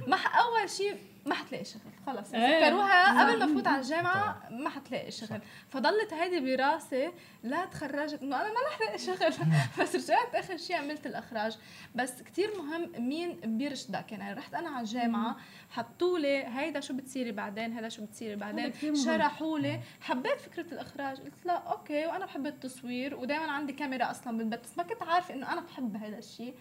ما 0.08 0.18
أول 0.18 0.70
شيء 0.70 0.98
ما 1.26 1.36
حتلاقي 1.36 1.66
شغل 1.66 1.82
خلص. 2.06 2.34
إيه. 2.34 2.66
سكروها 2.66 3.24
قبل 3.24 3.40
ما 3.40 3.46
افوت 3.46 3.68
على 3.68 3.82
الجامعة 3.82 4.42
ما 4.50 4.70
حتلاقي 4.70 5.12
شغل. 5.12 5.42
فضلت 5.70 6.14
هيدي 6.14 6.56
براسي 6.56 7.12
لا 7.44 7.66
تخرجت 7.66 8.22
إنه 8.22 8.36
أنا 8.42 8.50
ما 8.50 8.60
رح 8.68 8.82
لاقي 8.82 8.98
شغل. 8.98 9.48
بس 9.80 9.96
رجعت 9.96 10.36
آخر 10.36 10.58
شيء 10.58 10.76
عملت 10.76 11.06
الأخراج. 11.06 11.58
بس 11.96 12.22
كتير 12.22 12.50
مهم 12.58 12.92
مين 13.08 13.40
بيرشدك 13.58 14.12
يعني 14.12 14.34
رحت 14.34 14.54
أنا 14.54 14.70
على 14.70 14.80
الجامعة 14.80 15.38
حطوا 15.70 16.20
لي 16.20 16.46
هيدا 16.48 16.80
شو 16.80 16.94
بتصيري 16.94 17.32
بعدين 17.32 17.74
هيدا 17.74 17.90
شو 17.90 18.06
بتصيري 18.06 18.36
بعدين 18.36 18.74
شرحوا 18.96 19.60
لي. 19.60 19.80
حبيت 20.02 20.42
فكرة 20.42 20.74
الأخراج. 20.74 21.18
قلت 21.18 21.46
لا 21.46 21.54
okay 21.54 22.06
وأنا 22.06 22.26
بحب 22.26 22.48
التصوير 22.48 23.16
ودائما 23.16 23.52
عندي 23.52 23.74
كاميرا 23.74 24.12
أصلا 24.12 24.38
بالبيت 24.38 24.60
بس 24.60 24.78
ما 24.78 24.84
كنت 24.84 25.04
عارفة 25.04 25.34
إنه 25.34 25.54
أنا 25.54 25.62
بحب 25.62 25.96
هذا 25.96 26.18
الشيء 26.18 26.54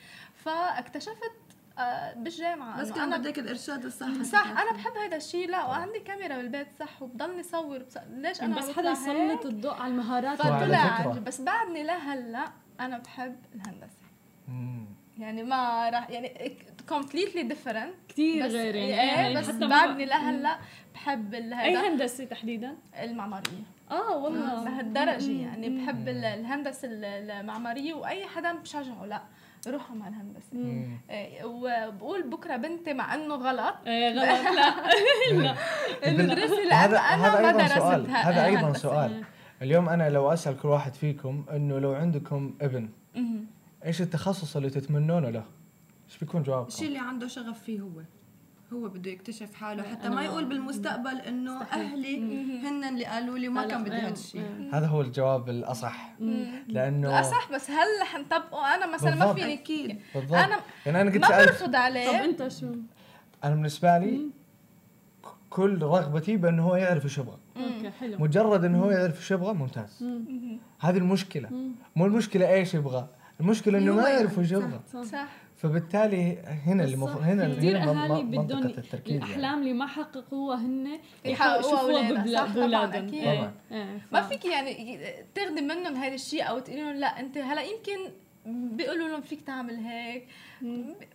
فاكتشفت 0.44 1.32
آه، 1.78 2.14
بالجامعة 2.14 2.80
بس 2.80 2.92
كان 2.92 3.18
بدك 3.18 3.38
الإرشاد 3.38 3.84
الصح 3.84 4.22
صح 4.22 4.46
أنا 4.46 4.72
بحب 4.72 4.92
هذا 4.92 5.16
الشيء. 5.16 5.50
لا 5.50 5.64
وعندي 5.64 5.98
كاميرا 5.98 6.36
بالبيت 6.36 6.66
صح 6.80 7.02
وبضلني 7.02 7.42
صور 7.42 7.78
بص... 7.78 7.96
ليش 8.10 8.42
أنا 8.42 8.56
بس 8.56 8.70
حدا 8.70 8.90
يسلط 8.90 9.46
الضوء 9.46 9.74
على 9.74 9.92
المهارات. 9.92 10.38
فطلع 10.38 11.06
بس 11.06 11.40
بعدني 11.40 11.82
لهلأ 11.82 12.44
أنا 12.80 12.98
بحب 12.98 13.36
الهندسة. 13.54 14.00
يعني 15.18 15.42
ما 15.42 15.90
راح 15.90 16.10
يعني 16.10 16.56
completely 16.88 17.42
different 17.42 17.94
كثير 18.08 18.46
غير 18.46 18.74
يعني, 18.74 19.00
إيه, 19.00 19.26
إيه، 19.26 19.38
بس 19.38 19.50
بعدني 19.50 20.04
لهلأ 20.04 20.58
بحب 20.94 21.34
أي 21.34 21.76
هندسة 21.76 22.24
تحديدا؟ 22.24 22.76
المعمارية. 23.02 23.62
آه 23.90 24.16
والله. 24.16 24.64
لهالدرجة 24.64 25.40
يعني. 25.40 25.68
بحب 25.68 26.08
الهندسة 26.08 26.88
المعمارية 26.92 27.94
وأي 27.94 28.26
حدا 28.26 28.52
بشجعه 28.52 29.06
لا. 29.06 29.22
روحوا 29.68 29.96
مع 29.96 30.08
الهندسة. 30.08 30.86
إيه 31.10 31.44
وبقول 31.44 32.30
بكرة 32.30 32.56
بنتي 32.56 32.92
مع 32.92 33.14
إنه 33.14 33.34
غلط. 33.34 33.74
إيه 33.86 34.08
غلط. 34.10 34.54
لا. 34.56 35.54
لأنه 36.02 36.98
أنا 37.14 37.40
ما 37.40 37.52
درستها 37.52 38.30
هذا 38.30 38.44
أيضا 38.44 38.72
سؤال. 38.72 39.24
اليوم 39.62 39.88
أنا 39.88 40.10
لو 40.10 40.32
أسأل 40.32 40.56
كل 40.58 40.68
واحد 40.68 40.94
فيكم 40.94 41.44
إنه 41.52 41.78
لو 41.78 41.92
عندكم 41.94 42.54
ابن 42.60 42.88
إيش 43.84 44.00
التخصص 44.02 44.56
اللي 44.56 44.70
تتمنونه 44.70 45.30
له؟ 45.30 45.44
إيش 46.08 46.18
بيكون 46.18 46.42
جوابكم؟ 46.42 46.68
الشيء 46.68 46.88
اللي 46.88 46.98
عنده 46.98 47.26
شغف 47.26 47.62
فيه 47.62 47.80
هو. 47.80 48.00
هو 48.72 48.88
بده 48.88 49.10
يكتشف 49.10 49.54
حاله. 49.54 49.82
حتى 49.82 50.08
ما 50.08 50.24
يقول 50.24 50.44
بالمستقبل 50.44 51.16
إنه 51.16 51.62
أهلي 51.62 52.18
هن 52.68 52.84
اللي 52.84 53.04
قالوا 53.04 53.38
لي 53.38 53.48
وما 53.48 53.66
كان 53.66 53.84
بدي 53.84 53.96
هذا 53.96 54.12
الشيء 54.12 54.70
هذا 54.72 54.86
هو 54.86 55.00
الجواب 55.00 55.48
الأصح. 55.48 56.14
لأنه 56.68 57.08
الأصح 57.08 57.52
بس 57.52 57.70
هل 57.70 58.06
حنطبقه؟ 58.06 58.74
أنا 58.74 58.94
مثلا 58.94 59.14
ما 59.14 59.34
فيني 59.34 59.52
أكيد. 59.52 59.98
بالضبط. 60.14 60.34
أنا 60.34 60.60
يعني 60.86 61.00
أنا 61.00 61.10
قلت 61.10 61.30
ما 61.30 61.38
برفض 61.38 61.74
عليه. 61.74 62.08
طب 62.08 62.14
أنت 62.14 62.48
شو؟ 62.48 62.66
أنا 63.44 63.54
بالنسبة 63.54 63.98
لي 63.98 64.30
كل 65.50 65.82
رغبتي 65.82 66.36
بأنه 66.36 66.62
هو 66.62 66.76
يعرف 66.76 67.04
إيش 67.04 67.18
يبغى. 67.18 67.38
أوكي 67.56 67.90
حلو. 67.90 68.18
مجرد 68.18 68.64
إنه 68.64 68.82
هو 68.82 68.90
يعرف 68.90 69.16
إيش 69.18 69.30
يبغى 69.30 69.54
ممتاز. 69.54 70.04
هذه 70.80 70.98
المشكلة. 70.98 71.50
مو 71.96 72.06
المشكلة 72.06 72.52
إيش 72.52 72.74
يبغى. 72.74 73.08
المشكلة 73.40 73.78
إنه 73.78 73.94
ما 73.94 74.08
يعرف. 74.08 74.38
إيش 74.38 74.52
يبغى. 74.52 74.80
صح. 75.04 75.28
فبالتالي 75.60 76.38
هنا 76.66 76.84
المفروض 76.84 77.22
هنا 77.22 77.54
كثير 77.54 77.76
أهالي 77.76 78.22
بدهم 78.22 78.66
التركيز 78.66 79.16
الأحلام 79.16 79.42
يعني. 79.42 79.60
اللي 79.60 79.72
ما 79.72 79.86
حققوها 79.86 80.56
هن 80.56 80.98
يشوفوها 81.24 82.46
باولادهم 82.46 83.14
إيه. 83.14 83.52
إيه. 83.72 84.00
ما 84.12 84.22
فيك 84.22 84.44
يعني 84.44 85.00
تاخذي 85.34 85.60
منهم 85.60 85.94
هذا 85.96 86.14
الشيء 86.14 86.48
أو 86.48 86.58
تقولي 86.58 86.82
لهم 86.82 86.96
لا 86.96 87.20
أنت 87.20 87.38
هلأ 87.38 87.62
يمكن 87.62 88.12
بيقولوا 88.46 89.08
لهم 89.08 89.20
فيك 89.20 89.40
تعمل 89.40 89.74
هيك. 89.74 90.26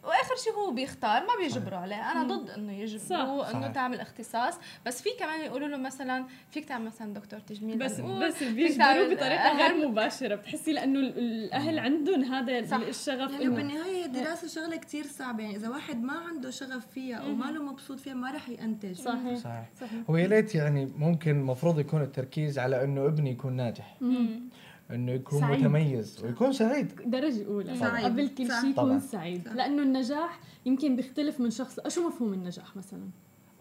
وآخر 0.03 0.35
شيء 0.43 0.53
هو 0.53 0.72
بيختار 0.72 1.22
ما 1.22 1.35
بيجبروا 1.41 1.80
عليه. 1.80 2.11
أنا 2.11 2.23
ضد 2.23 2.49
إنه 2.49 2.73
يجبروا 2.73 3.52
إنه 3.52 3.68
تعمل 3.68 3.99
اختصاص. 3.99 4.60
بس 4.85 5.02
في 5.02 5.10
كمان 5.19 5.41
يقولوا 5.41 5.68
له 5.68 5.77
مثلا 5.77 6.26
فيك 6.52 6.65
تعمل 6.65 6.85
مثلا 6.85 7.14
دكتور 7.14 7.39
تجميل. 7.39 7.77
بس 7.77 7.99
بس 7.99 8.43
بيجبروا 8.43 9.14
بطريقة 9.14 9.57
غير 9.57 9.88
مباشرة. 9.88 10.35
بتحسي 10.35 10.73
لأنه 10.73 10.99
الأهل 10.99 11.80
عندهم 11.80 12.23
هذا 12.23 12.65
صح. 12.65 12.77
الشغف 12.77 13.31
يعني 13.31 13.49
بالنهاية 13.49 14.06
الدراسه 14.06 14.47
شغلة 14.47 14.76
كثير 14.76 15.06
صعبة. 15.06 15.43
يعني 15.43 15.56
إذا 15.56 15.69
واحد 15.69 16.03
ما 16.03 16.14
عنده 16.14 16.49
شغف 16.49 16.88
فيها 16.88 17.18
أو 17.18 17.35
ما 17.35 17.52
له 17.52 17.64
مبسوط 17.64 17.99
فيها 17.99 18.14
ما 18.14 18.31
راح 18.31 18.49
ينتج 18.49 18.95
صحيح 18.95 19.35
صحيح, 19.35 19.69
صحيح. 19.80 20.10
ويا 20.10 20.27
ليت 20.27 20.56
يعني 20.56 20.85
ممكن 20.97 21.31
المفروض 21.31 21.80
يكون 21.80 22.02
التركيز 22.02 22.60
على 22.60 22.84
إنه 22.84 23.06
ابني 23.06 23.31
يكون 23.31 23.53
ناجح. 23.53 23.97
مم. 24.02 24.49
إنه 24.91 25.12
يكون 25.12 25.40
سعيد. 25.40 25.60
متميز 25.60 26.24
ويكون 26.24 26.53
سعيد. 26.53 26.91
درجة 27.06 27.48
أولى. 27.48 27.76
سعيد. 27.76 28.06
قبل 28.06 28.28
كل 28.28 28.48
شيء 28.62 28.70
يكون 28.70 28.99
سعيد. 28.99 29.48
لأنه 29.48 29.84
النجاح 29.84 30.40
يمكن 30.66 30.95
بيختلف 30.95 31.40
من 31.40 31.49
شخص. 31.49 31.80
شو 31.88 32.07
مفهوم 32.07 32.34
النجاح 32.34 32.76
مثلا؟ 32.78 33.10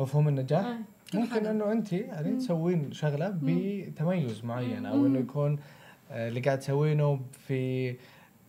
مفهوم 0.00 0.28
النجاح؟ 0.28 0.66
آه. 0.66 0.78
ممكن 1.14 1.46
إنه 1.46 1.72
أنت 1.72 1.92
يعني 1.92 2.36
تسوين 2.36 2.92
شغلة 2.92 3.38
بتميز 3.42 4.44
معين 4.44 4.86
أو 4.86 5.06
إنه 5.06 5.18
يكون 5.18 5.58
آه، 6.10 6.28
اللي 6.28 6.40
قاعد 6.40 6.58
تسوينه 6.58 7.20
في 7.32 7.94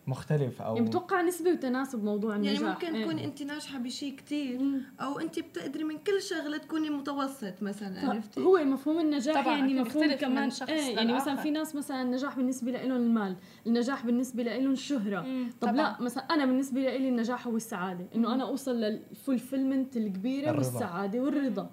مختلف 0.06 0.62
أو 0.62 0.76
يعني 0.76 0.88
بتوقع 0.88 1.22
نسبة 1.22 1.50
وتناسب 1.50 2.04
موضوع 2.04 2.36
النجاح. 2.36 2.52
يعني 2.60 2.68
ممكن 2.68 3.02
تكون 3.02 3.18
أنت 3.18 3.42
ناجحة 3.42 3.78
بشيء 3.78 4.16
كثير 4.16 4.60
أو 5.00 5.18
أنت 5.18 5.38
بتقدري 5.38 5.84
من 5.84 5.98
كل 5.98 6.22
شغلة 6.22 6.56
تكوني 6.56 6.90
متوسط 6.90 7.62
مثلا 7.62 8.08
عرفتي؟ 8.10 8.40
هو 8.40 8.64
مفهوم 8.64 9.00
النجاح 9.00 9.44
طبعا 9.44 9.56
يعني 9.58 9.80
مفهوم 9.80 10.12
كمان. 10.12 10.50
إيه 10.68 10.96
يعني 10.96 11.12
مثلا 11.12 11.36
في 11.36 11.50
ناس 11.50 11.74
مثلا 11.74 12.02
النجاح 12.02 12.36
بالنسبة 12.36 12.70
لهم 12.70 12.96
المال 12.96 13.36
النجاح 13.66 14.06
بالنسبة 14.06 14.42
لهم 14.42 14.72
الشهره 14.72 15.20
طب 15.20 15.68
طبعًا. 15.68 15.76
لا 15.76 15.96
مثلا 16.00 16.24
أنا 16.24 16.46
بالنسبة 16.46 16.80
لي 16.80 17.08
النجاح 17.08 17.46
هو 17.46 17.56
السعادة 17.56 18.06
إنه 18.14 18.34
أنا 18.34 18.44
أوصل 18.44 18.76
للفولفيلمنت 18.80 19.96
الكبيرة 19.96 20.50
الرضا. 20.50 20.66
والسعادة 20.66 21.20
والرضا. 21.20 21.70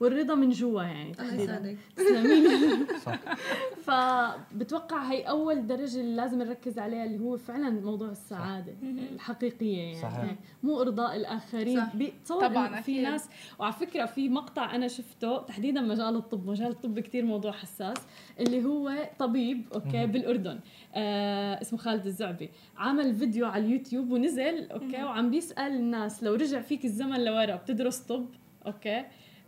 والرضا 0.00 0.34
من 0.34 0.50
جوا 0.50 0.82
يعني 0.82 1.12
الله 1.20 1.34
يسعدك 1.34 1.76
صح. 3.06 3.18
فبتوقع 3.86 5.02
هي 5.02 5.22
أول 5.22 5.66
درجة 5.66 6.00
اللي 6.00 6.16
لازم 6.16 6.38
نركز 6.38 6.78
عليها 6.78 7.04
اللي 7.04 7.18
هو 7.18 7.36
فعلا 7.36 7.70
موضوع 7.70 8.08
السعادة 8.08 8.72
الحقيقية 9.12 9.78
يعني. 9.78 10.02
صحيح. 10.02 10.34
مو 10.62 10.80
إرضاء 10.80 11.16
الآخرين 11.16 11.82
تصور 12.24 12.40
طبعا 12.48 12.68
في 12.68 12.78
أكيد. 12.78 13.02
ناس 13.02 13.28
وعلى 13.58 13.72
فكرة 13.72 14.06
في 14.06 14.28
مقطع 14.28 14.74
أنا 14.74 14.88
شفته 14.88 15.38
تحديدا 15.42 15.80
مجال 15.80 16.16
الطب 16.16 16.46
مجال 16.50 16.68
الطب 16.70 16.98
كثير 17.00 17.24
موضوع 17.24 17.52
حساس 17.52 17.96
اللي 18.40 18.64
هو 18.64 18.92
طبيب 19.18 19.64
okay 19.74 20.06
بالأردن 20.06 20.60
آه 20.94 21.60
اسمه 21.60 21.78
خالد 21.78 22.06
الزعبي. 22.06 22.50
عمل 22.76 23.14
فيديو 23.14 23.46
على 23.46 23.66
اليوتيوب 23.66 24.10
ونزل 24.10 24.70
okay 24.70 25.02
وعم 25.02 25.30
بيسأل 25.30 25.72
الناس 25.72 26.22
لو 26.22 26.34
رجع 26.34 26.60
فيك 26.60 26.84
الزمن 26.84 27.24
لورا 27.24 27.56
بتدرس 27.56 27.98
طب 27.98 28.26
okay؟ 28.66 29.04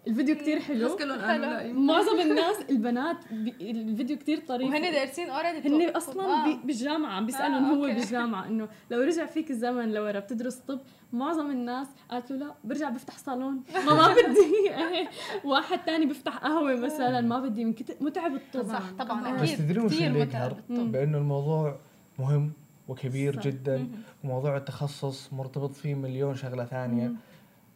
الفيديو 0.09 0.35
كتير 0.37 0.61
حلو. 0.61 0.87
بس 0.89 0.93
كلهم 1.03 1.21
قالوا 1.31 1.73
معظم 1.73 2.21
الناس 2.31 2.57
البنات 2.71 3.17
الفيديو 3.61 4.17
كتير 4.19 4.39
طريف. 4.41 4.69
وهن 4.71 4.83
دارسين 4.93 5.31
already 5.31 5.69
هن 5.69 5.97
أصلا. 5.97 6.57
بالجامعة 6.65 7.11
عم 7.13 7.27
بيسألهم 7.27 7.65
آه 7.65 7.75
هو 7.75 7.81
بالجامعة 7.83 8.47
إنه 8.47 8.69
لو 8.91 9.01
رجع 9.01 9.27
فيك 9.27 9.51
الزمن 9.51 9.93
لورا 9.93 10.19
بتدرس 10.21 10.57
طب 10.57 10.81
معظم 11.13 11.51
الناس 11.51 11.87
قالت 12.11 12.31
له 12.31 12.37
لا 12.37 12.55
برجع 12.65 12.89
بفتح 12.89 13.19
صالون. 13.19 13.63
ما 13.87 13.95
ما 13.95 14.15
بدي. 14.15 15.09
واحد 15.45 15.79
تاني 15.85 16.07
بيفتح 16.07 16.37
قهوة 16.39 16.77
مثلا 16.77 17.21
ما 17.21 17.41
بدي. 17.41 17.65
من 17.65 17.73
كتير 17.73 17.97
متعب 18.01 18.35
الطب. 18.35 18.67
صح 18.69 18.83
طبعا 18.99 19.29
أكيد. 19.43 19.43
بس 19.85 19.95
شو 19.99 20.05
اللي 20.05 20.21
يقهر 20.21 20.57
بأنه 20.71 21.19
الموضوع 21.19 21.79
مهم 22.19 22.53
وكبير 22.89 23.35
صح. 23.37 23.43
جدا 23.43 23.89
وموضوع 24.25 24.57
التخصص 24.57 25.33
مرتبط 25.33 25.73
فيه 25.73 25.95
مليون 25.95 26.35
شغلة 26.35 26.65
ثانية. 26.65 27.13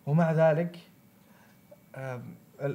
ومع 0.06 0.32
ذلك 0.32 0.78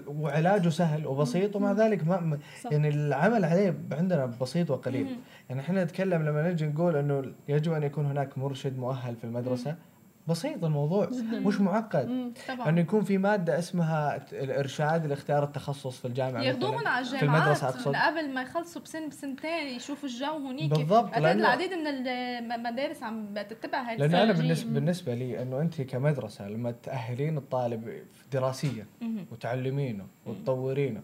وعلاجه 0.07 0.69
سهل 0.69 1.07
وبسيط 1.07 1.55
ومع 1.55 1.71
ذلك 1.71 2.07
ما 2.07 2.39
يعني 2.71 2.89
العمل 2.89 3.45
عليه 3.45 3.77
عندنا 3.91 4.25
بسيط 4.25 4.71
وقليل. 4.71 5.07
يعني 5.49 5.61
إحنا 5.61 5.83
نتكلم 5.83 6.21
لما 6.21 6.51
نجي 6.51 6.65
نقول 6.67 6.95
إنه 6.95 7.23
يجب 7.47 7.73
أن 7.73 7.83
يكون 7.83 8.05
هناك 8.05 8.37
مرشد 8.37 8.77
مؤهل 8.79 9.15
في 9.15 9.23
المدرسة. 9.23 9.75
بسيط 10.27 10.63
الموضوع. 10.63 11.09
مش 11.31 11.61
معقد. 11.61 12.33
إنه 12.67 12.81
يكون 12.81 13.03
في 13.03 13.17
مادة 13.17 13.59
اسمها 13.59 14.25
الإرشاد 14.31 15.05
لاختيار 15.05 15.43
التخصص 15.43 15.99
في 15.99 16.05
الجامعة 16.05 16.41
ياخذوهم 16.41 16.87
على 16.87 17.05
الجامعات 17.05 17.19
في 17.19 17.25
المدرسة 17.25 17.67
أقصد. 17.69 17.95
قبل 17.95 18.33
ما 18.33 18.41
يخلصوا 18.41 18.81
بسن 18.81 19.09
بسنتين 19.09 19.67
يشوفوا 19.67 20.09
الجو 20.09 20.47
هنيك. 20.47 20.69
بالضبط 20.69 21.17
لأن 21.17 21.39
العديد 21.39 21.73
من 21.73 21.87
المدارس 21.87 23.03
عم 23.03 23.33
تتبع 23.33 23.81
هاي 23.81 23.97
لأنه 23.97 24.23
أنا 24.23 24.33
بالنسبة 24.33 24.73
بالنسبة 24.73 25.13
لي 25.13 25.41
إنه 25.41 25.61
أنت 25.61 25.81
كمدرسة 25.81 26.47
لما 26.49 26.71
تأهلين 26.71 27.37
الطالب 27.37 28.03
دراسيا 28.33 28.85
وتعلمينه 29.31 30.07
وتطورينه 30.25 31.01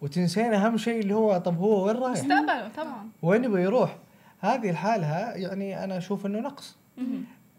وتنسين 0.00 0.54
أهم 0.54 0.76
شيء 0.76 1.00
اللي 1.00 1.14
هو 1.14 1.38
طب 1.38 1.58
هو 1.58 1.86
وين 1.86 1.96
رايح؟ 1.96 2.12
مستقبله 2.12 2.68
طبعا. 2.68 3.08
وين 3.22 3.44
يبغى 3.44 3.62
يروح؟ 3.62 3.96
هذه 4.40 4.70
لحالها 4.70 5.36
يعني 5.36 5.84
أنا 5.84 5.98
أشوف 5.98 6.26
إنه 6.26 6.40
نقص. 6.40 6.76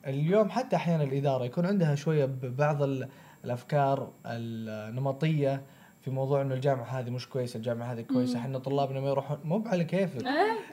اليوم 0.08 0.50
حتى 0.50 0.76
أحيانا 0.76 1.04
الإدارة 1.04 1.46
يكون 1.46 1.66
عندها 1.66 1.96
شوية 1.96 2.30
بعض 2.44 2.84
الأفكار 3.44 4.12
النمطية 4.26 5.62
في 6.02 6.12
موضوع 6.12 6.42
إنه 6.42 6.54
الجامعة 6.54 7.00
هذه 7.00 7.10
مش 7.10 7.30
كويسة، 7.30 7.58
الجامعة 7.58 7.94
هذه 7.94 8.02
كويسة، 8.02 8.40
إحنا 8.40 8.60
طلابنا 8.60 9.00
ما 9.00 9.08
يروحون. 9.10 9.38
مو 9.44 9.64
على 9.66 9.84
كيفك. 9.84 10.26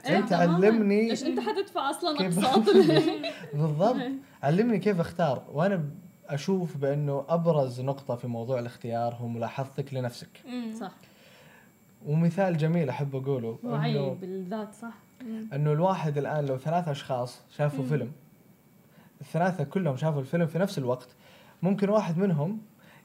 إيه 0.05 0.17
أنت 0.17 0.33
علمني 0.33 1.09
ليش 1.09 1.23
أنت 1.23 1.39
حتدفع 1.39 1.89
أصلا 1.89 2.25
أقساط؟ 2.25 2.63
بالضبط، 3.53 4.01
علمني 4.43 4.79
كيف 4.79 4.99
أختار، 4.99 5.43
وأنا 5.53 5.83
أشوف 6.27 6.77
بأنه 6.77 7.25
أبرز 7.29 7.81
نقطة 7.81 8.15
في 8.15 8.27
موضوع 8.27 8.59
الاختيار 8.59 9.13
هو 9.13 9.27
ملاحظتك 9.27 9.93
لنفسك. 9.93 10.43
صح. 10.79 10.91
ومثال 12.05 12.57
جميل 12.57 12.89
أحب 12.89 13.15
أقوله 13.15 13.57
وعي 13.63 14.09
بالذات 14.21 14.73
صح. 14.73 14.93
إنه 15.53 15.71
الواحد 15.71 16.17
الآن 16.17 16.45
لو 16.45 16.57
ثلاث 16.57 16.87
أشخاص 16.87 17.41
شافوا 17.57 17.85
فيلم 17.85 18.11
الثلاثة 19.23 19.63
كلهم 19.63 19.97
شافوا 19.97 20.21
الفيلم 20.21 20.47
في 20.47 20.59
نفس 20.59 20.77
الوقت 20.77 21.15
ممكن 21.61 21.89
واحد 21.89 22.17
منهم 22.17 22.61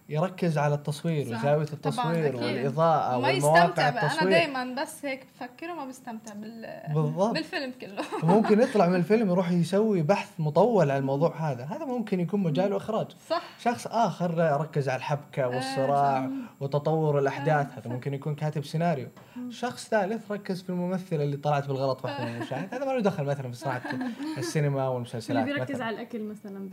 يركز 0.09 0.59
على 0.59 0.75
التصوير 0.75 1.27
وزاوية 1.27 1.67
التصوير 1.73 2.37
والإضاءة 2.37 3.19
والمواقع 3.19 3.89
التصوير 3.89 4.23
أنا 4.23 4.31
دائما 4.31 4.83
بس 4.83 5.05
هيك 5.05 5.27
بفكر 5.27 5.71
وما 5.71 5.85
بستمتع 5.85 6.35
بال... 6.35 6.83
بالضبط. 6.95 7.35
بالفيلم 7.35 7.73
كله. 7.81 8.03
ممكن 8.35 8.61
يطلع 8.61 8.87
من 8.87 8.95
الفيلم 8.95 9.31
يروح 9.31 9.51
يسوي 9.51 10.03
بحث 10.03 10.29
مطول 10.39 10.91
على 10.91 10.99
الموضوع 10.99 11.37
هذا. 11.37 11.65
هذا 11.65 11.85
ممكن 11.85 12.21
يكون 12.21 12.41
مجال 12.41 12.73
اخراج 12.73 13.07
صح. 13.29 13.43
شخص 13.61 13.87
آخر 13.87 14.61
ركز 14.61 14.89
على 14.89 14.99
الحبكة 14.99 15.45
آه، 15.45 15.49
والصراع 15.49 16.19
آه 16.19 16.31
وتطور 16.61 17.19
الأحداث. 17.19 17.67
هذا 17.79 17.91
ممكن 17.91 18.15
يكون 18.15 18.35
كاتب 18.35 18.65
سيناريو. 18.65 19.09
شخص 19.51 19.89
ثالث 19.89 20.33
ركز 20.33 20.63
في 20.63 20.71
الممثلة 20.71 21.25
اللي 21.25 21.37
طلعت 21.37 21.69
بالغلط 21.69 22.05
واحدة 22.05 22.25
من 22.25 22.37
المشاهد. 22.37 22.75
هذا 22.75 22.85
ما 22.85 22.93
له 22.93 23.01
دخل 23.01 23.25
مثلا 23.25 23.51
في 23.51 23.57
صناعه 23.57 23.83
السينما 24.39 24.89
والمسلسلات 24.89 25.49
اللي 25.49 25.59
بيركز 25.59 25.81
على 25.81 25.97
الأكل 25.97 26.23
مثلا. 26.23 26.71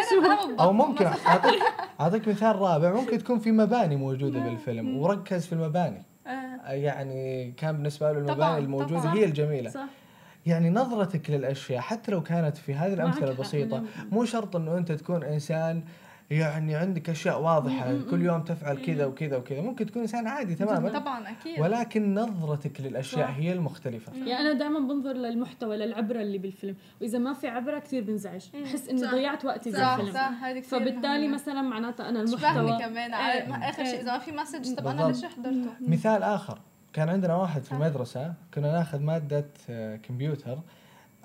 أو 0.60 0.72
ممكن. 0.72 1.06
اعطيك 1.06 1.62
أعطيك 2.00 2.28
مثال 2.28 2.56
رابع. 2.56 2.77
ممكن 2.78 3.18
تكون 3.18 3.38
في 3.38 3.52
مباني 3.52 3.96
موجودة 3.96 4.40
بالفيلم 4.40 4.96
وركز 4.96 5.46
في 5.46 5.52
المباني. 5.52 6.02
آه. 6.26 6.72
يعني 6.72 7.52
كان 7.56 7.72
بالنسبة 7.76 8.12
له 8.12 8.18
المباني 8.18 8.58
الموجودة 8.58 9.12
هي 9.12 9.24
الجميلة. 9.24 9.70
صح. 9.70 9.86
يعني 10.46 10.70
نظرتك 10.70 11.30
للأشياء 11.30 11.80
حتى 11.80 12.12
لو 12.12 12.22
كانت 12.22 12.56
في 12.56 12.74
هذه 12.74 12.94
الأمثلة 12.94 13.30
البسيطة 13.30 13.82
مو 14.12 14.24
شرط 14.24 14.56
إنه 14.56 14.78
أنت 14.78 14.92
تكون 14.92 15.24
إنسان 15.24 15.82
يعني 16.30 16.74
عندك 16.74 17.10
أشياء 17.10 17.40
واضحة 17.40 17.94
كل 18.10 18.22
يوم 18.22 18.42
تفعل 18.42 18.82
كذا 18.82 19.06
وكذا 19.06 19.36
وكذا. 19.36 19.60
ممكن 19.60 19.86
تكون 19.86 20.02
إنسان 20.02 20.26
عادي 20.26 20.54
تماما. 20.54 20.98
طبعا 20.98 21.30
أكيد. 21.30 21.60
ولكن 21.60 22.14
نظرتك 22.14 22.80
للأشياء 22.80 23.26
صح. 23.26 23.36
هي 23.36 23.52
المختلفة. 23.52 24.12
يعني 24.12 24.40
أنا 24.40 24.52
دائما 24.52 24.78
بنظر 24.78 25.12
للمحتوى 25.12 25.76
للعبرة 25.76 26.20
اللي 26.20 26.38
بالفيلم. 26.38 26.76
وإذا 27.00 27.18
ما 27.18 27.32
في 27.32 27.48
عبرة 27.48 27.78
كثير 27.78 28.04
بنزعج. 28.04 28.44
بحس 28.64 28.88
اني 28.88 29.02
ضيعت 29.02 29.44
وقتي 29.44 29.70
بالفيلم. 29.70 30.12
صح 30.12 30.30
صح 30.30 30.60
فبالتالي 30.68 31.28
مثلا 31.28 31.62
معناتها 31.62 32.08
أنا 32.08 32.20
المحتوى 32.20 32.78
كمان. 32.78 33.14
إيه. 33.14 33.70
آخر 33.70 33.84
شيء 33.84 34.00
إذا 34.00 34.12
ما 34.12 34.18
في 34.18 34.32
message 34.32 34.74
طب 34.74 34.86
أنا 34.86 35.02
ليش 35.02 35.24
حضرته؟ 35.24 35.70
مثال 35.80 36.22
آخر. 36.22 36.58
كان 36.92 37.08
عندنا 37.08 37.34
واحد 37.34 37.62
في 37.62 37.72
المدرسة 37.72 38.34
كنا 38.54 38.72
ناخذ 38.72 39.02
مادة 39.02 39.46
آه، 39.70 39.96
كمبيوتر 39.96 40.58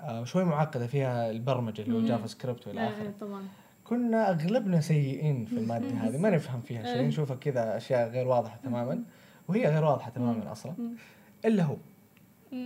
آه، 0.00 0.24
شوي 0.24 0.44
معقدة 0.44 0.86
فيها 0.86 1.30
البرمجة 1.30 1.82
اللي 1.82 1.94
هو 1.94 2.00
JavaScript 2.00 2.66
والى 2.66 2.88
اخره 2.88 3.14
طبعا. 3.20 3.42
كنا 3.84 4.30
أغلبنا 4.30 4.80
سيئين 4.80 5.44
في 5.44 5.52
المادة 5.52 5.88
هذه 5.88 6.18
ما 6.18 6.30
نفهم 6.30 6.60
فيها 6.60 6.82
شيء 6.82 7.00
إيه. 7.00 7.06
نشوفها 7.06 7.36
كذا 7.36 7.76
أشياء 7.76 8.08
غير 8.08 8.28
واضحة 8.28 8.58
تماما 8.64 9.02
وهي 9.48 9.66
غير 9.66 9.84
واضحة 9.84 10.10
تماما 10.10 10.52
أصلا. 10.52 10.72
إلا 11.44 11.62
هو. 11.62 11.76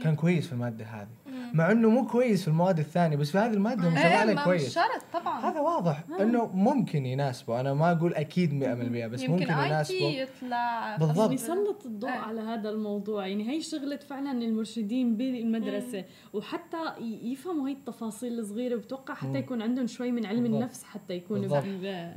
كان 0.02 0.16
كويس 0.16 0.46
في 0.46 0.52
المادة 0.52 0.84
هذه. 0.84 1.08
مع 1.54 1.72
إنه 1.72 1.90
مو 1.90 2.06
كويس 2.06 2.42
في 2.42 2.48
المواد 2.48 2.78
الثانية 2.78 3.16
بس 3.16 3.30
في 3.30 3.38
هذه 3.38 3.52
المادة 3.52 3.90
مشغلة 3.90 4.14
عليه 4.14 4.34
كويس. 4.44 4.66
مش 4.66 4.74
شرط 4.74 5.02
طبعا. 5.22 5.50
هذا 5.50 5.60
واضح 5.60 6.04
آه. 6.10 6.22
إنه 6.22 6.46
ممكن 6.46 7.06
يناسبه. 7.06 7.60
أنا 7.60 7.74
ما 7.74 7.92
أقول 7.92 8.14
أكيد 8.14 8.50
100% 8.50 9.06
بس 9.06 9.22
يمكن 9.22 9.32
ممكن 9.32 9.52
يناسبه. 9.52 9.96
يطلع 9.96 10.96
بالضبط. 10.96 11.32
يسلط 11.32 11.86
الضوء 11.86 12.10
آه. 12.10 12.12
على 12.12 12.40
هذا 12.40 12.70
الموضوع. 12.70 13.26
يعني 13.26 13.50
هي 13.50 13.60
شغلة 13.60 13.96
فعلا 13.96 14.32
المرشدين 14.32 15.16
بالمدرسة. 15.16 16.04
وحتى 16.32 16.76
يفهموا 17.22 17.68
هي 17.68 17.72
التفاصيل 17.72 18.38
الصغيرة. 18.38 18.76
بتوقع 18.76 19.14
حتى 19.14 19.38
يكون 19.38 19.62
عندهم 19.62 19.86
شوي 19.86 20.12
من 20.12 20.26
علم 20.26 20.42
بالضبط. 20.42 20.60
النفس 20.60 20.84
حتى 20.84 21.14
يكونوا 21.14 21.62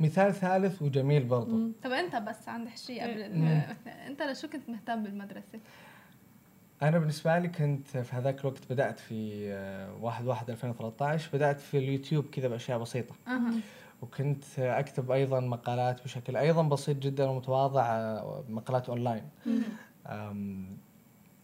مثال 0.00 0.34
ثالث 0.34 0.82
وجميل 0.82 1.24
برضه 1.24 1.70
طب 1.84 1.90
أنت 1.92 2.16
بس 2.16 2.48
عندك 2.48 2.76
شيء 2.76 3.02
قبل 3.02 3.22
أنت 4.06 4.22
لشو 4.22 4.48
كنت 4.48 4.68
مهتم 4.68 5.02
بالمدرسة؟ 5.02 5.58
أنا 6.82 6.98
بالنسبة 6.98 7.38
لي 7.38 7.48
كنت 7.48 7.88
في 7.88 8.16
هذاك 8.16 8.40
الوقت 8.40 8.72
بدأت 8.72 8.98
في 8.98 9.48
1 10.00 10.26
1 10.26 10.50
2013 10.50 11.30
بدأت 11.32 11.60
في 11.60 11.78
اليوتيوب 11.78 12.24
كذا 12.24 12.48
بأشياء 12.48 12.78
بسيطة. 12.78 13.14
أه. 13.28 13.40
وكنت 14.02 14.44
أكتب 14.58 15.10
أيضا 15.10 15.40
مقالات 15.40 16.04
بشكل 16.04 16.36
أيضا 16.36 16.62
بسيط 16.62 16.96
جدا 16.96 17.24
ومتواضع 17.24 17.82
آه، 17.82 18.44
مقالات 18.48 18.88
أونلاين. 18.88 19.22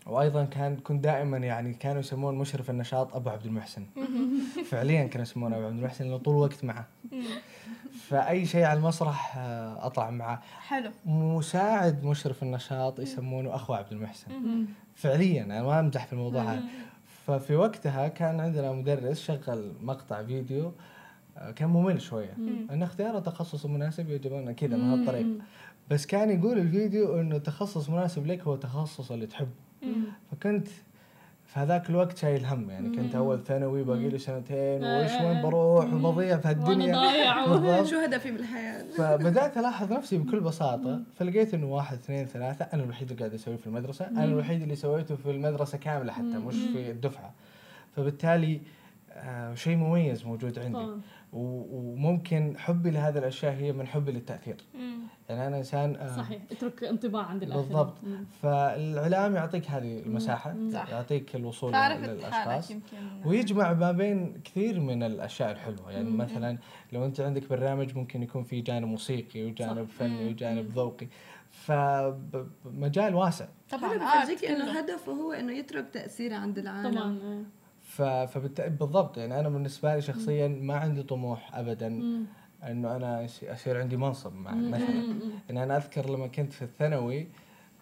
وأيضا 0.06 0.44
كان 0.44 0.76
كنت 0.76 1.04
دائما 1.04 1.36
يعني 1.38 1.74
كانوا 1.74 2.00
يسمون 2.00 2.34
مشرف 2.34 2.70
النشاط 2.70 3.14
أبو 3.14 3.30
عبد 3.30 3.46
المحسن. 3.46 3.86
فعليا 4.70 5.06
كانوا 5.06 5.22
يسمونه 5.22 5.56
أبو 5.56 5.66
عبد 5.66 5.78
المحسن 5.78 6.04
لأنه 6.04 6.16
طول 6.16 6.34
الوقت 6.34 6.64
معه. 6.64 6.86
فأي 8.08 8.46
شيء 8.46 8.64
على 8.64 8.78
المسرح 8.78 9.36
آه، 9.38 9.86
أطلع 9.86 10.10
معه. 10.10 10.42
حلو. 10.68 10.90
مساعد 11.06 12.04
مشرف 12.04 12.42
النشاط 12.42 13.00
يسمونه 13.00 13.54
أخو 13.54 13.74
عبد 13.74 13.92
المحسن. 13.92 14.66
فعليا 14.98 15.44
أنا 15.44 15.62
ما 15.62 15.80
امزح 15.80 16.06
في 16.06 16.12
الموضوع 16.12 16.42
هذا. 16.42 16.62
ففي 17.26 17.56
وقتها 17.56 18.08
كان 18.08 18.40
عندنا 18.40 18.72
مدرس 18.72 19.20
شغل 19.20 19.72
مقطع 19.82 20.22
فيديو 20.22 20.72
آه، 21.38 21.50
كان 21.50 21.68
ممل 21.68 22.00
شوية. 22.02 22.34
إن 22.70 22.82
اختيار 22.82 23.18
التخصص 23.18 23.64
المناسب 23.64 24.10
يجبنا 24.10 24.52
كذا 24.52 24.76
من 24.76 24.90
هالطريقه 24.90 25.28
بس 25.90 26.06
كان 26.06 26.30
يقول 26.40 26.58
الفيديو 26.58 27.20
إنه 27.20 27.38
تخصص 27.38 27.90
مناسب 27.90 28.26
لك 28.26 28.40
هو 28.42 28.54
التخصص 28.54 29.12
اللي 29.12 29.26
تحبه. 29.26 29.48
فكنت 30.30 30.68
في 31.58 31.62
هذاك 31.64 31.90
الوقت 31.90 32.16
شايل 32.16 32.46
هم 32.46 32.70
يعني 32.70 32.96
كنت 32.96 33.14
أول 33.14 33.44
ثانوي 33.44 33.82
باقي 33.82 34.08
لي 34.08 34.18
سنتين 34.18 34.84
آه، 34.84 34.98
وايش 34.98 35.12
وين 35.12 35.42
بروح 35.42 35.92
وبضيع 35.92 36.36
في 36.36 36.48
هالدنيا 36.48 36.96
ضايع. 36.96 37.84
شو 37.90 37.96
هدفي 37.96 38.30
بالحياة؟ 38.30 38.84
فبدأت 38.98 39.56
ألاحظ 39.56 39.92
نفسي 39.92 40.18
بكل 40.18 40.40
بساطة 40.40 41.00
فلقيت 41.18 41.54
إنه 41.54 41.66
واحد 41.66 41.96
اثنين 41.96 42.26
ثلاثة 42.26 42.64
أنا 42.72 42.82
الوحيد 42.82 43.10
اللي 43.10 43.20
قاعد 43.20 43.34
أسويه 43.34 43.56
في 43.56 43.66
المدرسة 43.66 44.06
أنا 44.08 44.24
الوحيد 44.24 44.62
اللي 44.62 44.76
سويته 44.76 45.16
في 45.16 45.30
المدرسة 45.30 45.78
كاملة 45.78 46.12
حتى 46.12 46.38
مش 46.46 46.54
في 46.54 46.90
الدفعة. 46.90 47.32
فبالتالي 47.96 48.60
آه 49.12 49.54
شيء 49.54 49.76
مميز 49.76 50.26
موجود 50.26 50.58
عندي. 50.58 51.00
وممكن 51.32 52.54
حبي 52.58 52.90
لهذه 52.90 53.18
الأشياء 53.18 53.52
هي 53.52 53.72
من 53.72 53.86
حبي 53.86 54.12
للتأثير. 54.12 54.56
مم. 54.74 54.98
يعني 55.28 55.46
أنا 55.46 55.58
إنسان 55.58 55.96
آه 55.96 56.16
صحيح 56.16 56.42
اترك 56.50 56.84
انطباع 56.84 57.22
عند 57.22 57.42
الآخرين. 57.42 57.66
بالضبط. 57.68 57.94
مم. 58.02 58.24
فالإعلام 58.42 59.34
يعطيك 59.34 59.70
هذه 59.70 59.98
المساحة 59.98 60.52
مم. 60.52 60.70
يعطيك 60.70 61.36
الوصول 61.36 61.72
للأشخاص. 61.72 62.72
ويجمع 63.26 63.72
ما 63.72 63.92
بين 63.92 64.40
كثير 64.44 64.80
من 64.80 65.02
الأشياء 65.02 65.50
الحلوة. 65.50 65.92
يعني 65.92 66.10
مم. 66.10 66.16
مثلا 66.16 66.58
لو 66.92 67.04
أنت 67.04 67.20
عندك 67.20 67.48
برنامج 67.48 67.96
ممكن 67.96 68.22
يكون 68.22 68.42
في 68.44 68.60
جانب 68.60 68.88
موسيقي 68.88 69.44
وجانب 69.44 69.88
صح. 69.88 69.94
فني 69.94 70.28
وجانب 70.30 70.70
ذوقي. 70.70 71.08
فمجال 71.50 73.14
واسع. 73.14 73.46
طبعا 73.70 73.96
بفرجيك 73.96 74.44
إنه 74.44 74.78
هدفه 74.78 75.12
هو 75.12 75.32
إنه 75.32 75.52
يترك 75.52 75.88
تأثير 75.92 76.34
عند 76.34 76.58
العالم. 76.58 76.90
طبعا 76.90 77.44
فبالتالي 78.02 78.70
بالضبط. 78.70 79.18
يعني 79.18 79.40
أنا 79.40 79.48
بالنسبة 79.48 79.94
لي 79.94 80.02
شخصيا 80.02 80.48
ما 80.48 80.74
عندي 80.76 81.02
طموح 81.02 81.56
ابدا 81.56 81.86
إنه 82.64 82.96
أنا 82.96 83.26
اصير 83.42 83.80
عندي 83.80 83.96
منصب 83.96 84.34
مع 84.34 84.54
مثلا. 84.54 85.14
يعني 85.48 85.62
أنا 85.62 85.76
أذكر 85.76 86.10
لما 86.10 86.26
كنت 86.26 86.52
في 86.52 86.62
الثانوي 86.62 87.28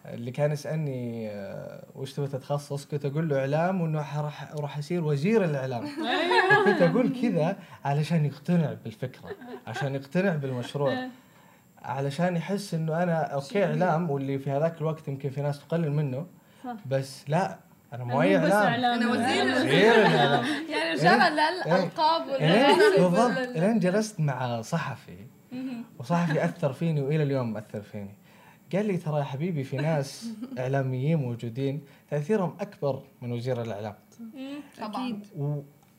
اللي 0.05 0.31
كان 0.31 0.51
يسألني 0.51 1.29
آه، 1.29 1.83
وش 1.95 2.13
تبغى 2.13 2.27
تتخصص؟ 2.27 2.85
كنت 2.85 3.05
أقول 3.05 3.29
له 3.29 3.39
إعلام 3.39 3.81
وإنه 3.81 4.21
راح 4.21 4.53
راح 4.53 4.77
اصير 4.77 5.03
وزير 5.03 5.43
الإعلام. 5.43 5.83
أيوه. 5.85 6.65
كنت 6.65 6.81
أقول 6.81 7.21
كذا 7.21 7.57
علشان 7.85 8.25
يقتنع 8.25 8.73
بالفكرة 8.83 9.29
عشان 9.67 9.95
يقتنع 9.95 10.35
بالمشروع. 10.35 10.97
علشان 11.81 12.35
يحس 12.35 12.73
إنه 12.73 13.03
أنا 13.03 13.13
أوكي 13.23 13.65
إعلام 13.65 14.09
واللي 14.09 14.39
في 14.39 14.51
هذاك 14.51 14.81
الوقت 14.81 15.07
يمكن 15.07 15.29
في 15.29 15.41
ناس 15.41 15.59
تقلل 15.59 15.91
منه. 15.91 16.25
بس 16.85 17.29
لا 17.29 17.57
أنا 17.93 18.03
مو 18.03 18.21
اي 18.21 18.37
اعلام 18.37 19.01
أنا 19.01 19.11
وزير. 19.11 19.25
الاعلام 19.43 20.45
يعني 20.71 20.93
رجعنا 20.93 21.29
للالقاب 21.29 22.27
بالضبط. 22.97 23.57
لين 23.57 23.79
جلست 23.79 24.19
مع 24.19 24.61
صحفي. 24.61 25.17
وصحفي 25.99 26.43
أثر 26.45 26.73
فيني 26.73 27.01
وإلى 27.01 27.23
اليوم 27.23 27.53
مأثر 27.53 27.81
فيني. 27.81 28.15
قال 28.73 28.85
لي 28.85 28.97
ترى 28.97 29.19
يا 29.19 29.23
حبيبي 29.23 29.63
في 29.63 29.77
ناس 29.77 30.27
إعلاميين 30.59 31.17
موجودين 31.19 31.81
تأثيرهم 32.09 32.57
أكبر 32.59 33.03
من 33.21 33.31
وزير 33.31 33.61
الإعلام. 33.61 33.95
طبعا. 34.81 35.21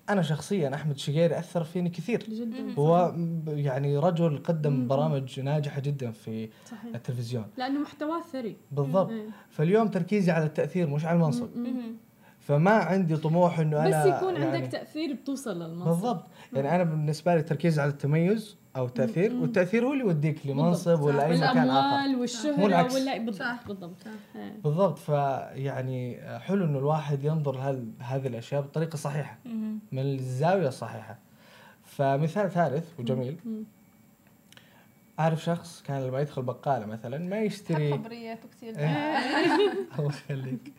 أنا 0.09 0.23
شخصيا 0.23 0.75
أحمد 0.75 0.99
شقيري 0.99 1.39
اثر 1.39 1.65
فيني 1.65 1.91
كثير. 1.91 2.23
جدا 2.23 2.75
هو 2.79 3.15
يعني 3.47 3.99
رجل 3.99 4.39
قدم 4.39 4.89
برامج 4.89 5.41
ناجحة 5.41 5.81
جدا 5.81 6.11
في 6.11 6.49
صحيح. 6.67 6.95
التلفزيون. 6.95 7.45
لأنه 7.57 7.81
محتواه 7.81 8.23
ثري. 8.33 8.57
بالضبط. 8.73 9.11
فاليوم 9.51 9.89
تركيزي 9.89 10.31
على 10.33 10.45
التأثير 10.45 10.87
مش 10.91 11.05
على 11.05 11.17
المنصب. 11.17 11.49
فما 12.41 12.71
عندي 12.71 13.17
طموح 13.17 13.59
إنه 13.59 13.87
أنا 13.87 14.03
بس 14.03 14.17
يكون 14.17 14.35
يعني 14.35 14.57
عندك 14.57 14.73
تأثير 14.73 15.13
بتوصل 15.13 15.63
للمنصب. 15.63 15.89
بالضبط. 15.89 16.25
يعني 16.53 16.75
أنا 16.75 16.85
بالنسبة 16.85 17.35
لي 17.35 17.41
التركيز 17.41 17.79
على 17.79 17.91
التميز 17.91 18.57
أو 18.79 18.87
التاثير 18.87 19.35
والتأثير 19.35 19.87
هو 19.87 19.93
اللي 19.93 20.05
يوديك 20.05 20.47
لمنصب 20.47 21.01
ولا 21.01 21.27
أي 21.27 21.37
مكان 21.39 21.71
آخر. 21.71 22.17
والشهرة 22.19 22.65
ولا 22.65 23.19
بالضبط 23.19 23.67
بالضبط. 23.67 23.97
بالضبط. 24.65 24.99
فيعني 24.99 26.21
حلو 26.39 26.65
إنه 26.65 26.79
الواحد 26.79 27.25
ينظر 27.25 27.53
لهذه 28.01 28.27
الأشياء 28.27 28.61
بالطريقة 28.61 28.95
الصحيحه 28.95 29.39
من 29.93 30.03
الزاوية 30.03 30.69
الصحيحة. 30.69 31.19
فمثال 31.85 32.51
ثالث 32.51 33.01
وجميل. 33.01 33.37
أعرف 35.21 35.45
شخص 35.45 35.83
كان 35.83 36.07
لما 36.07 36.21
يدخل 36.21 36.43
بقالة 36.43 36.87
مثلا 36.87 37.19
ما 37.19 37.41
يشتري 37.41 37.93
خبرياته 37.93 38.49
كثير 38.49 38.75
الله 39.99 40.09
يخليك. 40.09 40.73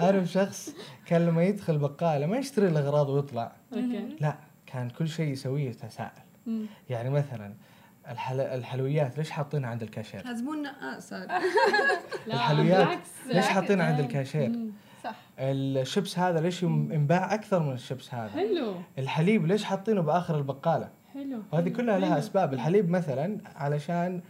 أعرف 0.00 0.28
شخص 0.28 0.74
كان 1.06 1.26
لما 1.26 1.44
يدخل 1.44 1.78
بقالة 1.78 2.26
ما 2.26 2.38
يشتري 2.38 2.68
الأغراض 2.68 3.08
ويطلع. 3.08 3.52
لا 4.20 4.36
كان 4.66 4.90
كل 4.90 5.08
شيء 5.08 5.32
يسويه 5.32 5.70
يتساءل 5.70 6.25
يعني 6.90 7.10
مثلا 7.10 7.54
الحل... 8.10 8.40
الحلويات 8.40 9.18
ليش 9.18 9.30
حاطينها 9.30 9.70
عند 9.70 9.82
الكاشير؟ 9.82 10.26
حزبون 10.26 10.62
نقاص 10.62 11.12
الحلويات 12.26 12.98
ليش 13.26 13.46
حاطينها 13.46 13.86
عند 13.86 14.00
الكاشير؟ 14.00 14.52
صح. 15.04 15.14
الشيبس 15.38 16.18
هذا 16.18 16.40
ليش 16.40 16.62
ينباع 16.62 17.34
أكثر 17.34 17.62
من 17.62 17.72
الشيبس 17.72 18.14
هذا؟ 18.14 18.28
حلو. 18.28 18.74
الحليب 18.98 19.46
ليش 19.46 19.64
حاطينه 19.64 20.00
بآخر 20.00 20.38
البقالة؟ 20.38 20.88
حلو. 21.14 21.42
وهذه 21.52 21.68
كلها 21.68 21.98
لها 21.98 22.18
أسباب. 22.18 22.54
الحليب 22.54 22.90
مثلا 22.90 23.38
علشان 23.56 24.20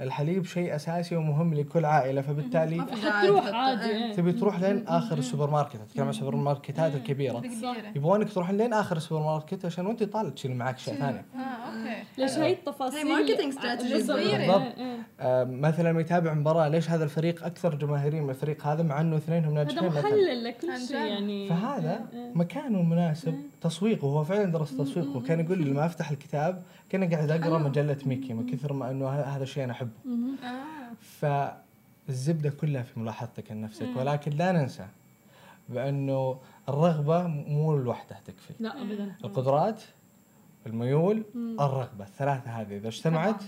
الحليب 0.00 0.44
شيء 0.44 0.74
أساسي 0.76 1.16
ومهم 1.16 1.54
لكل 1.54 1.84
عائلة 1.84 2.22
فبالتالي 2.22 2.82
حتروح 2.82 3.46
عادي 3.46 4.12
تبي 4.14 4.32
تروح 4.32 4.60
لين 4.60 4.88
آخر 4.88 5.18
السوبر 5.18 5.50
ماركت 5.50 5.80
أتكلم 5.80 6.04
عن 6.04 6.10
السوبر 6.10 6.36
ماركتات 6.36 6.94
الكبيرة. 6.94 7.42
يبغونك 7.96 8.32
تروح 8.32 8.50
لين 8.50 8.72
آخر 8.72 8.96
السوبر 8.96 9.22
ماركت 9.24 9.64
عشان 9.64 9.86
وانت 9.86 10.02
طالع 10.02 10.28
تشيل 10.30 10.56
معك 10.56 10.78
شيء 10.78 10.94
ثاني. 10.94 11.18
آه 11.18 11.38
okay 11.38 11.65
ليش 12.18 12.30
هي 12.32 12.52
التفاصيل؟ 12.52 12.98
هي 12.98 13.04
marketing 13.04 13.52
strategy 13.52 13.94
بالضبط. 13.94 14.62
آه 15.20 15.44
مثلا 15.44 16.00
يتابع 16.00 16.34
مباراة 16.34 16.68
ليش 16.68 16.90
هذا 16.90 17.04
الفريق 17.04 17.44
أكثر 17.44 17.74
جماهيريا 17.74 18.20
من 18.20 18.30
الفريق 18.30 18.66
هذا 18.66 18.82
مع 18.82 19.00
إنه 19.00 19.16
اثنينهم 19.16 19.54
ناجحين 19.54 19.78
هذا 19.78 20.00
محلل 20.00 20.44
لكل 20.44 20.78
شيء 20.88 20.96
يعني. 20.96 21.48
فهذا 21.48 22.06
مكانه 22.34 22.80
المناسب 22.80 23.40
تسويق 23.60 24.04
وهو 24.04 24.24
فعلا 24.24 24.44
درس 24.44 24.76
تسويق 24.76 25.16
وكان 25.16 25.40
يقول 25.40 25.58
لي 25.58 25.70
لما 25.70 25.86
أفتح 25.86 26.10
الكتاب 26.10 26.62
كان 26.90 27.14
قاعد 27.14 27.30
أقرأ 27.30 27.58
مجلة 27.58 27.96
ميكي 28.06 28.34
من 28.34 28.46
كثر 28.46 28.72
ما 28.72 28.90
إنه 28.90 29.08
هذا 29.08 29.42
الشيء 29.42 29.64
أنا 29.64 29.72
أحبه. 29.72 29.90
فالزبدة 31.20 32.50
كلها 32.50 32.82
في 32.82 33.00
ملاحظتك 33.00 33.52
لنفسك 33.52 33.88
ولكن 33.96 34.30
لا 34.30 34.52
ننسى 34.52 34.86
بأنه 35.68 36.38
الرغبة 36.68 37.26
مو 37.26 37.76
لوحدها 37.76 38.20
تكفي. 38.26 38.54
لا 38.60 38.82
ابدا. 38.82 39.12
القدرات 39.24 39.82
الميول 40.66 41.22
الرغبه 41.36 42.04
الثلاثة 42.04 42.50
هذه 42.50 42.76
إذا 42.76 42.88
اجتمعت. 42.88 43.42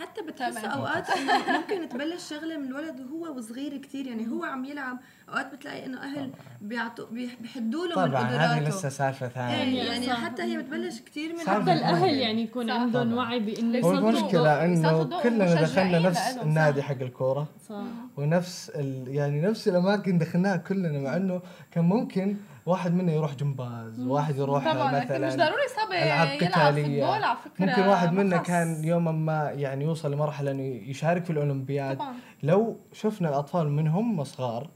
حتى 0.00 0.22
بتحس 0.22 0.64
أوقات 0.64 1.06
ممكن 1.56 1.88
تبلش 1.88 2.28
شغلة 2.28 2.58
من 2.58 2.66
الولد 2.66 3.00
وهو 3.00 3.36
وصغير 3.36 3.76
كثير 3.76 4.06
يعني 4.06 4.28
هو 4.28 4.44
عم 4.44 4.64
يلعب. 4.64 4.98
أوقات 5.28 5.54
بتلاقي 5.54 5.86
إنه 5.86 6.02
أهل 6.02 6.30
بيعطوا 6.60 7.06
بيحدوا 7.40 7.86
له 7.86 7.96
من 7.96 8.02
قدراته 8.02 8.28
طبعا 8.28 8.56
هذه 8.56 8.68
لسه 8.68 8.88
سالفة 8.88 9.28
ثانية. 9.28 9.62
إيه، 9.62 9.88
يعني 9.88 10.06
صح. 10.06 10.24
حتى 10.24 10.42
هي 10.42 10.58
بتبلش 10.58 11.00
كثير 11.00 11.32
من 11.32 11.40
حتى 11.40 11.72
الأهل 11.72 12.14
يعني 12.14 12.42
يكون 12.42 12.70
عندهم 12.70 13.14
وعي 13.14 13.40
بإنه 13.40 13.78
هو 13.78 13.92
المشكلة 13.92 14.64
إنه 14.64 15.20
كلنا 15.22 15.62
دخلنا 15.62 15.98
نفس 15.98 16.36
النادي 16.42 16.82
حق 16.82 17.00
الكورة. 17.00 17.46
صح. 17.68 17.82
ونفس 18.16 18.72
يعني 19.06 19.40
نفس 19.40 19.68
الأماكن 19.68 20.18
دخلناها 20.18 20.56
كلنا 20.56 20.98
مع 20.98 21.16
إنه 21.16 21.42
كان 21.70 21.84
ممكن 21.84 22.36
واحد 22.66 22.94
منا 22.94 23.12
يروح 23.12 23.34
جمباز 23.34 24.00
واحد 24.00 24.36
يروح 24.36 24.72
طبعا 24.74 25.04
مثلا 25.04 25.26
مش 25.28 25.34
ضروري 25.34 25.68
صبي 25.86 26.02
ألعاب 26.02 26.28
قتالية. 26.28 27.04
على 27.04 27.36
فكرة 27.44 27.66
ممكن 27.66 27.82
واحد 27.82 28.12
منا 28.12 28.36
كان 28.36 28.84
يوما 28.84 29.12
ما 29.12 29.50
يعني 29.50 29.84
يوصل 29.84 30.12
لمرحلة 30.12 30.50
إنه 30.50 30.62
يشارك 30.62 31.24
في 31.24 31.30
الأولمبياد. 31.30 31.96
طبعا. 31.96 32.14
لو 32.42 32.76
شفنا 32.92 33.28
الأطفال 33.28 33.68
منهم 33.72 34.24
صغار 34.24 34.70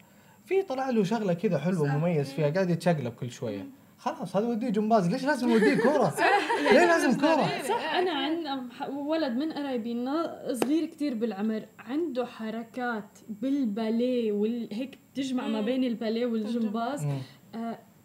في 0.44 0.62
طلع 0.62 0.90
له 0.90 1.04
شغلة 1.04 1.32
كذا 1.34 1.58
حلوة 1.58 1.96
مميز 1.96 2.32
فيها 2.32 2.50
قاعد 2.50 2.70
يتشقلب 2.70 3.12
كل 3.12 3.30
شوية. 3.30 3.66
خلاص 3.98 4.36
هذا 4.36 4.46
وديه 4.46 4.68
جمباز. 4.68 5.08
ليش 5.08 5.24
لازم 5.24 5.52
وديه 5.52 5.76
كورة؟ 5.76 6.14
ليه 6.72 6.86
لازم 6.86 7.20
كورة؟ 7.20 7.48
صح 7.68 7.94
أنا 7.94 8.10
عن 8.10 8.68
ولد 8.96 9.32
من 9.32 9.52
قرايبي 9.52 10.04
صغير 10.52 10.84
كثير 10.86 11.14
بالعمر 11.14 11.66
عنده 11.78 12.26
حركات 12.26 13.18
بالباليه 13.28 14.32
وهيك 14.32 14.98
تجمع 15.14 15.48
ما 15.48 15.60
بين 15.60 15.84
الباليه 15.84 16.26
والجمباز. 16.26 17.06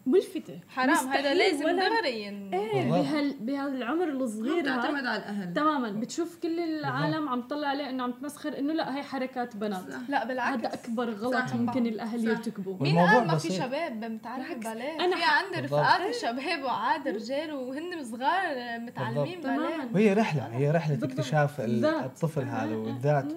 ملفتة. 0.06 0.60
حرام 0.68 1.08
هذا 1.08 1.34
لازم 1.34 1.64
دغري. 1.64 2.28
إيه 2.52 2.90
بهال 2.90 3.34
بهالعمر 3.40 4.08
الصغير 4.08 4.62
بتعتمد 4.62 5.06
على 5.06 5.16
الأهل. 5.16 5.54
تماما. 5.54 5.90
بتشوف 5.90 6.38
كل 6.42 6.60
العالم 6.60 7.28
عم 7.28 7.42
تطلع 7.42 7.68
عليه 7.68 7.90
إنه 7.90 8.02
عم 8.02 8.12
تمسخر 8.12 8.58
إنه 8.58 8.72
لا 8.72 8.96
هي 8.96 9.02
حركات 9.02 9.56
بنات. 9.56 9.80
صح. 9.80 9.98
لا 10.08 10.24
بالعكس. 10.24 10.58
هذا 10.58 10.74
أكبر 10.74 11.10
غلط. 11.10 11.52
ممكن 11.54 11.86
الأهل. 11.86 12.28
يرتكبوه. 12.28 12.82
مين 12.82 12.98
قال 12.98 13.26
ما 13.26 13.36
في 13.38 13.52
شباب؟ 13.52 14.04
متعلم 14.04 14.60
باليه 14.60 15.04
أنا 15.04 15.16
في 15.16 15.22
عندي 15.24 15.66
رفقات 15.66 16.14
شباب 16.14 16.62
وعاد 16.64 17.08
رجال 17.08 17.52
وهن 17.52 18.04
صغار 18.04 18.78
متعلمين 18.78 19.40
باليه 19.40 19.88
وهي 19.94 20.12
رحلة 20.12 20.46
هي 20.46 20.70
رحلة 20.70 20.98
اكتشاف 21.02 21.60
الطفل 21.60 22.42
هذا 22.42 22.76
والذات. 22.76 23.32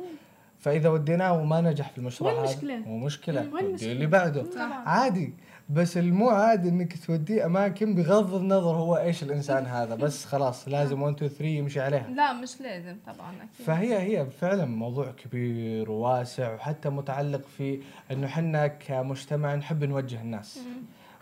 فإذا 0.60 0.90
وديناه 0.90 1.41
وما 1.41 1.61
نجح 1.61 1.90
في 1.90 1.98
المشروع 1.98 2.31
هذا 2.31 2.77
مو 2.77 2.98
مشكلة. 2.98 3.41
اللي 3.81 4.06
بعده. 4.06 4.45
عادي. 4.86 5.34
بس 5.70 5.98
المو 5.98 6.30
عادي 6.30 6.70
إنك 6.70 7.06
توديه 7.06 7.46
أماكن 7.46 7.96
بغض 7.96 8.34
النظر 8.34 8.76
هو 8.76 8.98
إيش 8.98 9.24
الإنسان 9.24 9.66
هذا. 9.66 9.96
بس 9.96 10.26
خلاص 10.26 10.68
لازم 10.68 11.02
1 11.02 11.16
2 11.16 11.32
3 11.32 11.46
يمشي 11.46 11.82
عليها. 11.82 12.08
لا 12.08 12.34
مش 12.34 12.62
لازم 12.62 12.98
طبعا 13.06 13.36
أكيد. 13.36 13.66
فهي 13.66 14.00
هي 14.00 14.26
فعلا 14.26 14.66
موضوع 14.66 15.12
كبير 15.12 15.91
وواسع 15.91 16.54
وحتى 16.54 16.90
متعلق 16.90 17.41
في 17.58 17.82
إنه 18.12 18.28
إحنا 18.28 18.68
كمجتمع 18.68 19.56
نحب 19.56 19.84
نوجه 19.84 20.22
الناس. 20.22 20.60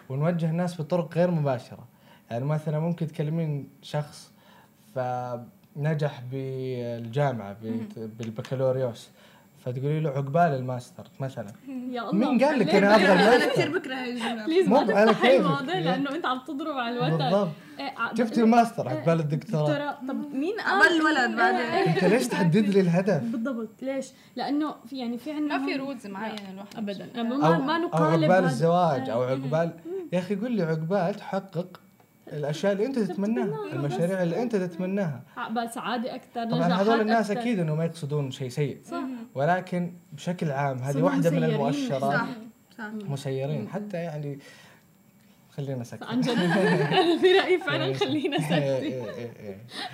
ونوجه 0.10 0.49
الناس 0.49 0.82
بطرق 0.82 1.18
غير 1.18 1.32
مباشرة. 1.32 1.88
يعني 2.32 2.45
مثلا 2.45 2.80
ممكن 2.80 3.07
تكلمين 3.07 3.69
شخص 3.82 4.32
فنجح 4.95 6.22
بالجامعة 6.32 7.57
بالبكالوريوس. 7.98 9.10
فتقولي 9.66 10.00
له 10.00 10.10
عقبال 10.10 10.42
الماستر 10.42 11.04
مثلا. 11.20 11.48
يا 11.96 12.10
الله. 12.10 12.14
مين 12.14 12.44
قال 12.44 12.60
لك 12.60 12.76
أنا 12.76 12.96
أبغى؟ 12.96 13.36
أنا 13.36 13.46
كثير 13.54 13.78
بكرة 13.78 13.96
هاي 13.96 14.10
الجمله 14.14 14.46
please 14.45 14.69
ما 14.70 14.84
تفتح 14.84 15.24
المواضيع 15.26 15.80
لأنه 15.80 16.16
أنت 16.16 16.26
عم 16.26 16.40
تضرب 16.48 16.78
على 16.78 16.96
الوتر. 16.96 17.24
بالضبط. 17.24 17.50
شفتي 18.18 18.42
الماستر؟ 18.42 18.90
عقبال 18.90 19.20
الدكتوراه. 19.20 19.98
طب 20.10 20.34
مين 20.34 20.56
قال؟ 20.66 20.92
الولد 21.02 21.38
بعدين. 21.38 21.60
أنت 21.60 22.04
ليش 22.04 22.28
تحدد 22.28 22.70
لي 22.70 22.80
الهدف؟ 22.80 23.24
بالضبط. 23.24 23.70
ليش؟ 23.82 24.08
لأنه 24.36 24.76
في 24.86 24.98
يعني 24.98 25.18
في 25.18 25.32
عندنا 25.32 25.58
ما 25.58 25.66
في 25.66 25.76
رولز 25.76 26.08
معين 26.08 26.36
الواحد. 26.54 26.78
ابدا. 26.78 27.24
ما 27.24 27.58
ما 27.58 27.78
نقالب 27.78 28.24
أو 28.24 28.34
عقبال 28.34 28.46
الزواج 28.46 29.10
أو 29.10 29.24
عقبال 29.24 29.72
يا 30.14 30.20
أخي 30.20 30.36
قول 30.36 30.52
لي 30.52 30.64
عقبال 30.64 31.14
تحقق 31.16 31.80
الأشياء 32.34 32.74
اللي 32.74 32.86
أنت 32.86 32.99
تتمناها 32.99 33.74
المشاريع 33.74 34.24
اللي 34.24 34.41
أنت 34.41 34.56
تتمناها 34.56 35.22
عقبال 35.38 35.70
سعاده 35.70 36.16
أكثر 36.16 36.45
طبعا 36.45 36.68
هذول 36.68 37.02
الناس 37.02 37.32
أكتر. 37.32 37.41
أكيد 37.41 37.60
إنه 37.60 37.76
ما 37.76 37.86
يقصدون 37.86 38.32
شيء 38.32 38.49
سيء 38.49 38.78
صح. 38.86 39.04
ولكن 39.36 39.94
بشكل 40.14 40.52
عام 40.52 40.78
هذه 40.78 41.02
واحدة 41.02 41.30
من 41.30 41.44
المؤشرات 41.44 42.02
صح. 42.02 42.28
صح. 42.78 42.84
مسيرين 42.94 43.68
حتى 43.70 43.98
يعني 43.98 44.40
خلينا 45.58 45.84
ساكتين 45.84 46.08
عن 46.08 46.22
جد. 46.22 46.30
أنا 46.30 47.18
في 47.22 47.32
رأيي 47.40 47.60
فعلا 47.60 47.86
إيه. 47.86 47.94
خلينا 47.94 48.38
إيه، 48.38 48.42
ساكتين 48.50 49.06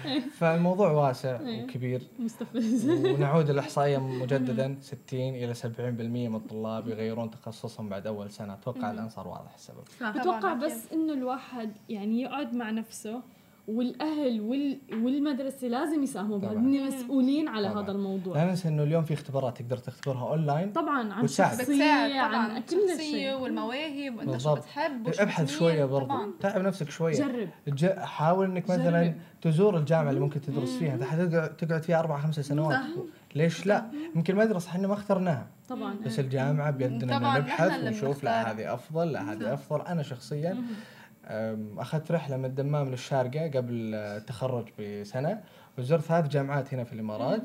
إيه، 0.06 0.19
فالموضوع 0.19 0.91
واسع 0.91 1.40
وكبير. 1.41 2.02
مستفز. 2.19 2.90
ونعود 3.14 3.49
الاحصائيه 3.49 3.98
مجددا. 4.22 4.77
60 4.81 4.99
إلى 5.35 5.53
70% 5.53 5.60
من 6.30 6.35
الطلاب 6.35 6.88
يغيرون 6.88 7.31
تخصصهم 7.31 7.90
بعد 7.90 8.07
أول 8.07 8.31
سنة. 8.31 8.53
أتوقع 8.53 8.91
الان 8.91 9.10
صار 9.10 9.27
واضح 9.27 9.53
السبب. 9.56 9.84
أتوقع 10.02 10.53
بس 10.53 10.91
إنه 10.94 11.14
الواحد 11.14 11.72
يعني 11.90 12.22
يقعد 12.22 12.53
مع 12.53 12.72
نفسه. 12.72 13.22
والأهل 13.68 14.41
وال... 14.41 14.80
والمدرسة 14.91 15.68
لازم 15.68 16.03
يساهموا 16.03 16.38
بهذا 16.38 16.60
مسؤولين 16.60 17.48
على 17.48 17.69
طبعًا. 17.69 17.84
هذا 17.84 17.91
الموضوع. 17.91 18.38
لا 18.38 18.45
ننسى 18.45 18.68
إنه 18.68 18.84
اليوم 18.84 19.03
في 19.03 19.14
اختبارات 19.14 19.57
تقدر 19.57 19.77
تختبرها 19.77 20.30
اونلاين 20.30 20.72
طبعا 20.72 21.14
عن 21.14 21.27
شخصية 21.27 22.22
عن 22.22 22.61
كل 22.61 22.99
شيء. 22.99 23.34
والمواهب 23.34 24.18
وإنت 24.18 24.38
شو 24.38 24.56
بتحب 24.56 25.07
ابحث 25.19 25.57
شوية 25.57 25.85
برضه 25.85 26.30
تعب 26.40 26.61
نفسك 26.61 26.90
شوية. 26.90 27.14
جرب. 27.14 27.49
ج... 27.68 27.85
حاول 27.99 28.45
إنك 28.45 28.64
مثلا 28.64 29.03
جرب. 29.03 29.15
تزور 29.41 29.77
الجامعة 29.77 30.10
اللي 30.10 30.22
ممكن 30.22 30.41
تدرس 30.41 30.77
فيها. 30.77 30.94
انت 30.94 31.03
حتقعد 31.03 31.56
تقعد 31.56 31.84
فيها 31.84 31.99
أربع 31.99 32.19
خمس 32.19 32.40
سنوات 32.40 32.76
صح. 32.76 32.88
ليش 33.35 33.65
لا؟ 33.65 33.85
يمكن 34.15 34.40
المدرسة 34.40 34.69
إحنا 34.69 34.88
ما 34.88 34.94
اخترناها. 34.94 35.48
طبعا. 35.69 35.95
بس 36.06 36.19
الجامعة 36.19 36.72
بيدنا 36.72 37.40
نبحث 37.40 37.84
ونشوف 37.84 38.23
لا 38.23 38.52
هذه 38.52 38.73
أفضل 38.73 39.11
لا 39.11 39.31
هذه 39.31 39.53
أفضل. 39.53 39.81
أنا 39.81 40.03
شخصيا 40.03 40.57
أخذت 41.77 42.11
رحلة 42.11 42.37
من 42.37 42.45
الدمام 42.45 42.89
للشارقة 42.89 43.47
قبل 43.47 43.95
التخرج 43.95 44.65
بسنة 44.79 45.41
وزرت 45.77 46.01
ثلاث 46.01 46.27
جامعات 46.27 46.73
هنا 46.73 46.83
في 46.83 46.93
الإمارات 46.93 47.43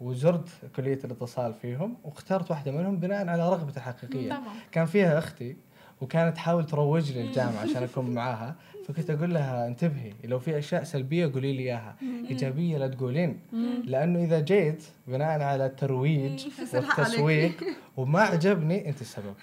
وزرت 0.00 0.48
كلية 0.76 0.98
الاتصال 1.04 1.54
فيهم 1.54 1.96
واخترت 2.04 2.50
واحدة 2.50 2.72
منهم 2.72 2.96
بناء 2.96 3.28
على 3.28 3.48
رغبتي 3.48 3.76
الحقيقية. 3.76 4.28
كان 4.72 4.86
فيها 4.86 5.18
أختي 5.18 5.56
وكانت 6.00 6.36
تحاول 6.36 6.66
تروج 6.66 7.12
لي 7.12 7.20
الجامعة 7.20 7.60
عشان 7.60 7.82
أكون 7.82 8.10
معاها 8.10 8.54
فكنت 8.88 9.10
أقول 9.10 9.34
لها 9.34 9.66
انتبهي 9.66 10.12
لو 10.24 10.38
في 10.38 10.58
أشياء 10.58 10.84
سلبية 10.84 11.32
قولي 11.34 11.52
لي 11.52 11.62
إياها 11.62 11.96
إيجابية 12.30 12.78
لا 12.78 12.86
تقولين. 12.86 13.40
لأنه 13.84 14.24
إذا 14.24 14.40
جيت 14.40 14.84
بناء 15.06 15.42
على 15.42 15.66
الترويج 15.66 16.46
والتسويق 16.74 17.52
وما 17.96 18.20
عجبني 18.20 18.88
أنت 18.88 19.00
السبب. 19.00 19.34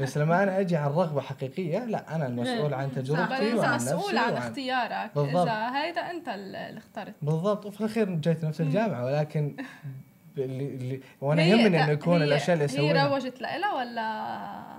بس 0.00 0.18
لما 0.18 0.42
أنا 0.42 0.60
أجي 0.60 0.76
عن 0.76 0.90
رغبه 0.90 1.20
حقيقية 1.20 1.84
لا 1.84 2.14
أنا 2.14 2.26
المسؤول 2.26 2.74
عن 2.74 2.92
تجربتي 2.92 3.54
وعن 3.54 3.74
نفسي 3.74 3.94
مسؤول 3.94 4.18
عن 4.18 4.32
اختيارك. 4.32 5.10
بالضبط. 5.14 5.48
اذا 5.48 5.76
هيدا 5.76 6.10
أنت 6.10 6.28
اللي 6.28 6.78
اخترت. 6.78 7.14
بالضبط. 7.22 7.66
وفي 7.66 7.80
الأخير 7.80 8.14
جيت 8.14 8.44
نفس 8.44 8.60
الجامعة 8.60 9.04
ولكن 9.04 9.56
اللي, 10.38 10.74
اللي 10.74 11.00
وأنا 11.20 11.42
يهمني 11.42 11.82
إنه 11.84 11.90
يكون 11.90 12.22
الأشياء 12.22 12.54
اللي 12.54 12.64
اسويها 12.64 13.08
هي 13.08 13.14
روجت 13.14 13.40
لها 13.40 13.74
ولا؟ 13.74 14.30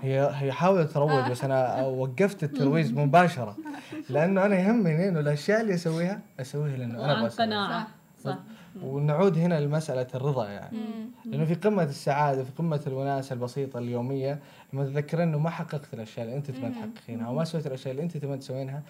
هي 0.01 0.31
هي 0.33 0.51
حاولت 0.51 0.91
تروج 0.91 1.11
آه. 1.11 1.29
بس 1.29 1.43
أنا 1.43 1.81
وقفت 2.01 2.43
الترويج 2.43 2.93
مباشرة. 2.93 3.57
لأنه 4.09 4.45
أنا 4.45 4.59
يهمني 4.59 5.09
إنه 5.09 5.19
الأشياء 5.19 5.61
اللي 5.61 5.73
أسويها 5.73 6.19
أسويها 6.39 6.77
لأنه 6.77 7.05
أنا 7.05 7.23
بس 7.23 7.41
قناعه 7.41 7.87
صح, 8.23 8.29
صح. 8.31 8.37
ونعود 8.83 9.37
هنا 9.37 9.59
لمسألة 9.59 10.07
الرضا 10.15 10.49
يعني. 10.49 10.77
لأنه 11.25 11.45
في 11.45 11.53
قمة 11.53 11.83
السعادة 11.83 12.43
في 12.43 12.51
قمة 12.57 12.81
الوناسه 12.87 13.33
البسيطة 13.33 13.79
اليومية 13.79 14.39
لما 14.73 14.83
تتذكرين 14.83 15.27
إنه 15.27 15.39
ما 15.39 15.49
حققت 15.49 15.93
الأشياء 15.93 16.25
اللي 16.25 16.37
أنت 16.37 16.51
تبغى 16.51 16.69
تحققينها 16.69 17.29
وما 17.29 17.43
سويت 17.43 17.67
الأشياء 17.67 17.91
اللي 17.91 18.03
أنت 18.03 18.17
تبغى 18.17 18.37
تسوينها. 18.37 18.83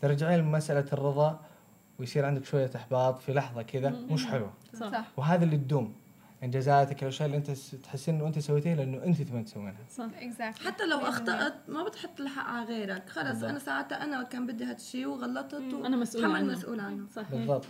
ترجعين 0.00 0.38
لمسألة 0.38 0.84
الرضا. 0.92 1.40
ويصير 2.00 2.26
عندك 2.26 2.44
شوية 2.44 2.70
إحباط 2.76 3.18
في 3.18 3.32
لحظة 3.32 3.62
كذا 3.62 3.90
مش 4.10 4.26
حلوة 4.26 4.52
صح. 4.74 5.04
وهذا 5.16 5.44
اللي 5.44 5.56
تدوم. 5.56 5.94
انجازاتك 6.42 7.02
الأشياء 7.02 7.26
اللي 7.26 7.36
أنت 7.36 7.50
تحسين 7.50 8.14
إنه 8.14 8.26
أنت 8.26 8.38
سويتيها 8.38 8.74
لأنه 8.74 9.04
أنت 9.04 9.22
تبغى 9.22 9.42
تسوينها. 9.42 9.76
صح. 9.90 10.04
Exactly. 10.20 10.66
حتى 10.66 10.86
لو 10.86 10.98
أخطأت 10.98 11.54
ما 11.68 11.84
بتحط 11.84 12.20
الحق 12.20 12.46
على 12.46 12.66
غيرك. 12.66 13.08
خلص 13.08 13.42
أنا 13.42 13.58
ساعتها 13.58 14.04
أنا 14.04 14.22
كان 14.22 14.46
بدي 14.46 14.64
هذا 14.64 14.76
الشيء 14.76 15.06
وغلطت 15.06 15.74
وأنا 15.74 15.96
مسؤول 15.96 16.24
عنه. 16.24 16.52
مسؤول 16.52 16.80
عنه. 16.80 17.06
صح 17.16 17.30
بالضبط. 17.30 17.66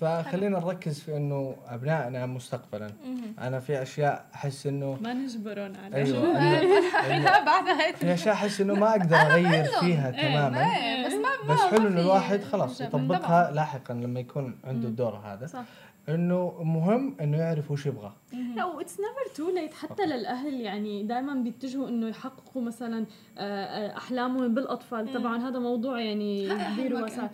فخلينا 0.00 0.58
نركز 0.58 1.00
في 1.00 1.16
إنه 1.16 1.56
أبنائنا 1.68 2.26
مستقبلا. 2.26 2.90
أنا 3.38 3.60
في 3.60 3.82
أشياء 3.82 4.24
أحس 4.34 4.66
إنه 4.66 4.98
ما 5.00 5.12
نجبرون 5.14 5.76
على 5.76 5.96
أيوه 5.96 6.22
لا 7.24 7.44
بعدها 7.44 7.92
في 7.92 8.14
أشياء 8.14 8.34
أحس 8.34 8.60
إنه 8.60 8.74
ما 8.74 8.90
أقدر 8.90 9.16
أغير 9.16 9.64
فيها 9.64 10.10
إيه، 10.10 10.28
تماما. 10.28 10.66
بس 11.06 11.12
ما 11.12 11.54
بس 11.54 11.60
حلو 11.60 11.88
إنه 11.88 12.00
الواحد 12.00 12.42
خلاص 12.42 12.80
يطبقها 12.80 13.50
لاحقا 13.50 13.94
لما 13.94 14.20
يكون 14.20 14.56
عنده 14.64 14.88
الدور 14.88 15.16
هذا. 15.24 15.46
صح. 15.46 15.64
إنه 16.08 16.62
مهم 16.62 17.16
إنه 17.20 17.38
يعرف 17.38 17.70
وش 17.70 17.86
يبغى. 17.86 18.12
لا 18.56 18.64
و 18.64 18.71
it's 18.71 19.00
never 19.00 19.34
too 19.36 19.50
late 19.50 19.74
حتى 19.74 20.06
للأهل 20.06 20.60
يعني 20.60 21.02
دائما 21.02 21.34
بيتجهوا 21.34 21.88
إنه 21.88 22.08
يحققوا 22.08 22.62
مثلا 22.62 23.06
آه، 23.38 23.64
آه، 23.64 23.96
أحلامهم 23.96 24.54
بالأطفال. 24.54 25.12
طبعا 25.12 25.48
هذا 25.48 25.58
موضوع 25.58 26.00
يعني 26.00 26.48
كبير 26.72 26.94
واسع 26.94 27.24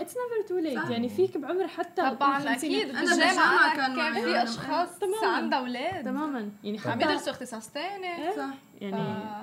it's 0.00 0.14
never 0.16 0.48
too 0.48 0.58
late 0.58 0.90
يعني 0.90 1.08
فيك 1.08 1.36
بعمر 1.38 1.68
حتى 1.68 2.10
طبعا 2.10 2.54
أكيد. 2.54 2.90
أنا 2.90 3.00
بالجامعة 3.00 3.76
كان, 3.76 3.96
كان 3.96 4.14
في 4.24 4.42
أشخاص 4.42 4.88
عندها 5.24 5.58
أولاد. 5.58 6.04
تماما. 6.04 6.50
يعني 6.64 6.78
حتى 6.78 6.90
عم 6.90 7.00
يدرسوا 7.00 7.32
اختصاص 7.32 7.70
ثاني 7.70 8.32
صح. 8.36 8.54
يعني 8.80 8.96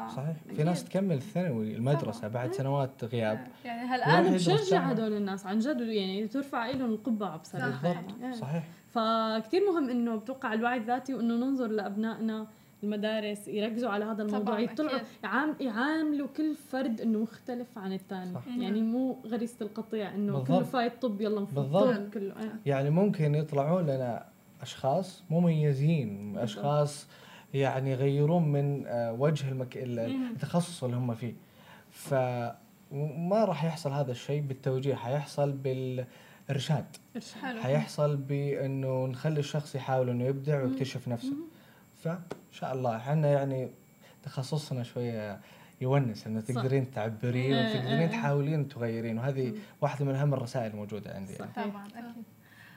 صحيح. 0.10 0.36
في 0.56 0.64
ناس 0.64 0.84
تكمل 0.84 1.16
الثانوي 1.16 1.76
المدرسة 1.76 2.28
بعد 2.28 2.54
سنوات 2.54 3.04
غياب. 3.04 3.48
يعني 3.66 3.82
هلأ 3.82 4.20
أنا 4.20 4.30
بشجع 4.30 4.80
هدول 4.80 5.14
الناس 5.14 5.46
عن 5.46 5.60
جد 5.60 5.82
يعني 5.82 6.28
ترفع 6.28 6.70
لهم 6.70 6.92
القبعة 6.92 7.38
بصراحة 7.38 7.70
بالضبط. 7.70 8.22
يعني. 8.22 8.34
صحيح. 8.34 8.64
فكتير 8.92 9.62
مهم 9.72 9.90
إنه 9.90 10.16
بتوقع 10.16 10.54
الوعي 10.54 10.78
الذاتي 10.78 11.14
وإنه 11.14 11.36
ننظر 11.36 11.68
لأبنائنا 11.68 12.48
المدارس 12.84 13.48
يركزوا 13.48 13.90
على 13.90 14.06
هذا 14.06 14.24
الموضوع 14.24 14.60
يطلعوا 14.60 15.00
يعام 15.24 15.56
يعاملوا 15.60 16.28
كل 16.38 16.56
فرد 16.56 17.02
إنه 17.02 17.20
مختلف 17.20 17.78
عن 17.78 17.94
الثاني 17.94 18.34
يعني 18.58 18.82
مو 18.82 19.18
غريزة 19.28 19.56
القطيع 19.62 20.14
إنه 20.16 20.44
كله 20.44 20.64
فايت 20.64 21.02
طب 21.02 21.22
يلا 21.22 21.40
بالضبط. 21.40 22.14
كله. 22.14 22.34
آه. 22.34 22.52
يعني 22.66 22.90
ممكن 22.90 23.36
يطلعون 23.36 23.84
لنا 23.84 24.26
أشخاص 24.62 25.24
مميزين 25.30 26.38
أشخاص 26.38 27.08
يعني 27.54 27.92
يغيرون 27.92 28.48
من 28.52 28.88
آه، 28.88 29.14
وجه 29.14 29.50
المك... 29.50 29.78
التخصص 29.78 30.84
اللي 30.84 30.96
هم 30.96 31.16
فيه. 31.16 31.34
فما 31.92 33.46
راح 33.46 33.64
يحصل 33.64 33.92
هذا 33.92 34.12
الشيء 34.12 34.42
بالتوجيه 34.42 34.96
حيحصل 34.96 35.52
بالإرشاد. 35.52 36.86
حيحصل 37.42 38.18
بإنه 38.18 39.06
نخلي 39.06 39.40
الشخص 39.40 39.76
يحاول 39.76 40.10
إنه 40.10 40.24
يبدع 40.24 40.64
ويكتشف 40.64 41.08
نفسه. 41.08 41.36
فان 42.04 42.20
شاء 42.52 42.74
الله. 42.74 42.96
إحنا 42.96 43.28
يعني 43.28 43.70
تخصصنا 44.24 44.84
شوية 44.84 45.40
يونس 45.82 46.28
إنه 46.28 46.42
تقدرين 46.42 46.92
تعبرين 46.92 47.54
إيه، 47.54 47.70
وتقدرين 47.70 48.00
إيه. 48.00 48.08
تحاولين 48.08 48.68
تغيرين 48.68 49.18
وهذه 49.18 49.54
واحدة 49.82 50.06
من 50.06 50.16
أهم 50.16 50.34
الرسائل 50.34 50.72
الموجودة 50.72 51.16
عندي 51.16 51.34
صح. 51.34 51.58
يعني. 51.58 51.72
طبعا 51.72 51.88
أكيد. 51.88 52.24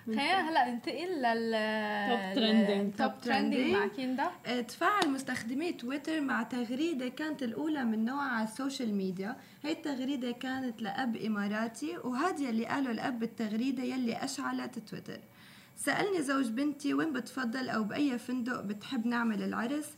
خلينا 0.07 0.51
هلا 0.51 0.71
ننتقل 0.71 1.23
لل 1.23 1.53
top 2.09 2.35
trending 2.35 2.95
top 2.95 3.21
trending 3.21 3.75
مع 3.75 3.87
كيندا. 3.87 4.31
آه، 4.47 4.61
تفاعل 4.61 5.11
مستخدمي 5.11 5.73
تويتر 5.73 6.21
مع 6.21 6.43
تغريدة 6.43 7.09
كانت 7.09 7.43
الأولى 7.43 7.85
من 7.85 8.05
نوعها 8.05 8.31
على 8.31 8.45
ال 8.45 8.52
social 8.52 8.95
media. 8.95 9.37
هي 9.63 9.73
التغريدة 9.73 10.31
كانت 10.31 10.83
لأب 10.83 11.17
إماراتي 11.17 11.99
وهذا 12.05 12.49
اللي 12.49 12.67
قاله 12.67 12.91
الأب 12.91 13.19
بالتغريده 13.19 13.83
يلي 13.83 14.25
أشعلت 14.25 14.79
تويتر. 14.79 15.21
سألني 15.77 16.23
زوج 16.23 16.49
بنتي 16.49 16.95
وين 16.95 17.13
بتفضل 17.13 17.69
أو 17.69 17.85
بأي 17.85 18.19
فندق 18.19 18.61
بتحب 18.61 19.07
نعمل 19.07 19.43
العرس. 19.43 19.89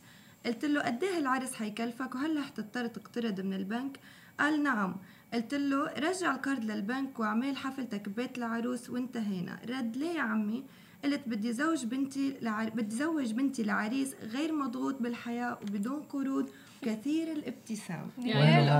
قلت 0.45 0.65
له 0.65 0.81
قد 0.81 1.03
إيه 1.03 1.17
العرس 1.17 1.53
حيكلفك 1.53 2.15
وهل 2.15 2.37
رح 2.37 2.49
تضطر 2.49 2.87
تقترض 2.87 3.41
من 3.41 3.53
البنك؟ 3.53 3.99
قال 4.39 4.63
نعم. 4.63 4.95
قلت 5.33 5.53
له 5.53 5.93
رجع 5.97 6.35
الكارد 6.35 6.63
للبنك 6.63 7.19
واعمل 7.19 7.57
حفلتك 7.57 8.09
ببيت 8.09 8.37
العروس 8.37 8.89
وانتهينا. 8.89 9.59
رد 9.69 9.97
ليه 9.97 10.09
يا 10.09 10.21
عمي؟ 10.21 10.63
قلت 11.03 11.21
بدي 11.25 11.53
زوج 11.53 11.85
بنتي 11.85 12.35
لعر... 12.41 12.69
بدي 12.69 12.95
زوج 12.95 13.31
بنتي 13.31 13.63
لعريس 13.63 14.15
غير 14.33 14.53
مضغوط 14.53 15.01
بالحياة 15.01 15.59
وبدون 15.61 16.03
قروض 16.03 16.49
كثير 16.81 17.31
الابتسام. 17.31 18.09
يعني 18.17 18.71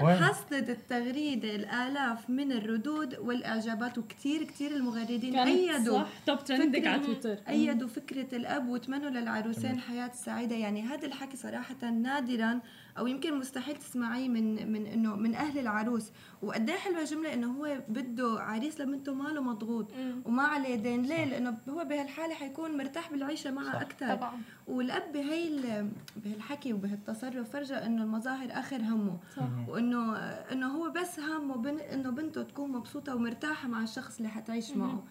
حصلت 0.00 0.70
التغريدة 0.70 1.54
الآلاف 1.54 2.30
من 2.30 2.52
الردود 2.52 3.18
والإعجابات 3.18 3.98
وكثير 3.98 4.44
كثير 4.44 4.76
المغردين 4.76 5.38
أيدوا 5.38 6.02
صح؟ 6.02 6.08
توب 6.26 6.44
ترندك 6.44 6.86
على 6.86 7.02
تويتر. 7.02 7.38
أيدوا 7.48 7.88
فكرة 7.88 8.36
الأب 8.36 8.68
وتمنوا 8.68 9.10
للعروسين 9.10 9.80
حياة 9.80 10.10
سعيدة. 10.14 10.56
يعني 10.56 10.82
هذا 10.82 11.06
الحكي 11.06 11.36
صراحة 11.36 11.90
نادرا 11.90 12.60
أو 12.98 13.06
يمكن 13.06 13.38
مستحيل 13.38 13.76
تسمعيه 13.76 14.28
من 14.28 14.72
من 14.72 14.86
إنه 14.86 15.16
من 15.16 15.34
أهل 15.34 15.58
العروس. 15.58 16.10
وقد 16.42 16.70
إيه 16.70 16.76
حلوة 16.76 17.04
جملة 17.04 17.34
إنه 17.34 17.52
هو 17.52 17.78
بده 17.88 18.40
عريس 18.40 18.80
لبنته 18.80 19.14
ماله 19.14 19.42
مضغوط 19.42 19.92
وما 20.24 20.42
عليه 20.42 20.74
دين. 20.74 21.02
ليه؟ 21.02 21.24
لأنه 21.24 21.58
هو 21.68 21.84
بهالحالة 21.84 22.34
حيكون 22.34 22.76
مرتاح 22.76 23.12
بالعيشة 23.12 23.50
معها 23.50 23.82
أكثر. 23.82 24.14
طبعا. 24.14 24.40
والأب 24.66 25.12
بهي 25.12 25.86
بهالحكي 26.16 26.72
وبهالتصرف 26.72 27.50
فرجى 27.50 27.74
إنه 27.74 28.02
المظاهر 28.02 28.48
آخر 28.52 28.76
همه. 28.76 29.18
صح. 29.36 29.68
وإنه 29.68 30.16
إنه 30.52 30.66
هو 30.66 30.90
بس 30.90 31.20
همه 31.20 31.56
بن 31.56 31.78
إنه 31.78 32.10
بنته 32.10 32.42
تكون 32.42 32.72
مبسوطة 32.72 33.14
ومرتاحة 33.14 33.68
مع 33.68 33.82
الشخص 33.82 34.16
اللي 34.16 34.28
حتعيش 34.28 34.70
معه. 34.70 35.02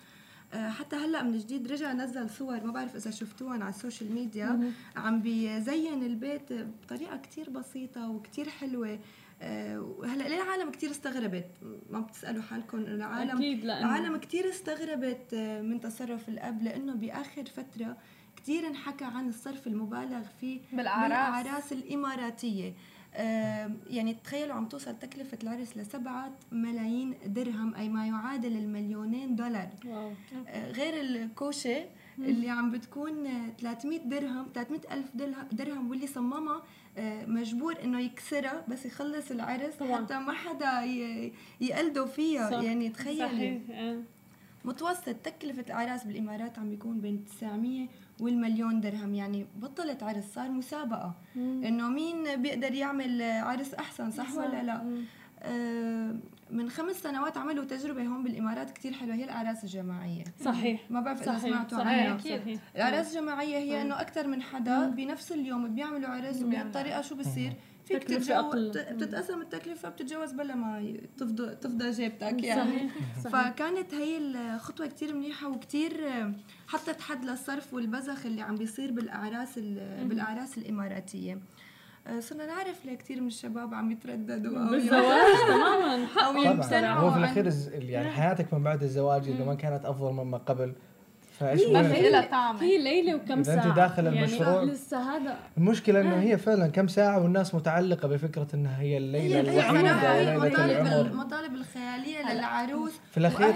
حتى 0.54 0.96
هلأ 0.96 1.24
من 1.24 1.38
جديد 1.38 1.72
رجع 1.72 1.94
نزل 1.94 2.30
صور 2.30 2.64
ما 2.64 2.72
بعرف 2.72 2.96
إذا 2.96 3.12
شفتوهم 3.12 3.64
على 3.64 3.70
السوشيال 3.70 4.14
ميديا. 4.14 4.72
عم 4.96 5.22
بيزين 5.22 6.04
البيت 6.04 6.54
بطريقة 6.54 7.18
كتير 7.18 7.50
بسيطة 7.50 8.10
وكتير 8.10 8.50
حلوة. 8.50 9.00
آه، 9.42 9.96
هلأ 10.06 10.24
ليه 10.24 10.42
العالم 10.44 10.72
كثير 10.72 10.92
استغربت؟ 10.92 11.48
ما 11.90 12.00
بتسألوا 12.00 12.42
حالكم 12.42 12.78
العالم 12.78 13.38
أكيد 13.38 13.66
لأنه. 13.66 13.80
العالم 13.80 14.18
كثير 14.18 14.50
استغربت 14.50 15.34
آه، 15.34 15.62
من 15.62 15.80
تصرف 15.80 16.30
الأب 16.30 16.64
لأنه 16.64 16.94
بآخر 16.94 17.46
فترة 17.46 17.98
كثير 18.36 18.68
انحكى 18.68 19.06
عن 19.06 19.30
الصرف 19.30 19.68
المبالغ 19.68 20.24
فيه 20.42 20.62
بالأعراس, 20.74 21.04
بالأعراس 21.04 21.74
الإماراتية. 21.74 22.74
يعني 23.88 24.14
تخيلوا 24.24 24.56
عم 24.56 24.66
توصل 24.66 25.00
تكلفة 25.00 25.38
العرس 25.44 25.78
لسبعة 25.78 26.32
ملايين 26.52 27.14
درهم 27.26 27.76
أي 27.76 27.90
ما 27.90 28.08
يعادل 28.08 28.58
المليونين 28.58 29.36
دولار 29.36 29.70
واو. 29.86 30.12
آه، 30.48 30.72
غير 30.72 31.02
الكوشة 31.02 31.86
اللي 32.20 32.50
عم 32.50 32.72
بتكون 32.72 33.30
300 33.60 34.00
درهم 34.00 34.48
300 34.54 34.82
ألف 34.92 35.08
درهم 35.52 35.90
واللي 35.90 36.08
صممها 36.08 36.64
آه، 36.98 37.26
مجبور 37.26 37.76
إنه 37.84 38.00
يكسرها 38.00 38.66
بس 38.68 38.86
يخلص 38.86 39.32
العرس 39.32 39.76
طبعا. 39.76 39.96
حتى 40.06 40.20
ما 40.20 40.34
حدا 40.34 40.82
يقلدوا 41.62 42.06
فيها 42.06 42.52
صح. 42.52 42.62
يعني 42.62 42.90
تخيلي 42.90 43.62
آه. 43.72 44.02
متوسط 44.66 45.16
تكلفة 45.16 45.62
الأعراس 45.62 46.04
بالإمارات 46.04 46.60
عم 46.60 46.70
بيكون 46.70 47.02
بين 47.02 47.26
900 47.26 47.88
والمليون 48.20 48.82
درهم. 48.82 49.16
يعني 49.16 49.46
بطلت 49.62 50.04
عرس 50.04 50.34
صار 50.34 50.52
مسابقة. 50.52 51.16
إنه 51.36 51.90
مين 51.90 52.42
بيقدر 52.42 52.74
يعمل 52.74 53.22
عرس 53.22 53.74
أحسن 53.74 54.12
صح, 54.12 54.32
صح. 54.32 54.38
ولا 54.38 54.64
لا؟ 54.64 55.06
آه 55.40 56.16
من 56.52 56.70
خمس 56.70 56.96
سنوات 56.96 57.38
عملوا 57.38 57.66
تجربة 57.66 58.04
هون 58.04 58.24
بالإمارات 58.24 58.72
كتير 58.72 58.94
حلوة 58.94 59.16
هي 59.16 59.24
الأعراس 59.24 59.64
الجماعية. 59.64 60.24
صحيح. 60.44 60.82
ما 60.90 61.02
بعرف 61.02 61.22
إذا 61.22 61.40
سمعتوا 61.40 61.80
عنها. 61.80 62.16
أكيد. 62.16 62.60
الأعراس 62.76 63.16
الجماعية 63.18 63.58
هي 63.58 63.82
إنه 63.82 64.02
أكثر 64.02 64.28
من 64.28 64.42
حدا 64.42 64.90
بنفس 64.90 65.32
اليوم 65.32 65.76
بيعملوا 65.76 66.10
عرس 66.10 66.42
وبهالطريقة 66.42 67.02
شو 67.02 67.16
بصير 67.16 67.54
فيك 67.86 68.04
تتجوز 68.04 68.78
بتتقسم 68.78 69.42
التكلفة 69.42 69.90
بتتجوز 69.90 70.32
بلا 70.32 70.56
ما 70.56 70.98
تفضى 71.18 71.56
تفضى 71.56 71.92
جيبتك 71.92 72.44
يعني. 72.44 72.90
صحيح. 73.24 73.52
فكانت 73.52 73.94
هي 73.94 74.18
الخطوة 74.18 74.88
كتير 74.88 75.16
منيحة 75.16 75.50
وكتير 75.50 75.94
حطت 76.68 77.02
حد 77.02 77.26
للصرف 77.26 77.74
والبذخ 77.74 78.26
اللي 78.26 78.42
عم 78.42 78.56
بيصير 78.56 78.92
بالأعراس 78.92 79.60
بالأعراس 80.04 80.58
الإماراتية. 80.58 81.40
آه، 82.08 82.20
صرنا 82.20 82.46
نعرف 82.46 82.86
ليه 82.86 82.96
كثير 82.96 83.22
من 83.22 83.28
الشباب 83.28 83.74
عم 83.74 83.92
يترددوا 83.92 84.60
أو 84.60 84.70
بالزواج 84.70 85.38
تماما. 85.48 86.08
أو 86.26 86.38
يمتنعوا 86.38 87.00
هو 87.02 87.12
في 87.12 87.18
الأخير 87.18 87.54
يعني 87.74 88.10
حياتك 88.10 88.54
من 88.54 88.64
بعد 88.64 88.84
الزواج 88.84 89.28
إذا 89.28 89.46
ما 89.46 89.56
كانت 89.56 89.86
أفضل 89.86 90.12
مما 90.14 90.38
قبل 90.38 90.74
ما 91.42 91.84
في 91.84 92.10
لها 92.10 92.22
طعم 92.22 92.58
هي 92.58 92.78
ليلة 92.78 93.16
وكم 93.16 93.44
ساعه 93.44 93.66
أنت 93.66 93.76
داخل 93.76 94.06
يعني 94.06 94.20
المشروع. 94.20 94.54
يعني 94.54 94.72
لسه 94.72 95.16
هذا 95.16 95.38
المشكلة 95.58 96.02
إنه 96.02 96.22
هي 96.22 96.38
فعلا 96.38 96.68
كم 96.68 96.88
ساعة 96.88 97.24
والناس 97.24 97.56
متعلقة 97.56 98.08
بفكرة 98.08 98.48
إنها 98.54 98.82
هي 98.82 98.98
الليلة 98.98 99.40
الوحيدة 99.40 100.22
ليلة 100.22 100.66
العمر. 100.66 101.02
المطالب 101.02 101.54
الخيالية 101.54 102.34
للعروس 102.34 102.92
في 103.12 103.18
الأخير 103.18 103.54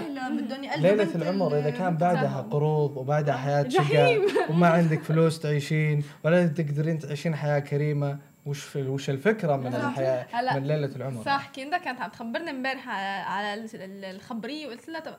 ليلة 0.78 1.14
العمر 1.14 1.58
إذا 1.58 1.70
كان 1.70 1.96
بعدها 1.96 2.46
قروض 2.50 2.96
وبعدها 2.96 3.36
حياة 3.36 3.68
شقاء 3.68 4.20
وما 4.50 4.68
عندك 4.68 5.02
فلوس 5.02 5.40
تعيشين 5.40 6.04
ولا 6.24 6.46
تقدرين 6.46 6.98
تعيشين 6.98 7.36
حياة 7.36 7.58
كريمة 7.58 8.18
وش 8.46 8.76
وش 8.76 9.10
الفكرة 9.10 9.56
من 9.56 9.74
الحياة 9.74 10.26
من 10.54 10.66
ليلة 10.66 10.96
العمر؟ 10.96 11.24
صح 11.24 11.48
كيندا 11.48 11.78
كانت 11.78 12.00
عم 12.00 12.10
تخبرني 12.10 12.50
امبارح 12.50 12.88
على 13.28 13.66
الخبرية 14.10 14.66
وقلت 14.66 14.88
لها 14.88 15.00
طب 15.00 15.14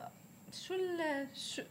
شو 0.53 0.73
شو 1.33 1.61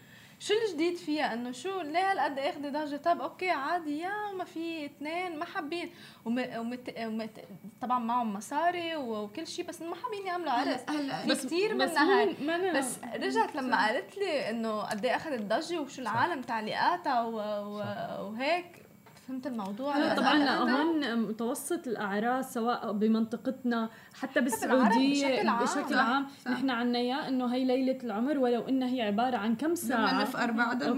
شو 0.40 0.54
الجديد 0.54 0.96
فيها؟ 0.96 1.34
إنه 1.34 1.52
شو 1.52 1.80
ليه 1.80 2.12
هالقد 2.12 2.38
آخذ 2.38 2.72
ضجه 2.72 2.96
طب 2.96 3.20
أوكي 3.20 3.50
عادي 3.50 3.98
يا 3.98 4.32
ما 4.38 4.44
في 4.44 4.84
اثنين 4.84 5.38
ما 5.38 5.44
حابين. 5.44 5.90
ومت... 6.24 6.94
ومت... 6.98 7.44
طبعا 7.82 7.98
معهم 7.98 8.32
مصاري 8.32 8.96
وكل 8.96 9.46
شيء 9.46 9.64
بس 9.64 9.82
ما 9.82 9.94
حابين 9.94 10.26
يعملوا 10.26 10.52
عرس. 10.52 10.80
بس 11.26 11.46
كثير 11.46 11.74
منها 11.74 12.20
هاي. 12.20 12.36
بس 12.72 12.98
رجعت 13.14 13.56
لما 13.56 13.86
قالت 13.86 14.18
لي 14.18 14.50
إنه 14.50 14.82
قد 14.82 15.04
إيه 15.04 15.16
أخذت 15.16 15.42
ضجه 15.42 15.80
وشو 15.80 16.02
العالم 16.02 16.42
تعليقاتها 16.42 17.22
وهيك. 18.20 18.87
فهمت 19.28 19.46
الموضوع؟ 19.46 20.14
طبعا 20.14 20.48
هون 20.48 21.16
متوسط 21.16 21.86
الأعراس 21.86 22.54
سواء 22.54 22.92
بمنطقتنا 22.92 23.90
حتى 24.14 24.40
بالسعودية 24.40 25.26
بشكل 25.26 25.48
عام, 25.48 25.64
بشكل 25.64 25.98
عام 25.98 26.26
نحن 26.46 26.70
عنا 26.70 26.98
اياه 26.98 27.28
إنه 27.28 27.46
هي 27.46 27.64
ليلة 27.64 27.98
العمر 28.04 28.38
ولو 28.38 28.68
انها 28.68 28.88
هي 28.88 29.02
عبارة 29.02 29.36
عن 29.36 29.56
كم 29.56 29.74
ساعة. 29.74 30.06
بدنا 30.06 30.22
نفقر 30.22 30.50
بعدها. 30.50 30.96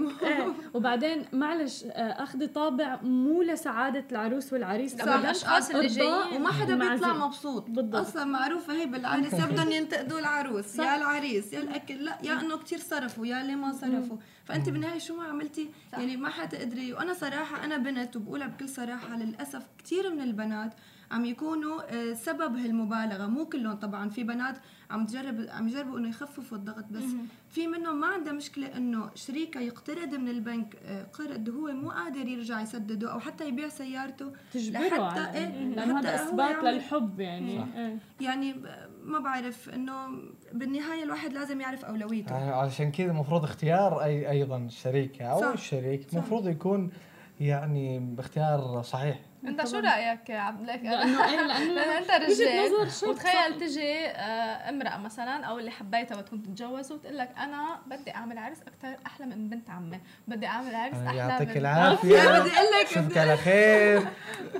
وبعدين 0.73 1.25
معلش 1.33 1.83
آه، 1.83 2.23
أخذ 2.23 2.47
طابع 2.47 2.99
مو 3.01 3.41
لسعادة 3.41 4.05
العروس 4.11 4.53
والعريس. 4.53 4.95
صح 4.95 5.03
الأشخاص 5.03 5.69
اللي 5.69 5.87
جايين. 5.87 6.35
وما 6.35 6.51
حدا 6.51 6.75
بيطلع 6.75 7.13
مبسوط. 7.13 7.69
بالضبط. 7.69 7.95
أصلا 8.07 8.25
معروفة 8.25 8.73
هي 8.73 8.85
بالعريس. 8.85 9.33
يا 9.39 9.45
بدهم 9.45 9.71
ينتقدوا 9.71 10.19
العروس 10.19 10.79
يا 10.79 10.95
العريس 10.95 11.53
يا 11.53 11.59
الأكل. 11.59 12.05
لا 12.05 12.17
يا 12.23 12.41
إنه 12.41 12.57
كثير 12.57 12.79
صرفوا 12.79 13.25
يا 13.25 13.41
اللي 13.41 13.55
ما 13.55 13.71
صرفوا. 13.71 14.17
فأنت 14.51 14.69
بالنهاية 14.69 14.99
شو 14.99 15.15
ما 15.15 15.23
عملتي؟ 15.23 15.69
صح. 15.91 15.99
يعني 15.99 16.17
ما 16.17 16.29
حتقدري. 16.29 16.93
وأنا 16.93 17.13
صراحة 17.13 17.65
أنا 17.65 17.77
بنت 17.77 18.15
وبقولها 18.15 18.47
بكل 18.47 18.69
صراحة 18.69 19.17
للأسف 19.17 19.63
كثير 19.83 20.09
من 20.09 20.21
البنات 20.21 20.73
عم 21.11 21.25
يكونوا 21.25 21.81
آه، 21.89 22.13
سبب 22.13 22.55
هالمبالغة. 22.57 23.27
مو 23.27 23.45
كلهم 23.45 23.73
طبعا. 23.73 24.09
في 24.09 24.23
بنات 24.23 24.57
عم 24.91 25.05
تجرب 25.05 25.45
عم 25.49 25.67
يجربوا 25.67 25.99
إنه 25.99 26.09
يخففوا 26.09 26.57
الضغط 26.57 26.85
بس 26.91 27.03
في 27.49 27.67
منهم 27.67 27.99
ما 27.99 28.07
عنده 28.07 28.31
مشكلة 28.31 28.77
إنه 28.77 29.09
شريكة 29.15 29.59
يقترض 29.59 30.15
من 30.15 30.29
البنك 30.29 30.75
آه، 30.85 31.03
قرض 31.03 31.49
هو 31.49 31.71
مو 31.71 31.89
قادر 31.89 32.27
يرجع 32.27 32.61
يسدده 32.61 33.11
أو 33.11 33.19
حتى 33.19 33.47
يبيع 33.47 33.67
سيارته 33.67 34.31
تجبره 34.53 34.79
لحتى 34.79 35.37
إيه 35.37 35.47
لأنه 35.47 35.99
هذا 35.99 36.15
إثبات 36.15 36.63
للحب 36.63 37.19
يعني. 37.19 37.57
صح. 37.57 37.75
إيه. 37.75 37.97
يعني 38.21 38.55
ما 39.03 39.19
بعرف 39.19 39.69
إنه 39.69 40.07
بالنهاية 40.53 41.03
الواحد 41.03 41.33
لازم 41.33 41.61
يعرف 41.61 41.85
أولويته. 41.85 42.37
يعني 42.37 42.51
علشان 42.51 42.91
كذا 42.91 43.11
المفروض 43.11 43.43
اختيار 43.43 44.03
اي 44.03 44.29
أيضا 44.29 44.57
الشريكه 44.57 45.25
أو 45.25 45.41
صح. 45.41 45.47
الشريك 45.47 46.13
المفروض 46.13 46.47
يكون 46.47 46.91
يعني 47.39 47.99
باختيار 47.99 48.81
صحيح. 48.81 49.19
انت 49.47 49.67
شو 49.67 49.79
رأيك 49.79 50.29
يا 50.29 50.37
عبد 50.39 50.61
لك 50.69 50.79
لأنه 50.83 51.25
لأنه 51.35 51.81
انت 51.97 52.11
رجال. 52.11 52.71
وتخيل 53.09 53.59
تجي 53.59 54.05
آه، 54.07 54.69
امرأة 54.69 54.97
مثلا 54.97 55.45
أو 55.45 55.59
اللي 55.59 55.71
حبيتها 55.71 56.17
وتكون 56.17 56.43
تتجوز 56.43 56.91
وتقول 56.91 57.17
لك 57.17 57.29
أنا 57.37 57.79
بدي 57.87 58.15
أعمل 58.15 58.37
عرس 58.37 58.57
أكثر 58.61 58.97
أحلى 59.05 59.25
من 59.25 59.49
بنت 59.49 59.69
عمي. 59.69 59.99
بدي 60.27 60.45
أعمل 60.47 60.75
عرس 60.75 60.95
أحلى 60.95 61.17
يعطيك 61.17 61.57
العافية. 61.57 62.17
بدي 62.17 62.27
أقول 62.27 62.67
لك 62.81 62.91
اشوفك 62.91 63.17
على 63.17 63.37
خير؟ 63.37 64.07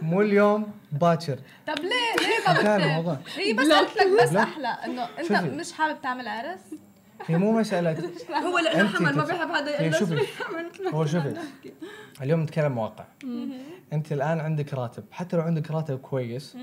مو 0.02 0.22
اليوم 0.22 0.72
باكر. 0.92 1.40
طب 1.68 1.80
ليه؟ 1.80 1.90
ليه 2.20 2.54
ما 2.54 3.18
هي 3.36 3.54
بس 3.54 3.68
قلت 3.68 3.98
لك 3.98 4.24
بس 4.24 4.36
أحلى 4.36 4.68
إنه 4.86 5.08
أنت 5.20 5.32
مش 5.32 5.74
حابب 5.74 6.02
تعمل 6.02 6.28
عرس؟ 6.28 6.60
هي 7.28 7.38
مو 7.38 7.60
مسألة 7.60 7.92
هو 8.48 8.60
لأنه 8.60 8.90
حمل 8.90 9.16
ما 9.16 9.24
بيحب 9.26 9.50
هذا 9.50 9.80
إلا 9.80 10.00
شوفي 10.00 10.22
هو 10.94 11.06
شوفي 11.06 11.34
اليوم 12.22 12.42
نتكلم 12.42 12.78
واقع. 12.78 13.06
أنت 13.94 14.12
الآن 14.12 14.40
عندك 14.40 14.74
راتب 14.74 15.04
حتى 15.12 15.36
لو 15.38 15.42
عندك 15.44 15.72
راتب 15.72 15.98
كويس 16.00 16.58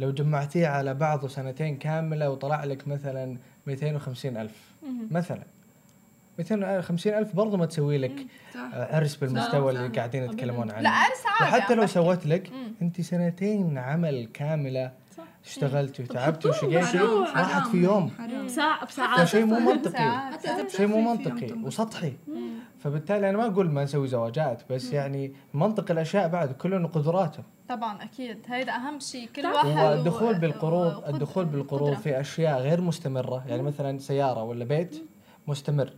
لو 0.00 0.10
جمعتيه 0.10 0.66
على 0.66 0.94
بعضه 0.94 1.28
سنتين 1.28 1.76
كاملة 1.76 2.30
وطلع 2.30 2.64
لك 2.64 2.88
مثلا 2.88 3.36
250 3.66 4.36
ألف 4.36 4.52
مثلا. 5.10 5.42
250 6.38 7.12
ألف 7.14 7.36
برضه 7.36 7.56
ما 7.56 7.66
تسوي 7.66 7.98
لك 7.98 8.26
عرس 8.72 9.16
بالمستوى 9.16 9.72
اللي 9.72 9.88
قاعدين 9.88 10.24
يتكلمون 10.24 10.70
عنه. 10.70 10.80
لا 10.82 10.90
عرس 10.90 11.22
عادي 11.40 11.56
وحتى 11.56 11.74
لو 11.74 11.86
سوت 11.86 12.26
لك 12.26 12.50
أنت 12.82 13.00
سنتين 13.00 13.78
عمل 13.78 14.28
كاملة 14.34 14.92
اشتغلتي 15.44 16.02
وتعبتي 16.02 16.48
وشقيتي 16.48 16.98
راحت 16.98 17.68
في 17.68 17.76
يوم. 17.76 18.10
ساعة 18.46 18.86
بساعات 18.86 19.26
شيء 19.26 19.44
مو 19.44 19.58
منطقي. 19.58 20.30
شيء 20.68 20.86
مو 20.86 21.00
منطقي. 21.12 21.52
وسطحي. 21.52 22.12
فبالتالي 22.78 23.30
أنا 23.30 23.38
ما 23.38 23.46
أقول 23.46 23.70
ما 23.70 23.84
نسوي 23.84 24.08
زواجات 24.08 24.62
بس 24.72 24.92
يعني 24.92 25.34
منطق 25.54 25.90
الأشياء 25.90 26.28
بعد 26.28 26.52
كل 26.52 26.86
قدراته 26.86 27.42
طبعا 27.68 28.02
أكيد. 28.04 28.38
هيدا 28.48 28.72
أهم 28.72 29.00
شيء. 29.00 29.28
كل 29.36 29.46
واحد 29.46 29.66
والدخول 29.66 30.34
بالقروض 30.38 31.08
الدخول 31.08 31.44
بالقروض 31.44 31.94
في 31.94 32.20
أشياء 32.20 32.60
غير 32.60 32.80
مستمرة. 32.80 33.44
يعني 33.48 33.62
مثلا 33.62 33.98
سيارة 33.98 34.42
ولا 34.42 34.64
بيت 34.64 35.04
مستمر. 35.46 35.92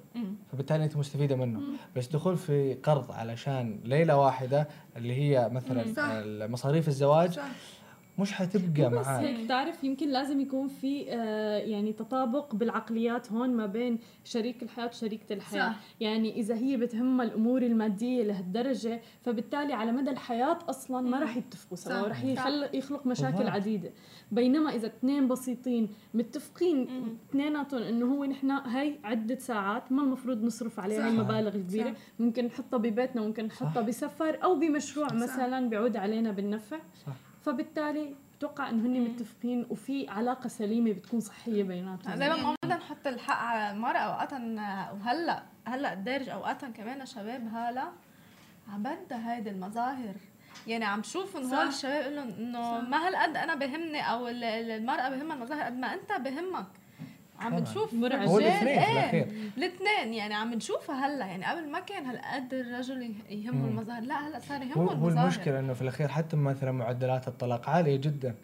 فبالتالي 0.53 0.85
أنت 0.85 0.97
مستفيدة 0.97 1.37
منه. 1.37 1.61
بس 1.97 2.07
دخول 2.07 2.37
في 2.37 2.75
قرض 2.75 3.13
علشان 3.13 3.81
ليلة 3.85 4.17
واحدة 4.17 4.69
اللي 4.97 5.15
هي 5.15 5.49
مثلا 5.53 5.85
مصاريف 6.47 6.89
الزواج 6.89 7.39
مش 8.19 8.33
حتبقى 8.33 8.91
معاك. 8.91 9.25
هيك 9.25 9.49
تعرف 9.49 9.85
يمكن 9.85 10.09
لازم 10.09 10.41
يكون 10.41 10.69
في 10.69 11.05
آه 11.09 11.59
يعني 11.59 11.93
تطابق 11.93 12.55
بالعقليات 12.55 13.33
هون 13.33 13.51
ما 13.51 13.67
بين 13.67 13.99
شريك 14.25 14.63
الحياة 14.63 14.87
وشريكة 14.87 15.33
الحياة. 15.33 15.69
صح. 15.69 15.77
يعني 16.01 16.37
إذا 16.37 16.55
هي 16.55 16.77
بتهمها 16.77 17.27
الأمور 17.27 17.63
المادية 17.63 18.23
لهالدرجة 18.23 19.01
فبالتالي 19.23 19.73
على 19.73 19.93
مدى 19.93 20.11
الحياة 20.11 20.59
أصلا 20.69 21.11
ما 21.11 21.19
راح 21.21 21.37
يتفقوا 21.37 21.77
سوا 21.77 22.09
راح 22.09 22.25
يخلق 22.75 23.07
مشاكل 23.07 23.49
عديدة. 23.49 23.91
بينما 24.33 24.71
إذا 24.71 24.87
اثنين 24.87 25.29
بسيطين 25.29 25.89
متفقين 26.15 26.89
اثنيناتهم 27.31 27.83
إنه 27.83 28.15
هو 28.15 28.25
نحن 28.25 28.51
هي 28.51 28.99
عدة 29.05 29.39
ساعات 29.39 29.93
ما 29.93 30.03
المفروض 30.03 30.45
نصرف 30.45 30.81
عليها 30.81 31.11
مبالغ 31.11 31.51
كبيرة 31.57 31.91
صح. 31.91 31.97
ممكن 32.19 32.45
نحطها 32.45 32.77
ببيتنا 32.77 33.23
ممكن 33.23 33.45
نحطها 33.45 33.83
بسفر 33.83 34.39
أو 34.45 34.59
بمشروع 34.59 35.09
صح. 35.09 35.15
مثلا 35.15 35.69
بيعود 35.69 35.97
علينا 35.97 36.33
بالنفع. 36.33 36.79
صح. 37.07 37.32
فبالتالي 37.43 38.15
بتوقع 38.37 38.69
إنه 38.69 38.87
هن 38.87 39.01
متفقين 39.01 39.67
وفي 39.71 40.09
علاقة 40.09 40.49
سليمة 40.49 40.93
بتكون 40.93 41.21
صحية 41.21 41.63
بيناتهم. 41.63 42.19
دائما 42.19 42.37
ما 42.37 42.57
بدنا 42.65 42.77
نحط 42.77 43.07
الحق 43.07 43.37
على 43.37 43.71
المراه 43.71 43.99
اوقات 43.99 44.33
وهلأ 44.33 45.43
هلأ 45.67 45.93
الدارج 45.93 46.29
اوقات 46.29 46.65
كمان 46.65 47.07
شباب 47.07 47.49
هلأ 47.55 47.89
عم 48.73 48.83
بدها 48.83 49.35
هيدي 49.35 49.51
المظاهر. 49.51 50.15
يعني 50.67 50.85
عم 50.85 51.03
شوف 51.03 51.37
إنه 51.37 51.55
هول 51.55 51.67
الشباب 51.69 52.13
لهم 52.13 52.29
إنه 52.29 52.81
ما 52.81 53.09
هالقد 53.09 53.37
أنا 53.37 53.55
بهمني 53.55 54.11
أو 54.11 54.29
المرأة 54.29 55.09
بهمها 55.09 55.37
المظاهر 55.37 55.63
قد 55.63 55.77
ما 55.77 55.95
أنت 55.95 56.13
بهمك. 56.13 56.67
عم 57.43 57.55
نشوف 57.55 57.95
مرعب. 57.95 58.29
هو 58.29 58.39
الاثنين 58.39 60.15
يعني 60.15 60.35
عم 60.35 60.55
نشوفها 60.55 61.07
هلأ 61.07 61.27
يعني 61.27 61.45
قبل 61.45 61.71
ما 61.71 61.81
كان 61.81 62.07
هالقد 62.07 62.55
الرجل 62.55 63.15
يهمه 63.31 63.69
المظاهر 63.69 64.03
لا 64.03 64.29
هلأ 64.29 64.41
صار 64.41 64.63
يهمه 64.63 64.93
المظاهر 64.93 65.19
هو 65.19 65.23
المشكلة 65.23 65.59
إنه 65.59 65.73
في 65.73 65.83
الأخير 65.83 66.09
حتى 66.09 66.37
مثلا 66.37 66.73
معدلات 66.73 67.29
الطلاق 67.29 67.71
عالية 67.71 67.97
جدا. 67.97 68.35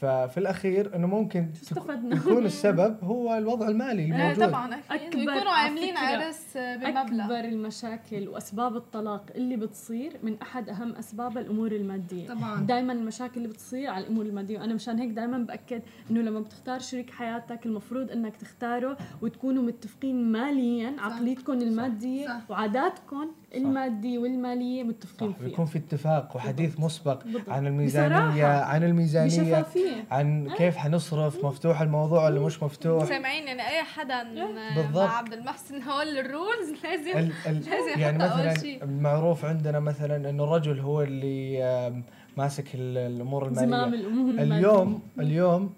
ففي 0.00 0.38
الأخير 0.38 0.96
إنه 0.96 1.06
ممكن 1.06 1.48
استفدنا. 1.62 2.16
يكون 2.16 2.44
السبب 2.46 2.96
هو 3.02 3.38
الوضع 3.38 3.68
المالي 3.68 4.04
الموجود 4.04 4.48
طبعا 4.48 4.74
أكيد 4.90 5.14
يكونوا 5.14 5.52
عاملين 5.52 5.96
عرس 5.96 6.56
بمبلغ 6.56 7.24
أكبر 7.24 7.40
المشاكل 7.40 8.28
وأسباب 8.28 8.76
الطلاق 8.76 9.22
اللي 9.34 9.56
بتصير 9.56 10.12
من 10.22 10.36
أحد 10.42 10.68
أهم 10.68 10.92
أسباب 10.94 11.38
الأمور 11.38 11.72
المادية 11.72 12.28
طبعا 12.28 12.60
دائما 12.60 12.92
المشاكل 12.92 13.36
اللي 13.36 13.48
بتصير 13.48 13.90
على 13.90 14.04
الأمور 14.04 14.26
المادية 14.26 14.58
وأنا 14.58 14.74
مشان 14.74 14.98
هيك 14.98 15.10
دائما 15.10 15.38
بأكد 15.38 15.82
إنه 16.10 16.20
لما 16.20 16.40
بتختار 16.40 16.78
شريك 16.78 17.10
حياتك 17.10 17.66
المفروض 17.66 18.10
إنك 18.10 18.36
تختاره 18.36 18.96
وتكونوا 19.22 19.62
متفقين 19.62 20.32
ماليا 20.32 20.94
صح. 20.96 21.04
عقليتكم 21.04 21.52
المادية 21.52 22.26
صح. 22.26 22.50
وعاداتكم 22.50 23.30
الماديه 23.54 24.18
والمالية 24.18 24.82
متفقين 24.82 25.32
فيها 25.32 25.48
يكون 25.48 25.66
في 25.66 25.78
اتفاق 25.78 26.36
وحديث 26.36 26.70
بالضبط. 26.70 26.84
مسبق 26.84 27.24
بالضبط. 27.24 27.48
عن 27.50 27.66
الميزانية 27.66 28.46
عن 28.46 28.84
الميزانية 28.84 29.28
بشفافية. 29.42 30.04
عن 30.10 30.50
كيف 30.56 30.76
حنصرف 30.76 31.44
مفتوح 31.44 31.80
الموضوع 31.80 32.24
ولا 32.24 32.40
مش 32.40 32.62
مفتوح 32.62 33.04
سامعين 33.04 33.46
يعني 33.46 33.62
أي 33.68 33.82
حدا 33.82 34.22
بالضبط. 34.74 34.96
مع 35.04 35.16
عبد 35.16 35.32
المحسن 35.32 35.82
هول 35.82 36.18
الرولز 36.18 36.70
لازم 36.84 37.18
ال 37.18 37.32
ال 37.46 37.54
لازم 37.54 38.00
يعني 38.00 38.18
مثلا 38.18 38.82
المعروف 38.82 39.44
عندنا 39.44 39.80
مثلا 39.80 40.30
إنه 40.30 40.44
الرجل 40.44 40.80
هو 40.80 41.02
اللي 41.02 42.02
ماسك 42.36 42.64
الأمور 42.74 43.46
المالية 43.46 43.66
زمام 43.66 43.94
الأمور 43.94 44.30
المالية. 44.30 44.56
اليوم 44.58 45.00
اليوم 45.18 45.72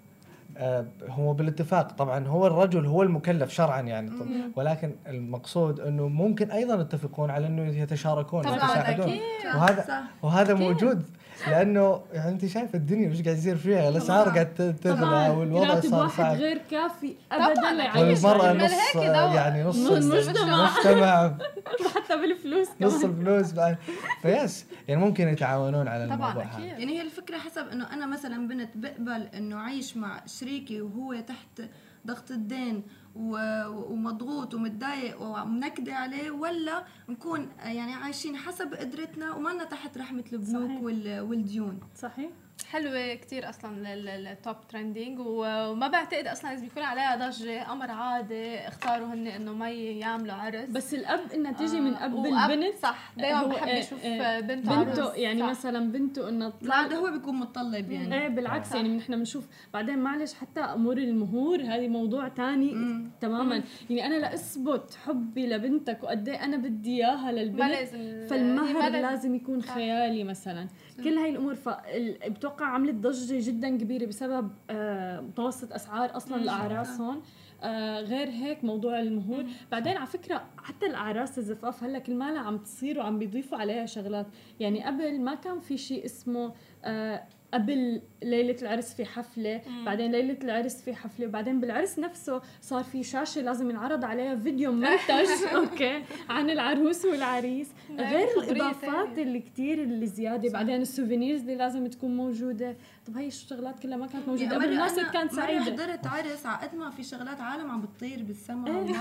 هو 1.09 1.33
بالاتفاق. 1.33 1.91
طبعا 1.91 2.27
هو 2.27 2.47
الرجل 2.47 2.85
هو 2.85 3.03
المكلف 3.03 3.53
شرعا 3.53 3.81
يعني. 3.81 4.11
ولكن 4.55 4.95
المقصود 5.07 5.79
إنه 5.79 6.07
ممكن 6.07 6.51
أيضا 6.51 6.81
يتفقون 6.81 7.29
على 7.29 7.47
إنه 7.47 7.77
يتشاركون 7.77 8.47
ويتساعدون 8.47 9.11
وهذا 9.55 10.01
وهذا 10.21 10.53
موجود. 10.53 11.03
لأنه 11.47 12.01
يعني 12.13 12.29
أنت 12.29 12.45
شايف 12.45 12.75
الدنيا 12.75 13.09
مش 13.09 13.21
قاعد 13.21 13.37
يصير 13.37 13.55
فيها 13.55 13.89
الاسعار 13.89 14.29
قاعد 14.29 14.75
تغلى 14.83 15.29
والوضع 15.29 15.79
صار 15.79 16.09
صعب. 16.09 16.35
غير 16.35 16.61
كافي 16.71 17.15
ابدا 17.31 17.99
والمراه 17.99 18.53
نص 18.53 18.95
يعني 19.35 19.63
نص 19.63 19.77
المجتمع. 19.77 21.37
حتى 21.95 22.17
بالفلوس 22.17 22.67
نص 22.81 23.03
الفلوس 23.03 23.51
بعد. 23.51 23.77
فيس 24.21 24.65
يعني 24.87 25.01
ممكن 25.01 25.27
يتعاونون 25.27 25.87
على 25.87 26.03
الموضوع 26.03 26.43
هذا. 26.43 26.65
يعني 26.65 26.97
هي 26.97 27.01
الفكرة 27.01 27.37
حسب 27.37 27.67
إنه 27.67 27.93
أنا 27.93 28.05
مثلا 28.05 28.47
بنت 28.47 28.69
بقبل 28.75 29.27
إنه 29.33 29.57
أعيش 29.57 29.97
مع 29.97 30.21
شريكي 30.25 30.81
وهو 30.81 31.19
تحت 31.19 31.61
ضغط 32.07 32.31
الدين. 32.31 32.83
ومضغوط 33.15 34.53
ومتضايق 34.53 35.21
ومنكدة 35.21 35.93
عليه 35.93 36.31
ولا 36.31 36.85
نكون 37.09 37.49
يعني 37.59 37.93
عايشين 37.93 38.37
حسب 38.37 38.73
قدرتنا 38.73 39.35
وما 39.35 39.63
تحت 39.63 39.97
رحمة 39.97 40.23
البنوك 40.33 40.83
والديون. 41.29 41.79
صحيح. 41.95 42.29
حلوة 42.69 43.15
كتير 43.15 43.49
أصلا 43.49 43.93
ال 44.31 44.37
top 44.37 44.55
trending 44.69 45.19
وما 45.19 45.87
بعتقد 45.87 46.27
أصلا 46.27 46.53
إذا 46.53 46.61
بيكون 46.61 46.83
عليها 46.83 47.29
ضجة. 47.29 47.71
أمر 47.71 47.91
عادي 47.91 48.59
اختاروا 48.67 49.07
هن 49.07 49.27
إنه 49.27 49.53
ما 49.53 49.69
يعملوا 49.69 50.33
عرس. 50.33 50.69
بس 50.69 50.93
الأب 50.93 51.19
إنها 51.33 51.51
تيجي 51.51 51.79
من 51.79 51.93
أب 51.95 52.25
البنت 52.25 52.75
صح. 52.81 53.11
دائما 53.17 53.47
بحب 53.47 53.67
يشوف 53.67 54.05
آه 54.05 54.39
بنته 54.39 54.83
بنته 54.83 55.13
يعني 55.13 55.39
صح. 55.39 55.49
مثلا 55.49 55.91
بنته 55.91 56.29
انه 56.29 56.49
طلع 56.49 56.87
ده 56.87 56.95
هو 56.97 57.11
بيكون 57.11 57.35
متطلب 57.35 57.91
يعني. 57.91 58.21
إيه 58.21 58.27
بالعكس 58.27 58.75
يعني 58.75 58.97
نحن 58.97 59.15
بنشوف 59.15 59.47
بعدين 59.73 59.99
معلش 59.99 60.33
حتى 60.33 60.59
أمور 60.59 60.97
المهور 60.97 61.61
هذه 61.61 61.87
موضوع 61.87 62.27
تاني 62.27 62.73
مم. 62.73 63.11
تماما. 63.21 63.55
مم. 63.55 63.63
يعني 63.89 64.05
أنا 64.05 64.21
لاثبت 64.21 64.97
حبي 65.05 65.47
لبنتك 65.47 66.03
وقد 66.03 66.29
إيه 66.29 66.45
أنا 66.45 66.57
بدي 66.57 66.95
إياها 66.97 67.31
للبنت 67.31 67.89
فالمهر 68.29 68.89
لازم. 68.89 69.35
يكون 69.35 69.61
خيالي 69.61 70.23
مثلا. 70.23 70.67
كل 71.03 71.17
هاي 71.17 71.29
الأمور 71.29 71.55
فبتوقع 71.55 72.65
عملت 72.65 72.95
ضجة 72.95 73.49
جدا 73.49 73.77
كبيرة 73.77 74.05
بسبب 74.05 74.51
آه، 74.69 75.21
متوسط 75.21 75.73
أسعار 75.73 76.17
أصلا 76.17 76.35
الأعراس 76.41 77.01
هون. 77.01 77.21
آه 77.63 78.01
غير 78.01 78.27
هيك 78.29 78.63
موضوع 78.63 78.99
المهور. 78.99 79.45
بعدين 79.71 79.97
على 79.97 80.05
فكرة 80.07 80.43
حتى 80.57 80.85
الأعراس 80.85 81.37
الزفاف 81.37 81.83
هلأ 81.83 81.99
كل 81.99 82.15
مالها 82.15 82.39
عم 82.41 82.57
تصير 82.57 82.99
وعم 82.99 83.19
بيضيفوا 83.19 83.57
عليها 83.57 83.85
شغلات. 83.85 84.27
يعني 84.59 84.83
قبل 84.83 85.21
ما 85.21 85.35
كان 85.35 85.59
في 85.59 85.77
شيء 85.77 86.05
اسمه 86.05 86.53
آه 86.83 87.23
قبل 87.53 88.01
ليلة 88.23 88.55
العرس 88.61 88.93
في 88.93 89.05
حفلة 89.05 89.61
مم. 89.67 89.85
بعدين 89.85 90.11
ليلة 90.11 90.37
العرس 90.43 90.81
في 90.81 90.93
حفلة 90.95 91.27
وبعدين 91.27 91.59
بالعرس 91.59 91.99
نفسه 91.99 92.41
صار 92.61 92.83
في 92.83 93.03
شاشة 93.03 93.41
لازم 93.41 93.69
ينعرض 93.69 94.05
عليها 94.05 94.35
فيديو 94.35 94.71
منتج 94.71 95.27
أوكي 95.55 96.03
عن 96.29 96.49
العروس 96.49 97.05
والعريس. 97.05 97.67
غير 97.97 98.27
الإضافات 98.37 99.17
اللي 99.17 99.39
كثير 99.39 99.83
اللي 99.83 100.07
زيادة 100.07 100.47
صح. 100.49 100.53
بعدين 100.53 100.81
السوفينيرز 100.81 101.41
اللي 101.41 101.55
لازم 101.55 101.87
تكون 101.87 102.17
موجودة. 102.17 102.75
طب 103.07 103.17
هي 103.17 103.27
الشغلات 103.27 103.79
كلها 103.79 103.97
ما 103.97 104.07
كانت 104.07 104.27
موجودة. 104.27 104.55
قبل 104.55 104.65
الناس 104.65 104.99
كانت 104.99 105.31
سعيدة. 105.33 105.63
حضرت 105.63 106.07
عرس 106.07 106.45
على 106.45 106.67
قد 106.67 106.75
ما 106.75 106.89
في 106.89 107.03
شغلات 107.03 107.41
عالم 107.41 107.71
عم 107.71 107.81
بتطير 107.81 108.23
بالسماء 108.23 108.85
إيه. 108.85 108.95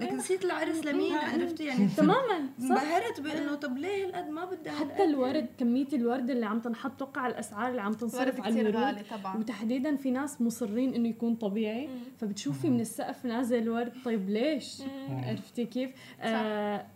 لكن 0.00 0.16
نسيت 0.16 0.44
العرس 0.44 0.84
لمين؟ 0.86 1.14
عرفتي 1.14 1.64
يعني 1.64 1.88
تماما 1.96 2.48
انبهرت 2.60 3.20
بأنه 3.20 3.54
طب 3.54 3.78
ليه 3.78 4.04
هالقد 4.06 4.28
ما 4.30 4.44
بدها 4.44 4.72
حتى 4.72 5.04
الورد 5.04 5.46
كمية 5.58 5.86
الورد 5.92 6.30
اللي 6.30 6.46
عم 6.46 6.58
تنحط 6.60 6.92
توقع 6.98 7.26
الأسعار 7.26 7.70
اللي 7.70 7.82
عم 7.82 7.92
تنصرف 7.92 8.40
على 8.40 8.51
الورود 8.60 9.04
طبعا. 9.10 9.36
وتحديدا 9.36 9.96
في 9.96 10.10
ناس 10.10 10.40
مصرين 10.40 10.94
إنه 10.94 11.08
يكون 11.08 11.34
طبيعي. 11.34 11.86
مم. 11.86 11.98
فبتشوفي 12.20 12.70
من 12.70 12.80
السقف 12.80 13.24
نازل 13.24 13.68
ورد. 13.68 13.92
طيب 14.04 14.30
ليش؟ 14.30 14.82
عرفتي 15.10 15.64
كيف؟ 15.64 15.90
آه 16.20 16.86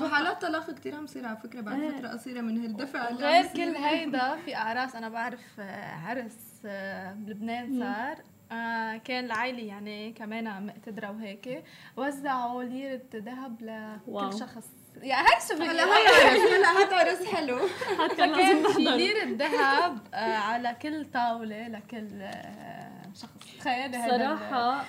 وحالات 0.00 0.42
طلاق 0.42 0.70
كثير 0.70 0.94
عم 0.94 1.06
تصير 1.06 1.26
على 1.26 1.36
فكرة 1.36 1.60
بعد 1.60 1.80
آه. 1.80 1.90
فترة 1.90 2.08
قصيرة 2.08 2.40
من 2.40 2.58
هالدفع. 2.58 3.12
غير 3.12 3.46
كل 3.46 3.76
هيدا 3.76 4.36
في 4.36 4.56
أعراس. 4.56 4.96
أنا 4.96 5.08
بعرف 5.08 5.60
آه، 5.60 5.94
عرس 5.94 6.62
آه، 6.66 7.12
بلبنان 7.12 7.78
صار. 7.78 8.16
آه 8.52 8.96
كان 8.96 9.24
العائلة 9.24 9.62
يعني 9.62 10.12
كمان 10.12 10.66
مقتدرة 10.66 11.10
وهيك. 11.10 11.64
وزعوا 11.96 12.62
ليرة 12.62 13.02
ذهب 13.14 13.62
لكل 13.62 14.38
شخص. 14.38 14.68
هاي 15.02 15.40
سوفينير 15.40 15.70
هلا 15.70 15.84
هلا 15.84 16.96
عرس 16.96 17.26
حلو. 17.26 17.58
فكان 17.98 18.34
في 18.72 18.82
ليرة 18.82 19.24
ذهب 19.24 19.98
آه 20.14 20.36
على 20.36 20.76
كل 20.82 21.04
طاولة 21.04 21.68
لكل 21.68 22.22
آه 22.22 23.02
شخص. 23.14 23.58
تخيلي 23.58 23.96
هذا 23.96 24.18
صراحة. 24.18 24.84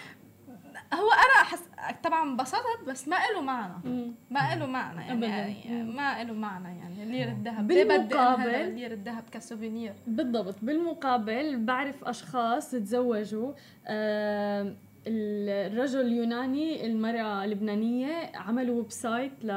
هو 0.93 1.11
أنا 1.11 1.41
أحس 1.41 1.63
طبعا 2.03 2.23
انبسطت 2.23 2.83
بس 2.87 3.07
ما 3.07 3.15
له 3.33 3.41
معنى. 3.41 4.13
ما 4.31 4.55
له 4.55 4.65
معنى 4.65 5.07
يعني, 5.07 5.61
يعني 5.65 5.83
ما 5.83 6.23
له 6.23 6.33
معنى 6.33 6.79
يعني. 6.79 7.05
ليرة 7.05 7.31
الذهب. 7.31 7.67
بالمقابل 7.67 8.75
ليرة 8.75 8.93
الذهب 8.93 9.23
ك 9.31 9.37
souvenir. 9.37 9.93
بالضبط. 10.07 10.55
بالمقابل 10.61 11.65
بعرف 11.65 12.03
أشخاص 12.03 12.71
تزوجوا 12.71 13.53
آه 13.87 14.75
الرجل 15.07 16.01
اليوناني 16.01 16.85
المرأة 16.85 17.45
اللبنانية 17.45 18.31
عملوا 18.35 18.75
website 18.77 19.31
ل 19.43 19.49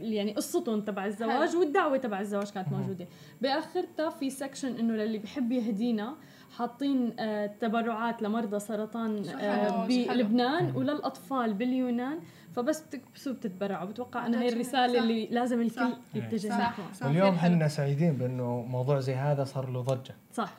يعني 0.00 0.32
قصتهم 0.32 0.80
تبع 0.80 1.06
الزواج 1.06 1.56
والدعوة 1.56 1.96
تبع 1.96 2.20
الزواج 2.20 2.50
كانت 2.50 2.68
موجودة. 2.72 3.06
بآخرتها 3.42 4.10
في 4.10 4.30
section 4.30 4.76
إنه 4.78 4.94
للي 4.94 5.18
بحب 5.18 5.52
يهدينا 5.52 6.14
حاطين 6.56 7.14
آه 7.18 7.46
تبرعات 7.46 8.22
لمرضى 8.22 8.58
سرطان 8.58 9.28
آه 9.28 9.86
بلبنان 9.86 10.76
وللأطفال 10.76 11.54
باليونان 11.54 12.18
فبس 12.52 12.80
بتكبسوا 12.80 13.32
بتتبرعوا. 13.32 13.86
بتوقع 13.86 14.26
أنه 14.26 14.40
هي 14.40 14.48
الرسالة 14.48 14.98
اللي 14.98 15.26
لازم 15.26 15.60
الكل 15.60 15.92
يتجه 16.14 16.48
نحوها 16.48 17.10
اليوم 17.10 17.34
إحنا 17.34 17.68
سعيدين 17.68 18.12
بأنه 18.12 18.62
موضوع 18.62 19.00
زي 19.00 19.14
هذا 19.14 19.44
صار 19.44 19.70
له 19.70 19.80
ضجة. 19.80 20.14
صح. 20.32 20.52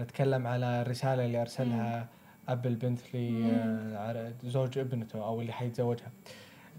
نتكلم 0.00 0.46
على 0.46 0.82
الرسالة 0.82 1.24
اللي 1.26 1.40
أرسلها 1.40 2.08
اب 2.48 2.66
البنت 2.66 3.00
لزوج 4.44 4.78
ابنته 4.78 5.26
أو 5.26 5.40
اللي 5.40 5.52
حيتزوجها. 5.52 6.10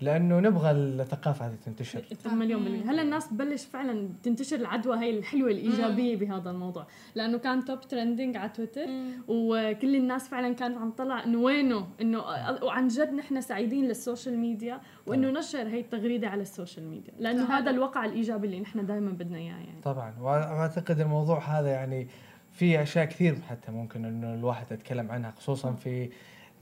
لأنه 0.02 0.40
نبغى 0.40 0.72
الثقافة 0.72 1.48
هذه 1.48 1.56
تنتشر. 1.66 2.04
مليون 2.26 2.64
بالمية 2.64 2.92
هلا 2.92 3.02
الناس 3.02 3.30
تبلش 3.30 3.66
فعلا 3.66 4.10
تنتشر 4.24 4.56
العدوى 4.56 5.00
هي 5.00 5.18
الحلوة 5.18 5.52
الإيجابية 5.52 6.18
بهذا 6.18 6.50
الموضوع. 6.50 6.88
لأنه 7.16 7.38
كان 7.38 7.66
top 7.66 7.82
trending 7.82 8.38
على 8.38 8.50
تويتر 8.50 8.86
وكل 9.28 9.96
الناس 9.96 10.30
فعلا 10.30 10.54
كانت 10.54 10.78
عم 10.78 10.92
تطلع 10.92 11.24
إنه 11.24 11.40
وينه 11.40 11.88
انه 12.02 12.20
وعن 12.64 12.88
جد 12.88 13.14
نحن 13.14 13.42
سعيدين 13.42 13.86
للسوشيال 13.86 14.38
ميديا 14.38 14.82
وإنه 15.08 15.30
نشر 15.40 15.68
هي 15.68 15.80
التغريدة 15.80 16.28
على 16.28 16.42
السوشيال 16.42 16.88
ميديا. 16.88 17.14
لأنه 17.20 17.44
هذا 17.44 17.70
الوقع 17.70 18.06
الإيجابي 18.06 18.48
اللي 18.48 18.60
نحن 18.60 18.86
دائما 18.86 19.12
بدنا 19.12 19.38
إياه 19.38 19.46
يعني. 19.46 19.82
طبعا. 19.84 20.14
وأعتقد 20.20 21.00
الموضوع 21.00 21.40
هذا 21.40 21.68
يعني 21.68 22.08
في 22.54 22.82
أشياء 22.82 23.06
كثير 23.06 23.36
حتى 23.50 23.72
ممكن 23.72 24.06
إنه 24.06 24.34
الواحد 24.34 24.72
يتكلم 24.72 25.12
عنها 25.12 25.32
خصوصا 25.32 25.72
في 25.74 26.10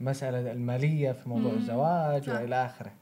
مسألة 0.00 0.52
المالية 0.52 1.12
في 1.12 1.28
موضوع 1.28 1.52
الزواج 1.52 2.30
وإلى 2.30 2.64
آخره. 2.64 2.92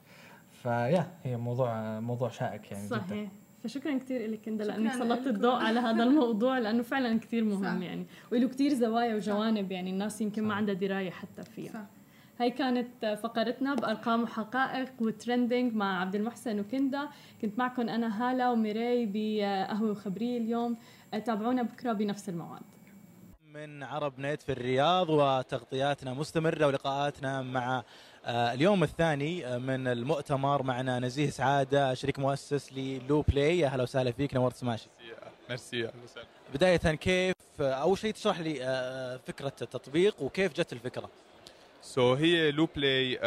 فيا 0.63 1.07
هي 1.25 1.37
موضوع 1.37 2.01
موضوع 2.01 2.29
شائك 2.29 2.73
يعني 2.73 2.89
صحيح. 2.89 3.07
جدا 3.07 3.29
فشكرا 3.65 3.99
كثير 3.99 4.31
لك 4.31 4.41
كندا 4.45 4.65
لأنك 4.65 4.93
سلطت 4.93 5.27
الضوء 5.27 5.55
على 5.55 5.81
هذا 5.81 6.03
الموضوع 6.09 6.59
لأنه 6.59 6.83
فعلا 6.83 7.19
كثير 7.19 7.45
مهم 7.45 7.81
صح. 7.81 7.87
يعني. 7.87 8.07
وله 8.33 8.49
كثير 8.49 8.75
زوايا 8.75 9.15
وجوانب 9.15 9.73
يعني 9.73 9.91
الناس 9.91 10.21
يمكن 10.21 10.43
صح. 10.43 10.49
ما 10.49 10.55
عندها 10.55 10.75
دراية 10.75 11.11
حتى 11.11 11.43
فيها. 11.43 11.73
صح. 11.73 11.85
هاي 12.41 12.51
كانت 12.51 13.19
فقرتنا 13.23 13.75
بأرقام 13.75 14.23
وحقائق 14.23 14.89
وترندنج 15.01 15.75
مع 15.75 16.01
عبد 16.01 16.15
المحسن 16.15 16.61
وكندا. 16.61 17.09
كنت 17.43 17.59
معكم 17.59 17.89
أنا 17.89 18.31
هالة 18.31 18.53
وميري 18.53 19.07
بقهوة 19.07 19.91
وخبرية 19.91 20.39
اليوم. 20.39 20.77
تابعونا 21.25 21.63
بكرة 21.63 21.93
بنفس 21.93 22.29
الموعد. 22.29 22.63
من 23.59 23.83
عرب 23.83 24.13
نت 24.19 24.43
في 24.43 24.53
الرياض 24.53 25.11
وتغطياتنا 25.11 26.15
مستمرة 26.15 26.67
ولقاءاتنا 26.67 27.43
مع 27.43 27.83
آه، 28.25 28.53
اليوم 28.53 28.83
الثاني 28.83 29.47
آه، 29.47 29.59
من 29.59 29.89
المؤتمر 29.89 30.63
معنا 30.63 30.99
نزيه 30.99 31.31
سعادة 31.31 31.95
شريك 31.95 32.19
مؤسس 32.19 32.73
للو 32.73 33.23
بلاي 33.23 33.67
أهلا 33.67 33.83
وسهلا 33.83 34.13
فيك 34.13 34.35
نورت 34.35 34.57
سماشي. 34.57 34.89
ميرسي 35.49 35.81
أهلا 35.89 35.95
وسهلا. 36.05 36.27
بداية 36.55 36.77
كيف 36.77 37.35
آه، 37.61 37.73
أول 37.73 37.99
شيء 37.99 38.13
تشرح 38.13 38.41
لي 38.41 38.55
فكرة 39.27 39.53
التطبيق 39.63 40.23
وكيف 40.23 40.53
جت 40.53 40.73
الفكرة؟ 40.73 41.11
so 41.83 42.19
هي 42.19 42.51
لو 42.51 42.69
بلاي 42.77 43.19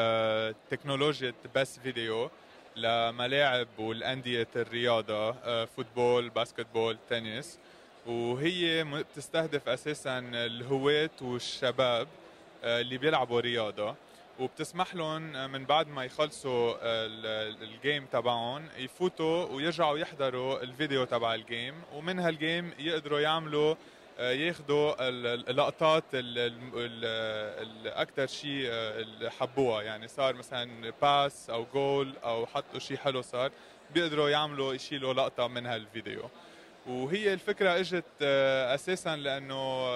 تكنولوجيا 0.70 1.34
بس 1.56 1.80
فيديو 1.80 2.30
لملاعب 2.76 3.68
والأندية 3.80 4.48
الرياضة 4.56 5.32
football 5.66 6.30
basketball 6.30 6.98
tennis. 7.10 7.60
وهي 8.06 8.84
بتستهدف 8.84 9.70
أساسا 9.70 10.20
الهواة 10.20 11.10
والشباب 11.22 12.08
اللي 12.64 12.98
بيلعبوا 12.98 13.40
رياضة. 13.40 13.96
وبتسمح 14.40 14.96
لهم 14.96 15.52
من 15.52 15.66
بعد 15.66 15.88
ما 15.88 16.06
يخلصوا 16.06 16.76
ال 17.64 17.72
game 17.72 18.06
تبعهم 18.06 18.70
يفوتوا 18.78 19.46
ويرجعوا 19.46 19.98
يحضروا 19.98 20.64
الفيديو 20.64 21.04
تبع 21.04 21.36
ال 21.36 21.44
game 21.44 21.76
ومن 21.94 22.20
هال 22.20 22.38
game 22.38 22.74
يقدروا 22.80 23.20
يعملوا 23.20 23.76
ياخذوا 24.20 24.96
اللقطات 25.50 26.04
الاكثر 27.86 28.28
شيء 28.28 28.72
حبوها. 29.40 29.82
يعني 29.82 30.08
صار 30.08 30.36
مثلا 30.36 30.94
pass 31.02 31.50
أو 31.50 31.66
جول 31.74 32.14
أو 32.24 32.46
شوط 32.46 32.80
شيء 32.80 32.98
حلو 32.98 33.22
صار 33.22 33.52
بيقدروا 33.94 34.30
يعملوا 34.30 34.74
يشيلوا 34.74 35.14
لقطة 35.14 35.48
من 35.48 35.66
هالفيديو. 35.66 36.30
وهي 36.88 37.34
الفكرة 37.34 37.80
إجت 37.80 38.22
أساسا 38.74 39.16
لأنه 39.16 39.88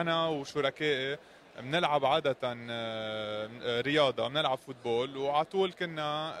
أنا 0.00 0.28
وشركائي 0.28 1.18
بنلعب 1.60 2.04
عادة 2.04 2.36
رياضة 3.80 4.28
بنلعب 4.28 4.58
football 4.58 5.16
وعلى 5.16 5.44
طول 5.44 5.72
كنا 5.72 6.34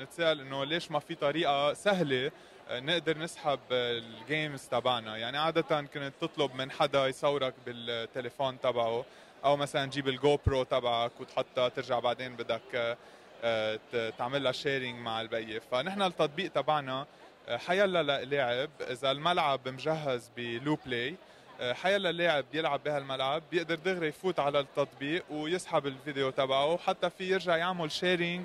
نتساءل 0.00 0.40
إنه 0.40 0.64
ليش 0.64 0.90
ما 0.90 0.98
في 0.98 1.14
طريقة 1.14 1.72
سهلة 1.72 2.30
نقدر 2.70 3.18
نسحب 3.18 3.60
ال 3.70 3.85
games 3.85 4.62
تبعنا. 4.62 5.16
يعني 5.16 5.38
عادة 5.38 5.80
كنت 5.82 6.12
تطلب 6.20 6.54
من 6.54 6.70
حدا 6.70 7.06
يصورك 7.06 7.54
بالتليفون 7.66 8.60
تبعه 8.60 9.04
أو 9.44 9.56
مثلا 9.56 9.86
تجيب 9.90 10.08
الجو 10.08 10.38
برو 10.46 10.62
تبعك 10.62 11.20
وتحطها 11.20 11.68
ترجع 11.68 11.98
بعدين 11.98 12.36
بدك 12.36 12.96
آه، 13.44 13.78
تعمل 14.18 14.42
لها 14.42 14.52
sharing 14.52 14.94
مع 14.94 15.20
البقية. 15.20 15.58
فنحن 15.58 16.02
التطبيق 16.02 16.52
تبعنا 16.52 17.00
آه، 17.00 17.06
حيلا 17.50 18.24
لاعب 18.24 18.70
إذا 18.80 19.10
الملعب 19.10 19.68
مجهز 19.68 20.30
بلو 20.36 20.78
بلاي 20.86 21.16
حيلا 21.60 22.12
لاعب 22.12 22.44
بيلعب 22.52 22.84
بهالملعب 22.84 23.42
بيقدر 23.50 23.74
دغري 23.74 24.08
يفوت 24.08 24.40
على 24.40 24.60
التطبيق 24.60 25.24
ويسحب 25.30 25.86
الفيديو 25.86 26.30
تبعه 26.30 26.76
حتى 26.76 27.10
في 27.10 27.30
يرجع 27.30 27.56
يعمل 27.56 27.92
sharing 27.92 28.44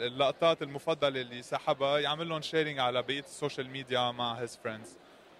للقطات 0.00 0.62
المفضلة 0.62 1.20
اللي 1.20 1.42
سحبها 1.42 1.98
يعمل 1.98 2.28
لهم 2.28 2.42
sharing 2.42 2.78
على 2.78 3.02
بقية 3.02 3.20
السوشيال 3.20 3.70
ميديا 3.70 4.10
مع 4.10 4.32
his 4.32 4.58
friends 4.64 4.96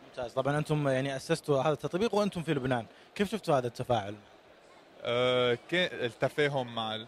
ممتاز. 0.09 0.33
طبعا 0.33 0.59
أنتم 0.59 0.89
يعني 0.89 1.16
أسستوا 1.16 1.62
هذا 1.62 1.73
التطبيق 1.73 2.15
وأنتم 2.15 2.43
في 2.43 2.55
لبنان. 2.55 2.87
كيف 3.15 3.31
شفتوا 3.31 3.59
هذا 3.59 3.66
التفاعل؟ 3.66 4.15
أه 5.03 5.59
التفاعل 5.73 6.74
مع 6.74 7.07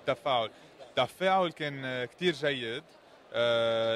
التفاعل. 0.00 0.50
التفاعل 0.88 1.50
كان 1.50 2.04
كثير 2.04 2.34
جيد. 2.34 2.84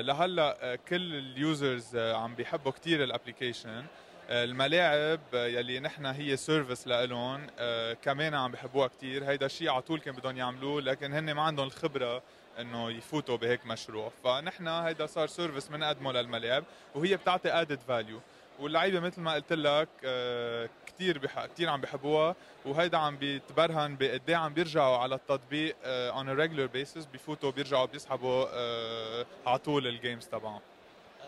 لهلا 0.01 0.79
كل 0.89 1.15
ال 1.15 1.29
users 1.29 1.97
عم 1.97 2.35
بيحبوا 2.35 2.73
كثير 2.73 3.05
ال 3.05 3.12
application 3.12 3.85
الملاعب 4.31 5.21
يلي 5.35 5.81
نحن 5.81 6.07
هي 6.07 6.37
service 6.37 6.89
لهم 6.89 7.47
آه، 7.59 7.93
كمان 7.93 8.35
عم 8.35 8.53
بحبوها 8.53 8.89
كثير 8.89 9.25
هيدا 9.25 9.47
الشيء 9.47 9.71
على 9.71 9.83
طول 9.83 10.01
كان 10.01 10.15
بدهم 10.15 10.37
يعملوه 10.37 10.81
لكن 10.81 11.13
هن 11.13 11.33
ما 11.33 11.43
عندهم 11.43 11.67
الخبرة 11.67 12.23
إنه 12.61 12.91
يفوتوا 12.91 13.37
بهيك 13.37 13.67
مشروع. 13.67 14.13
فنحن 14.25 14.69
هيدا 14.69 15.07
صار 15.07 15.27
service 15.27 15.69
بنقدمه 15.69 16.13
للملاعب 16.13 16.65
وهي 16.95 17.17
بتعطي 17.17 17.49
added 17.49 17.79
value 17.89 18.21
واللعيبة 18.61 19.01
مثل 19.01 19.21
ما 19.21 19.35
قلت 19.35 19.53
لك 19.53 19.89
آه، 20.05 20.69
كثير 20.87 21.19
بح... 21.19 21.47
كثير 21.47 21.69
عم 21.69 21.81
بحبوها 21.81 22.37
وهيدا 22.65 22.99
عم 22.99 23.17
بيتبرهن 23.17 23.97
بقد 23.97 24.23
إيه 24.29 24.37
عم 24.37 24.55
بيرجعوا 24.55 24.97
على 24.97 25.15
التطبيق 25.15 25.77
on 25.85 26.31
regular 26.31 26.67
basis 26.67 27.05
بفوتوا 27.05 27.51
بيرجعوا 27.51 27.87
بيسحبوا 27.87 28.47
آه، 28.53 29.27
على 29.47 29.59
طول 29.59 29.87
ال 29.87 29.94
games 29.94 30.27
تبعهم. 30.27 30.61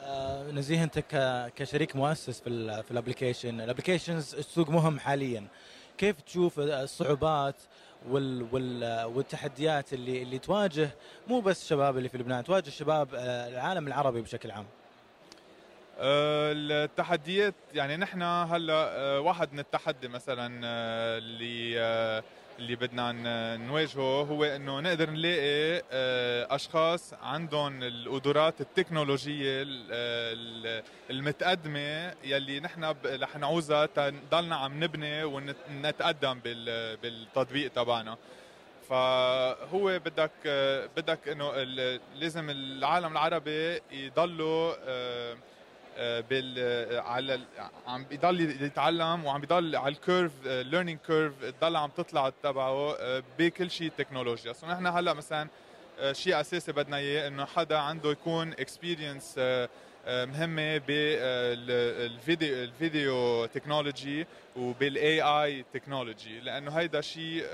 آه، 0.03 0.51
نزيه 0.51 0.83
أنت 0.83 0.99
كشريك 1.57 1.97
مؤسس 1.97 2.41
في 2.41 2.83
في 2.83 2.91
ال 2.91 2.97
application 2.97 3.61
ال 3.61 3.67
applications 3.67 4.35
السوق 4.35 4.71
مهم 4.71 4.99
حاليا. 4.99 5.47
كيف 5.99 6.21
تشوف 6.21 6.59
الصعوبات 6.61 7.57
وال 8.09 8.47
وال 8.53 9.05
والتحديات 9.05 9.93
اللي 9.93 10.23
اللي 10.23 10.39
تواجه 10.39 10.91
مو 11.29 11.41
بس 11.41 11.63
الشباب 11.63 11.99
اللي 11.99 12.09
في 12.09 12.19
لبنان 12.19 12.45
تواجه 12.45 12.67
الشباب 12.69 13.09
آه، 13.15 13.49
العالم 13.49 13.87
العربي 13.87 14.21
بشكل 14.21 14.51
عام؟ 14.51 14.67
التحديات 16.01 17.55
يعني 17.75 17.97
نحن 17.97 18.23
هلا 18.23 19.19
واحد 19.19 19.53
من 19.53 19.59
التحدي 19.59 20.09
مثلا 20.09 20.61
اللي 21.19 21.81
اللي 22.59 22.77
بدنا 22.77 23.13
نواجهه 23.57 24.23
هو 24.23 24.45
إنه 24.45 24.81
نقدر 24.81 25.11
نلاقي 25.11 25.83
آه، 25.93 26.55
أشخاص 26.55 27.15
عندهم 27.15 27.83
القدرات 27.83 28.61
التكنولوجية 28.61 29.67
المتقدمة 31.11 32.15
يلي 32.25 32.61
نحن 32.61 32.95
رح 33.05 33.37
نعوزها 33.37 33.87
تضلنا 33.87 34.57
عم 34.57 34.85
نبني 34.85 35.25
ونتقدم 35.25 36.41
بالتطبيق 37.03 37.73
تبعنا. 37.73 38.17
فهو 38.89 39.99
بدك 39.99 40.31
بدك 40.97 41.29
إنه 41.29 41.53
لازم 42.15 42.51
العالم 42.51 43.13
العربي 43.13 43.81
يضلوا 43.91 44.75
آه، 44.89 45.37
بال 45.99 47.01
على 47.01 47.41
عم 47.87 48.05
بيضل 48.05 48.41
يتعلم 48.41 49.25
وعم 49.25 49.41
بيضل 49.41 49.77
على 49.77 49.95
ال 49.95 50.01
curve 50.01 50.33
learning 50.45 50.99
curve 51.07 51.45
تضل 51.45 51.77
عم 51.77 51.91
تطلع 51.91 52.33
تبعه 52.43 52.95
آه، 52.99 53.23
بكل 53.39 53.71
شيء 53.71 53.91
تكنولوجيا 53.99 54.53
so 54.53 54.67
نحن 54.67 54.87
هلا 54.87 55.13
مثلا 55.13 55.49
آه، 56.01 56.13
شيء 56.13 56.41
أساسي 56.41 56.73
بدنا 56.73 56.97
إياه 56.97 57.29
إنه 57.29 57.45
حدا 57.45 57.79
عنده 57.79 58.11
يكون 58.11 58.53
experience 58.53 59.35
آه، 59.39 59.69
مهمة 60.07 60.79
بالفيديو 60.79 62.65
ال 62.65 62.79
video 62.79 63.47
technology 63.47 64.27
وبال 64.57 65.23
AI 65.23 65.65
technology 65.75 66.41
لأنه 66.41 66.71
هيدا 66.71 67.01
شيء 67.01 67.45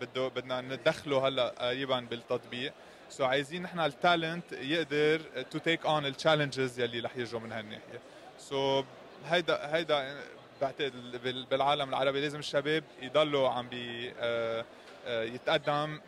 بده 0.00 0.28
بدنا 0.28 0.60
ندخله 0.60 1.28
هلا 1.28 1.54
قريبا 1.58 2.00
بالتطبيق. 2.00 2.72
so 3.08 3.26
عايزين 3.26 3.62
نحن 3.62 3.80
ال 3.80 3.90
talent 3.90 4.52
يقدر 4.52 5.20
to 5.50 5.58
take 5.58 5.86
on 5.86 6.06
ال 6.06 6.13
challenges 6.13 6.80
يلي 6.80 7.00
رح 7.00 7.16
يجوا 7.16 7.40
من 7.40 7.52
هالناحية. 7.52 8.00
so 8.38 8.84
هيدا 9.26 9.76
هيدا 9.76 10.16
بعتقد 10.60 10.92
بالعالم 11.50 11.88
العربي 11.88 12.20
لازم 12.20 12.38
الشباب 12.38 12.84
يضلوا 13.02 13.48
عم 13.48 13.68
بي 13.68 14.12
آه، 14.20 14.64
آه، 15.06 15.22
يتقدم 15.22 16.00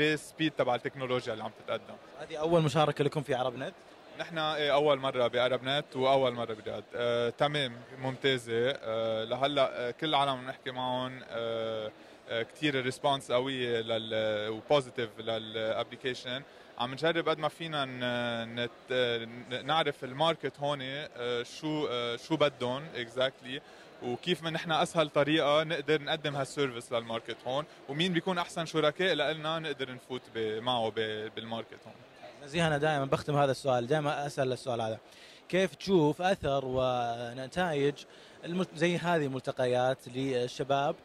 ب 0.00 0.09
speed 0.09 0.52
تبع 0.52 0.74
التكنولوجيا 0.74 1.32
اللي 1.32 1.44
عم 1.44 1.50
تتقدم. 1.66 1.94
هذه 2.20 2.36
أول 2.36 2.62
مشاركة 2.62 3.04
لكم 3.04 3.22
في 3.22 3.34
عرب 3.34 3.56
نت 3.56 3.74
نحن 4.18 4.38
إيه، 4.38 4.74
أول 4.74 4.98
مرة 4.98 5.26
بعرب 5.26 5.60
نت 5.64 5.96
وأول 5.96 6.32
مرة 6.32 6.54
برياض. 6.54 6.82
آه، 6.94 7.30
تمام 7.30 7.72
ممتازة. 7.98 8.70
آه، 8.70 9.24
لهلأ 9.24 9.90
كل 9.90 10.08
العالم 10.08 10.46
نحكي 10.46 10.70
معهم. 10.70 11.20
آه، 11.28 11.90
كثير 12.30 12.82
response 12.82 13.32
قويه 13.32 13.80
لل 13.80 14.48
و 14.48 14.55
positive 14.55 15.10
لل 15.18 15.37
application 15.37 16.42
عم 16.78 16.92
نجرب 16.92 17.28
قد 17.28 17.38
ما 17.38 17.48
فينا 17.48 17.84
نت 18.44 19.64
نعرف 19.64 20.04
ال 20.04 20.11
market 20.11 20.52
هون 20.60 20.78
آه، 20.82 21.42
شو 21.42 21.86
آه، 21.90 22.16
شو 22.16 22.36
بدهم 22.36 22.84
exactly 22.94 23.60
وكيف 24.02 24.42
من 24.42 24.52
نحن 24.52 24.72
أسهل 24.72 25.08
طريقة 25.08 25.62
نقدر 25.62 26.02
نقدم 26.02 26.36
هال 26.36 26.48
service 26.48 26.92
لل 26.92 27.03
market 27.03 27.36
هون 27.46 27.64
ومين 27.88 28.12
بيكون 28.12 28.38
أحسن 28.38 28.66
شركاء 28.66 29.14
لنا 29.14 29.58
نقدر 29.58 29.94
نفوت 29.94 30.22
معه 30.36 30.90
بال 31.36 31.47
market 31.47 31.78
هون. 31.86 31.94
نزيه 32.44 32.66
أنا 32.66 32.78
دائما 32.78 33.04
بختم 33.04 33.36
هذا 33.36 33.50
السؤال 33.50 33.86
دائما 33.86 34.26
أسأل 34.26 34.52
السؤال 34.52 34.80
هذا. 34.80 34.98
كيف 35.48 35.74
تشوف 35.74 36.22
أثر 36.22 36.62
ونتائج 36.64 37.94
زي 38.74 38.96
هذه 38.96 39.26
الملتقيات 39.26 39.98
للشباب؟ 40.08 40.96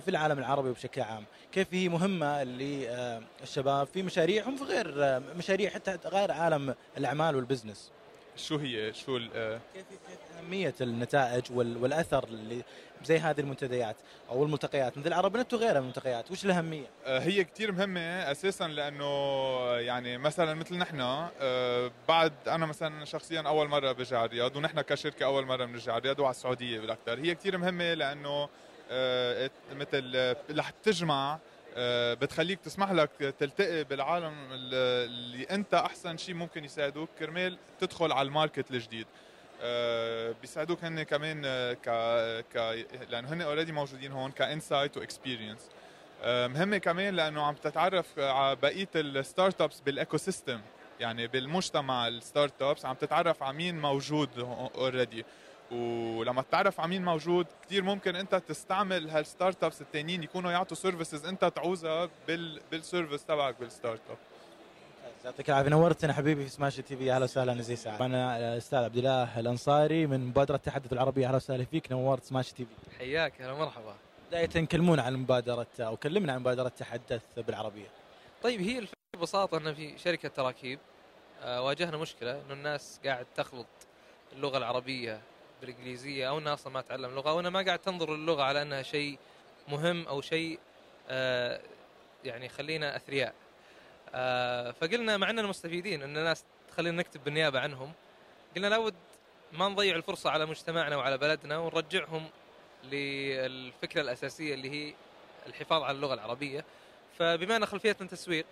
في 0.00 0.08
العالم 0.08 0.38
العربي 0.38 0.72
بشكل 0.72 1.00
عام. 1.00 1.24
كيف 1.52 1.74
هي 1.74 1.88
مهمة 1.88 2.44
للشباب 2.44 3.86
في 3.86 4.02
مشاريعهم 4.02 4.56
في 4.56 4.64
غير 4.64 5.20
مشاريع 5.36 5.70
حتى 5.70 5.98
غير 6.08 6.32
عالم 6.32 6.74
الأعمال 6.98 7.36
والبزنس؟ 7.36 7.90
شو 8.36 8.56
هي؟ 8.56 8.92
شو 8.92 9.18
كيف 9.18 9.28
كيف 9.74 10.18
أهمية 10.38 10.74
النتائج 10.80 11.44
والأثر 11.52 12.24
اللي 12.24 12.62
زي 13.04 13.18
هذه 13.18 13.40
المنتديات 13.40 13.96
أو 14.30 14.44
الملتقيات؟ 14.44 14.98
مثل 14.98 15.12
عرب 15.12 15.36
نت 15.36 15.54
وغيرها 15.54 15.72
من 15.72 15.78
الملتقيات 15.78 16.30
وش 16.30 16.44
الأهمية؟ 16.44 16.86
آه، 17.04 17.18
هي 17.18 17.44
كثير 17.44 17.72
مهمة 17.72 18.00
أساسا 18.00 18.68
لأنه 18.68 19.04
يعني 19.76 20.18
مثلا 20.18 20.54
مثل 20.54 20.76
نحن 20.76 21.00
آه، 21.40 21.90
بعد 22.08 22.32
أنا 22.46 22.66
مثلا 22.66 23.04
شخصيا 23.04 23.40
أول 23.40 23.68
مرة 23.68 23.92
بجي 23.92 24.16
على 24.16 24.26
الرياض 24.26 24.56
ونحن 24.56 24.80
كشركة 24.80 25.24
أول 25.26 25.46
مرة 25.46 25.64
بنرجع 25.64 25.92
على 25.92 25.98
الرياض 25.98 26.18
وعلى 26.18 26.30
السعودية 26.30 26.80
بالأكثر. 26.80 27.18
هي 27.18 27.34
كثير 27.34 27.58
مهمة 27.58 27.94
لأنه 27.94 28.48
مثل 29.72 30.34
رح 30.58 30.70
تجمع 30.70 31.38
آه، 31.76 32.14
بتخليك 32.14 32.60
تسمح 32.60 32.92
لك 32.92 33.10
تلتقي 33.38 33.84
بالعالم 33.84 34.34
اللي 34.52 35.42
أنت 35.42 35.74
أحسن 35.74 36.16
شيء 36.16 36.34
ممكن 36.34 36.64
يساعدوك. 36.64 37.08
كرمال 37.18 37.58
تدخل 37.80 38.12
على 38.12 38.26
ال 38.26 38.32
market 38.32 38.70
الجديد. 38.70 39.06
آه، 39.62 40.34
بيساعدوك 40.40 40.84
هن 40.84 41.02
كمان 41.02 41.42
ك 41.74 41.88
ك 42.54 42.86
لأنه 43.10 43.32
هن 43.32 43.42
already 43.42 43.72
موجودين 43.72 44.12
هون 44.12 44.30
ك 44.30 44.38
insight 44.38 44.96
و 44.96 45.02
experience. 45.02 45.70
مهمه 46.24 46.78
كمان 46.78 47.16
لأنه 47.16 47.42
عم 47.42 47.54
تتعرف 47.54 48.18
على 48.18 48.56
بقية 48.56 48.88
ال 48.94 49.60
startups 49.60 49.80
بال 49.80 50.16
ecosystem 50.16 50.60
يعني 51.00 51.26
بالمجتمع 51.26 52.08
ال 52.08 52.62
startups 52.62 52.84
عم 52.86 52.94
تتعرف 52.94 53.42
على 53.42 53.56
مين 53.56 53.80
موجود 53.80 54.28
already 54.74 55.24
ولما 55.74 56.42
تتعرف 56.42 56.80
على 56.80 56.90
مين 56.90 57.04
موجود 57.04 57.46
كثير 57.66 57.82
ممكن 57.82 58.16
انت 58.16 58.34
تستعمل 58.34 59.10
هال 59.10 59.64
startups 59.64 59.80
الثانيين 59.80 60.22
يكونوا 60.22 60.52
يعطوا 60.52 60.76
services 60.76 61.26
انت 61.26 61.44
تعوزها 61.44 62.08
بال 62.28 62.60
بال 62.70 62.82
service 62.82 63.24
تبعك 63.24 63.60
بال 63.60 64.00
startup 64.10 64.16
يعطيك 65.24 65.48
العافية. 65.50 65.70
نورتنا 65.70 66.12
حبيبي 66.12 66.44
في 66.44 66.50
سماشي 66.50 66.76
تي 66.76 66.96
في. 66.96 67.12
أهلا 67.12 67.24
وسهلا 67.24 67.54
نزيه 67.54 67.74
سعد. 67.74 68.02
أنا 68.02 68.38
الاستاذ 68.38 68.78
عبد 68.78 68.96
الله 68.96 69.40
الأنصاري 69.40 70.06
من 70.06 70.26
مبادرة 70.26 70.56
التحدث 70.56 70.92
العربي 70.92 71.26
أهلا 71.26 71.36
وسهلا 71.36 71.64
فيك. 71.64 71.92
نورت 71.92 72.24
سماشي 72.24 72.52
تي 72.52 72.64
في. 72.64 72.96
حياك. 72.98 73.40
أهلا 73.40 73.54
مرحبا 73.54 73.94
بداية 74.28 74.66
كلمونا 74.66 75.02
عن 75.02 75.14
مبادرة 75.16 75.66
أو 75.80 75.96
كلمنا 75.96 76.32
عن 76.32 76.40
مبادرة 76.40 76.68
تحدث 76.68 77.22
بالعربية. 77.36 77.86
طيب 78.42 78.60
هي 78.60 78.78
الفكرة 78.78 78.98
ببساطة 79.16 79.56
إن 79.58 79.74
في 79.74 79.98
شركة 79.98 80.28
تراكيب 80.28 80.78
آه، 81.42 81.62
واجهنا 81.62 81.96
مشكلة 81.96 82.40
إنه 82.40 82.52
الناس 82.52 83.00
قاعد 83.04 83.26
تخلط 83.36 83.66
اللغة 84.32 84.58
العربية 84.58 85.20
بالإنجليزية 85.60 86.28
أو 86.28 86.38
انها 86.38 86.54
أصلا 86.54 86.72
ما 86.72 86.80
تعلم 86.80 87.14
لغة 87.14 87.30
أو 87.30 87.40
انها 87.40 87.50
ما 87.50 87.62
قاعد 87.62 87.78
تنظر 87.78 88.16
للغة 88.16 88.42
على 88.42 88.62
أنها 88.62 88.82
شيء 88.82 89.18
مهم 89.68 90.06
أو 90.06 90.20
شيء 90.20 90.58
آه، 91.08 91.60
يعني 92.24 92.48
خلينا 92.48 92.96
أثرياء. 92.96 93.34
آه، 94.14 94.70
فقلنا 94.70 95.16
مع 95.16 95.30
إننا 95.30 95.42
مستفيدين 95.42 96.02
إن 96.02 96.16
الناس 96.16 96.44
تخلينا 96.70 96.96
نكتب 96.96 97.24
بالنيابة 97.24 97.60
عنهم 97.60 97.92
قلنا 98.56 98.66
لابد 98.66 98.94
ما 99.52 99.68
نضيع 99.68 99.96
الفرصة 99.96 100.30
على 100.30 100.46
مجتمعنا 100.46 100.96
وعلى 100.96 101.18
بلدنا 101.18 101.58
ونرجعهم 101.58 102.26
للفكرة 102.84 104.00
الأساسية 104.00 104.54
اللي 104.54 104.70
هي 104.70 104.94
الحفاظ 105.46 105.82
على 105.82 105.96
اللغة 105.96 106.14
العربية. 106.14 106.64
فبما 107.18 107.56
إن 107.56 107.66
خلفيتنا 107.66 108.08
تسويق 108.08 108.46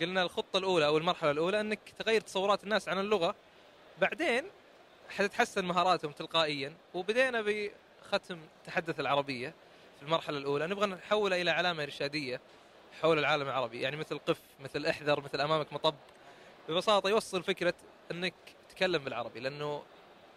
قلنا 0.00 0.22
الخطة 0.22 0.58
الأولى 0.58 0.86
أو 0.86 0.98
المرحلة 0.98 1.30
الأولى 1.30 1.60
إنك 1.60 1.78
تغير 1.98 2.20
تصورات 2.20 2.64
الناس 2.64 2.88
عن 2.88 2.98
اللغة. 2.98 3.34
بعدين 4.00 4.44
حتتحسن 5.10 5.64
مهاراتهم 5.64 6.12
تلقائيا. 6.12 6.72
وبدينا 6.94 7.40
بختم 7.42 8.38
تحدث 8.64 9.00
العربية 9.00 9.54
في 9.96 10.02
المرحلة 10.02 10.38
الأولى. 10.38 10.66
نبغى 10.66 10.86
نحولها 10.86 11.42
إلى 11.42 11.50
علامة 11.50 11.82
إرشادية 11.82 12.40
حول 13.02 13.18
العالم 13.18 13.48
العربي. 13.48 13.80
يعني 13.80 13.96
مثل 13.96 14.18
قف 14.18 14.40
مثل 14.60 14.86
أحذر 14.86 15.20
مثل 15.20 15.40
أمامك 15.40 15.72
مطب. 15.72 15.94
ببساطة 16.68 17.08
يوصل 17.08 17.42
فكرة 17.42 17.74
إنك 18.10 18.34
تتكلم 18.68 19.04
بالعربي 19.04 19.40
لأنه 19.40 19.82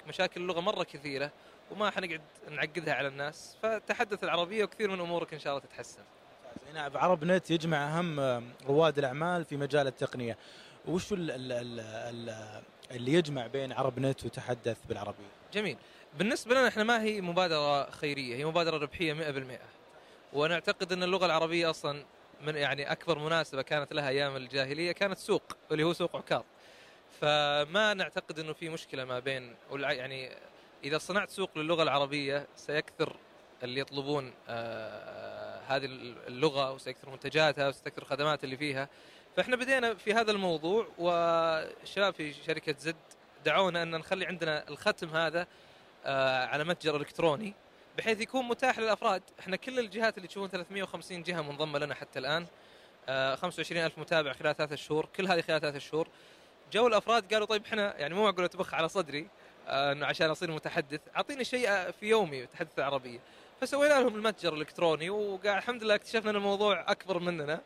مشاكل 0.07 0.41
اللغة 0.41 0.59
مرة 0.59 0.83
كثيرة 0.83 1.31
وما 1.71 1.89
حنقعد 1.89 2.21
نعقدها 2.49 2.93
على 2.93 3.07
الناس. 3.07 3.57
فتحدث 3.63 4.23
العربية 4.23 4.63
وكثير 4.63 4.91
من 4.91 4.99
أمورك 4.99 5.33
إن 5.33 5.39
شاء 5.39 5.53
الله 5.53 5.65
تتحسن. 5.65 6.01
نعم 6.73 6.97
عرب 6.97 7.23
نت 7.23 7.51
يجمع 7.51 7.99
أهم 7.99 8.19
رواد 8.67 8.97
الأعمال 8.97 9.45
في 9.45 9.57
مجال 9.57 9.87
التقنية. 9.87 10.37
وش 10.85 11.13
اللي 12.93 13.13
يجمع 13.13 13.47
بين 13.47 13.71
عرب 13.71 13.99
نت 13.99 14.25
وتحدث 14.25 14.77
بالعربية؟ 14.89 15.27
جميل. 15.53 15.77
بالنسبة 16.17 16.55
لنا 16.55 16.67
إحنا 16.67 16.83
ما 16.83 17.03
هي 17.03 17.21
مبادرة 17.21 17.89
خيرية، 17.89 18.35
هي 18.35 18.45
مبادرة 18.45 18.77
ربحية 18.77 19.13
100%. 19.13 19.59
ونعتقد 20.33 20.91
إن 20.91 21.03
اللغة 21.03 21.25
العربية 21.25 21.69
أصلا 21.69 22.05
من 22.41 22.55
يعني 22.55 22.91
أكبر 22.91 23.19
مناسبة 23.19 23.61
كانت 23.61 23.93
لها 23.93 24.09
أيام 24.09 24.35
الجاهلية 24.35 24.91
كانت 24.91 25.17
سوق 25.17 25.43
اللي 25.71 25.83
هو 25.83 25.93
سوق 25.93 26.15
عكاظ. 26.15 26.43
فما 27.21 27.93
نعتقد 27.93 28.39
إنه 28.39 28.53
في 28.53 28.69
مشكلة 28.69 29.05
ما 29.05 29.19
بين 29.19 29.55
يعني 29.73 30.31
إذا 30.83 30.97
صنعت 30.97 31.29
سوق 31.29 31.57
للغة 31.57 31.83
العربية 31.83 32.47
سيكثر 32.55 33.15
اللي 33.63 33.79
يطلبون 33.79 34.33
آه 34.49 35.59
هذه 35.67 35.85
اللغة 36.27 36.71
وسيكثر 36.71 37.09
منتجاتها 37.09 37.67
وستكثر 37.67 38.01
الخدمات 38.01 38.43
اللي 38.43 38.57
فيها 38.57 38.89
فإحنا 39.37 39.55
بدينا 39.55 39.93
في 39.93 40.13
هذا 40.13 40.31
الموضوع 40.31 40.87
والشباب 40.97 42.13
في 42.13 42.33
شركة 42.33 42.75
زد 42.79 42.95
دعونا 43.45 43.83
أن 43.83 43.91
نخلي 43.91 44.25
عندنا 44.25 44.69
الختم 44.69 45.09
هذا 45.09 45.47
آه 46.05 46.45
على 46.45 46.63
متجر 46.63 46.95
إلكتروني 46.95 47.53
بحيث 47.97 48.21
يكون 48.21 48.45
متاح 48.45 48.79
للأفراد. 48.79 49.21
إحنا 49.39 49.55
كل 49.55 49.79
الجهات 49.79 50.17
اللي 50.17 50.27
تشوفون 50.27 50.49
350 50.49 51.23
جهة 51.23 51.41
منضمة 51.41 51.79
لنا 51.79 51.95
حتى 51.95 52.19
الآن 52.19 52.45
آه 53.09 53.35
25 53.35 53.85
ألف 53.85 53.97
متابع 53.99 54.33
خلال 54.33 54.55
ثلاثة 54.55 54.75
شهور 54.75 55.05
كل 55.15 55.27
هذه 55.27 55.41
خلال 55.41 55.61
ثلاثة 55.61 55.79
شهور. 55.79 56.07
جو 56.73 56.87
الأفراد 56.87 57.33
قالوا 57.33 57.47
طيب 57.47 57.65
إحنا 57.65 57.97
يعني 57.99 58.13
مو 58.13 58.23
معقول 58.23 58.49
تبخ 58.49 58.73
على 58.73 58.89
صدري 58.89 59.27
آه، 59.67 59.91
إنه 59.91 60.05
عشان 60.05 60.29
أصير 60.29 60.51
متحدث. 60.51 61.01
أعطيني 61.15 61.43
شيء 61.43 61.91
في 61.91 62.05
يومي 62.09 62.45
تحدث 62.45 62.79
العربيه 62.79 63.19
فسوينا 63.61 63.93
لهم 63.93 64.15
المتجر 64.15 64.53
الإلكتروني 64.53 65.09
وقاعد 65.09 65.57
الحمد 65.57 65.83
لله 65.83 65.95
اكتشفنا 65.95 66.31
إن 66.31 66.35
الموضوع 66.35 66.91
أكبر 66.91 67.19
مننا. 67.19 67.61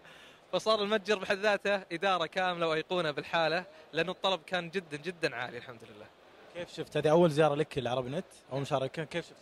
فصار 0.52 0.84
المتجر 0.84 1.20
بحد 1.20 1.38
ذاته 1.38 1.82
إدارة 1.92 2.26
كاملة 2.26 2.68
وأيقونة 2.68 3.12
بالحالة 3.12 3.66
لأنه 3.94 4.12
الطلب 4.12 4.42
كان 4.48 4.70
جدا 4.70 4.98
جدا 4.98 5.36
عالي 5.36 5.58
الحمد 5.58 5.84
لله. 5.84 6.06
كيف 6.54 6.74
شفت 6.74 6.98
هذه 6.98 7.12
أول 7.12 7.32
زيارة 7.32 7.56
لك 7.56 7.78
لعرب 7.78 8.08
نت 8.08 8.26
أو 8.52 8.60
مشاركة 8.60 9.04
كيف 9.04 9.26
شفت؟ 9.26 9.36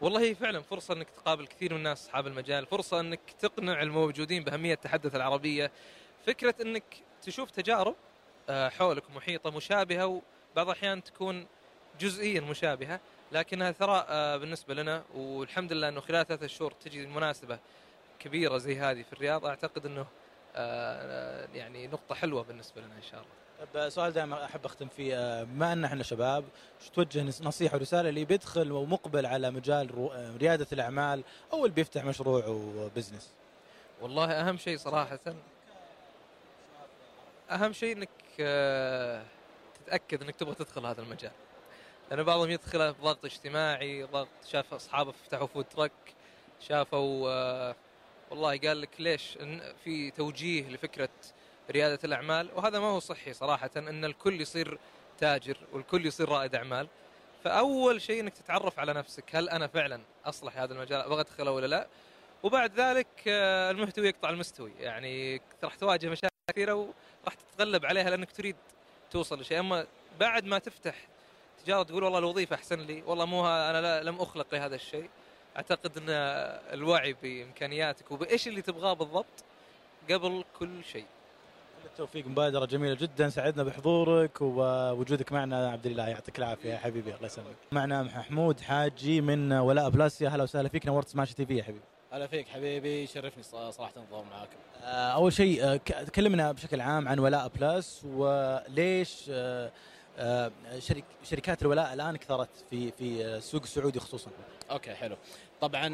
والله 0.00 0.34
فعلا 0.34 0.62
فرصة 0.62 0.94
إنك 0.94 1.10
تقابل 1.10 1.46
كثير 1.46 1.72
من 1.72 1.78
الناس 1.78 2.02
أصحاب 2.02 2.26
المجال، 2.26 2.66
فرصة 2.66 3.00
إنك 3.00 3.20
تقنع 3.38 3.82
الموجودين 3.82 4.44
بأهمية 4.44 4.74
التحدث 4.74 5.14
العربية، 5.14 5.70
فكرة 6.26 6.54
إنك 6.60 6.84
تشوف 7.22 7.50
تجارب 7.50 7.94
آه، 8.48 8.68
حولك 8.68 9.10
محيطة 9.10 9.50
مشابهة 9.50 10.06
وبعض 10.06 10.68
الأحيان 10.68 11.04
تكون 11.04 11.46
جزئيا 12.00 12.40
مشابهة 12.40 13.00
لكنها 13.32 13.72
ثراء 13.72 14.06
آه، 14.08 14.36
بالنسبة 14.36 14.74
لنا 14.74 15.02
والحمد 15.14 15.72
لله 15.72 15.88
إنه 15.88 16.00
خلال 16.00 16.26
ثلاثة 16.26 16.46
شهور 16.46 16.70
تجي 16.70 17.06
مناسبه 17.06 17.58
كبيرة 18.18 18.58
زي 18.58 18.78
هذه 18.78 19.02
في 19.02 19.12
الرياض 19.12 19.46
أعتقد 19.46 19.86
إنه 19.86 20.06
آه، 20.56 21.48
يعني 21.54 21.86
نقطة 21.86 22.14
حلوة 22.14 22.42
بالنسبة 22.42 22.80
لنا 22.80 22.96
إن 22.96 23.02
شاء 23.02 23.20
الله. 23.20 23.68
طيب 23.74 23.88
سؤال 23.88 24.12
دائما 24.12 24.44
أحب 24.44 24.64
أختم 24.64 24.88
فيه 24.88 25.42
بما 25.42 25.72
إن 25.72 25.84
إحنا 25.84 26.02
شباب 26.02 26.44
شو 26.80 26.90
توجه 26.90 27.22
نصيحة 27.22 27.76
ورسالة 27.76 28.08
اللي 28.08 28.24
بيدخل 28.24 28.72
ومقبل 28.72 29.26
على 29.26 29.50
مجال 29.50 30.10
ريادة 30.40 30.66
الأعمال 30.72 31.24
أو 31.52 31.64
اللي 31.64 31.74
بيفتح 31.74 32.04
مشروع 32.04 32.46
وبزنس؟ 32.46 33.30
والله 34.00 34.32
أهم 34.32 34.56
شيء 34.56 34.78
صراحة 34.78 35.20
أهم 37.50 37.72
شيء 37.72 37.96
إنك 37.96 38.08
آه، 38.40 39.24
تتأكد 39.74 40.22
إنك 40.22 40.36
تبغى 40.36 40.54
تدخل 40.54 40.86
هذا 40.86 41.02
المجال 41.02 41.32
لأن 42.10 42.22
بعضهم 42.22 42.50
يدخله 42.50 42.90
بضغط 42.90 43.24
اجتماعي 43.24 44.02
ضغط 44.02 44.28
شاف 44.46 44.74
أصحابه 44.74 45.12
فتحوا 45.12 45.46
فود 45.46 45.64
ترك 45.64 45.92
شافوا 46.60 47.30
آه، 47.30 47.76
والله 48.30 48.58
قال 48.58 48.80
لك 48.80 48.90
ليش؟ 48.98 49.38
في 49.84 50.10
توجيه 50.10 50.68
لفكرة 50.68 51.08
ريادة 51.70 51.98
الأعمال 52.04 52.50
وهذا 52.54 52.78
ما 52.78 52.86
هو 52.86 53.00
صحي 53.00 53.32
صراحة 53.32 53.70
إن 53.76 54.04
الكل 54.04 54.40
يصير 54.40 54.78
تاجر 55.18 55.56
والكل 55.72 56.06
يصير 56.06 56.28
رائد 56.28 56.54
أعمال. 56.54 56.88
فأول 57.44 58.02
شيء 58.02 58.20
إنك 58.20 58.34
تتعرف 58.34 58.78
على 58.78 58.92
نفسك 58.92 59.24
هل 59.36 59.48
أنا 59.48 59.66
فعلا 59.66 60.00
أصلح 60.24 60.58
هذا 60.58 60.72
المجال 60.74 61.00
أبغى 61.00 61.20
أدخله 61.20 61.50
ولا 61.50 61.66
لا؟ 61.66 61.86
وبعد 62.42 62.80
ذلك 62.80 63.06
آه، 63.26 63.70
المحتوي 63.70 64.08
يقطع 64.08 64.30
المستوي. 64.30 64.72
يعني 64.80 65.40
راح 65.64 65.74
تواجه 65.74 66.08
مشاكل 66.08 66.28
كثيرة 66.50 66.88
راح 67.24 67.34
تتغلب 67.34 67.86
عليها 67.86 68.10
لأنك 68.10 68.32
تريد 68.32 68.56
توصل 69.10 69.40
لشيء. 69.40 69.60
أما 69.60 69.86
بعد 70.20 70.44
ما 70.44 70.58
تفتح 70.58 70.94
تجارة 71.64 71.82
تقول 71.82 72.04
والله 72.04 72.18
الوظيفة 72.18 72.56
أحسن 72.56 72.80
لي 72.80 73.02
والله 73.06 73.24
مو 73.24 73.46
أنا 73.46 74.02
لم 74.02 74.20
أخلق 74.20 74.54
لهذا 74.54 74.74
الشيء. 74.74 75.10
أعتقد 75.58 75.96
أن 75.96 76.04
الوعي 76.74 77.16
بإمكانياتك 77.22 78.10
وبإيش 78.10 78.48
اللي 78.48 78.62
تبغاه 78.62 78.92
بالضبط 78.92 79.44
قبل 80.10 80.44
كل 80.58 80.84
شيء 80.84 81.04
التوفيق 81.84 82.26
مبادرة 82.26 82.66
جميلة 82.66 82.94
جدا 82.94 83.28
سعدنا 83.28 83.62
بحضورك 83.62 84.40
ووجودك 84.40 85.32
معنا 85.32 85.70
عبد 85.70 85.86
الله 85.86 86.08
يعطيك 86.08 86.38
العافية 86.38 86.72
يا 86.72 86.78
حبيبي 86.78 87.14
الله 87.14 87.26
يسلمك. 87.26 87.56
معنا 87.72 88.02
محمود 88.02 88.60
حاجي 88.60 89.20
من 89.20 89.52
ولاء 89.52 89.90
بلس 89.90 90.22
يا 90.22 90.28
هلا 90.28 90.42
وسهلا 90.42 90.68
فيك 90.68 90.86
نورت 90.86 91.08
سماشي 91.08 91.34
تي 91.34 91.46
في 91.46 91.56
يا 91.56 91.62
حبيبي. 91.62 91.80
هلا 92.12 92.26
فيك 92.26 92.48
حبيبي 92.48 93.06
شرفني 93.06 93.42
صراحة 93.42 93.92
النظام 93.96 94.26
معاكم 94.30 94.56
آه، 94.82 95.10
أول 95.12 95.32
شيء 95.32 95.64
آه، 95.64 95.76
كلمنا 96.14 96.52
بشكل 96.52 96.80
عام 96.80 97.08
عن 97.08 97.18
ولاء 97.18 97.48
بلس 97.48 98.04
وليش 98.04 99.24
آه، 99.30 99.70
شرك 100.78 101.04
شركات 101.24 101.62
الولاء 101.62 101.94
الآن 101.94 102.16
كثرت 102.16 102.48
في 102.70 102.90
في 102.92 103.24
السوق 103.24 103.62
السعودي 103.62 104.00
خصوصا 104.00 104.30
أوكي 104.70 104.94
حلو 104.94 105.16
طبعا 105.60 105.88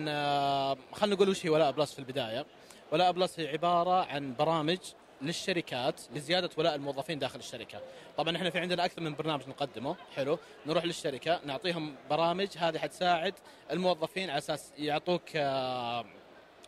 خلينا 0.93 1.15
نقول 1.17 1.29
وش 1.29 1.47
هي 1.47 1.51
ولاء 1.51 1.71
بلس 1.73 1.93
في 1.93 1.99
البداية. 1.99 2.47
ولاء 2.93 3.13
بلس 3.13 3.41
هي 3.41 3.49
عبارة 3.49 4.05
عن 4.05 4.35
برامج 4.39 4.79
للشركات 5.23 6.01
لزيادة 6.15 6.51
ولاء 6.57 6.75
الموظفين 6.75 7.19
داخل 7.19 7.39
الشركة. 7.39 7.81
طبعا 8.17 8.37
إحنا 8.37 8.51
في 8.51 8.59
عندنا 8.59 8.85
أكثر 8.85 9.01
من 9.03 9.15
برنامج 9.15 9.49
نقدمه. 9.49 9.97
حلو. 10.17 10.39
نروح 10.67 10.85
للشركة 10.85 11.41
نعطيهم 11.45 11.95
برامج 12.11 12.49
هذه 12.57 12.79
حتساعد 12.79 13.35
الموظفين 13.71 14.31
على 14.31 14.39
أساس 14.39 14.73
يعطوك 14.79 15.23
آه، 15.37 16.05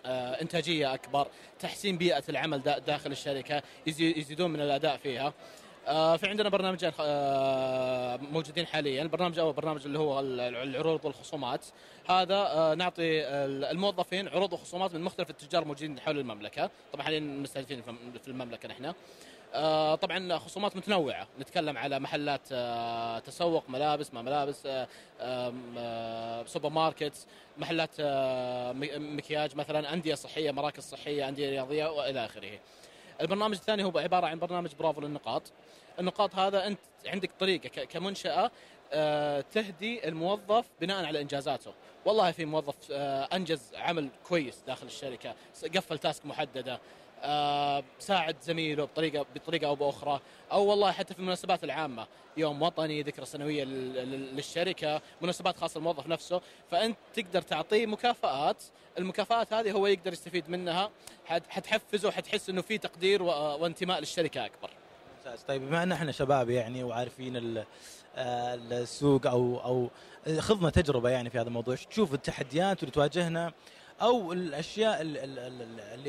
آه، 0.06 0.42
إنتاجية 0.42 0.94
أكبر 0.94 1.28
تحسين 1.58 1.98
بيئة 1.98 2.22
العمل 2.28 2.62
داخل 2.86 3.12
الشركة 3.12 3.62
يزيدون 3.86 4.50
من 4.50 4.60
الأداء 4.60 4.96
فيها. 4.96 5.26
آه، 5.26 5.32
في 5.86 6.20
عندنا 6.22 6.48
برنامجين 6.48 6.92
موجودين 8.32 8.66
حاليا. 8.66 9.02
البرنامج 9.02 9.34
الأول 9.34 9.52
برنامج 9.52 9.86
اللي 9.86 9.98
هو 9.98 10.20
العروض 10.20 11.04
والخصومات. 11.04 11.66
هذا 12.10 12.34
آه، 12.34 12.74
نعطي 12.74 13.24
الموظفين 13.70 14.28
عروض 14.28 14.52
وخصومات 14.52 14.94
من 14.94 15.00
مختلف 15.00 15.30
التجار 15.30 15.62
الموجودين 15.62 16.00
حول 16.00 16.18
المملكة. 16.18 16.70
طبعا 16.92 17.04
حاليا 17.04 17.20
مستهدفين 17.20 17.82
في 18.22 18.28
المملكة 18.28 18.68
نحن. 18.68 18.92
آه، 19.54 19.94
طبعا 19.94 20.38
خصومات 20.38 20.76
متنوعة. 20.76 21.28
نتكلم 21.40 21.78
على 21.78 21.98
محلات 21.98 22.48
آه، 22.52 23.18
تسوق 23.18 23.64
ملابس 23.68 24.14
ما 24.14 24.22
ملابس 24.22 24.68
سوبر 26.50 26.68
ماركت 26.68 27.26
محلات 27.58 28.00
مكياج 28.96 29.56
مثلا 29.56 29.92
أندية 29.92 30.14
صحية 30.14 30.50
مراكز 30.50 30.82
صحية 30.82 31.28
أندية 31.28 31.50
رياضية 31.50 31.86
وإلى 31.86 32.24
آخره. 32.24 32.58
البرنامج 33.20 33.56
الثاني 33.56 33.84
هو 33.84 33.98
عبارة 33.98 34.26
عن 34.26 34.38
برنامج 34.38 34.70
برافو 34.78 35.00
للنقاط. 35.00 35.42
النقاط 35.98 36.34
هذا 36.34 36.66
أنت 36.66 36.78
عندك 37.06 37.30
طريقة 37.40 37.84
كمنشأة 37.84 38.50
آه، 38.92 39.40
تهدي 39.40 40.08
الموظف 40.08 40.64
بناء 40.80 41.04
على 41.04 41.20
إنجازاته. 41.20 41.72
والله 42.04 42.30
في 42.30 42.44
موظف 42.44 42.74
آه، 42.90 43.28
أنجز 43.32 43.74
عمل 43.74 44.08
كويس 44.28 44.62
داخل 44.66 44.86
الشركة 44.86 45.34
قفل 45.76 45.98
task 45.98 46.26
محددة. 46.26 46.80
ساعد 47.98 48.36
زميله 48.42 48.84
بطريقه 48.84 49.26
بطريقة 49.34 49.66
أو 49.66 49.74
بأخرى. 49.74 50.20
أو 50.52 50.64
والله 50.64 50.92
حتى 50.92 51.14
في 51.14 51.20
المناسبات 51.20 51.64
العامة. 51.64 52.06
يوم 52.36 52.62
وطني 52.62 53.02
ذكرى 53.02 53.26
سنوية 53.26 53.64
للشركة 53.64 55.00
مناسبات 55.20 55.56
خاصة 55.56 55.78
للموظف 55.78 56.06
نفسه. 56.06 56.40
فأنت 56.70 56.96
تقدر 57.14 57.42
تعطيه 57.42 57.86
مكافآت. 57.86 58.62
المكافآت 58.98 59.52
هذه 59.52 59.72
هو 59.72 59.86
يقدر 59.86 60.12
يستفيد 60.12 60.50
منها. 60.50 60.90
حتحفزه 61.26 62.08
وحتحس 62.08 62.50
إنه 62.50 62.62
في 62.62 62.78
تقدير 62.78 63.22
وانتماء 63.22 64.00
للشركة 64.00 64.46
أكبر. 64.46 64.70
ممتاز. 65.16 65.42
طيب 65.42 65.62
بما 65.62 65.82
إن 65.82 65.92
إحنا 65.92 66.12
شباب 66.12 66.50
يعني 66.50 66.84
وعارفين 66.84 67.64
السوق 68.16 69.26
أو 69.26 69.60
أو 69.64 69.90
خضنا 70.38 70.70
تجربة 70.70 71.10
يعني 71.10 71.30
في 71.30 71.38
هذا 71.38 71.48
الموضوع 71.48 71.74
تشوف 71.74 72.14
التحديات 72.14 72.80
اللي 72.82 72.90
تواجهنا 72.90 73.52
أو 74.02 74.32
الأشياء 74.32 75.00
اللي, 75.00 75.24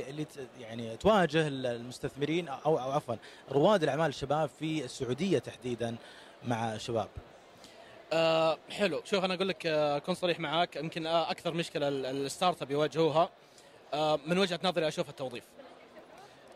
اللي 0.09 0.26
يعني 0.59 0.97
تواجه 0.97 1.47
المستثمرين 1.47 2.47
أو 2.47 2.77
عفوا 2.77 3.15
رواد 3.51 3.84
الأعمال 3.84 4.09
الشباب 4.09 4.49
في 4.59 4.85
السعودية 4.85 5.39
تحديدا 5.39 5.95
مع 6.43 6.73
الشباب 6.76 7.07
أه 8.14 8.57
حلو. 8.69 9.01
شوف 9.05 9.26
أنا 9.26 9.34
أقول 9.34 9.49
لك 9.49 9.65
آه، 9.68 9.97
أكون 9.97 10.15
صريح 10.15 10.39
معاك. 10.39 10.76
يمكن 10.76 11.07
آه، 11.07 11.31
أكثر 11.31 11.53
مشكلة 11.53 11.88
ال 11.88 12.61
startup 12.61 12.72
يواجهوها 12.72 13.30
أه 13.93 14.19
من 14.26 14.38
وجهة 14.38 14.59
نظري 14.64 14.88
أشوف 14.88 15.09
التوظيف. 15.09 15.43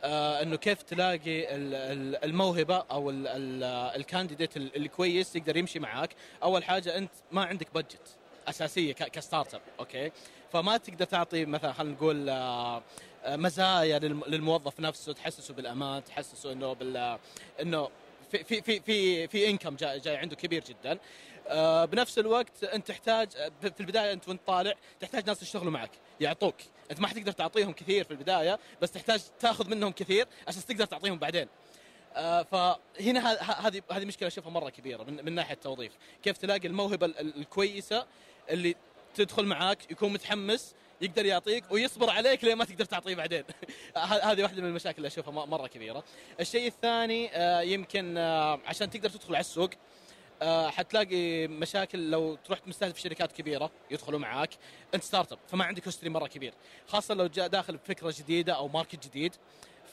آه 0.04 0.42
إنه 0.42 0.56
كيف 0.56 0.82
تلاقي 0.82 1.56
الموهبة 2.26 2.78
أو 2.92 3.10
ال 3.96 4.02
candidate 4.02 4.58
الكويس 4.58 5.36
يقدر 5.36 5.58
يمشي 5.58 5.80
معاك. 5.80 6.16
أول 6.44 6.64
حاجة 6.64 6.98
أنت 6.98 7.12
ما 7.32 7.46
عندك 7.46 7.68
budget 7.74 8.18
أساسية 8.48 8.94
ك 8.94 9.54
startup 9.56 9.62
أوكي؟ 9.80 10.12
فما 10.54 10.78
تقدر 10.78 11.06
تعطي 11.06 11.46
مثلا 11.46 11.74
خلينا 11.74 11.94
نقول 11.94 12.30
آه، 12.30 12.84
آه، 13.24 13.36
مزايا 13.36 14.00
للموظف 14.00 14.80
نفسه 14.80 15.14
تحسسه 15.14 15.54
بالأمان 15.54 16.04
تحسسه 16.04 16.52
إنه 16.52 16.74
بال 16.74 17.18
إنه 17.62 17.90
في 18.32 18.44
في 18.44 18.62
في 18.62 18.80
في 18.80 19.28
في 19.28 19.50
انكم 19.50 19.76
جاي, 19.76 20.00
جاي 20.00 20.18
عنده 20.18 20.36
كبير 20.36 20.64
جدا. 20.64 21.00
آه، 21.48 21.86
بنفس 21.86 22.20
الوقت 22.20 22.64
أنت 22.64 22.88
تحتاج 22.88 23.32
في 23.62 23.80
البداية 23.80 24.14
أنت 24.14 24.28
وأنت 24.28 24.42
طالع 24.48 24.74
تحتاج 25.00 25.28
ناس 25.28 25.42
يشتغلوا 25.42 25.72
معك 25.72 25.92
يعطوك. 26.20 26.56
أنت 26.92 27.00
ما 27.00 27.08
حتقدر 27.08 27.32
تعطيهم 27.32 27.72
كثير 27.72 28.04
في 28.04 28.12
البداية 28.12 28.60
بس 28.82 28.92
تحتاج 28.92 29.22
تأخذ 29.40 29.70
منهم 29.70 29.92
كثير 29.92 30.28
عشان 30.48 30.66
تقدر 30.66 30.86
تعطيهم 30.86 31.18
بعدين. 31.18 31.48
فهنا 32.52 33.32
هذه 33.68 33.82
هذه 33.92 34.06
مشكلة 34.06 34.28
أشوفها 34.28 34.52
مرة 34.52 34.70
كبيرة 34.70 35.04
من, 35.04 35.26
من 35.26 35.36
ناحية 35.36 35.54
التوظيف. 35.54 35.92
كيف 36.24 36.38
تلاقي 36.38 36.68
الموهبة 36.68 37.06
الكويسة 37.06 38.06
اللي 38.50 38.76
تدخل 39.16 39.46
معاك 39.46 39.92
يكون 39.92 40.14
متحمس 40.14 40.76
يقدر 41.02 41.26
يعطيك 41.26 41.64
ويصبر 41.72 42.10
عليك 42.10 42.44
لين 42.44 42.58
ما 42.58 42.66
تقدر 42.66 42.86
تعطيه 42.86 43.16
بعدين. 43.16 43.44
هذه 43.98 44.44
واحدة 44.44 44.62
من 44.62 44.68
المشاكل 44.68 44.98
اللي 44.98 45.08
أشوفها 45.08 45.46
مرة 45.46 45.68
كبيرة. 45.68 46.04
الشيء 46.40 46.68
الثاني 46.68 47.30
آه، 47.34 47.62
يمكن 47.62 48.18
آه، 48.18 48.60
عشان 48.66 48.90
تقدر 48.90 49.10
تدخل 49.10 49.36
على 49.36 49.42
السوق 49.42 49.70
آه، 50.42 50.70
حتلاقي 50.70 51.48
مشاكل 51.48 52.12
لو 52.12 52.36
تروح 52.36 52.60
مستهدف 52.68 53.00
شركات 53.00 53.32
كبيرة 53.32 53.72
يدخلوا 53.92 54.20
معاك. 54.20 54.50
انت 54.96 55.04
startup 55.04 55.40
فما 55.48 55.64
عندك 55.64 55.88
history 55.88 56.10
مرة 56.10 56.28
كبير. 56.28 56.54
خاصة 56.88 57.14
لو 57.14 57.28
جاء 57.28 57.48
داخل 57.48 57.78
بفكرة 57.78 58.14
جديدة 58.18 58.54
أو 58.54 58.68
market 58.68 59.08
جديد 59.08 59.36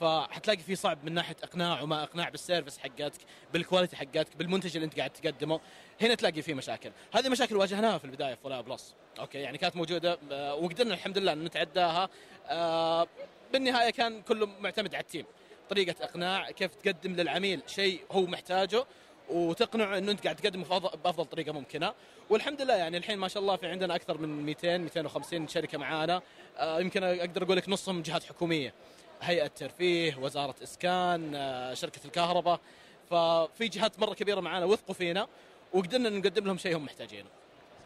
فحتلاقي 0.00 0.58
في 0.62 0.76
صعب 0.76 1.04
من 1.04 1.12
ناحية 1.12 1.36
إقناع 1.42 1.82
وما 1.82 2.02
إقناع 2.02 2.28
بال 2.28 2.39
service 2.39 2.78
حقتك 2.78 3.20
بال 3.52 3.62
quality 3.62 3.96
حقتك 3.96 4.36
بالمنتج 4.36 4.76
اللي 4.76 4.84
أنت 4.86 4.96
قاعد 4.96 5.10
تقدمه. 5.10 5.60
هنا 6.00 6.14
تلاقي 6.14 6.42
في 6.42 6.54
مشاكل. 6.54 6.90
هذه 7.14 7.28
مشاكل 7.28 7.56
واجهناها 7.56 7.98
في 7.98 8.04
البداية 8.04 8.34
في 8.34 8.40
ولاء 8.42 8.60
بلس 8.60 8.94
أوكي؟ 9.18 9.38
يعني 9.38 9.58
كانت 9.58 9.76
موجودة 9.76 10.18
آه، 10.32 10.54
وقدرنا 10.54 10.94
الحمد 10.94 11.18
لله 11.18 11.32
إن 11.32 11.44
نتعداها. 11.44 12.08
آه، 12.46 13.06
بالنهاية 13.52 13.90
كان 13.90 14.22
كله 14.22 14.46
معتمد 14.46 14.94
على 14.94 15.02
ال 15.02 15.06
team. 15.06 15.24
طريقة 15.70 16.04
إقناع 16.04 16.50
كيف 16.50 16.74
تقدم 16.74 17.12
للعميل 17.12 17.62
شيء 17.66 18.00
هو 18.10 18.26
محتاجه 18.26 18.84
وتقنعه 19.28 19.98
إنه 19.98 20.12
أنت 20.12 20.24
قاعد 20.24 20.36
تقدمه 20.36 20.78
بأفضل 20.78 21.24
طريقة 21.24 21.52
ممكنة. 21.52 21.94
والحمد 22.30 22.62
لله 22.62 22.74
يعني 22.74 22.96
الحين 22.96 23.18
ما 23.18 23.28
شاء 23.28 23.42
الله 23.42 23.56
في 23.56 23.66
عندنا 23.66 23.94
أكثر 23.94 24.18
من 24.18 24.28
200 24.42 24.78
250 24.78 25.48
شركة 25.48 25.78
معانا. 25.78 26.22
آه، 26.56 26.80
يمكن 26.80 27.04
أقدر 27.04 27.42
أقول 27.42 27.56
لك 27.56 27.68
نصهم 27.68 28.02
جهات 28.02 28.24
حكومية. 28.24 28.74
هيئة 29.22 29.46
ترفيه 29.46 30.16
وزارة 30.16 30.54
إسكان 30.62 31.32
شركة 31.74 32.00
الكهرباء. 32.04 32.60
ففي 33.10 33.68
جهات 33.68 34.00
مرة 34.00 34.14
كبيرة 34.14 34.40
معانا 34.40 34.64
وثقوا 34.66 34.94
فينا 34.94 35.26
وقدرنا 35.72 36.08
نقدم 36.08 36.46
لهم 36.46 36.58
شيء 36.58 36.76
هم 36.76 36.84
محتاجينه. 36.84 37.28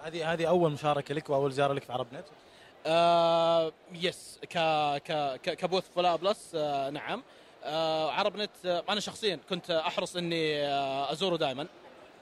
هذه 0.03 0.33
هذه 0.33 0.49
أول 0.49 0.73
مشاركة 0.73 1.15
لك 1.15 1.31
وأول 1.31 1.53
زيارة 1.53 1.73
لك 1.73 1.83
في 1.83 1.93
عرب 1.93 2.07
نت؟ 2.13 2.25
آه 2.87 3.73
yes 3.93 4.39
ك 4.51 4.59
ك 4.99 5.41
ك 5.55 5.60
booth 5.60 5.85
ولاء 5.97 6.17
بلس 6.17 6.51
آه 6.55 6.91
نعم. 6.91 7.23
آه 7.65 8.11
عرب 8.11 8.37
نت 8.37 8.51
آه 8.67 8.85
أنا 8.89 9.01
شخصيا 9.01 9.39
كنت 9.51 9.71
أحرص 9.71 10.17
إني 10.17 10.67
آه 10.67 11.13
أزوره 11.13 11.37
دائما 11.37 11.67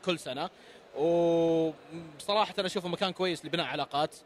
كل 0.05 0.19
سنة. 0.19 0.51
وبصراحه 0.97 2.55
أنا 2.59 2.67
أشوفه 2.67 2.89
مكان 2.89 3.13
كويس 3.13 3.45
لبناء 3.45 3.67
علاقات. 3.67 4.15
آه 4.15 4.21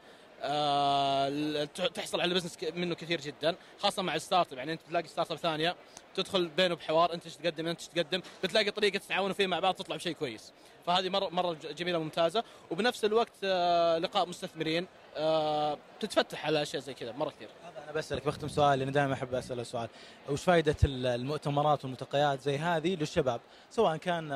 تحصل 1.95 2.21
على 2.21 2.35
business 2.35 2.59
منه 2.75 2.95
كثير 2.95 3.21
جدا 3.21 3.57
خاصة 3.79 4.03
مع 4.03 4.15
ال 4.15 4.53
startup. 4.53 4.59
يعني 4.59 4.73
أنت 4.73 4.81
تلاقي 4.83 5.09
startup 5.09 5.37
ثانية 5.37 5.77
تدخل 6.15 6.49
بينه 6.49 6.75
بحوار 6.75 7.15
أنت 7.15 7.25
إيش 7.25 7.37
تقدم 7.37 7.67
أنت 7.67 7.81
إيش 7.81 7.89
تقدم. 7.89 8.23
بتلاقي 8.43 8.71
طريقة 8.71 8.99
تتعاونوا 8.99 9.35
فيه 9.35 9.47
مع 9.47 9.59
بعض 9.59 9.75
تطلع 9.75 9.97
بشيء 9.97 10.13
كويس. 10.13 10.53
فهذه 10.87 11.09
مره 11.09 11.29
مرة 11.29 11.53
جميلة 11.53 11.99
وممتازة. 11.99 12.45
وبنفس 12.71 13.05
الوقت 13.05 13.33
آه 13.45 13.99
لقاء 13.99 14.29
مستثمرين 14.29 14.87
آه 15.17 15.79
تتفتح 16.01 16.47
على 16.47 16.63
أشياء 16.63 16.83
زي 16.83 16.95
كذا 16.95 17.13
مرة 17.13 17.31
كثير. 17.31 17.49
أنا 17.85 17.93
بسألك 17.93 18.27
بختم 18.27 18.49
سؤال 18.49 18.79
لأني 18.79 18.91
دائما 18.91 19.13
أحب 19.13 19.35
اسال 19.35 19.67
سؤال. 19.67 19.89
وش 20.29 20.43
فائده 20.43 20.77
المؤتمرات 20.85 21.85
والملتقيات 21.85 22.41
زي 22.41 22.59
هذه 22.59 22.95
للشباب؟ 22.95 23.41
سواء 23.71 23.97
كان 23.97 24.33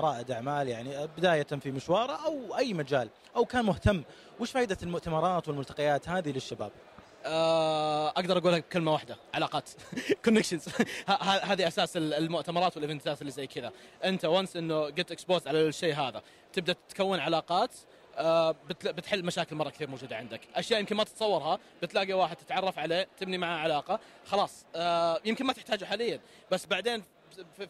رائد 0.00 0.30
أعمال 0.30 0.68
يعني 0.68 1.06
بداية 1.06 1.42
في 1.42 1.70
مشواره 1.70 2.12
أو 2.12 2.56
أي 2.58 2.74
مجال 2.74 3.08
أو 3.36 3.44
كان 3.44 3.64
مهتم. 3.64 4.02
وش 4.40 4.50
فائده 4.50 4.76
المؤتمرات 4.82 5.48
والملتقيات 5.48 6.08
هذه 6.08 6.32
للشباب؟ 6.32 6.70
آه، 7.24 8.08
أقدر 8.08 8.38
أقولها 8.38 8.58
بكلمه 8.58 8.92
واحدة 8.92 9.16
علاقات. 9.34 9.70
connections 10.24 10.68
هذه 11.50 11.68
أساس 11.68 11.96
المؤتمرات 11.96 12.76
وال 12.76 12.87
event 12.87 13.15
ات 13.15 13.20
اللي 13.20 13.32
زي 13.32 13.46
كذا. 13.46 13.72
أنت 14.04 14.24
once 14.24 14.56
إنه 14.56 14.88
جيت 14.88 15.12
expose 15.12 15.46
على 15.48 15.68
الشيء 15.68 15.94
هذا 15.94 16.22
تبدأ 16.52 16.74
تكون 16.88 17.20
علاقات 17.20 17.74
بتحل 18.84 19.24
مشاكل 19.24 19.56
مرة 19.56 19.70
كثير 19.70 19.90
موجودة 19.90 20.16
عندك. 20.16 20.40
أشياء 20.54 20.80
يمكن 20.80 20.96
ما 20.96 21.04
تتصورها 21.04 21.58
بتلاقي 21.82 22.12
واحد 22.12 22.36
تتعرف 22.36 22.78
عليه 22.78 23.08
تبني 23.18 23.38
معاه 23.38 23.58
علاقة 23.58 24.00
خلاص. 24.26 24.64
آه، 24.76 25.20
يمكن 25.24 25.44
ما 25.46 25.52
تحتاجه 25.52 25.84
حاليا 25.84 26.20
بس 26.50 26.66
بعدين 26.66 27.02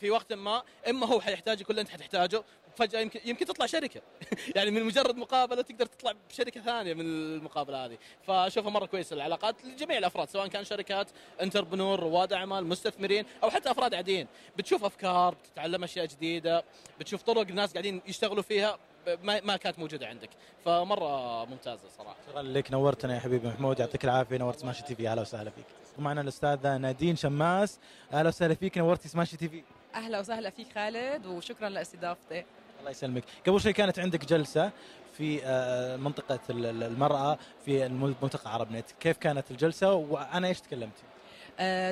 في 0.01 0.11
وقت 0.11 0.33
ما 0.33 0.63
إما 0.89 1.07
هو 1.07 1.21
حيحتاجك 1.21 1.71
ولا 1.71 1.81
أنت 1.81 1.89
حتحتاجه 1.89 2.43
فجأة 2.77 3.01
يمكن 3.01 3.21
يمكن 3.25 3.47
تطلع 3.47 3.67
شركة. 3.67 4.01
يعني 4.57 4.71
من 4.71 4.85
مجرد 4.85 5.17
مقابلة 5.17 5.63
تقدر 5.63 5.87
تطلع 5.87 6.13
بشركة 6.31 6.61
ثانية 6.61 6.95
من 6.95 7.01
المقابلة 7.07 7.85
هذه. 7.85 7.99
فأشوفها 8.27 8.71
مرة 8.71 8.87
كويسة 8.87 9.15
العلاقات 9.15 9.65
لجميع 9.65 9.99
الأفراد 9.99 10.29
سواء 10.29 10.47
كان 10.47 10.65
شركات 10.65 11.11
entrepreneur 11.43 12.01
رواد 12.01 12.33
أعمال 12.33 12.67
مستثمرين 12.67 13.25
أو 13.43 13.51
حتى 13.51 13.71
أفراد 13.71 13.95
عاديين 13.95 14.27
بتشوف 14.57 14.85
أفكار 14.85 15.35
بتتعلم 15.35 15.85
أشياء 15.85 16.07
جديدة 16.07 16.65
بتشوف 17.01 17.23
طرق 17.23 17.49
الناس 17.49 17.73
قاعدين 17.73 18.03
يشتغلوا 18.07 18.43
فيها. 18.43 18.79
ما 19.23 19.41
ما 19.41 19.57
كانت 19.57 19.79
موجودة 19.79 20.07
عندك. 20.07 20.31
فمرة 20.65 21.45
ممتازة 21.45 21.89
صراحة. 21.99 22.17
شكرا 22.29 22.43
لك 22.43 22.73
نورتنا 22.73 23.15
يا 23.15 23.21
حبيبي 23.21 23.49
محمود 23.49 23.81
يعطيك 23.81 24.05
العافية. 24.05 24.37
نورت 24.37 24.59
سماشي 24.59 24.83
تي 24.83 24.95
في 24.95 25.09
أهلا 25.09 25.21
وسهلا 25.21 25.51
فيك. 25.51 25.65
ومعنا 25.99 26.21
الأستاذة 26.21 26.77
نادين 26.77 27.17
شماس 27.17 27.79
أهلا 28.13 28.29
وسهلا 28.29 28.55
فيك. 28.55 28.79
نورتي 28.79 29.09
سماشي 29.09 29.37
تي 29.37 29.49
في. 29.49 29.63
أهلا 29.95 30.21
وسهلا 30.21 30.51
فيك 30.51 30.67
خالد 30.75 31.27
وشكرا 31.27 31.69
لأستضافتي. 31.69 32.45
الله 32.81 32.91
يسلمك. 32.91 33.25
قبل 33.47 33.61
شوي 33.61 33.73
كانت 33.73 33.99
عندك 33.99 34.25
جلسة 34.25 34.71
في 35.19 35.41
آه، 35.45 35.97
منطقة 35.97 36.41
المرأة 36.51 37.39
في 37.65 37.89
ملتقى 38.23 38.55
عرب 38.55 38.73
نت 38.73 38.91
كيف 39.01 39.17
كانت 39.17 39.51
الجلسة؟ 39.51 39.93
وأنا 39.93 40.49
إيش 40.49 40.61
تكلمتي 40.61 41.03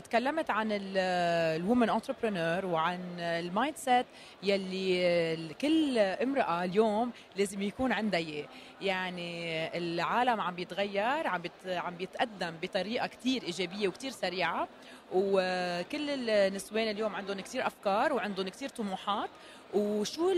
تكلمت 0.05 0.51
عن 0.51 0.69
ال 0.73 0.93
women 0.93 1.91
entrepreneur 1.91 2.67
وعن 2.67 3.21
ال 3.21 3.77
mindset 3.77 4.07
يلي 4.43 5.55
كل 5.61 5.99
امرأة 5.99 6.65
اليوم 6.65 7.13
لازم 7.37 7.63
يكون 7.63 7.93
عندها 7.93 8.21
إياه. 8.21 8.47
يعني 8.81 9.69
العالم 9.79 10.41
عم 10.41 10.55
بيتغير 10.55 11.27
عم 11.27 11.43
عم 11.67 11.97
بيتقدم 11.97 12.55
بطريقة 12.63 13.07
كثير 13.07 13.43
إيجابية 13.43 13.89
وكثير 13.89 14.11
سريعة 14.11 14.69
وكل 15.13 16.11
النسوان 16.11 16.89
اليوم 16.91 17.15
عندهم 17.15 17.41
كثير 17.41 17.67
أفكار 17.67 18.13
وعندهم 18.13 18.49
كثير 18.49 18.69
طموحات 18.69 19.31
وشو 19.75 20.33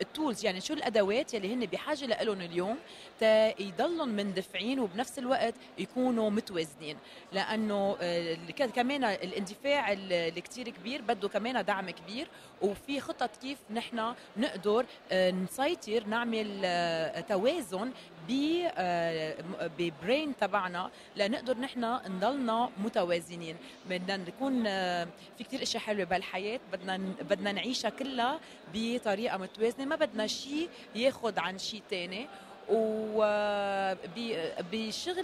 التولز 0.00 0.44
يعني 0.44 0.60
شو 0.60 0.74
الأدوات 0.74 1.34
يلي 1.34 1.54
هن 1.54 1.66
بحاجة 1.66 2.06
لهم 2.22 2.40
اليوم 2.40 2.76
تا 3.20 3.62
يضلهم 3.62 4.08
مندفعين 4.08 4.80
وبنفس 4.80 5.18
الوقت 5.18 5.54
يكونوا 5.78 6.30
متوازنين. 6.30 6.96
لأنه 7.32 7.96
آه، 8.00 8.36
كمان 8.74 9.04
الاندفاع 9.04 9.92
اللي 9.92 10.40
كثير 10.40 10.68
كبير 10.68 11.02
بده 11.02 11.28
كمان 11.28 11.64
دعم 11.64 11.90
كبير 11.90 12.28
وفي 12.62 13.00
خطط 13.00 13.36
كيف 13.36 13.58
نحن 13.70 14.14
نقدر 14.36 14.86
آه، 15.12 15.30
نسيطر 15.30 16.06
نعمل 16.06 16.60
آه، 16.64 17.20
توازن 17.20 17.90
ببرين 19.78 20.36
تبعنا 20.36 20.90
لنقدر 21.16 21.58
نحن 21.58 21.84
نضلنا 22.06 22.70
متوازنين. 22.84 23.56
بدنا 23.88 24.16
نكون 24.16 24.64
في 25.38 25.44
كثير 25.44 25.62
أشياء 25.62 25.82
حلوة 25.82 26.04
بالحياة 26.04 26.60
بدنا 26.72 26.96
بدنا 26.96 27.52
نعيشها 27.52 27.90
كلها 27.90 28.40
بطريقة 28.74 29.36
متوازنة. 29.36 29.84
ما 29.84 29.96
بدنا 29.96 30.26
شيء 30.26 30.68
ياخذ 30.94 31.38
عن 31.38 31.58
شيء 31.58 31.82
ثاني 31.90 32.26
وبشغلي 32.70 34.32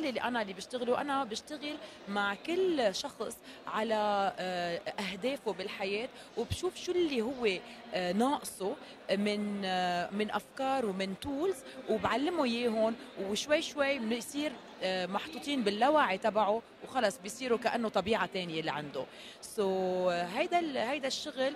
اللي 0.09 0.23
أنا 0.23 0.43
اللي 0.43 0.53
بشتغله 0.53 1.01
أنا 1.01 1.25
بشتغل 1.25 1.77
مع 2.09 2.35
كل 2.35 2.95
شخص 2.95 3.37
على 3.67 4.33
آه، 4.39 4.79
أهدافه 4.79 5.53
بالحياة 5.53 6.09
وبشوف 6.37 6.77
شو 6.77 6.93
اللي 6.93 7.23
هو 7.23 7.47
آه، 7.95 8.13
ناقصه 8.13 8.77
من 9.11 9.63
آه، 9.65 10.11
من 10.11 10.31
أفكار 10.31 10.87
ومن 10.87 11.15
تولز 11.21 11.57
وبعلمه 11.91 12.45
إياهم 12.45 12.95
وشوي 13.31 13.63
شوي 13.63 13.99
بنصير 13.99 14.53
محطوطين 14.85 15.65
باللاوعي 15.65 16.19
تبعه 16.19 16.63
وخلص 16.85 17.19
بيصيروا 17.19 17.59
كأنه 17.59 17.89
طبيعة 17.89 18.27
تانية 18.27 18.61
اللي 18.61 18.71
عنده. 18.71 19.05
سو 19.41 20.09
so, 20.09 20.13
هيدا 20.13 20.91
هيدا 20.91 21.09
الشغل 21.09 21.55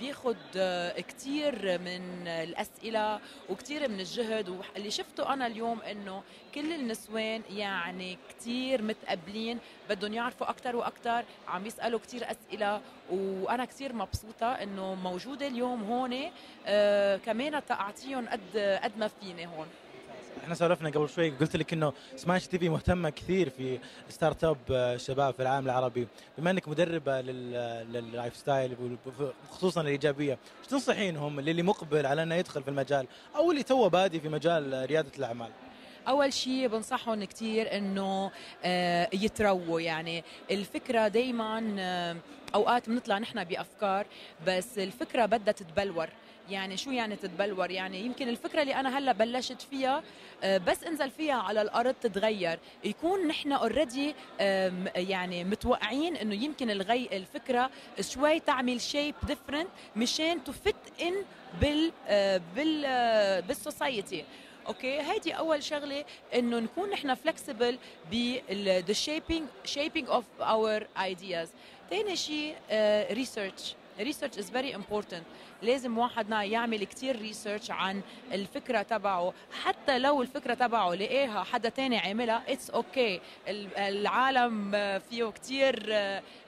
بياخد 0.00 0.36
آه، 0.56 1.00
كثير 1.00 1.78
من 1.78 2.28
الأسئلة 2.28 3.20
وكثير 3.48 3.88
من 3.88 4.00
الجهد. 4.00 4.48
واللي 4.48 4.90
شفته 4.90 5.32
أنا 5.32 5.46
اليوم 5.46 5.80
إنه 5.80 6.22
كل 6.54 6.72
النسوان 6.72 7.42
يعني 7.50 8.18
كثير 8.28 8.82
متقبلين 8.82 9.58
بدهم 9.90 10.12
يعرفوا 10.14 10.50
أكثر 10.50 10.76
وأكثر 10.76 11.24
عم 11.48 11.66
يسألوا 11.66 12.00
كثير 12.00 12.30
أسئلة. 12.30 12.80
وأنا 13.10 13.64
كثير 13.64 13.92
مبسوطة 13.92 14.52
إنه 14.52 14.94
موجودة 14.94 15.46
اليوم 15.46 15.82
هون. 15.82 16.30
آه 16.66 17.16
كمان 17.16 17.66
تعطيهم 17.66 18.28
قد 18.28 18.78
قد 18.82 18.98
ما 18.98 19.08
فيني 19.08 19.46
هون. 19.46 19.66
إحنا 20.44 20.54
سولفنا 20.54 20.90
قبل 20.90 21.08
شوي 21.08 21.30
قلت 21.30 21.56
لك 21.56 21.72
إنه 21.72 21.92
سماش 22.16 22.46
تي 22.46 22.58
في 22.58 22.68
مهتمة 22.68 23.10
كثير 23.10 23.50
في 23.50 23.78
startup 24.08 24.56
الشباب 24.70 25.34
في 25.34 25.42
العالم 25.42 25.66
العربي. 25.66 26.08
بما 26.38 26.50
إنك 26.50 26.68
مدربة 26.68 27.20
لل 27.20 28.36
lifestyle 28.36 28.96
خصوصا 29.50 29.80
الإيجابية 29.80 30.38
إيش 30.60 30.66
تنصحينهم 30.70 31.40
للي 31.40 31.62
مقبل 31.62 32.06
على 32.06 32.22
إنه 32.22 32.34
يدخل 32.34 32.62
في 32.62 32.68
المجال 32.68 33.06
أو 33.36 33.50
اللي 33.50 33.62
تو 33.62 33.88
بادي 33.88 34.20
في 34.20 34.28
مجال 34.28 34.86
ريادة 34.88 35.12
الأعمال؟ 35.18 35.50
أول 36.08 36.32
شيء 36.32 36.68
بنصحهم 36.68 37.24
كثير 37.24 37.76
إنه 37.76 38.30
آه، 38.64 39.08
يترووا. 39.12 39.80
يعني 39.80 40.24
الفكرة 40.50 41.08
دائما 41.08 41.76
آه، 41.78 42.16
أوقات 42.54 42.88
بنطلع 42.88 43.18
نحن 43.18 43.44
بأفكار 43.44 44.06
بس 44.46 44.78
الفكرة 44.78 45.26
بدها 45.26 45.52
تتبلور. 45.52 46.08
يعني 46.50 46.76
شو 46.76 46.90
يعني 46.90 47.16
تتبلور؟ 47.16 47.70
يعني 47.70 48.00
يمكن 48.00 48.28
الفكرة 48.28 48.62
اللي 48.62 48.74
أنا 48.74 48.98
هلأ 48.98 49.12
بلشت 49.12 49.62
فيها 49.62 50.02
آه، 50.42 50.58
بس 50.58 50.84
انزل 50.84 51.10
فيها 51.10 51.34
على 51.34 51.62
الأرض 51.62 51.94
تتغير. 51.94 52.58
يكون 52.84 53.26
نحن 53.26 53.52
already 53.52 54.14
يعني 54.96 55.44
متوقعين 55.44 56.16
إنه 56.16 56.34
يمكن 56.34 56.70
الغي 56.70 57.08
الفكرة 57.12 57.70
شوي 58.00 58.40
تعمل 58.40 58.80
shape 58.80 59.14
different 59.26 59.68
مشان 59.96 60.44
to 60.44 60.66
fit 60.66 61.00
in 61.02 61.14
بال 61.60 61.92
آه، 62.08 62.40
بال 62.56 62.84
آه، 62.86 63.40
بال 63.40 63.59
society 63.59 64.24
okay؟ 64.66 65.00
هيدي 65.00 65.32
أول 65.32 65.62
شغلة 65.62 66.04
إنه 66.34 66.58
نكون 66.58 66.90
نحن 66.90 67.14
flexible 67.14 67.78
بال 68.10 68.84
shaping 69.06 69.68
shaping 69.74 70.06
of 70.08 70.24
our 70.40 70.82
ideas. 70.98 71.48
ثاني 71.90 72.16
شيء 72.16 72.54
research 73.12 73.74
research 73.98 74.38
is 74.38 74.50
very 74.50 74.74
important 74.74 75.24
لازم 75.62 75.98
واحدنا 75.98 76.44
يعمل 76.44 76.84
كتير 76.84 77.18
research 77.18 77.70
عن 77.70 78.00
الفكرة 78.32 78.82
تبعه. 78.82 79.34
حتى 79.64 79.98
لو 79.98 80.22
الفكرة 80.22 80.54
تبعه 80.54 80.94
لقاها 80.94 81.42
حدا 81.44 81.68
تاني 81.68 81.98
عاملها 81.98 82.42
it's 82.48 82.70
okay 82.70 83.18
okay. 83.18 83.20
العالم 83.78 84.70
فيه 85.10 85.24
كتير 85.24 85.84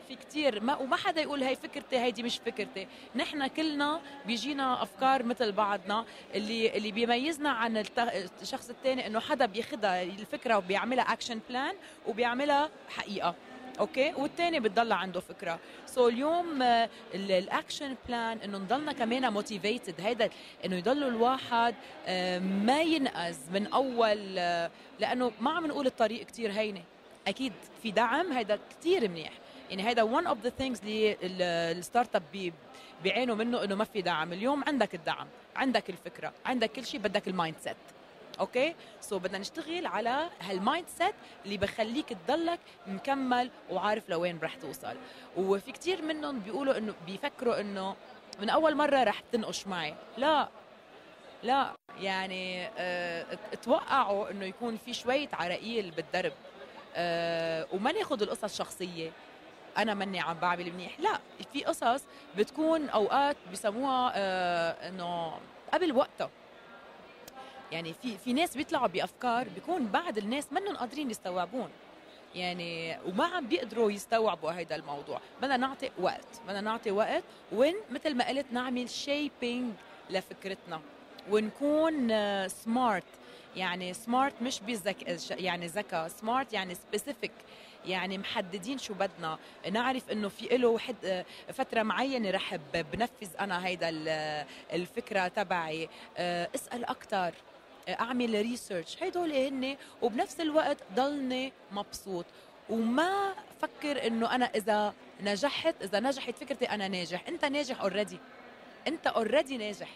في 0.08 0.16
كتير. 0.20 0.60
ما 0.60 0.76
وما 0.76 0.96
حدا 0.96 1.22
يقول 1.22 1.42
هي 1.42 1.56
فكرتي 1.56 1.98
هيدي 1.98 2.22
مش 2.22 2.38
فكرتي. 2.38 2.86
نحن 3.14 3.46
كلنا 3.46 4.00
بيجينا 4.26 4.82
أفكار 4.82 5.22
مثل 5.22 5.52
بعضنا. 5.52 6.04
اللي 6.34 6.76
اللي 6.76 6.92
بيميزنا 6.92 7.50
عن 7.50 7.84
الشخص 8.42 8.70
الثاني 8.70 9.06
إنه 9.06 9.20
حدا 9.20 9.46
بياخذها 9.46 10.02
الفكرة 10.02 10.56
وبيعملها 10.56 11.04
action 11.04 11.40
plan 11.48 11.74
وبيعملها 12.06 12.70
حقيقة. 12.88 13.34
okay؟ 13.80 14.12
والثاني 14.16 14.60
بتضل 14.60 14.92
عنده 14.92 15.20
فكرة. 15.20 15.58
so 15.86 16.10
so 16.10 16.12
اليوم 16.12 16.62
آه، 16.62 16.88
ال 17.14 17.26
action 17.26 17.96
plan 18.08 18.38
إنه 18.38 18.58
نضلنا 18.58 18.92
كمان 18.92 19.32
motivated 19.32 20.00
هيدا 20.00 20.30
إنه 20.64 20.76
يضل 20.76 21.02
الواحد 21.02 21.74
آه، 22.06 22.38
ما 22.38 22.82
ينقز 22.82 23.38
من 23.52 23.66
أول 23.66 24.38
آه، 24.38 24.70
لأنه 25.00 25.32
ما 25.40 25.50
عم 25.50 25.66
نقول 25.66 25.86
الطريق 25.86 26.26
كتير 26.26 26.52
هينة. 26.52 26.82
أكيد 27.28 27.52
في 27.82 27.90
دعم 27.90 28.32
هيدا 28.32 28.58
كتير 28.70 29.08
منيح. 29.08 29.32
يعني 29.70 29.88
هيدا 29.88 30.20
one 30.20 30.24
of 30.24 30.46
the 30.46 30.50
things 30.62 30.78
اللي 30.82 31.16
ال 31.72 32.16
startup 32.16 32.52
بيعانوا 33.02 33.34
منه 33.34 33.64
إنه 33.64 33.74
ما 33.74 33.84
في 33.84 34.02
دعم. 34.02 34.32
اليوم 34.32 34.64
عندك 34.66 34.94
الدعم 34.94 35.26
عندك 35.56 35.90
الفكرة 35.90 36.32
عندك 36.46 36.72
كل 36.72 36.84
شيء 36.86 37.00
بدك 37.00 37.28
ال 37.28 37.56
mindset 37.60 37.76
okay؟ 38.40 38.74
so 39.00 39.18
بدنا 39.18 39.38
نشتغل 39.38 39.86
على 39.86 40.28
هال 40.40 40.88
mindset 40.88 41.14
اللي 41.44 41.56
بخليك 41.56 42.08
تضلك 42.08 42.60
مكمل 42.86 43.50
وعارف 43.70 44.08
لوين 44.08 44.38
رح 44.42 44.54
توصل. 44.54 44.96
وفي 45.36 45.72
كتير 45.72 46.02
منهم 46.02 46.40
بيقولوا 46.40 46.78
انه 46.78 46.94
بيفكروا 47.06 47.60
إنه 47.60 47.96
من 48.40 48.50
أول 48.50 48.74
مرة 48.74 49.04
رح 49.04 49.20
تنقش 49.32 49.66
معي. 49.66 49.94
لا. 50.16 50.48
لا. 51.42 51.72
يعني 52.00 52.68
آه 52.78 53.38
توقعوا 53.62 54.30
إنه 54.30 54.44
يكون 54.44 54.76
في 54.76 54.94
شوية 54.94 55.28
عراقيل 55.32 55.90
بالدرب. 55.90 56.32
آه 56.96 57.66
وما 57.72 57.92
ناخذ 57.92 58.22
القصص 58.22 58.58
شخصية. 58.58 59.10
أنا 59.78 59.94
مني 59.94 60.20
عم 60.20 60.38
بعمل 60.38 60.72
منيح. 60.72 61.00
لا. 61.00 61.20
في 61.52 61.64
قصص 61.64 62.02
بتكون 62.36 62.88
أوقات 62.88 63.36
بسموها 63.52 64.12
آه 64.14 64.88
إنه 64.88 65.38
قبل 65.72 65.92
وقتها. 65.92 66.30
يعني 67.72 67.94
في 68.02 68.18
في 68.18 68.32
ناس 68.32 68.56
بيطلعوا 68.56 68.86
بأفكار 68.86 69.48
بيكون 69.48 69.86
بعد 69.86 70.18
الناس 70.18 70.52
منهم 70.52 70.76
قادرين 70.76 71.10
يستوعبون. 71.10 71.68
يعني 72.34 72.98
وما 73.06 73.24
عم 73.24 73.46
بيقدروا 73.46 73.90
يستوعبوا 73.90 74.50
هذا 74.50 74.76
الموضوع. 74.76 75.20
بدنا 75.42 75.56
نعطي 75.56 75.90
وقت. 75.98 76.40
بدنا 76.48 76.60
نعطي 76.60 76.90
وقت 76.90 77.22
وين 77.52 77.74
مثل 77.90 78.14
ما 78.14 78.28
قلت 78.28 78.46
نعمل 78.50 78.90
shaping 78.90 79.72
لفكرتنا. 80.10 80.80
ونكون 81.30 82.08
smart 82.48 83.04
يعني 83.56 83.94
smart 83.94 84.42
مش 84.42 84.60
بدك 84.60 85.30
يعني 85.30 85.66
ذكاء. 85.66 86.08
smart 86.08 86.52
يعني 86.52 86.74
specific 86.74 87.32
يعني 87.86 88.18
محددين 88.18 88.78
شو 88.78 88.94
بدنا. 88.94 89.38
نعرف 89.72 90.10
إنه 90.10 90.28
في 90.28 90.56
له 90.56 90.78
حد 90.78 91.24
فترة 91.52 91.82
معينة 91.82 92.30
رح 92.30 92.56
بنفذ 92.74 93.28
أنا 93.40 93.66
هيدا 93.66 93.88
الفكرة 94.72 95.28
تبعي. 95.28 95.88
آه، 96.16 96.48
اسأل 96.54 96.84
أكثر 96.84 97.34
أعمل 97.88 98.42
research 98.42 99.02
هدول 99.02 99.32
هن 99.32 99.76
وبنفس 100.02 100.40
الوقت 100.40 100.76
ضلني 100.94 101.52
مبسوط. 101.72 102.24
وما 102.70 103.34
فكر 103.62 104.06
إنه 104.06 104.34
أنا 104.34 104.44
إذا 104.44 104.94
نجحت 105.20 105.74
إذا 105.82 106.00
نجحت 106.00 106.38
فكرتي 106.38 106.64
أنا 106.64 106.88
ناجح. 106.88 107.28
أنت 107.28 107.44
ناجح 107.44 107.80
already 107.80 108.18
أنت 108.86 109.06
already 109.06 109.56
ناجح. 109.58 109.88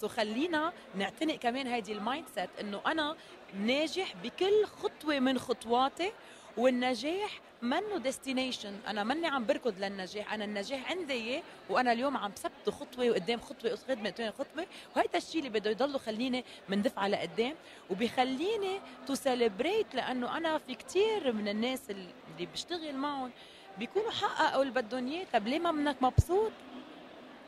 so 0.00 0.08
خلينا 0.08 0.72
نعتنق 0.94 1.34
كمان 1.34 1.66
هيدي 1.66 1.92
ال 1.92 2.26
mindset 2.34 2.50
إنه 2.60 2.80
أنا 2.86 3.16
ناجح 3.60 4.14
بكل 4.22 4.64
خطوة 4.64 5.18
من 5.18 5.38
خطواتي 5.38 6.12
والنجاح 6.56 7.40
منه 7.64 7.98
destination 7.98 8.76
أنا 8.86 9.04
ماني 9.04 9.26
عم 9.26 9.46
بركض 9.46 9.74
للنجاح. 9.78 10.32
أنا 10.32 10.44
النجاح 10.44 10.90
عندي 10.90 11.12
إياه 11.12 11.42
وأنا 11.68 11.92
اليوم 11.92 12.16
عم 12.16 12.30
بثبت 12.30 12.70
خطوة 12.70 13.10
وقدام 13.10 13.40
خطوة 13.40 13.76
خدمة 13.76 14.10
ثاني 14.10 14.32
خطوة. 14.32 14.66
وهيدا 14.96 15.18
الشيء 15.18 15.38
اللي 15.38 15.60
بده 15.60 15.70
يضله 15.70 15.98
خليني 15.98 16.44
مندفعه 16.68 17.08
لقدام 17.08 17.54
وبيخليني 17.90 18.80
to 19.06 19.14
celebrate 19.14 19.94
لأنه 19.94 20.36
أنا 20.36 20.58
في 20.58 20.74
كثير 20.74 21.32
من 21.32 21.48
الناس 21.48 21.90
اللي 21.90 22.46
بشتغل 22.52 22.94
معهم 22.94 23.30
بيكونوا 23.78 24.10
حققوا 24.10 24.62
اللي 24.62 24.72
بدهم 24.72 25.08
إياه. 25.08 25.26
طب 25.32 25.46
ليه 25.46 25.58
ما 25.58 25.72
منك 25.72 25.96
مبسوط؟ 26.00 26.52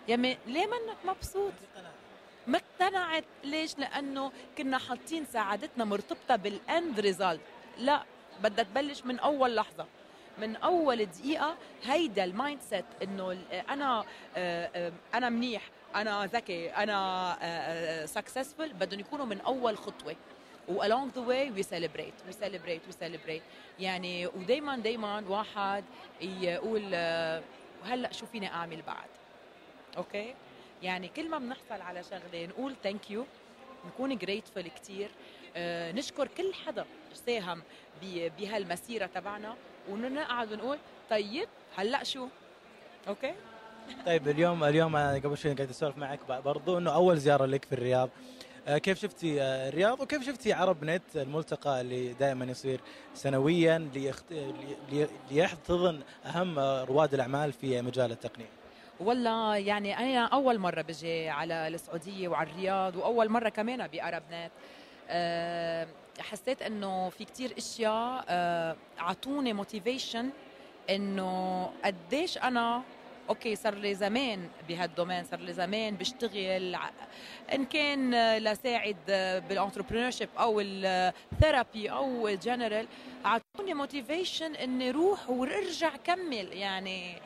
يعني 0.08 0.38
ليه 0.46 0.66
منك 0.66 0.96
مبسوط؟ 1.04 1.52
ما 2.46 2.58
اقتنعت 2.58 3.24
ليش؟ 3.44 3.78
لأنه 3.78 4.32
كنا 4.58 4.78
حاطين 4.78 5.26
سعادتنا 5.32 5.84
مرتبطة 5.84 6.36
بال 6.36 6.62
end 6.62 7.00
result 7.00 7.40
لا 7.78 8.02
بدها 8.42 8.64
تبلش 8.64 9.04
من 9.04 9.18
أول 9.18 9.56
لحظة. 9.56 9.86
من 10.38 10.56
أول 10.56 11.04
دقيقة 11.06 11.56
هيدا 11.84 12.24
ال 12.24 12.60
mindset 12.60 12.84
انه 13.02 13.38
أنا 13.52 14.04
آه، 14.36 14.70
آه، 14.74 14.92
أنا 15.14 15.28
منيح 15.28 15.62
أنا 15.96 16.26
ذكي 16.26 16.70
أنا 16.70 18.06
successful 18.06 18.72
بدهم 18.74 19.00
يكونوا 19.00 19.26
من 19.26 19.40
أول 19.40 19.78
خطوة. 19.78 20.16
و 20.68 20.82
along 20.82 21.10
the 21.14 21.20
way 21.20 21.50
we 21.58 21.62
celebrate 21.62 22.16
we 22.28 22.32
celebrate 22.32 22.82
we 22.88 22.92
celebrate. 23.04 23.42
يعني 23.78 24.26
ودائما 24.26 24.76
دائما 24.76 25.24
واحد 25.28 25.84
يقول 26.20 26.94
هلأ 27.84 28.12
شو 28.12 28.26
فيني 28.26 28.46
أعمل 28.46 28.82
بعد؟ 28.82 29.08
okay؟ 29.96 30.34
يعني 30.82 31.08
كل 31.08 31.28
ما 31.28 31.38
بنحصل 31.38 31.80
على 31.82 32.02
شغلة 32.02 32.46
نقول 32.46 32.74
thank 32.82 33.10
you 33.10 33.26
نكون 33.86 34.18
grateful 34.18 34.68
كثير 34.80 35.10
آه 35.56 35.92
نشكر 35.92 36.28
كل 36.28 36.54
حدا 36.54 36.84
ساهم 37.14 37.62
بهالمسيرة 38.38 39.06
تبعنا. 39.06 39.56
ونقعد 39.90 40.52
ونقول 40.52 40.78
طيب 41.10 41.48
هلأ 41.76 42.04
شو؟ 42.04 42.28
okay؟ 43.08 43.34
طيب 44.06 44.28
اليوم 44.28 44.64
اليوم 44.64 44.96
قبل 44.96 45.36
شوي 45.36 45.54
قاعد 45.54 45.70
أسولف 45.70 45.98
معك 45.98 46.20
برضو 46.28 46.78
إنه 46.78 46.94
أول 46.94 47.18
زيارة 47.18 47.46
لك 47.46 47.64
في 47.64 47.72
الرياض. 47.72 48.10
آه، 48.68 48.78
كيف 48.78 49.00
شفتي 49.00 49.42
آه، 49.42 49.68
الرياض؟ 49.68 50.00
وكيف 50.00 50.26
شفتي 50.26 50.52
عرب 50.52 50.84
نت 50.84 51.02
الملتقى 51.16 51.80
اللي 51.80 52.12
دائما 52.12 52.44
يصير 52.44 52.80
سنويا 53.14 53.90
ليحتضن 55.30 56.00
أهم 56.24 56.58
رواد 56.58 57.14
الأعمال 57.14 57.52
في 57.52 57.82
مجال 57.82 58.10
التقنية؟ 58.12 58.48
والله 59.00 59.56
يعني 59.56 59.98
أنا 59.98 60.24
أول 60.26 60.58
مرة 60.58 60.82
بجي 60.82 61.28
على 61.28 61.68
السعودية 61.68 62.28
وعلى 62.28 62.50
الرياض 62.50 62.96
وأول 62.96 63.28
مرة 63.28 63.48
كمان 63.48 63.86
بعرب 63.86 64.22
نت. 64.32 64.50
أه 65.08 65.86
حسيت 66.20 66.62
إنه 66.62 67.08
في 67.08 67.24
كتير 67.24 67.54
أشياء 67.58 68.24
اعطوني 68.98 69.52
motivation 69.52 70.30
إنه 70.90 71.64
قديش 71.84 72.38
أنا 72.38 72.82
okay 73.28 73.56
صار 73.56 73.74
لي 73.74 73.94
زمان 73.94 74.48
بهال 74.68 74.87
domain 74.87 75.24
صار 75.24 75.40
لي 75.40 75.52
زمان 75.52 75.96
بشتغل 75.96 76.76
إن 77.52 77.64
كان 77.64 78.36
لساعد 78.38 78.96
بال 79.48 79.57
entrepreneur 79.57 80.10
أو 80.38 80.60
ال 80.60 80.77
therapy 80.77 81.90
أو 81.90 82.28
الجنرال 82.28 82.86
اعطوني 83.26 83.74
motivation 83.74 84.54
إني 84.54 84.90
أروح 84.90 85.30
وارجع 85.30 85.96
كمل. 86.04 86.52
يعني 86.52 87.16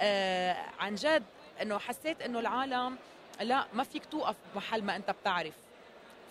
آه 0.00 0.56
عن 0.80 0.94
جد 0.94 1.22
إنه 1.62 1.78
حسيت 1.78 2.22
إنه 2.22 2.40
العالم 2.40 2.96
لا 3.40 3.66
ما 3.74 3.84
فيك 3.84 4.04
توقف 4.04 4.36
محل 4.56 4.82
ما 4.82 4.96
أنت 4.96 5.10
بتعرف. 5.10 5.54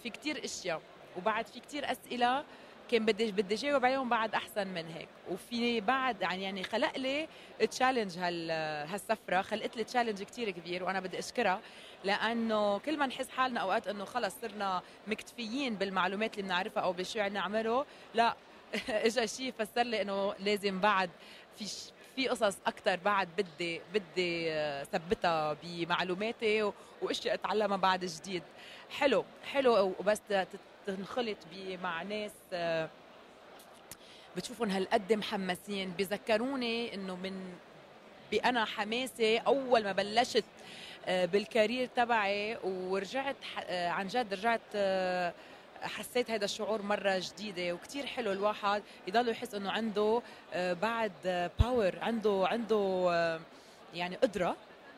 في 0.03 0.09
كتير 0.09 0.45
أشياء. 0.45 0.81
وبعد 1.17 1.45
في 1.47 1.59
كتير 1.59 1.91
أسئلة 1.91 2.43
كان 2.91 3.05
بدي 3.05 3.31
بدي 3.31 3.55
جاوب 3.55 3.85
عليهم 3.85 4.09
بعد 4.09 4.35
أحسن 4.35 4.67
من 4.67 4.87
هيك. 4.87 5.07
وفي 5.29 5.81
بعد 5.81 6.21
يعني 6.21 6.43
يعني 6.43 6.63
خلق 6.63 6.97
لي 6.97 7.27
challenge 7.71 8.17
هال 8.17 8.51
هالسفرة. 8.91 9.41
خلقت 9.41 9.77
لي 9.77 9.83
challenge 9.83 10.23
كثير 10.23 10.49
كبير 10.49 10.83
وأنا 10.83 10.99
بدي 10.99 11.19
أشكرها. 11.19 11.61
لأنه 12.03 12.77
كل 12.77 12.97
ما 12.97 13.05
نحس 13.05 13.29
حالنا 13.29 13.59
أوقات 13.59 13.87
إنه 13.87 14.05
خلص 14.05 14.33
صرنا 14.41 14.81
مكتفيين 15.07 15.75
بالمعلومات 15.75 16.33
اللي 16.33 16.43
بنعرفها 16.47 16.83
أو 16.83 16.93
بالشيء 16.93 17.27
اللي 17.27 17.39
نعمله 17.39 17.85
لا 18.13 18.35
اجى 18.89 19.27
شيء 19.27 19.53
فسر 19.59 19.83
لي 19.83 20.01
إنه 20.01 20.33
لازم 20.39 20.79
بعد 20.79 21.09
في 21.57 21.65
في 22.15 22.27
قصص 22.27 22.57
أكثر 22.65 22.95
بعد 23.05 23.29
بدي 23.37 23.81
بدي 23.93 24.51
ثبتها 24.83 25.57
بمعلوماتي 25.63 26.71
وأشياء 27.01 27.33
أتعلمها 27.33 27.77
بعد 27.77 28.05
جديد. 28.05 28.43
حلو 28.89 29.25
حلو 29.43 29.95
وبس 29.99 30.21
تنخلط 30.87 31.37
مع 31.83 32.03
ناس 32.03 32.31
آه، 32.53 32.89
بتشوفهم 34.37 34.69
هالقد 34.69 35.13
محمسين. 35.13 35.91
بذكروني 35.91 36.93
إنه 36.93 37.15
من 37.15 37.53
بانا 38.31 38.65
حماسي 38.65 39.37
أول 39.37 39.83
ما 39.83 39.91
بلشت 39.91 40.43
آه، 41.05 41.25
بالكارير 41.25 41.89
تبعي 41.95 42.57
ورجعت 42.63 43.35
آه، 43.59 43.89
عن 43.89 44.07
جد 44.07 44.33
رجعت 44.33 44.61
حسيت 45.81 46.31
هذا 46.31 46.45
الشعور 46.45 46.81
مرة 46.81 47.19
جديدة. 47.19 47.73
وكتير 47.73 48.05
حلو 48.05 48.31
الواحد 48.31 48.83
يضل 49.07 49.29
يحس 49.29 49.53
إنه 49.55 49.71
عنده 49.71 50.21
بعد 50.55 51.11
باور 51.59 51.99
عنده 52.01 52.47
عنده 52.47 53.39
يعني 53.93 54.15
قدرة 54.15 54.55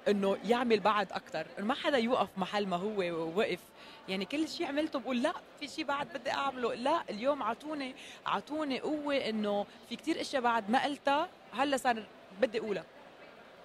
إنه 0.07 0.38
يعمل 0.45 0.80
بعد 0.80 1.11
أكثر 1.11 1.45
ما 1.60 1.73
حدا 1.73 1.97
يوقف 1.97 2.27
محل 2.38 2.68
ما 2.68 2.77
هو 2.77 2.99
وقف 3.35 3.60
يعني 4.09 4.25
كل 4.25 4.47
شيء 4.47 4.67
عملته 4.67 4.99
بقول 4.99 5.23
لا 5.23 5.34
في 5.59 5.67
شيء 5.67 5.85
بعد 5.85 6.07
بدي 6.13 6.31
أعمله. 6.31 6.73
لا 6.73 7.03
اليوم 7.09 7.41
اعطوني 7.41 7.95
اعطوني 8.27 8.80
قوة 8.80 9.15
إنه 9.15 9.65
في 9.89 9.95
كتير 9.95 10.21
إشياء 10.21 10.41
بعد 10.41 10.69
ما 10.69 10.84
قلتها 10.84 11.30
هلأ 11.53 11.77
صار 11.77 12.03
بدي 12.41 12.59
أقولها. 12.59 12.85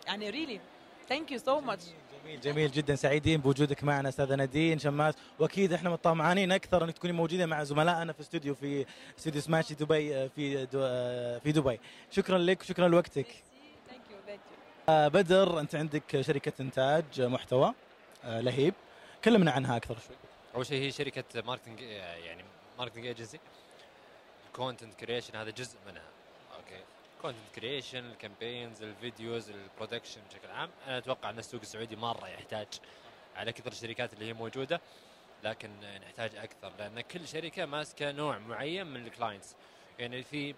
يعني 0.06 0.31
really 0.31 0.60
thank 1.09 1.32
you 1.32 1.39
so 1.39 1.60
much 1.60 1.85
جميل 2.23 2.40
جميل 2.40 2.70
جدا. 2.70 2.94
سعيدين 2.94 3.40
بوجودك 3.40 3.85
معنا 3.85 4.09
أستاذة 4.09 4.35
نادين 4.35 4.78
شماس. 4.78 5.15
وأكيد 5.39 5.73
إحنا 5.73 5.90
مطمعانين 5.90 6.52
أكثر 6.52 6.85
إنك 6.85 6.94
تكوني 6.94 7.12
موجودة 7.12 7.47
مع 7.47 7.65
زملائنا 7.65 8.12
في 8.12 8.20
استوديو 8.20 8.55
في 8.55 8.86
استوديو 9.19 9.40
سماشي 9.40 9.74
دبي 9.74 10.16
آه، 10.16 10.27
في 10.36 10.66
دو 10.66 10.81
آه، 10.82 11.39
في 11.39 11.52
دبي. 11.52 11.81
شكرا 12.10 12.39
لك 12.39 12.60
وشكرا 12.60 12.89
لوقتك. 12.89 13.27
آه، 14.89 15.09
بدر 15.09 15.60
أنت 15.60 15.74
عندك 15.74 16.20
شركة 16.20 16.52
إنتاج 16.60 17.20
محتوى 17.23 17.74
لهيب. 18.24 18.74
كلمنا 19.24 19.51
عنها 19.51 19.77
أكثر 19.77 19.97
شوي. 20.06 20.16
أول 20.55 20.66
شيء 20.66 20.83
هي 20.83 20.91
شركة 20.91 21.43
marketing 21.43 21.81
يعني 21.81 22.45
marketing 22.78 23.06
agency 23.06 23.40
content 24.52 24.94
creation 24.94 25.36
هذا 25.37 25.51
جزء 25.51 25.79
منها. 25.87 26.09
okay 26.56 26.85
content 27.23 27.55
creation 27.55 28.10
ال 28.10 28.18
campaigns 28.18 28.82
ال 28.82 28.92
videos 28.92 29.51
ال 29.51 29.57
production 29.57 30.20
بشكل 30.31 30.51
عام. 30.51 30.70
أنا 30.87 30.99
أتوقع 30.99 31.31
أن 31.31 31.39
السوق 31.39 31.61
السعودي 31.61 31.97
مرة 31.97 32.29
يحتاج 32.29 32.69
على 33.37 33.53
كثر 33.53 33.73
الشركات 33.73 34.12
اللي 34.12 34.25
هي 34.25 34.33
موجودة 34.33 34.81
لكن 35.45 35.70
نحتاج 36.03 36.37
أكثر 36.37 36.73
لأن 36.79 37.01
كل 37.01 37.29
شركة 37.29 37.66
ماسكة 37.66 38.12
نوع 38.12 38.39
معين 38.39 38.87
من 38.87 39.07
ال 39.06 39.13
clients 39.13 39.56
يعني 39.99 40.23
في 40.23 40.55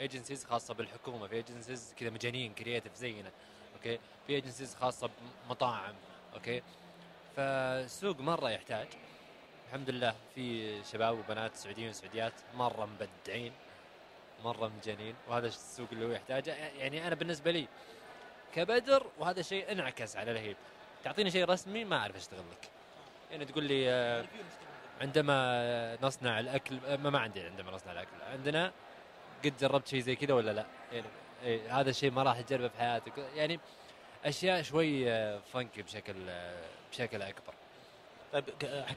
agencies 0.00 0.44
خاصة 0.44 0.74
بالحكومة 0.74 1.26
في 1.26 1.34
agencies 1.34 1.94
كذا 1.98 2.10
مجانين 2.10 2.54
creative 2.54 2.94
زينا 2.94 3.30
okay 3.76 3.98
في 4.26 4.32
agencies 4.32 4.74
خاصة 4.74 5.10
بمطاعم. 5.46 5.94
okay 6.34 6.62
فالسوق 7.36 8.20
مرة 8.20 8.50
يحتاج. 8.50 8.88
الحمد 9.66 9.90
لله 9.90 10.14
في 10.34 10.74
شباب 10.84 11.18
وبنات 11.18 11.54
سعوديين 11.54 11.88
وسعوديات 11.88 12.32
مرة 12.54 12.86
مبدعين 12.86 13.52
مرة 14.44 14.72
مجانين 14.78 15.14
وهذا 15.28 15.46
السوق 15.46 15.88
اللي 15.92 16.06
هو 16.06 16.10
يحتاجه. 16.10 16.54
يعني 16.54 17.06
أنا 17.06 17.14
بالنسبة 17.14 17.50
لي 17.50 17.68
كبدر 18.54 19.06
وهذا 19.18 19.40
الشيء 19.40 19.72
انعكس 19.72 20.16
على 20.16 20.32
لهيب 20.32 20.56
تعطيني 21.04 21.30
شيء 21.30 21.44
رسمي 21.44 21.84
ما 21.84 21.96
أعرف 21.96 22.16
اشتغل 22.16 22.40
لك 22.52 22.70
يعني 23.30 23.44
تقول 23.44 23.64
لي 23.64 23.90
آه، 23.90 24.24
عندما 25.00 25.98
نصنع 26.02 26.40
الأكل 26.40 26.78
آه، 26.86 26.96
ما, 26.96 27.10
ما 27.10 27.18
عندي 27.18 27.40
عندما 27.42 27.72
نصنع 27.72 27.92
الأكل. 27.92 28.22
عندنا 28.32 28.72
قد 29.44 29.56
جربت 29.56 29.88
شيء 29.88 30.00
زي 30.00 30.16
كذا 30.16 30.34
ولا 30.34 30.50
لا؟ 30.50 30.66
يعني 30.92 31.06
إيه 31.42 31.80
هذا 31.80 31.90
الشيء 31.90 32.10
ما 32.10 32.22
راح 32.22 32.40
تجربه 32.40 32.68
في 32.68 32.78
حياتك. 32.78 33.12
يعني 33.34 33.60
أشياء 34.24 34.62
شوي 34.62 35.04
فنكي 35.40 35.80
آه، 35.80 35.84
بشكل 35.84 36.14
بشكل 36.90 37.22
أكبر. 37.22 37.54
طيب 38.32 38.44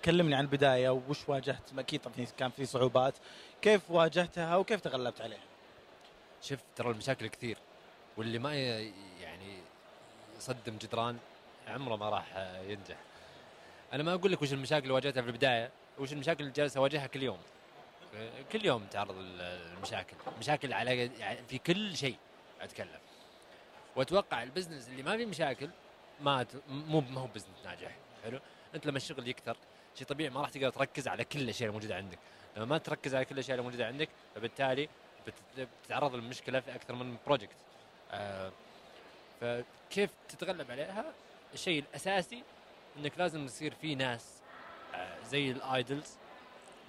كلمني 0.05 0.35
عن 0.35 0.43
البداية 0.43 0.89
وش 0.89 1.29
واجهت؟ 1.29 1.79
أكيد 1.79 2.01
طبعا 2.01 2.27
كان 2.37 2.49
في 2.49 2.65
صعوبات. 2.65 3.13
كيف 3.61 3.91
واجهتها 3.91 4.55
وكيف 4.55 4.81
تغلبت 4.81 5.21
عليها؟ 5.21 5.39
شوف 6.41 6.59
ترى 6.75 6.91
المشاكل 6.91 7.27
كثير 7.27 7.57
واللي 8.17 8.39
ما 8.39 8.55
يعني 9.21 9.57
يصدم 10.37 10.77
جدران 10.77 11.17
عمره 11.67 11.95
ما 11.95 12.09
راح 12.09 12.37
ينجح. 12.67 12.97
أنا 13.93 14.03
ما 14.03 14.13
أقول 14.13 14.31
لك 14.31 14.41
وش 14.41 14.53
المشاكل 14.53 14.83
اللي 14.83 14.93
واجهتها 14.93 15.21
في 15.21 15.27
البداية 15.27 15.71
وش 15.99 16.13
المشاكل 16.13 16.43
اللي 16.43 16.53
جالس 16.53 16.77
أواجهها 16.77 17.07
كل 17.07 17.23
يوم. 17.23 17.39
كل 18.51 18.65
يوم 18.65 18.85
تعرض 18.85 19.15
المشاكل 19.17 20.15
مشاكل 20.39 20.73
على 20.73 21.05
يعني 21.19 21.39
في 21.47 21.57
كل 21.57 21.97
شيء 21.97 22.15
أتكلم. 22.61 22.99
وأتوقع 23.95 24.43
ال 24.43 24.48
business 24.48 24.87
اللي 24.89 25.03
ما 25.03 25.17
فيه 25.17 25.25
مشاكل 25.25 25.69
ما 26.21 26.45
مو 26.69 27.01
ما 27.01 27.21
هو 27.21 27.27
business 27.27 27.65
ناجح 27.65 27.91
حلو؟ 28.23 28.39
انت 28.75 28.85
لما 28.85 28.97
الشغل 28.97 29.27
يكثر 29.27 29.57
شيء 29.95 30.07
طبيعي 30.07 30.29
ما 30.29 30.41
راح 30.41 30.49
تقدر 30.49 30.69
تركز 30.69 31.07
على 31.07 31.23
كل 31.23 31.39
الاشياء 31.39 31.69
الموجوده 31.69 31.95
عندك. 31.95 32.19
لما 32.57 32.65
ما 32.65 32.77
تركز 32.77 33.15
على 33.15 33.25
كل 33.25 33.35
الاشياء 33.35 33.59
الموجوده 33.59 33.87
عندك 33.87 34.09
فبالتالي 34.35 34.89
بتتعرض 35.57 36.15
للمشكلة 36.15 36.59
في 36.59 36.75
أكثر 36.75 36.95
من 36.95 37.17
project 37.25 37.55
آه 38.11 38.51
فكيف 39.41 40.09
تتغلب 40.29 40.71
عليها؟ 40.71 41.13
الشيء 41.53 41.79
الأساسي 41.79 42.43
إنك 42.97 43.11
لازم 43.17 43.45
يصير 43.45 43.73
في 43.73 43.95
ناس 43.95 44.33
آه 44.95 45.23
زي 45.23 45.51
ال 45.51 45.62
idols 45.62 46.17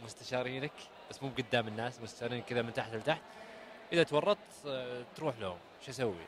مستشارينك 0.05 0.73
بس 1.11 1.23
مو 1.23 1.28
قدام 1.39 1.69
الناس 1.69 2.01
مستشارين 2.01 2.43
كذا 2.43 2.62
من 2.62 2.73
تحت 2.73 2.94
لتحت. 2.94 3.23
إذا 3.93 4.02
تورطت 4.02 4.66
آه 4.66 5.05
تروح 5.16 5.39
لهم. 5.39 5.59
شو 5.85 5.90
أسوي؟ 5.90 6.24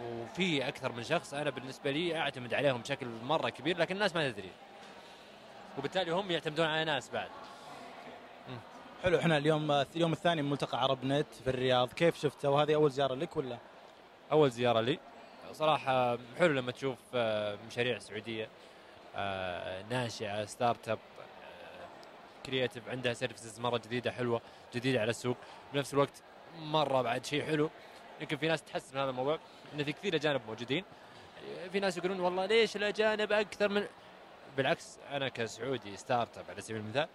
وفي 0.00 0.68
أكثر 0.68 0.92
من 0.92 1.02
شخص 1.02 1.34
أنا 1.34 1.50
بالنسبة 1.50 1.90
لي 1.90 2.18
أعتمد 2.18 2.54
عليهم 2.54 2.80
بشكل 2.80 3.06
مرة 3.24 3.48
كبير 3.48 3.78
لكن 3.78 3.94
الناس 3.94 4.16
ما 4.16 4.30
تدري. 4.30 4.50
وبالتالي 5.78 6.10
هم 6.10 6.30
يعتمدون 6.30 6.66
على 6.66 6.84
ناس 6.84 7.10
بعد. 7.10 7.30
حلو 9.02 9.18
إحنا 9.18 9.36
اليوم 9.36 9.70
اليوم 9.70 10.12
الثاني 10.12 10.42
من 10.42 10.50
ملتقى 10.50 10.82
عرب 10.82 11.04
نت 11.04 11.34
في 11.44 11.50
الرياض. 11.50 11.92
كيف 11.92 12.20
شفته؟ 12.20 12.50
وهذه 12.50 12.74
أول 12.74 12.90
زيارة 12.90 13.14
لك 13.14 13.36
ولا؟ 13.36 13.58
أول 14.32 14.50
زيارة 14.50 14.80
لي؟ 14.80 14.98
صراحة 15.52 16.18
حلو 16.38 16.52
لما 16.54 16.72
تشوف 16.72 16.98
آه، 17.14 17.58
مشاريع 17.66 17.98
سعودية 17.98 18.48
آه، 19.16 19.82
ناشئة 19.90 20.44
startup 20.44 20.98
creative 22.46 22.88
عندها 22.88 23.12
services 23.12 23.60
مرة 23.60 23.78
جديدة 23.78 24.10
حلوة 24.10 24.40
جديدة 24.74 25.00
على 25.00 25.10
السوق. 25.10 25.36
بنفس 25.74 25.94
الوقت 25.94 26.22
مرة 26.58 27.02
بعد 27.02 27.24
شيء 27.24 27.44
حلو. 27.44 27.70
يمكن 28.22 28.36
في 28.36 28.48
ناس 28.48 28.62
تحس 28.62 28.94
من 28.94 29.00
هذا 29.00 29.10
الموضوع 29.10 29.38
إن 29.74 29.84
في 29.84 29.92
كثير 29.92 30.14
أجانب 30.14 30.40
موجودين. 30.48 30.84
في 31.72 31.80
ناس 31.80 31.96
يقولون 31.96 32.20
والله 32.20 32.46
ليش 32.46 32.76
الأجانب 32.76 33.32
أكثر 33.32 33.68
من؟ 33.68 33.86
بالعكس 34.56 34.98
أنا 35.10 35.28
كسعودي 35.28 35.96
startup 35.96 36.44
على 36.50 36.60
سبيل 36.60 36.80
المثال 36.80 37.08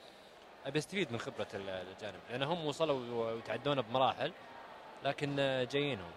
أبي 0.66 0.80
أستفيد 0.80 1.12
من 1.12 1.20
خبرة 1.20 1.48
الأجانب 1.54 2.20
لأن 2.30 2.44
هم 2.44 2.66
وصلوا 2.66 3.34
وتعدونا 3.34 3.82
بمراحل 3.82 4.32
لكن 5.04 5.36
جايينهم. 5.72 6.12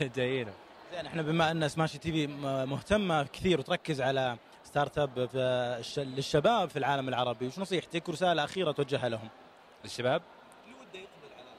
جايينهم. 0.16 0.54
زين 0.92 1.06
إحنا 1.06 1.22
بما 1.22 1.50
أن 1.50 1.68
سماشي 1.68 1.98
تي 1.98 2.12
في 2.12 2.26
مهتمة 2.66 3.22
كثير 3.22 3.60
وتركز 3.60 4.00
على 4.00 4.36
startup 4.64 5.28
للشباب 5.96 6.70
في 6.70 6.78
العالم 6.78 7.08
العربي 7.08 7.46
وش 7.46 7.58
نصيحتك؟ 7.58 8.08
ورساله 8.08 8.44
أخيرة 8.44 8.72
توجهها 8.72 9.08
لهم؟ 9.08 9.28
للشباب؟ 9.84 10.22
اللي 10.64 10.74
وده 10.74 10.98
يقبل 10.98 11.32
على 11.38 11.50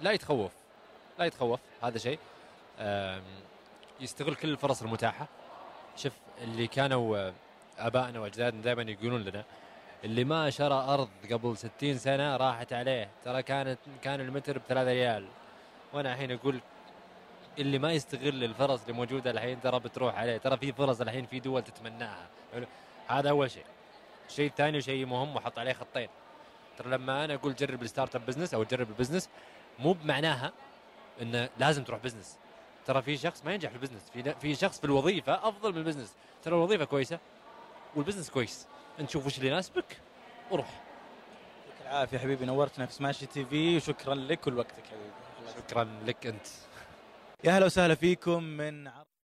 لا 0.00 0.10
يتخوف. 0.10 0.52
لا 1.18 1.24
يتخوف 1.24 1.60
هذا 1.82 1.98
شيء. 1.98 2.18
يستغل 4.00 4.34
كل 4.34 4.48
الفرص 4.48 4.82
المتاحة. 4.82 5.26
شوف 5.96 6.12
اللي 6.42 6.66
كانوا 6.66 7.32
آبائنا 7.78 8.20
وأجدادنا 8.20 8.62
دائما 8.62 8.82
يقولون 8.82 9.24
لنا 9.24 9.44
اللي 10.04 10.24
ما 10.24 10.50
شرى 10.50 10.74
أرض 10.74 11.08
قبل 11.32 11.56
60 11.56 11.98
سنة 11.98 12.36
راحت 12.36 12.72
عليه. 12.72 13.08
ترى 13.24 13.42
كانت 13.42 13.78
كان 14.02 14.20
المتر 14.20 14.58
ب 14.58 14.62
3 14.68 14.88
ريال. 14.88 15.26
وأنا 15.92 16.12
الحين 16.12 16.32
أقول 16.32 16.60
اللي 17.58 17.78
ما 17.78 17.92
يستغل 17.92 18.44
الفرص 18.44 18.80
اللي 18.80 18.92
موجودة 18.92 19.30
الحين 19.30 19.60
ترى 19.60 19.80
بتروح 19.80 20.18
عليه. 20.18 20.36
ترى 20.36 20.56
في 20.56 20.72
فرص 20.72 21.00
الحين 21.00 21.26
في 21.26 21.40
دول 21.40 21.62
تتمناها. 21.62 22.26
هذا 23.08 23.30
أول 23.30 23.50
شيء. 23.50 23.64
الشيء 24.28 24.48
الثاني 24.50 24.78
وشيء 24.78 25.06
مهم 25.06 25.36
وحط 25.36 25.58
عليه 25.58 25.72
خطين. 25.72 26.08
ترى 26.78 26.90
لما 26.90 27.24
أنا 27.24 27.34
أقول 27.34 27.54
جرب 27.54 27.82
ال 27.82 28.16
startup 28.16 28.26
business 28.26 28.54
أو 28.54 28.64
جرب 28.64 28.88
ال 28.88 28.92
business 28.92 29.28
مو 29.80 29.92
بمعناها 29.92 30.52
انه 31.22 31.48
لازم 31.58 31.84
تروح 31.84 32.00
business 32.00 32.38
ترى 32.86 33.02
في 33.02 33.16
شخص 33.16 33.44
ما 33.44 33.52
ينجح 33.52 33.68
في 33.68 33.76
ال 33.76 33.80
business 33.80 34.10
في 34.12 34.34
في 34.40 34.54
شخص 34.54 34.78
في 34.78 34.84
الوظيفة 34.84 35.48
أفضل 35.48 35.72
من 35.72 35.78
ال 35.78 35.82
business 35.82 36.14
ترى 36.42 36.54
الوظيفة 36.54 36.84
كويسة 36.84 37.18
وال 37.96 38.03
business 38.03 38.30
كويس. 38.30 38.66
انت 39.00 39.10
شوف 39.10 39.26
وش 39.26 39.38
اللي 39.38 39.48
يناسبك 39.48 40.00
وروح. 40.50 40.80
يعطيك 41.66 41.86
العافية 41.86 42.18
حبيبي 42.18 42.44
نورتنا 42.44 42.86
في 42.86 42.92
سماشي 42.92 43.26
تي 43.26 43.44
في. 43.44 43.76
وشكرا 43.76 44.14
لك 44.14 44.46
ولوقتك 44.46 44.86
حبيبي. 44.86 45.60
شكرا 45.68 45.88
لك 46.06 46.26
أنت. 46.26 46.46
يا 47.44 47.52
هلا 47.52 47.66
وسهلا 47.66 47.94
فيكم 47.94 48.42
من 48.42 48.90